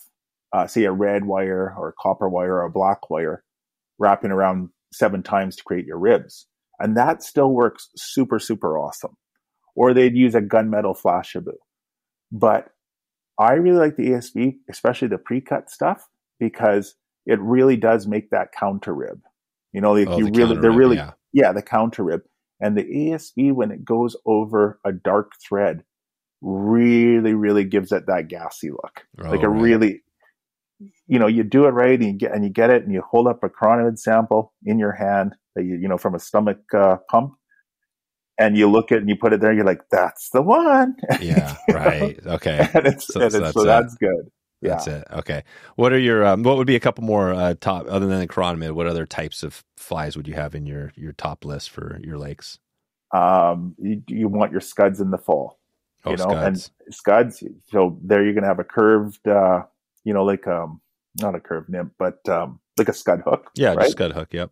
uh, 0.52 0.66
say, 0.66 0.84
a 0.84 0.92
red 0.92 1.24
wire 1.24 1.74
or 1.76 1.88
a 1.88 1.92
copper 1.98 2.28
wire 2.28 2.56
or 2.56 2.64
a 2.64 2.70
black 2.70 3.08
wire 3.08 3.42
wrapping 3.98 4.30
around 4.30 4.68
seven 4.92 5.22
times 5.22 5.56
to 5.56 5.64
create 5.64 5.86
your 5.86 5.98
ribs. 5.98 6.46
And 6.78 6.96
that 6.96 7.22
still 7.22 7.50
works 7.50 7.88
super, 7.96 8.38
super 8.38 8.78
awesome. 8.78 9.16
Or 9.74 9.94
they'd 9.94 10.14
use 10.14 10.34
a 10.34 10.42
gunmetal 10.42 10.96
Flashabou. 11.00 11.56
But 12.30 12.68
I 13.40 13.54
really 13.54 13.78
like 13.78 13.96
the 13.96 14.10
ASB, 14.10 14.56
especially 14.70 15.08
the 15.08 15.18
pre-cut 15.18 15.70
stuff, 15.70 16.08
because 16.38 16.94
it 17.26 17.40
really 17.40 17.76
does 17.76 18.06
make 18.06 18.30
that 18.30 18.52
counter 18.52 18.94
rib. 18.94 19.20
You 19.72 19.80
know, 19.80 19.92
like 19.92 20.08
oh, 20.08 20.18
you 20.18 20.26
really, 20.26 20.56
they're 20.60 20.70
rib, 20.70 20.78
really, 20.78 20.96
yeah 20.96 21.12
yeah, 21.34 21.52
the 21.52 21.60
counter 21.60 22.04
rib. 22.04 22.22
And 22.60 22.78
the 22.78 22.84
ASB, 22.84 23.52
when 23.52 23.70
it 23.70 23.84
goes 23.84 24.16
over 24.24 24.80
a 24.86 24.92
dark 24.92 25.32
thread, 25.46 25.84
really, 26.40 27.34
really 27.34 27.64
gives 27.64 27.92
it 27.92 28.06
that 28.06 28.28
gassy 28.28 28.70
look. 28.70 29.04
Oh, 29.20 29.30
like 29.30 29.42
a 29.42 29.48
right. 29.48 29.60
really, 29.60 30.02
you 31.06 31.18
know, 31.18 31.26
you 31.26 31.42
do 31.42 31.66
it 31.66 31.70
right 31.70 31.98
and 31.98 32.04
you 32.04 32.12
get, 32.12 32.32
and 32.32 32.44
you 32.44 32.50
get 32.50 32.70
it 32.70 32.84
and 32.84 32.94
you 32.94 33.02
hold 33.02 33.26
up 33.26 33.42
a 33.42 33.48
chironomid 33.48 33.98
sample 33.98 34.54
in 34.64 34.78
your 34.78 34.92
hand 34.92 35.34
that 35.56 35.64
you, 35.64 35.74
you 35.74 35.88
know, 35.88 35.98
from 35.98 36.14
a 36.14 36.20
stomach 36.20 36.60
uh, 36.72 36.96
pump 37.10 37.34
and 38.38 38.56
you 38.56 38.70
look 38.70 38.92
at 38.92 38.98
it 38.98 39.00
and 39.00 39.08
you 39.08 39.16
put 39.16 39.32
it 39.32 39.40
there, 39.40 39.52
you're 39.52 39.64
like, 39.64 39.82
that's 39.90 40.30
the 40.30 40.42
one. 40.42 40.96
Yeah. 41.20 41.56
right. 41.68 42.18
Okay. 42.24 42.68
and 42.74 42.86
it's, 42.86 43.08
so, 43.08 43.20
and 43.20 43.26
it's, 43.26 43.34
so, 43.34 43.40
that's, 43.40 43.54
so 43.54 43.64
that's 43.64 43.94
good. 43.96 44.30
That's 44.70 44.86
it. 44.86 45.04
Okay. 45.12 45.44
What 45.76 45.92
are 45.92 45.98
your 45.98 46.24
um, 46.24 46.42
what 46.42 46.56
would 46.56 46.66
be 46.66 46.76
a 46.76 46.80
couple 46.80 47.04
more 47.04 47.32
uh, 47.32 47.54
top 47.60 47.86
other 47.88 48.06
than 48.06 48.20
the 48.20 48.28
chironomid? 48.28 48.72
What 48.72 48.86
other 48.86 49.06
types 49.06 49.42
of 49.42 49.64
flies 49.76 50.16
would 50.16 50.26
you 50.26 50.34
have 50.34 50.54
in 50.54 50.66
your 50.66 50.92
your 50.96 51.12
top 51.12 51.44
list 51.44 51.70
for 51.70 52.00
your 52.02 52.18
lakes? 52.18 52.58
Um, 53.12 53.74
you, 53.78 54.02
you 54.08 54.28
want 54.28 54.52
your 54.52 54.60
scuds 54.60 55.00
in 55.00 55.10
the 55.10 55.18
fall. 55.18 55.58
Oh, 56.04 56.10
you 56.10 56.16
know, 56.16 56.24
scuds. 56.24 56.70
and 56.84 56.94
scuds. 56.94 57.44
So 57.70 57.98
there 58.02 58.24
you're 58.24 58.34
going 58.34 58.42
to 58.42 58.48
have 58.48 58.58
a 58.58 58.64
curved, 58.64 59.26
uh, 59.26 59.62
you 60.02 60.12
know, 60.12 60.24
like 60.24 60.46
um, 60.46 60.80
not 61.20 61.34
a 61.34 61.40
curved 61.40 61.68
nymph, 61.70 61.92
but 61.98 62.26
um, 62.28 62.60
like 62.76 62.88
a 62.88 62.92
scud 62.92 63.22
hook. 63.24 63.50
Yeah, 63.54 63.74
right? 63.74 63.90
scud 63.90 64.12
hook. 64.12 64.32
Yep. 64.32 64.50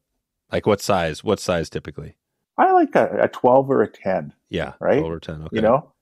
Like 0.51 0.67
what 0.67 0.81
size? 0.81 1.25
What 1.25 1.41
size 1.41 1.69
typically? 1.69 2.17
I 2.59 2.73
like 2.73 2.95
a, 2.95 3.23
a 3.23 3.29
twelve 3.29 3.71
or 3.71 3.83
a 3.83 3.89
ten. 3.89 4.33
Yeah, 4.49 4.75
right. 4.79 4.99
Twelve 4.99 5.13
or 5.13 5.21
ten. 5.21 5.43
Okay. 5.43 5.57
You 5.57 5.63
know, 5.63 5.93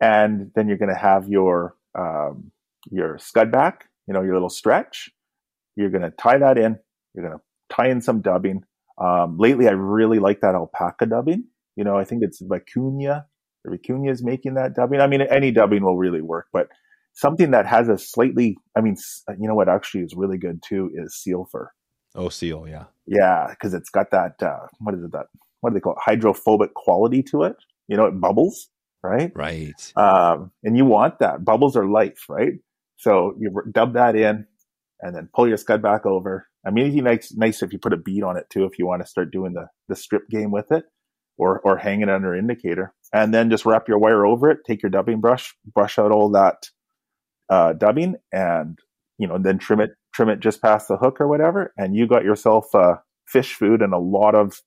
and 0.00 0.50
then 0.54 0.68
you're 0.68 0.78
going 0.78 0.92
to 0.92 0.94
have 0.94 1.28
your 1.28 1.76
um, 1.94 2.50
your 2.90 3.18
scud 3.18 3.50
back, 3.50 3.88
you 4.06 4.14
know, 4.14 4.22
your 4.22 4.34
little 4.34 4.50
stretch. 4.50 5.10
You're 5.76 5.90
going 5.90 6.02
to 6.02 6.10
tie 6.10 6.38
that 6.38 6.58
in. 6.58 6.78
You're 7.14 7.28
going 7.28 7.38
to 7.38 7.74
tie 7.74 7.88
in 7.88 8.00
some 8.00 8.20
dubbing. 8.20 8.62
Um, 8.98 9.36
lately, 9.38 9.68
I 9.68 9.72
really 9.72 10.18
like 10.18 10.40
that 10.40 10.54
alpaca 10.54 11.06
dubbing. 11.06 11.44
You 11.76 11.84
know, 11.84 11.96
I 11.96 12.04
think 12.04 12.22
it's 12.22 12.42
Vicuña. 12.42 13.26
Vicuña 13.66 14.10
is 14.10 14.22
making 14.22 14.54
that 14.54 14.74
dubbing. 14.74 15.00
I 15.00 15.06
mean, 15.06 15.20
any 15.22 15.50
dubbing 15.50 15.84
will 15.84 15.98
really 15.98 16.22
work, 16.22 16.46
but 16.52 16.68
something 17.12 17.50
that 17.50 17.66
has 17.66 17.88
a 17.88 17.98
slightly, 17.98 18.56
I 18.76 18.80
mean, 18.80 18.96
you 19.38 19.48
know 19.48 19.54
what 19.54 19.68
actually 19.68 20.02
is 20.02 20.14
really 20.14 20.38
good 20.38 20.62
too 20.62 20.90
is 20.94 21.14
seal 21.14 21.48
fur. 21.50 21.70
Oh, 22.14 22.28
seal, 22.28 22.66
yeah. 22.68 22.84
Yeah, 23.06 23.48
because 23.50 23.74
it's 23.74 23.90
got 23.90 24.10
that 24.12 24.42
uh, 24.42 24.66
what 24.78 24.94
is 24.94 25.02
it 25.02 25.12
that 25.12 25.26
what 25.60 25.70
do 25.70 25.74
they 25.74 25.80
call 25.80 25.94
it? 25.94 25.98
Hydrophobic 26.04 26.74
quality 26.74 27.22
to 27.24 27.42
it. 27.42 27.56
You 27.88 27.96
know, 27.96 28.06
it 28.06 28.20
bubbles, 28.20 28.68
right? 29.02 29.32
Right. 29.34 29.92
Um, 29.96 30.52
and 30.62 30.76
you 30.76 30.84
want 30.84 31.18
that. 31.18 31.44
Bubbles 31.44 31.76
are 31.76 31.86
life, 31.86 32.24
right? 32.28 32.54
So 32.96 33.34
you 33.38 33.50
dub 33.72 33.94
that 33.94 34.16
in, 34.16 34.46
and 35.00 35.14
then 35.14 35.28
pull 35.34 35.48
your 35.48 35.56
scud 35.56 35.82
back 35.82 36.06
over. 36.06 36.46
I 36.66 36.70
mean, 36.70 36.86
it'd 36.86 36.94
be 36.94 37.02
nice, 37.02 37.32
nice 37.34 37.62
if 37.62 37.72
you 37.72 37.78
put 37.78 37.92
a 37.92 37.98
bead 37.98 38.22
on 38.22 38.36
it 38.36 38.46
too, 38.50 38.64
if 38.64 38.78
you 38.78 38.86
want 38.86 39.02
to 39.02 39.08
start 39.08 39.30
doing 39.30 39.52
the 39.52 39.68
the 39.88 39.96
strip 39.96 40.28
game 40.28 40.50
with 40.50 40.72
it, 40.72 40.84
or 41.38 41.60
or 41.60 41.76
hang 41.76 42.00
it 42.00 42.08
under 42.08 42.34
indicator, 42.34 42.94
and 43.12 43.32
then 43.32 43.50
just 43.50 43.66
wrap 43.66 43.88
your 43.88 43.98
wire 43.98 44.26
over 44.26 44.50
it. 44.50 44.58
Take 44.66 44.82
your 44.82 44.90
dubbing 44.90 45.20
brush, 45.20 45.54
brush 45.72 45.98
out 45.98 46.12
all 46.12 46.30
that 46.30 46.70
uh, 47.48 47.72
dubbing, 47.74 48.16
and 48.32 48.78
you 49.18 49.26
know, 49.26 49.38
then 49.38 49.58
trim 49.58 49.80
it, 49.80 49.92
trim 50.12 50.28
it 50.28 50.40
just 50.40 50.60
past 50.62 50.88
the 50.88 50.96
hook 50.96 51.20
or 51.20 51.28
whatever, 51.28 51.72
and 51.76 51.94
you 51.96 52.06
got 52.06 52.24
yourself 52.24 52.74
uh, 52.74 52.96
fish 53.26 53.54
food 53.54 53.82
and 53.82 53.92
a 53.92 53.98
lot 53.98 54.34
of 54.34 54.60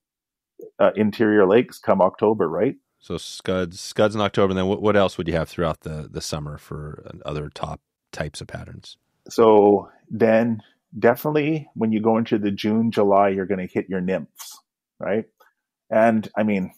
uh, 0.79 0.91
interior 0.95 1.47
lakes 1.47 1.79
come 1.79 2.01
October, 2.01 2.47
right? 2.47 2.75
So 2.99 3.17
scuds, 3.17 3.79
scuds 3.79 4.15
in 4.15 4.21
October. 4.21 4.51
And 4.51 4.57
then 4.57 4.67
what, 4.67 4.81
what 4.81 4.97
else 4.97 5.17
would 5.17 5.27
you 5.27 5.33
have 5.35 5.49
throughout 5.49 5.81
the, 5.81 6.09
the 6.11 6.21
summer 6.21 6.57
for 6.57 7.09
other 7.25 7.49
top 7.49 7.79
types 8.11 8.41
of 8.41 8.47
patterns? 8.47 8.97
So 9.29 9.89
then 10.09 10.61
definitely 10.97 11.67
when 11.75 11.91
you 11.91 12.01
go 12.01 12.17
into 12.17 12.37
the 12.37 12.51
June, 12.51 12.91
July, 12.91 13.29
you're 13.29 13.45
going 13.45 13.65
to 13.65 13.71
hit 13.71 13.89
your 13.89 14.01
nymphs, 14.01 14.59
right? 14.99 15.25
And 15.89 16.27
I 16.37 16.43
mean, 16.43 16.71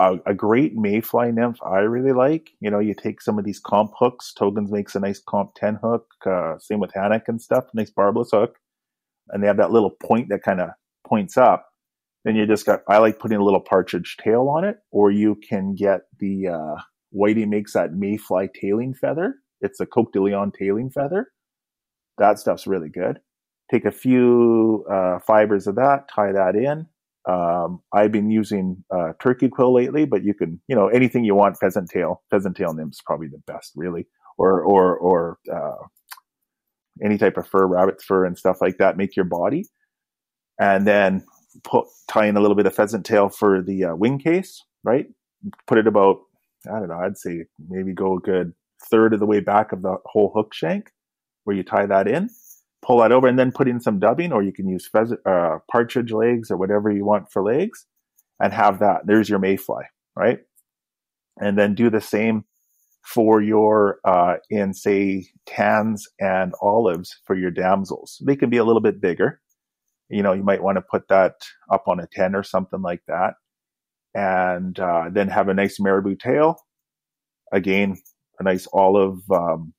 a, 0.00 0.18
a, 0.26 0.34
great 0.34 0.74
mayfly 0.74 1.30
nymph 1.32 1.58
I 1.62 1.80
really 1.80 2.12
like. 2.12 2.50
You 2.60 2.70
know, 2.70 2.78
you 2.78 2.94
take 2.94 3.20
some 3.20 3.38
of 3.38 3.44
these 3.44 3.60
comp 3.60 3.92
hooks. 3.98 4.32
Togens 4.36 4.70
makes 4.70 4.94
a 4.94 5.00
nice 5.00 5.20
comp 5.20 5.54
10 5.54 5.78
hook. 5.82 6.06
Uh, 6.26 6.58
same 6.58 6.80
with 6.80 6.92
Hanak 6.92 7.22
and 7.28 7.40
stuff. 7.40 7.64
Nice 7.74 7.90
barbless 7.90 8.30
hook. 8.32 8.56
And 9.28 9.42
they 9.42 9.46
have 9.46 9.58
that 9.58 9.70
little 9.70 9.90
point 9.90 10.28
that 10.30 10.42
kind 10.42 10.60
of 10.60 10.70
points 11.06 11.36
up. 11.36 11.68
Then 12.24 12.36
you 12.36 12.46
just 12.46 12.66
got, 12.66 12.82
I 12.88 12.98
like 12.98 13.18
putting 13.18 13.38
a 13.38 13.44
little 13.44 13.60
partridge 13.60 14.16
tail 14.22 14.48
on 14.48 14.64
it, 14.64 14.78
or 14.90 15.10
you 15.10 15.36
can 15.48 15.74
get 15.74 16.02
the, 16.18 16.48
uh, 16.48 16.80
Whiting 17.10 17.50
makes 17.50 17.74
that 17.74 17.92
mayfly 17.92 18.48
tailing 18.58 18.94
feather. 18.94 19.36
It's 19.62 19.80
a 19.80 19.86
Coq 19.86 20.12
de 20.12 20.20
Leon 20.20 20.52
tailing 20.58 20.90
feather. 20.90 21.28
That 22.18 22.38
stuff's 22.38 22.66
really 22.66 22.90
good. 22.90 23.20
Take 23.70 23.86
a 23.86 23.90
few 23.90 24.84
uh, 24.90 25.18
fibers 25.20 25.66
of 25.66 25.76
that, 25.76 26.08
tie 26.14 26.32
that 26.32 26.54
in, 26.54 26.86
um, 27.28 27.80
I've 27.92 28.10
been 28.10 28.30
using 28.30 28.84
uh, 28.90 29.12
turkey 29.20 29.48
quill 29.48 29.72
lately, 29.72 30.04
but 30.04 30.24
you 30.24 30.34
can, 30.34 30.60
you 30.66 30.74
know, 30.74 30.88
anything 30.88 31.24
you 31.24 31.34
want. 31.34 31.56
Pheasant 31.58 31.88
tail, 31.88 32.22
pheasant 32.30 32.56
tail 32.56 32.74
nymph's 32.74 33.00
probably 33.04 33.28
the 33.28 33.42
best, 33.46 33.72
really, 33.76 34.06
or 34.38 34.62
or 34.62 34.96
or 34.96 35.38
uh, 35.52 35.86
any 37.02 37.18
type 37.18 37.36
of 37.36 37.46
fur, 37.46 37.66
rabbit's 37.66 38.04
fur, 38.04 38.24
and 38.24 38.36
stuff 38.36 38.60
like 38.60 38.78
that. 38.78 38.96
Make 38.96 39.14
your 39.14 39.24
body, 39.24 39.66
and 40.58 40.86
then 40.86 41.24
put 41.62 41.86
tie 42.08 42.26
in 42.26 42.36
a 42.36 42.40
little 42.40 42.56
bit 42.56 42.66
of 42.66 42.74
pheasant 42.74 43.06
tail 43.06 43.28
for 43.28 43.62
the 43.62 43.84
uh, 43.84 43.94
wing 43.94 44.18
case. 44.18 44.60
Right, 44.82 45.06
put 45.68 45.78
it 45.78 45.86
about 45.86 46.18
I 46.66 46.80
don't 46.80 46.88
know. 46.88 46.98
I'd 46.98 47.18
say 47.18 47.44
maybe 47.68 47.92
go 47.92 48.16
a 48.16 48.20
good 48.20 48.52
third 48.90 49.14
of 49.14 49.20
the 49.20 49.26
way 49.26 49.40
back 49.40 49.72
of 49.72 49.82
the 49.82 49.96
whole 50.06 50.32
hook 50.34 50.54
shank, 50.54 50.90
where 51.44 51.56
you 51.56 51.62
tie 51.62 51.86
that 51.86 52.08
in 52.08 52.28
pull 52.82 52.98
that 52.98 53.12
over 53.12 53.26
and 53.28 53.38
then 53.38 53.52
put 53.52 53.68
in 53.68 53.80
some 53.80 53.98
dubbing, 53.98 54.32
or 54.32 54.42
you 54.42 54.52
can 54.52 54.68
use 54.68 54.90
uh, 54.94 55.58
partridge 55.70 56.12
legs 56.12 56.50
or 56.50 56.56
whatever 56.56 56.90
you 56.90 57.04
want 57.04 57.30
for 57.32 57.42
legs 57.42 57.86
and 58.40 58.52
have 58.52 58.80
that. 58.80 59.02
There's 59.06 59.28
your 59.28 59.38
mayfly, 59.38 59.84
right? 60.16 60.40
And 61.40 61.56
then 61.56 61.74
do 61.74 61.88
the 61.88 62.00
same 62.00 62.44
for 63.06 63.40
your, 63.40 63.98
uh, 64.04 64.34
in 64.50 64.74
say 64.74 65.26
tans 65.46 66.06
and 66.20 66.52
olives 66.60 67.20
for 67.24 67.36
your 67.36 67.50
damsels. 67.50 68.20
They 68.26 68.36
can 68.36 68.50
be 68.50 68.58
a 68.58 68.64
little 68.64 68.82
bit 68.82 69.00
bigger. 69.00 69.40
You 70.08 70.22
know, 70.22 70.32
you 70.32 70.42
might 70.42 70.62
want 70.62 70.76
to 70.76 70.82
put 70.82 71.08
that 71.08 71.34
up 71.72 71.84
on 71.86 72.00
a 72.00 72.08
10 72.12 72.34
or 72.34 72.42
something 72.42 72.82
like 72.82 73.02
that. 73.08 73.34
And, 74.14 74.78
uh, 74.78 75.08
then 75.10 75.28
have 75.28 75.48
a 75.48 75.54
nice 75.54 75.80
marabou 75.80 76.16
tail. 76.16 76.58
Again, 77.52 77.96
nice 78.42 78.66
olive, 78.72 79.18
um, 79.30 79.72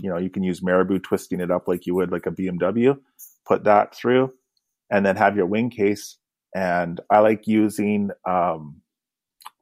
you 0.00 0.08
know, 0.08 0.18
you 0.18 0.30
can 0.30 0.42
use 0.42 0.62
marabou 0.62 0.98
twisting 0.98 1.40
it 1.40 1.50
up 1.50 1.68
like 1.68 1.86
you 1.86 1.94
would 1.94 2.12
like 2.12 2.26
a 2.26 2.30
BMW, 2.30 2.96
put 3.46 3.64
that 3.64 3.94
through, 3.94 4.32
and 4.90 5.04
then 5.04 5.16
have 5.16 5.36
your 5.36 5.46
wing 5.46 5.70
case. 5.70 6.16
And 6.54 7.00
I 7.10 7.20
like 7.20 7.46
using 7.46 8.10
um, 8.28 8.80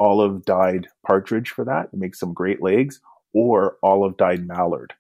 olive 0.01 0.45
dyed 0.45 0.89
partridge 1.07 1.51
for 1.51 1.64
that. 1.64 1.89
It 1.93 1.99
makes 1.99 2.18
some 2.18 2.32
great 2.32 2.62
legs, 2.62 3.01
or 3.34 3.76
olive 3.82 4.16
dyed 4.16 4.47
mallard. 4.47 4.95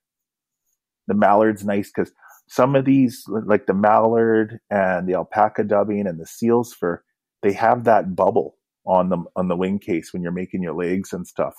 The 1.06 1.14
mallard's 1.14 1.64
nice 1.64 1.90
because 1.94 2.12
some 2.48 2.74
of 2.74 2.84
these, 2.84 3.24
like 3.28 3.66
the 3.66 3.74
mallard 3.74 4.58
and 4.70 5.08
the 5.08 5.14
alpaca 5.14 5.64
dubbing 5.64 6.06
and 6.06 6.20
the 6.20 6.26
seals 6.26 6.74
fur, 6.74 7.02
they 7.42 7.52
have 7.52 7.84
that 7.84 8.14
bubble 8.14 8.56
on 8.86 9.10
them 9.10 9.26
on 9.36 9.48
the 9.48 9.56
wing 9.56 9.78
case 9.78 10.12
when 10.12 10.22
you're 10.22 10.32
making 10.32 10.62
your 10.62 10.74
legs 10.74 11.12
and 11.12 11.26
stuff. 11.26 11.54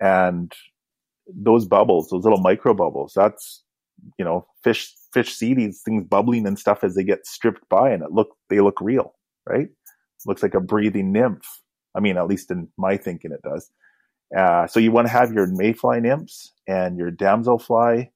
And 0.00 0.52
those 1.26 1.66
bubbles, 1.66 2.08
those 2.08 2.24
little 2.24 2.40
micro 2.40 2.74
bubbles, 2.74 3.12
that's, 3.14 3.62
you 4.18 4.24
know, 4.24 4.46
fish, 4.62 4.92
fish 5.12 5.34
see 5.34 5.54
these 5.54 5.82
things 5.84 6.04
bubbling 6.04 6.46
and 6.46 6.58
stuff 6.58 6.84
as 6.84 6.94
they 6.94 7.04
get 7.04 7.26
stripped 7.26 7.68
by 7.68 7.90
and 7.90 8.02
it 8.02 8.12
look, 8.12 8.28
they 8.50 8.60
look 8.60 8.80
real, 8.80 9.14
right? 9.48 9.68
Looks 10.26 10.42
like 10.42 10.54
a 10.54 10.60
breathing 10.60 11.12
nymph. 11.12 11.46
I 11.94 12.00
mean, 12.00 12.16
at 12.16 12.26
least 12.26 12.50
in 12.50 12.68
my 12.78 12.96
thinking 12.96 13.30
it 13.30 13.42
does. 13.42 13.70
Uh, 14.36 14.66
so 14.66 14.80
you 14.80 14.90
want 14.90 15.06
to 15.06 15.12
have 15.12 15.32
your 15.32 15.46
mayfly 15.46 16.00
nymphs 16.00 16.52
and 16.66 16.96
your 16.96 17.10
damselfly 17.10 18.08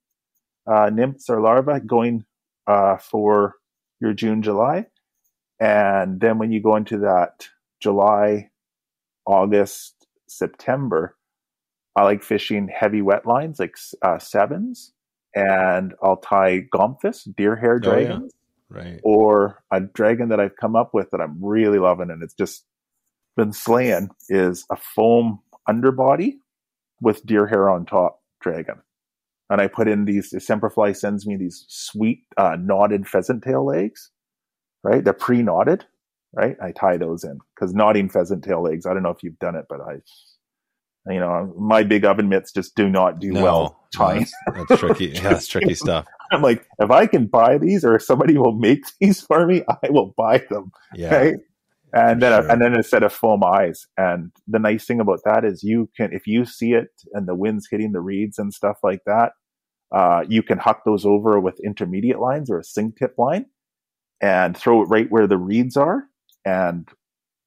uh, 0.67 0.91
nymphs 0.93 1.29
or 1.29 1.41
larvae 1.41 1.81
going 1.87 2.25
uh, 2.67 2.97
for 2.97 3.55
your 4.01 4.13
June, 4.15 4.43
July. 4.43 4.87
And 5.61 6.21
then 6.21 6.39
when 6.39 6.51
you 6.51 6.63
go 6.63 6.77
into 6.77 6.99
that 6.99 7.49
July, 7.81 8.51
August, 9.27 10.07
September, 10.29 11.17
I 11.99 12.05
like 12.05 12.23
fishing 12.23 12.69
heavy 12.69 13.03
wet 13.03 13.27
lines 13.27 13.59
like 13.59 13.75
uh, 14.03 14.21
sevens, 14.21 14.93
and 15.35 15.95
I'll 16.01 16.19
tie 16.19 16.61
gomphus, 16.73 17.27
deer 17.37 17.57
hair 17.57 17.81
dragons, 17.81 18.33
oh, 18.73 18.77
yeah. 18.77 18.83
right? 18.83 19.01
Or 19.03 19.65
a 19.73 19.81
dragon 19.81 20.29
that 20.29 20.39
I've 20.39 20.55
come 20.61 20.77
up 20.77 20.95
with 20.95 21.11
that 21.11 21.21
I'm 21.21 21.45
really 21.45 21.81
loving, 21.81 22.11
and 22.11 22.23
it's 22.23 22.35
just 22.35 22.65
been 23.37 23.53
slaying 23.53 24.11
is 24.29 24.65
a 24.71 24.77
foam 24.77 25.41
underbody 25.69 26.39
with 27.01 27.27
deer 27.27 27.49
hair 27.49 27.69
on 27.69 27.85
top 27.85 28.21
dragon. 28.41 28.77
And 29.51 29.61
I 29.61 29.67
put 29.67 29.89
in 29.89 30.05
these, 30.05 30.33
Semperfli 30.33 30.97
sends 30.97 31.27
me 31.27 31.37
these 31.37 31.65
sweet 31.69 32.21
uh, 32.37 32.57
knotted 32.61 33.09
pheasant 33.09 33.43
tail 33.43 33.67
legs, 33.67 34.13
right? 34.85 35.03
They're 35.03 35.15
pre 35.15 35.43
knotted, 35.43 35.85
right? 36.33 36.57
I 36.63 36.71
tie 36.71 36.97
those 36.97 37.25
in 37.25 37.41
because 37.57 37.75
knotting 37.75 38.09
pheasant 38.09 38.45
tail 38.45 38.63
legs, 38.63 38.87
I 38.87 38.95
don't 38.95 39.03
know 39.03 39.11
if 39.11 39.25
you've 39.25 39.41
done 39.41 39.57
it, 39.57 39.65
but 39.69 39.81
I 39.81 39.97
you 41.09 41.21
know, 41.21 41.53
my 41.59 41.83
big 41.83 42.05
oven 42.05 42.29
mitts 42.29 42.53
just 42.53 42.75
do 42.75 42.89
not 42.89 43.21
do 43.21 43.31
no, 43.31 43.43
well. 43.43 43.89
No, 43.99 44.15
that's, 44.15 44.33
that's, 44.69 44.81
tricky. 44.81 45.07
Yeah, 45.07 45.23
that's 45.23 45.47
tricky 45.47 45.75
stuff. 45.75 46.07
I'm 46.31 46.43
like, 46.43 46.67
if 46.79 46.91
I 46.91 47.07
can 47.07 47.27
buy 47.27 47.59
these 47.59 47.85
or 47.85 47.99
somebody 47.99 48.37
will 48.37 48.53
make 48.53 48.85
these 49.01 49.21
for 49.21 49.47
me, 49.47 49.63
I 49.69 49.91
will 49.91 50.15
buy 50.17 50.45
them. 50.51 50.71
Yeah. 50.95 51.17
Right? 51.17 51.35
And 51.95 52.21
then, 52.21 52.43
sure. 52.43 52.51
and 52.51 52.61
then 52.61 52.79
a 52.79 52.83
set 52.83 53.03
of 53.03 53.15
foam 53.15 53.43
eyes. 53.43 53.87
And 53.97 54.31
the 54.47 54.59
nice 54.59 54.85
thing 54.85 55.01
about 55.01 55.21
that 55.25 55.45
is 55.45 55.63
you 55.63 55.89
can, 55.97 56.13
if 56.13 56.27
you 56.27 56.45
see 56.45 56.73
it 56.73 56.89
and 57.15 57.27
the 57.27 57.35
wind's 57.35 57.67
hitting 57.71 57.93
the 57.93 58.01
reeds 58.01 58.39
and 58.39 58.53
stuff 58.53 58.79
like 58.83 59.01
that, 59.07 59.33
uh, 59.91 60.25
you 60.29 60.43
can 60.43 60.59
huck 60.59 60.83
those 60.85 61.07
over 61.07 61.41
with 61.41 61.59
intermediate 61.65 62.21
lines 62.21 62.51
or 62.51 62.59
a 62.59 62.65
sink 62.65 62.99
tip 62.99 63.15
line 63.17 63.47
and 64.21 64.55
throw 64.55 64.83
it 64.83 64.87
right 64.87 65.11
where 65.11 65.27
the 65.27 65.39
reeds 65.39 65.79
are 65.79 66.05
and, 66.45 66.91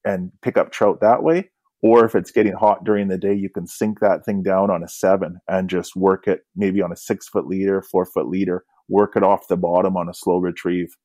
and 0.03 0.31
pick 0.41 0.57
up 0.57 0.71
trout 0.71 1.01
that 1.01 1.21
way 1.21 1.51
or 1.81 2.05
if 2.05 2.15
it's 2.15 2.31
getting 2.31 2.53
hot 2.53 2.83
during 2.83 3.07
the 3.07 3.17
day, 3.17 3.33
you 3.33 3.49
can 3.49 3.65
sink 3.65 3.99
that 3.99 4.23
thing 4.23 4.43
down 4.43 4.69
on 4.69 4.83
a 4.83 4.87
seven 4.87 5.39
and 5.47 5.69
just 5.69 5.95
work 5.95 6.27
it 6.27 6.41
maybe 6.55 6.81
on 6.81 6.91
a 6.91 6.97
six 6.97 7.27
foot 7.27 7.47
leader, 7.47 7.81
four 7.81 8.05
foot 8.05 8.27
leader, 8.27 8.63
work 8.87 9.15
it 9.15 9.23
off 9.23 9.47
the 9.47 9.57
bottom 9.57 9.97
on 9.97 10.07
a 10.07 10.13
slow 10.13 10.37
retrieve, 10.37 10.95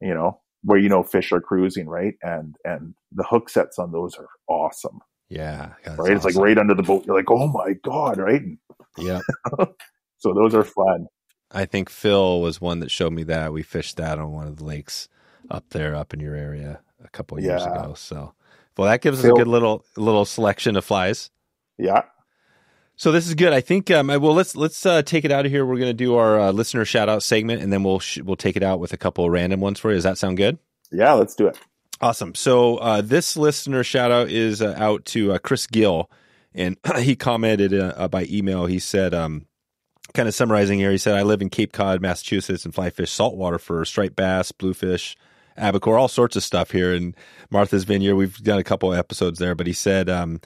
you 0.00 0.14
know, 0.14 0.40
where 0.62 0.78
you 0.78 0.88
know 0.88 1.02
fish 1.02 1.30
are 1.32 1.40
cruising, 1.40 1.88
right? 1.88 2.14
And 2.22 2.56
and 2.64 2.94
the 3.12 3.24
hook 3.24 3.50
sets 3.50 3.78
on 3.78 3.92
those 3.92 4.16
are 4.16 4.28
awesome. 4.48 5.00
Yeah. 5.28 5.72
right. 5.86 5.98
Awesome. 5.98 6.16
It's 6.16 6.24
like 6.24 6.36
right 6.36 6.58
under 6.58 6.74
the 6.74 6.82
boat. 6.82 7.04
You're 7.06 7.16
like, 7.16 7.30
oh 7.30 7.48
my 7.48 7.74
God, 7.84 8.18
right? 8.18 8.42
Yeah. 8.96 9.20
so 10.18 10.32
those 10.32 10.54
are 10.54 10.64
fun. 10.64 11.06
I 11.50 11.66
think 11.66 11.90
Phil 11.90 12.40
was 12.40 12.60
one 12.60 12.80
that 12.80 12.90
showed 12.90 13.12
me 13.12 13.24
that. 13.24 13.52
We 13.52 13.62
fished 13.62 13.96
that 13.98 14.18
on 14.18 14.32
one 14.32 14.46
of 14.46 14.56
the 14.56 14.64
lakes 14.64 15.08
up 15.50 15.64
there, 15.70 15.94
up 15.94 16.14
in 16.14 16.20
your 16.20 16.34
area 16.34 16.80
a 17.02 17.08
couple 17.08 17.38
years 17.40 17.62
yeah. 17.62 17.70
ago. 17.70 17.94
So 17.94 18.34
well, 18.76 18.88
that 18.88 19.02
gives 19.02 19.20
us 19.20 19.24
a 19.24 19.32
good 19.32 19.48
little 19.48 19.84
little 19.96 20.24
selection 20.24 20.76
of 20.76 20.84
flies. 20.84 21.30
Yeah. 21.78 22.02
So 22.96 23.10
this 23.10 23.26
is 23.26 23.34
good. 23.34 23.52
I 23.52 23.60
think. 23.60 23.90
Um, 23.90 24.08
well, 24.08 24.34
let's 24.34 24.54
let's 24.56 24.84
uh, 24.86 25.02
take 25.02 25.24
it 25.24 25.32
out 25.32 25.46
of 25.46 25.52
here. 25.52 25.66
We're 25.66 25.78
going 25.78 25.90
to 25.90 25.94
do 25.94 26.14
our 26.14 26.38
uh, 26.38 26.52
listener 26.52 26.84
shout 26.84 27.08
out 27.08 27.22
segment, 27.22 27.62
and 27.62 27.72
then 27.72 27.82
we'll 27.82 27.98
sh- 27.98 28.20
we'll 28.20 28.36
take 28.36 28.56
it 28.56 28.62
out 28.62 28.78
with 28.78 28.92
a 28.92 28.96
couple 28.96 29.24
of 29.24 29.32
random 29.32 29.60
ones 29.60 29.80
for 29.80 29.90
you. 29.90 29.96
Does 29.96 30.04
that 30.04 30.18
sound 30.18 30.36
good? 30.36 30.58
Yeah, 30.92 31.12
let's 31.12 31.34
do 31.34 31.48
it. 31.48 31.58
Awesome. 32.00 32.34
So 32.34 32.76
uh, 32.78 33.00
this 33.00 33.36
listener 33.36 33.82
shout 33.82 34.10
out 34.10 34.28
is 34.28 34.60
uh, 34.60 34.74
out 34.76 35.04
to 35.06 35.32
uh, 35.32 35.38
Chris 35.38 35.66
Gill, 35.66 36.10
and 36.54 36.76
he 36.98 37.16
commented 37.16 37.74
uh, 37.74 38.08
by 38.08 38.26
email. 38.30 38.66
He 38.66 38.78
said, 38.78 39.14
um, 39.14 39.46
kind 40.12 40.28
of 40.28 40.34
summarizing 40.34 40.78
here, 40.78 40.90
he 40.90 40.98
said, 40.98 41.14
I 41.14 41.22
live 41.22 41.42
in 41.42 41.50
Cape 41.50 41.72
Cod, 41.72 42.00
Massachusetts, 42.00 42.64
and 42.64 42.74
fly 42.74 42.90
fish 42.90 43.10
saltwater 43.10 43.58
for 43.58 43.84
striped 43.84 44.16
bass, 44.16 44.52
bluefish, 44.52 45.16
albacore, 45.56 45.98
all 45.98 46.08
sorts 46.08 46.36
of 46.36 46.42
stuff 46.42 46.70
here 46.70 46.92
in 46.92 47.14
Martha's 47.50 47.84
Vineyard. 47.84 48.16
We've 48.16 48.36
done 48.38 48.58
a 48.58 48.64
couple 48.64 48.92
episodes 48.92 49.38
there, 49.38 49.54
but 49.54 49.66
he 49.66 49.72
said, 49.72 50.08
um, 50.08 50.40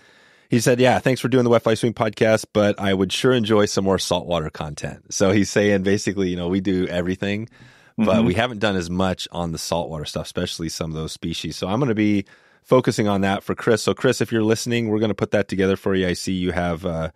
he 0.49 0.61
said, 0.61 0.81
"Yeah, 0.81 0.99
thanks 0.99 1.21
for 1.21 1.29
doing 1.29 1.45
the 1.45 1.51
Wet 1.51 1.63
Fly 1.63 1.75
Swing 1.75 1.95
podcast, 1.95 2.47
but 2.53 2.79
I 2.81 2.95
would 2.95 3.13
sure 3.13 3.33
enjoy 3.33 3.67
some 3.67 3.85
more 3.85 3.99
saltwater 3.99 4.51
content." 4.51 5.13
So 5.13 5.31
he's 5.31 5.51
saying 5.51 5.83
basically, 5.83 6.31
you 6.31 6.37
know, 6.37 6.49
we 6.49 6.61
do 6.61 6.87
everything, 6.89 7.49
but 7.97 8.19
mm-hmm. 8.19 8.27
we 8.27 8.35
haven't 8.35 8.59
done 8.59 8.77
as 8.77 8.89
much 8.89 9.29
on 9.31 9.53
the 9.53 9.59
saltwater 9.59 10.05
stuff, 10.05 10.27
especially 10.27 10.69
some 10.69 10.91
of 10.91 10.97
those 10.97 11.13
species. 11.13 11.57
So 11.57 11.69
I'm 11.69 11.79
going 11.81 11.89
to 11.89 11.95
be 11.95 12.25
focusing 12.63 13.09
on 13.09 13.23
that 13.23 13.43
for 13.43 13.55
Chris. 13.55 13.83
So 13.83 13.95
Chris, 13.95 14.21
if 14.21 14.33
you're 14.33 14.43
listening, 14.43 14.89
we're 14.89 14.99
going 14.99 15.11
to 15.11 15.15
put 15.15 15.33
that 15.33 15.49
together 15.49 15.77
for 15.77 15.95
you. 15.95 16.07
I 16.07 16.13
see 16.15 16.33
you 16.33 16.53
have 16.53 16.85
uh, 16.87 17.11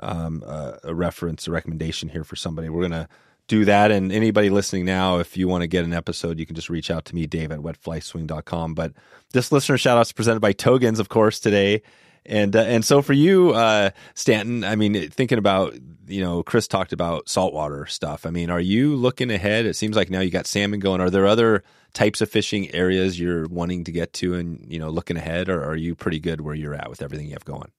um, 0.00 0.42
uh, 0.46 0.76
a 0.84 0.94
reference, 0.94 1.46
a 1.46 1.50
recommendation 1.50 2.08
here 2.08 2.24
for 2.24 2.36
somebody. 2.36 2.68
We're 2.68 2.88
going 2.88 3.02
to 3.02 3.08
do 3.48 3.64
that. 3.64 3.90
And 3.90 4.12
anybody 4.12 4.50
listening 4.50 4.84
now, 4.84 5.18
if 5.18 5.36
you 5.36 5.48
want 5.48 5.62
to 5.62 5.66
get 5.66 5.84
an 5.84 5.92
episode, 5.92 6.38
you 6.38 6.46
can 6.46 6.54
just 6.54 6.70
reach 6.70 6.90
out 6.90 7.06
to 7.06 7.14
me, 7.14 7.26
Dave 7.26 7.50
at 7.50 7.60
wetflyswing.com. 7.60 8.74
But 8.74 8.92
this 9.32 9.50
listener 9.50 9.78
shout 9.78 9.98
out 9.98 10.02
is 10.02 10.12
presented 10.12 10.40
by 10.40 10.52
Togens, 10.52 11.00
of 11.00 11.08
course, 11.08 11.40
today. 11.40 11.82
And 12.26 12.54
uh, 12.54 12.60
and 12.60 12.84
so 12.84 13.00
for 13.00 13.14
you, 13.14 13.52
uh, 13.52 13.90
Stanton, 14.14 14.62
I 14.62 14.76
mean, 14.76 15.08
thinking 15.10 15.38
about 15.38 15.74
you 16.06 16.22
know, 16.22 16.42
Chris 16.42 16.68
talked 16.68 16.92
about 16.92 17.28
saltwater 17.28 17.86
stuff. 17.86 18.26
I 18.26 18.30
mean, 18.30 18.50
are 18.50 18.60
you 18.60 18.96
looking 18.96 19.30
ahead? 19.30 19.66
It 19.66 19.76
seems 19.76 19.96
like 19.96 20.10
now 20.10 20.20
you 20.20 20.30
got 20.30 20.46
salmon 20.46 20.80
going. 20.80 21.00
Are 21.00 21.10
there 21.10 21.26
other 21.26 21.64
types 21.94 22.20
of 22.20 22.30
fishing 22.30 22.74
areas 22.74 23.18
you're 23.18 23.46
wanting 23.48 23.84
to 23.84 23.92
get 23.92 24.12
to, 24.14 24.34
and 24.34 24.66
you 24.70 24.78
know, 24.78 24.90
looking 24.90 25.16
ahead, 25.16 25.48
or 25.48 25.64
are 25.64 25.76
you 25.76 25.94
pretty 25.94 26.20
good 26.20 26.42
where 26.42 26.54
you're 26.54 26.74
at 26.74 26.90
with 26.90 27.00
everything 27.00 27.26
you 27.26 27.32
have 27.32 27.44
going? 27.46 27.70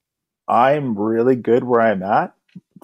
I'm 0.47 0.97
really 0.97 1.36
good 1.36 1.63
where 1.63 1.82
I'm 1.82 2.01
at 2.01 2.34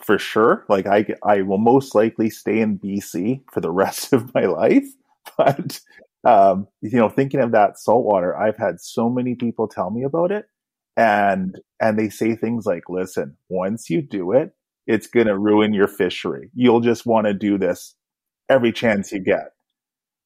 for 0.01 0.17
sure. 0.17 0.65
Like 0.69 0.87
I, 0.87 1.05
I 1.23 1.41
will 1.41 1.57
most 1.57 1.95
likely 1.95 2.29
stay 2.29 2.59
in 2.59 2.79
BC 2.79 3.41
for 3.51 3.61
the 3.61 3.71
rest 3.83 4.13
of 4.13 4.33
my 4.33 4.45
life. 4.45 4.87
But 5.37 5.79
um, 6.23 6.67
you 6.81 6.97
know, 6.97 7.09
thinking 7.09 7.39
of 7.39 7.51
that 7.51 7.79
saltwater, 7.79 8.35
I've 8.37 8.57
had 8.57 8.79
so 8.79 9.09
many 9.09 9.35
people 9.35 9.67
tell 9.67 9.89
me 9.91 10.03
about 10.03 10.31
it. 10.31 10.45
And 10.97 11.59
and 11.79 11.99
they 11.99 12.09
say 12.09 12.35
things 12.35 12.65
like 12.65 12.83
listen 12.89 13.35
once 13.49 13.89
you 13.89 14.01
do 14.01 14.31
it 14.31 14.53
it's 14.87 15.07
going 15.07 15.27
to 15.27 15.37
ruin 15.37 15.73
your 15.73 15.87
fishery. 15.87 16.51
You'll 16.53 16.79
just 16.79 17.05
want 17.05 17.25
to 17.27 17.33
do 17.33 17.57
this 17.57 17.95
every 18.49 18.71
chance 18.71 19.11
you 19.11 19.19
get. 19.19 19.51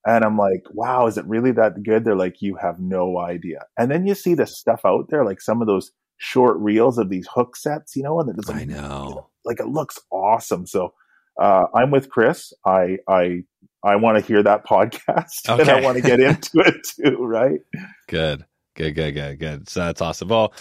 And 0.05 0.23
i'm 0.23 0.37
like 0.37 0.63
wow 0.71 1.07
is 1.07 1.17
it 1.17 1.25
really 1.25 1.51
that 1.53 1.83
good? 1.83 2.05
They're 2.05 2.15
like 2.15 2.41
you 2.41 2.55
have 2.55 2.79
no 2.79 3.19
idea. 3.19 3.65
And 3.77 3.91
then 3.91 4.05
you 4.07 4.15
see 4.15 4.33
the 4.33 4.45
stuff 4.45 4.81
out 4.85 5.07
there 5.09 5.25
like 5.25 5.41
some 5.41 5.61
of 5.61 5.67
those 5.67 5.91
short 6.19 6.57
reels 6.57 6.97
of 6.97 7.09
these 7.09 7.27
hook 7.33 7.55
sets 7.55 7.95
you 7.95 8.03
know 8.03 8.19
and 8.19 8.29
it's 8.37 8.47
like, 8.47 8.61
i 8.61 8.65
know. 8.65 8.75
You 8.75 9.15
know 9.15 9.29
like 9.45 9.59
it 9.59 9.67
looks 9.67 9.97
awesome 10.11 10.67
so 10.67 10.93
uh, 11.41 11.65
i'm 11.73 11.91
with 11.91 12.09
chris 12.09 12.53
i 12.65 12.97
i 13.07 13.43
i 13.83 13.95
want 13.95 14.19
to 14.19 14.23
hear 14.23 14.43
that 14.43 14.65
podcast 14.67 15.49
okay. 15.49 15.61
and 15.61 15.69
i 15.69 15.81
want 15.81 15.97
to 15.97 16.03
get 16.03 16.19
into 16.19 16.59
it 16.59 16.75
too 16.95 17.17
right 17.17 17.61
good 18.07 18.45
Good, 18.79 18.95
good, 18.95 19.11
good, 19.11 19.39
good. 19.39 19.69
So 19.69 19.81
that's 19.81 20.01
awesome. 20.01 20.29
Well, 20.29 20.53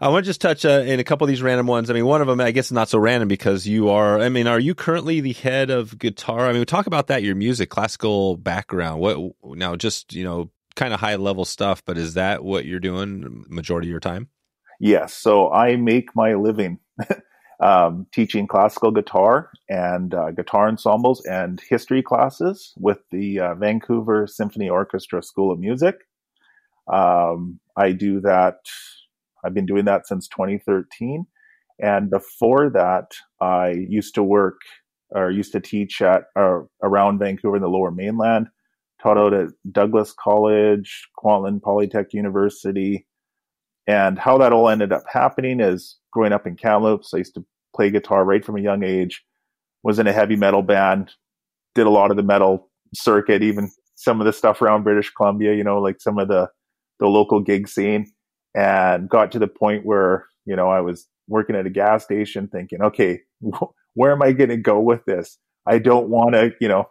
I 0.00 0.08
want 0.08 0.24
to 0.24 0.28
just 0.28 0.40
touch 0.40 0.64
uh, 0.64 0.82
in 0.84 0.98
a 0.98 1.04
couple 1.04 1.24
of 1.24 1.28
these 1.28 1.40
random 1.40 1.68
ones. 1.68 1.88
I 1.88 1.92
mean, 1.92 2.04
one 2.04 2.20
of 2.20 2.26
them, 2.26 2.40
I 2.40 2.50
guess, 2.50 2.72
not 2.72 2.88
so 2.88 2.98
random 2.98 3.28
because 3.28 3.64
you 3.64 3.90
are. 3.90 4.18
I 4.18 4.28
mean, 4.28 4.48
are 4.48 4.58
you 4.58 4.74
currently 4.74 5.20
the 5.20 5.34
head 5.34 5.70
of 5.70 5.96
guitar? 5.96 6.48
I 6.48 6.50
mean, 6.50 6.58
we 6.58 6.64
talk 6.64 6.88
about 6.88 7.06
that. 7.06 7.22
Your 7.22 7.36
music, 7.36 7.70
classical 7.70 8.36
background. 8.38 9.00
What 9.00 9.18
now? 9.44 9.76
Just 9.76 10.14
you 10.14 10.24
know, 10.24 10.50
kind 10.74 10.92
of 10.92 10.98
high 10.98 11.14
level 11.14 11.44
stuff. 11.44 11.84
But 11.84 11.96
is 11.96 12.14
that 12.14 12.42
what 12.42 12.64
you're 12.64 12.80
doing 12.80 13.44
majority 13.48 13.86
of 13.86 13.90
your 13.90 14.00
time? 14.00 14.28
Yes. 14.80 15.14
So 15.14 15.52
I 15.52 15.76
make 15.76 16.16
my 16.16 16.34
living 16.34 16.78
um, 17.60 18.06
teaching 18.12 18.46
classical 18.46 18.90
guitar 18.90 19.50
and 19.68 20.14
uh, 20.14 20.30
guitar 20.30 20.68
ensembles 20.68 21.22
and 21.26 21.60
history 21.68 22.02
classes 22.02 22.72
with 22.78 22.98
the 23.10 23.40
uh, 23.40 23.54
Vancouver 23.56 24.26
Symphony 24.26 24.70
Orchestra 24.70 25.22
School 25.22 25.52
of 25.52 25.58
Music. 25.60 25.96
Um, 26.90 27.60
I 27.76 27.92
do 27.92 28.20
that. 28.22 28.56
I've 29.44 29.54
been 29.54 29.66
doing 29.66 29.84
that 29.84 30.06
since 30.06 30.26
2013. 30.28 31.26
And 31.78 32.10
before 32.10 32.70
that, 32.70 33.12
I 33.40 33.70
used 33.70 34.14
to 34.14 34.22
work 34.22 34.60
or 35.10 35.30
used 35.30 35.52
to 35.52 35.60
teach 35.60 36.00
at 36.00 36.24
uh, 36.36 36.60
around 36.82 37.18
Vancouver 37.18 37.56
in 37.56 37.62
the 37.62 37.68
lower 37.68 37.90
mainland, 37.90 38.48
taught 39.02 39.18
out 39.18 39.34
at 39.34 39.48
Douglas 39.70 40.14
College, 40.18 41.08
Kwantlen 41.22 41.60
Polytech 41.60 42.12
University. 42.12 43.06
And 43.86 44.18
how 44.18 44.38
that 44.38 44.52
all 44.52 44.68
ended 44.68 44.92
up 44.92 45.04
happening 45.10 45.60
is 45.60 45.98
growing 46.12 46.32
up 46.32 46.46
in 46.46 46.56
Kamloops, 46.56 47.12
I 47.14 47.18
used 47.18 47.34
to 47.34 47.44
play 47.74 47.90
guitar 47.90 48.24
right 48.24 48.44
from 48.44 48.56
a 48.56 48.60
young 48.60 48.82
age, 48.82 49.24
was 49.82 49.98
in 49.98 50.06
a 50.06 50.12
heavy 50.12 50.36
metal 50.36 50.62
band, 50.62 51.12
did 51.74 51.86
a 51.86 51.90
lot 51.90 52.10
of 52.10 52.16
the 52.16 52.22
metal 52.22 52.68
circuit, 52.94 53.42
even 53.42 53.70
some 53.94 54.20
of 54.20 54.26
the 54.26 54.32
stuff 54.32 54.62
around 54.62 54.82
British 54.82 55.10
Columbia, 55.10 55.54
you 55.54 55.64
know, 55.64 55.80
like 55.80 56.00
some 56.00 56.18
of 56.18 56.28
the 56.28 56.48
the 56.98 57.06
local 57.06 57.40
gig 57.40 57.66
scene 57.66 58.06
and 58.54 59.08
got 59.08 59.32
to 59.32 59.38
the 59.38 59.46
point 59.46 59.86
where, 59.86 60.26
you 60.44 60.54
know, 60.54 60.68
I 60.68 60.80
was 60.80 61.08
working 61.28 61.56
at 61.56 61.66
a 61.66 61.70
gas 61.70 62.04
station 62.04 62.48
thinking, 62.48 62.82
okay, 62.82 63.20
where 63.94 64.12
am 64.12 64.22
I 64.22 64.32
going 64.32 64.50
to 64.50 64.56
go 64.56 64.78
with 64.80 65.04
this? 65.06 65.38
I 65.66 65.78
don't 65.78 66.08
want 66.08 66.34
to, 66.34 66.52
you 66.60 66.68
know, 66.68 66.88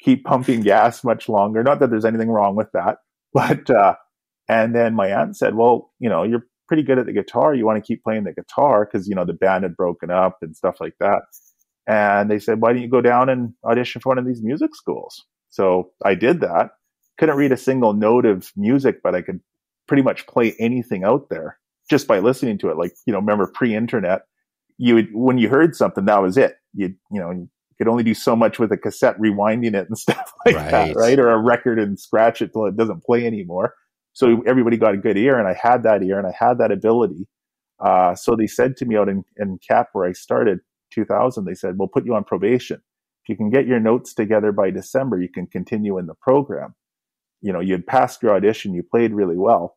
keep 0.00 0.24
pumping 0.24 0.62
gas 0.62 1.02
much 1.02 1.28
longer. 1.28 1.62
Not 1.62 1.80
that 1.80 1.90
there's 1.90 2.04
anything 2.04 2.30
wrong 2.30 2.54
with 2.54 2.70
that, 2.72 2.98
but, 3.32 3.68
uh, 3.70 3.94
and 4.48 4.74
then 4.74 4.94
my 4.94 5.12
aunt 5.12 5.36
said, 5.36 5.54
well, 5.54 5.90
you 5.98 6.08
know, 6.08 6.22
you're 6.22 6.46
pretty 6.66 6.82
good 6.82 6.98
at 6.98 7.06
the 7.06 7.12
guitar. 7.12 7.54
You 7.54 7.66
want 7.66 7.82
to 7.82 7.86
keep 7.86 8.02
playing 8.02 8.24
the 8.24 8.32
guitar 8.32 8.86
because, 8.86 9.08
you 9.08 9.14
know, 9.14 9.24
the 9.24 9.32
band 9.32 9.64
had 9.64 9.76
broken 9.76 10.10
up 10.10 10.38
and 10.42 10.56
stuff 10.56 10.80
like 10.80 10.94
that. 11.00 11.22
And 11.86 12.30
they 12.30 12.38
said, 12.38 12.60
why 12.60 12.72
don't 12.72 12.82
you 12.82 12.88
go 12.88 13.00
down 13.00 13.28
and 13.28 13.54
audition 13.64 14.00
for 14.00 14.10
one 14.10 14.18
of 14.18 14.26
these 14.26 14.42
music 14.42 14.74
schools? 14.74 15.24
So 15.50 15.90
I 16.04 16.14
did 16.14 16.40
that. 16.40 16.72
Couldn't 17.18 17.36
read 17.36 17.52
a 17.52 17.56
single 17.56 17.94
note 17.94 18.26
of 18.26 18.52
music, 18.56 19.00
but 19.02 19.14
I 19.14 19.22
could 19.22 19.40
pretty 19.86 20.02
much 20.02 20.26
play 20.26 20.54
anything 20.58 21.04
out 21.04 21.30
there 21.30 21.58
just 21.90 22.06
by 22.06 22.18
listening 22.18 22.58
to 22.58 22.68
it. 22.68 22.76
Like, 22.76 22.92
you 23.06 23.12
know, 23.12 23.18
remember 23.18 23.46
pre-internet, 23.46 24.22
you 24.76 24.94
would, 24.94 25.08
when 25.12 25.38
you 25.38 25.48
heard 25.48 25.74
something, 25.74 26.04
that 26.04 26.22
was 26.22 26.36
it. 26.36 26.56
You, 26.74 26.94
you 27.10 27.20
know, 27.20 27.30
you 27.30 27.48
could 27.78 27.88
only 27.88 28.04
do 28.04 28.14
so 28.14 28.36
much 28.36 28.58
with 28.58 28.70
a 28.70 28.76
cassette 28.76 29.18
rewinding 29.18 29.74
it 29.74 29.88
and 29.88 29.98
stuff 29.98 30.32
like 30.44 30.56
right. 30.56 30.70
that, 30.70 30.96
right? 30.96 31.18
Or 31.18 31.30
a 31.30 31.38
record 31.38 31.78
and 31.78 31.98
scratch 31.98 32.42
it 32.42 32.52
till 32.52 32.66
it 32.66 32.76
doesn't 32.76 33.04
play 33.04 33.26
anymore. 33.26 33.74
So 34.18 34.42
everybody 34.46 34.78
got 34.78 34.94
a 34.94 34.98
good 34.98 35.18
ear 35.18 35.38
and 35.38 35.48
I 35.48 35.54
had 35.54 35.84
that 35.84 36.02
ear 36.02 36.18
and 36.18 36.26
I 36.26 36.34
had 36.38 36.58
that 36.58 36.72
ability. 36.72 37.28
Uh, 37.80 38.14
so 38.16 38.36
they 38.36 38.48
said 38.48 38.76
to 38.78 38.86
me 38.86 38.96
out 38.96 39.08
in, 39.08 39.24
in 39.38 39.58
CAP 39.66 39.90
where 39.92 40.08
I 40.08 40.12
started 40.12 40.60
2000, 40.92 41.44
they 41.44 41.54
said, 41.54 41.78
we'll 41.78 41.88
put 41.88 42.06
you 42.06 42.14
on 42.14 42.24
probation. 42.24 42.82
If 43.24 43.30
you 43.30 43.36
can 43.36 43.50
get 43.50 43.66
your 43.66 43.80
notes 43.80 44.14
together 44.14 44.52
by 44.52 44.70
December, 44.70 45.20
you 45.20 45.28
can 45.28 45.46
continue 45.46 45.98
in 45.98 46.06
the 46.06 46.14
program. 46.14 46.74
You 47.42 47.52
know, 47.52 47.60
you 47.60 47.74
had 47.74 47.86
passed 47.86 48.22
your 48.22 48.34
audition, 48.34 48.74
you 48.74 48.84
played 48.84 49.12
really 49.12 49.38
well 49.38 49.76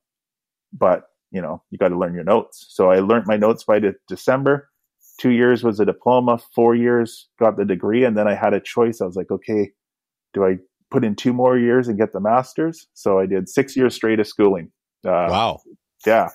but 0.74 1.04
you 1.32 1.42
know, 1.42 1.64
you 1.72 1.78
got 1.78 1.90
to 1.90 1.98
learn 1.98 2.14
your 2.14 2.24
notes. 2.24 2.66
So 2.70 2.92
I 2.92 3.00
learned 3.00 3.26
my 3.28 3.38
notes 3.38 3.64
by 3.64 3.80
de- 3.80 3.96
December. 4.08 4.70
Two 5.20 5.32
years 5.32 5.64
was 5.64 5.80
a 5.80 5.86
diploma, 5.86 6.40
four 6.56 6.76
years 6.76 7.30
got 7.40 7.58
the 7.58 7.66
degree. 7.66 8.04
And 8.04 8.18
then 8.18 8.28
I 8.28 8.36
had 8.36 8.54
a 8.54 8.60
choice. 8.60 9.02
I 9.02 9.06
was 9.06 9.16
like, 9.16 9.32
okay, 9.32 9.72
do 10.34 10.46
I 10.46 10.58
put 10.92 11.04
in 11.04 11.16
two 11.16 11.34
more 11.34 11.58
years 11.58 11.88
and 11.88 11.98
get 11.98 12.14
the 12.14 12.20
master's? 12.20 12.88
So 12.94 13.20
I 13.20 13.26
did 13.26 13.50
six 13.50 13.76
years 13.76 13.96
straight 13.96 14.20
of 14.20 14.28
schooling. 14.28 14.72
Uh, 15.04 15.28
wow. 15.30 15.62
Yeah. 16.06 16.30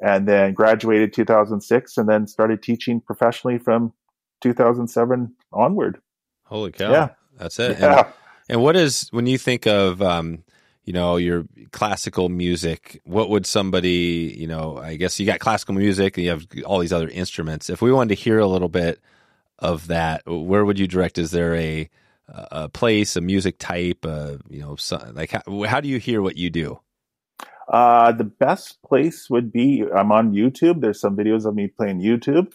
And 0.00 0.26
then 0.26 0.54
graduated 0.54 1.12
2006 1.12 1.96
and 1.98 2.08
then 2.08 2.26
started 2.26 2.62
teaching 2.62 3.00
professionally 3.00 3.58
from 3.58 3.92
2007 4.40 5.34
onward. 5.52 6.00
Holy 6.44 6.72
cow. 6.72 6.90
Yeah. 6.90 7.08
That's 7.38 7.58
it. 7.58 7.78
Yeah. 7.78 7.98
And, 7.98 8.06
and 8.48 8.62
what 8.62 8.76
is, 8.76 9.08
when 9.10 9.26
you 9.26 9.38
think 9.38 9.66
of, 9.66 10.02
um, 10.02 10.42
you 10.84 10.92
know 10.92 11.16
your 11.18 11.44
classical 11.70 12.28
music 12.28 13.00
what 13.04 13.30
would 13.30 13.46
somebody 13.46 14.34
you 14.36 14.48
know 14.48 14.78
i 14.78 14.96
guess 14.96 15.20
you 15.20 15.26
got 15.26 15.38
classical 15.38 15.74
music 15.74 16.16
and 16.16 16.24
you 16.24 16.30
have 16.30 16.46
all 16.64 16.80
these 16.80 16.92
other 16.92 17.08
instruments 17.08 17.70
if 17.70 17.80
we 17.80 17.92
wanted 17.92 18.08
to 18.08 18.20
hear 18.20 18.40
a 18.40 18.46
little 18.46 18.68
bit 18.68 18.98
of 19.60 19.86
that 19.86 20.22
where 20.26 20.64
would 20.64 20.80
you 20.80 20.88
direct 20.88 21.16
is 21.16 21.30
there 21.30 21.54
a 21.54 21.88
a 22.32 22.68
place 22.68 23.16
a 23.16 23.20
music 23.20 23.56
type 23.58 24.06
uh, 24.06 24.36
you 24.48 24.60
know 24.60 24.76
like 25.12 25.30
how, 25.30 25.42
how 25.64 25.80
do 25.80 25.88
you 25.88 25.98
hear 25.98 26.22
what 26.22 26.36
you 26.36 26.50
do 26.50 26.78
uh, 27.72 28.12
the 28.12 28.24
best 28.24 28.82
place 28.82 29.28
would 29.30 29.52
be 29.52 29.84
i'm 29.96 30.12
on 30.12 30.32
youtube 30.32 30.80
there's 30.80 31.00
some 31.00 31.16
videos 31.16 31.46
of 31.46 31.54
me 31.54 31.68
playing 31.68 32.00
youtube 32.00 32.52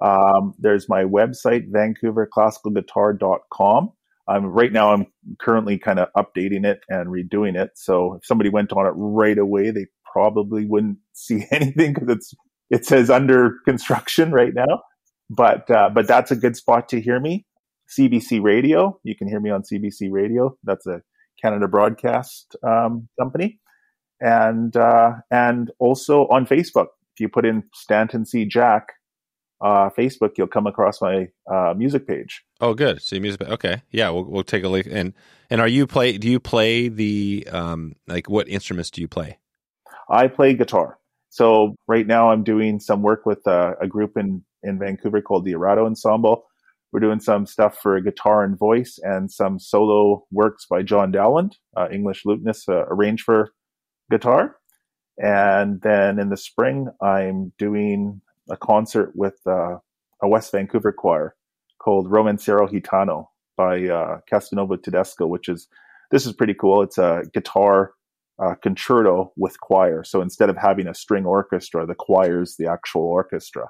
um, 0.00 0.54
there's 0.58 0.88
my 0.88 1.02
website 1.02 1.68
vancouverclassicalguitar.com 1.70 3.92
I'm 4.28 4.44
right 4.44 4.70
now 4.70 4.92
I'm 4.92 5.06
currently 5.40 5.78
kind 5.78 5.98
of 5.98 6.08
updating 6.16 6.66
it 6.66 6.80
and 6.88 7.08
redoing 7.08 7.60
it. 7.60 7.70
So 7.74 8.14
if 8.14 8.26
somebody 8.26 8.50
went 8.50 8.72
on 8.72 8.86
it 8.86 8.92
right 8.94 9.38
away, 9.38 9.70
they 9.70 9.86
probably 10.12 10.66
wouldn't 10.66 10.98
see 11.14 11.46
anything 11.50 11.94
because 11.94 12.08
it's 12.08 12.34
it 12.70 12.84
says 12.84 13.08
under 13.08 13.54
construction 13.64 14.30
right 14.30 14.52
now. 14.54 14.82
But 15.30 15.70
uh, 15.70 15.90
but 15.90 16.06
that's 16.06 16.30
a 16.30 16.36
good 16.36 16.56
spot 16.56 16.88
to 16.90 17.00
hear 17.00 17.20
me. 17.20 17.46
CBC 17.96 18.42
Radio, 18.42 18.98
you 19.02 19.16
can 19.16 19.28
hear 19.28 19.40
me 19.40 19.50
on 19.50 19.62
CBC 19.62 20.10
Radio. 20.10 20.56
That's 20.62 20.86
a 20.86 21.02
Canada 21.40 21.68
broadcast 21.68 22.56
um, 22.62 23.08
company, 23.18 23.60
and 24.20 24.76
uh, 24.76 25.12
and 25.30 25.70
also 25.78 26.26
on 26.28 26.46
Facebook. 26.46 26.88
If 27.14 27.20
you 27.20 27.28
put 27.28 27.46
in 27.46 27.64
Stanton 27.74 28.26
C 28.26 28.44
Jack, 28.44 28.88
uh, 29.60 29.90
Facebook, 29.90 30.32
you'll 30.36 30.46
come 30.46 30.66
across 30.66 31.00
my 31.00 31.28
uh, 31.50 31.74
music 31.76 32.06
page. 32.06 32.42
Oh, 32.60 32.74
good. 32.74 33.02
So 33.02 33.18
music. 33.18 33.42
Okay, 33.42 33.82
yeah, 33.90 34.10
we'll 34.10 34.24
we'll 34.24 34.44
take 34.44 34.64
a 34.64 34.68
look. 34.68 34.86
And 34.90 35.14
and 35.50 35.60
are 35.60 35.68
you 35.68 35.86
play? 35.86 36.18
Do 36.18 36.28
you 36.28 36.40
play 36.40 36.88
the 36.88 37.48
um 37.50 37.94
like 38.06 38.28
what 38.28 38.48
instruments 38.48 38.90
do 38.90 39.00
you 39.00 39.08
play? 39.08 39.38
I 40.10 40.28
play 40.28 40.54
guitar. 40.54 40.98
So 41.30 41.74
right 41.86 42.06
now 42.06 42.30
I'm 42.30 42.42
doing 42.42 42.80
some 42.80 43.02
work 43.02 43.26
with 43.26 43.46
uh, 43.46 43.74
a 43.80 43.86
group 43.86 44.16
in 44.16 44.44
in 44.62 44.78
Vancouver 44.78 45.20
called 45.20 45.44
the 45.44 45.54
Arado 45.54 45.86
Ensemble. 45.86 46.44
We're 46.92 47.00
doing 47.00 47.20
some 47.20 47.46
stuff 47.46 47.78
for 47.78 48.00
guitar 48.00 48.42
and 48.44 48.58
voice, 48.58 48.98
and 49.02 49.30
some 49.30 49.58
solo 49.58 50.24
works 50.30 50.66
by 50.68 50.82
John 50.82 51.12
Dowland, 51.12 51.56
uh, 51.76 51.88
English 51.92 52.22
lutenist, 52.24 52.68
uh, 52.68 52.86
arranged 52.88 53.24
for 53.24 53.52
guitar. 54.10 54.56
And 55.18 55.80
then 55.82 56.18
in 56.18 56.30
the 56.30 56.36
spring, 56.36 56.88
I'm 57.02 57.52
doing 57.58 58.22
a 58.48 58.56
concert 58.56 59.12
with 59.14 59.38
uh, 59.46 59.76
a 60.22 60.28
West 60.28 60.52
Vancouver 60.52 60.92
choir 60.92 61.34
called 61.78 62.10
Romancero 62.10 62.70
Gitano 62.70 63.26
by 63.56 63.84
uh, 63.88 64.20
Castelnuovo-Tedesco, 64.30 65.26
which 65.26 65.48
is 65.48 65.68
this 66.10 66.24
is 66.24 66.32
pretty 66.32 66.54
cool. 66.54 66.82
It's 66.82 66.96
a 66.96 67.22
guitar 67.34 67.92
uh, 68.42 68.54
concerto 68.62 69.32
with 69.36 69.60
choir. 69.60 70.04
So 70.04 70.22
instead 70.22 70.48
of 70.48 70.56
having 70.56 70.86
a 70.86 70.94
string 70.94 71.26
orchestra, 71.26 71.84
the 71.84 71.94
choir's 71.94 72.56
the 72.56 72.66
actual 72.66 73.02
orchestra, 73.02 73.68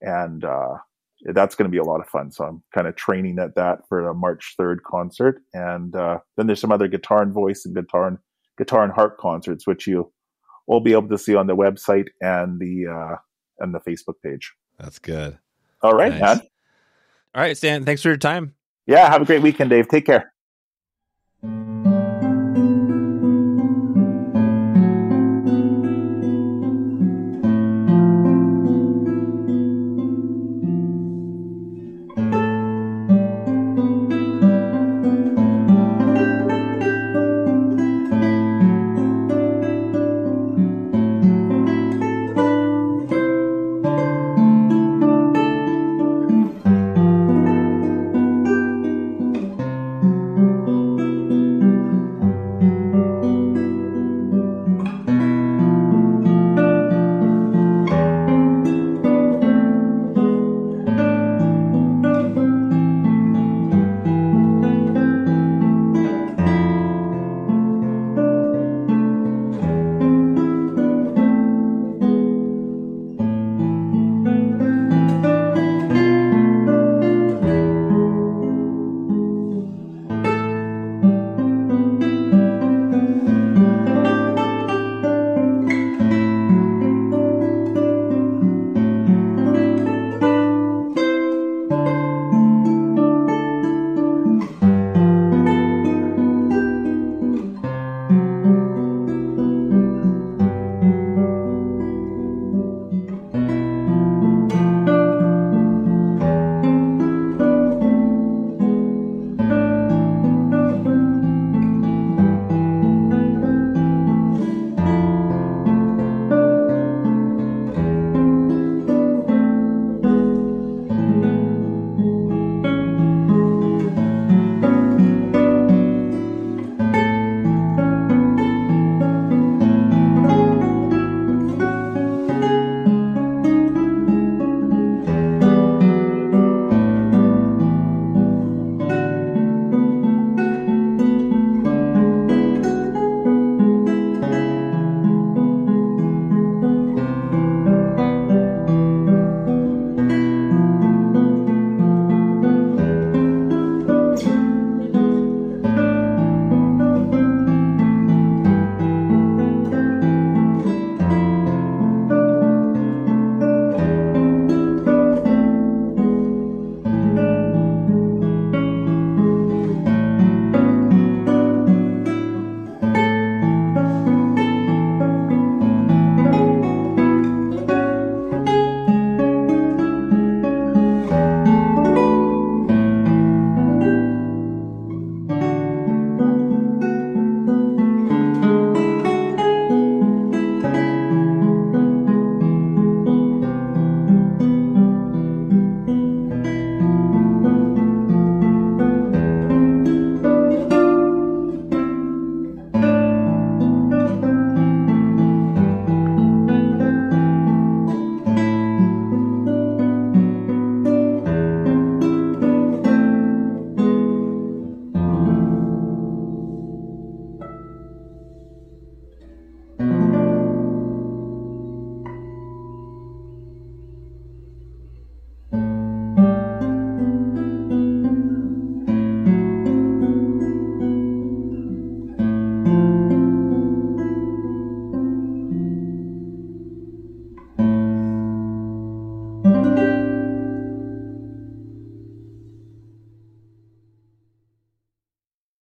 and 0.00 0.44
uh, 0.44 0.78
that's 1.22 1.54
going 1.54 1.68
to 1.68 1.70
be 1.70 1.78
a 1.78 1.84
lot 1.84 2.00
of 2.00 2.08
fun. 2.08 2.30
So 2.30 2.44
I'm 2.44 2.62
kind 2.74 2.86
of 2.86 2.96
training 2.96 3.38
at 3.38 3.54
that 3.56 3.80
for 3.88 4.08
a 4.08 4.14
March 4.14 4.54
3rd 4.58 4.78
concert, 4.86 5.40
and 5.54 5.94
uh, 5.94 6.18
then 6.36 6.46
there's 6.46 6.60
some 6.60 6.72
other 6.72 6.88
guitar 6.88 7.22
and 7.22 7.32
voice 7.32 7.64
and 7.66 7.74
guitar 7.74 8.08
and 8.08 8.18
guitar 8.58 8.84
and 8.84 8.92
harp 8.92 9.18
concerts, 9.18 9.66
which 9.66 9.86
you 9.86 10.12
will 10.66 10.80
be 10.80 10.92
able 10.92 11.08
to 11.08 11.18
see 11.18 11.34
on 11.34 11.46
the 11.46 11.56
website 11.56 12.08
and 12.20 12.58
the 12.60 12.86
uh, 12.86 13.16
and 13.58 13.74
the 13.74 13.80
Facebook 13.80 14.14
page. 14.24 14.52
That's 14.78 14.98
good. 14.98 15.38
All 15.82 15.92
right, 15.94 16.12
Nice. 16.12 16.20
man. 16.20 16.40
All 17.34 17.42
right, 17.42 17.56
Stan. 17.56 17.84
Thanks 17.84 18.02
for 18.02 18.08
your 18.08 18.16
time. 18.16 18.54
Yeah, 18.86 19.08
have 19.10 19.22
a 19.22 19.24
great 19.24 19.42
weekend, 19.42 19.70
Dave. 19.70 19.88
Take 19.88 20.06
care. 20.06 20.32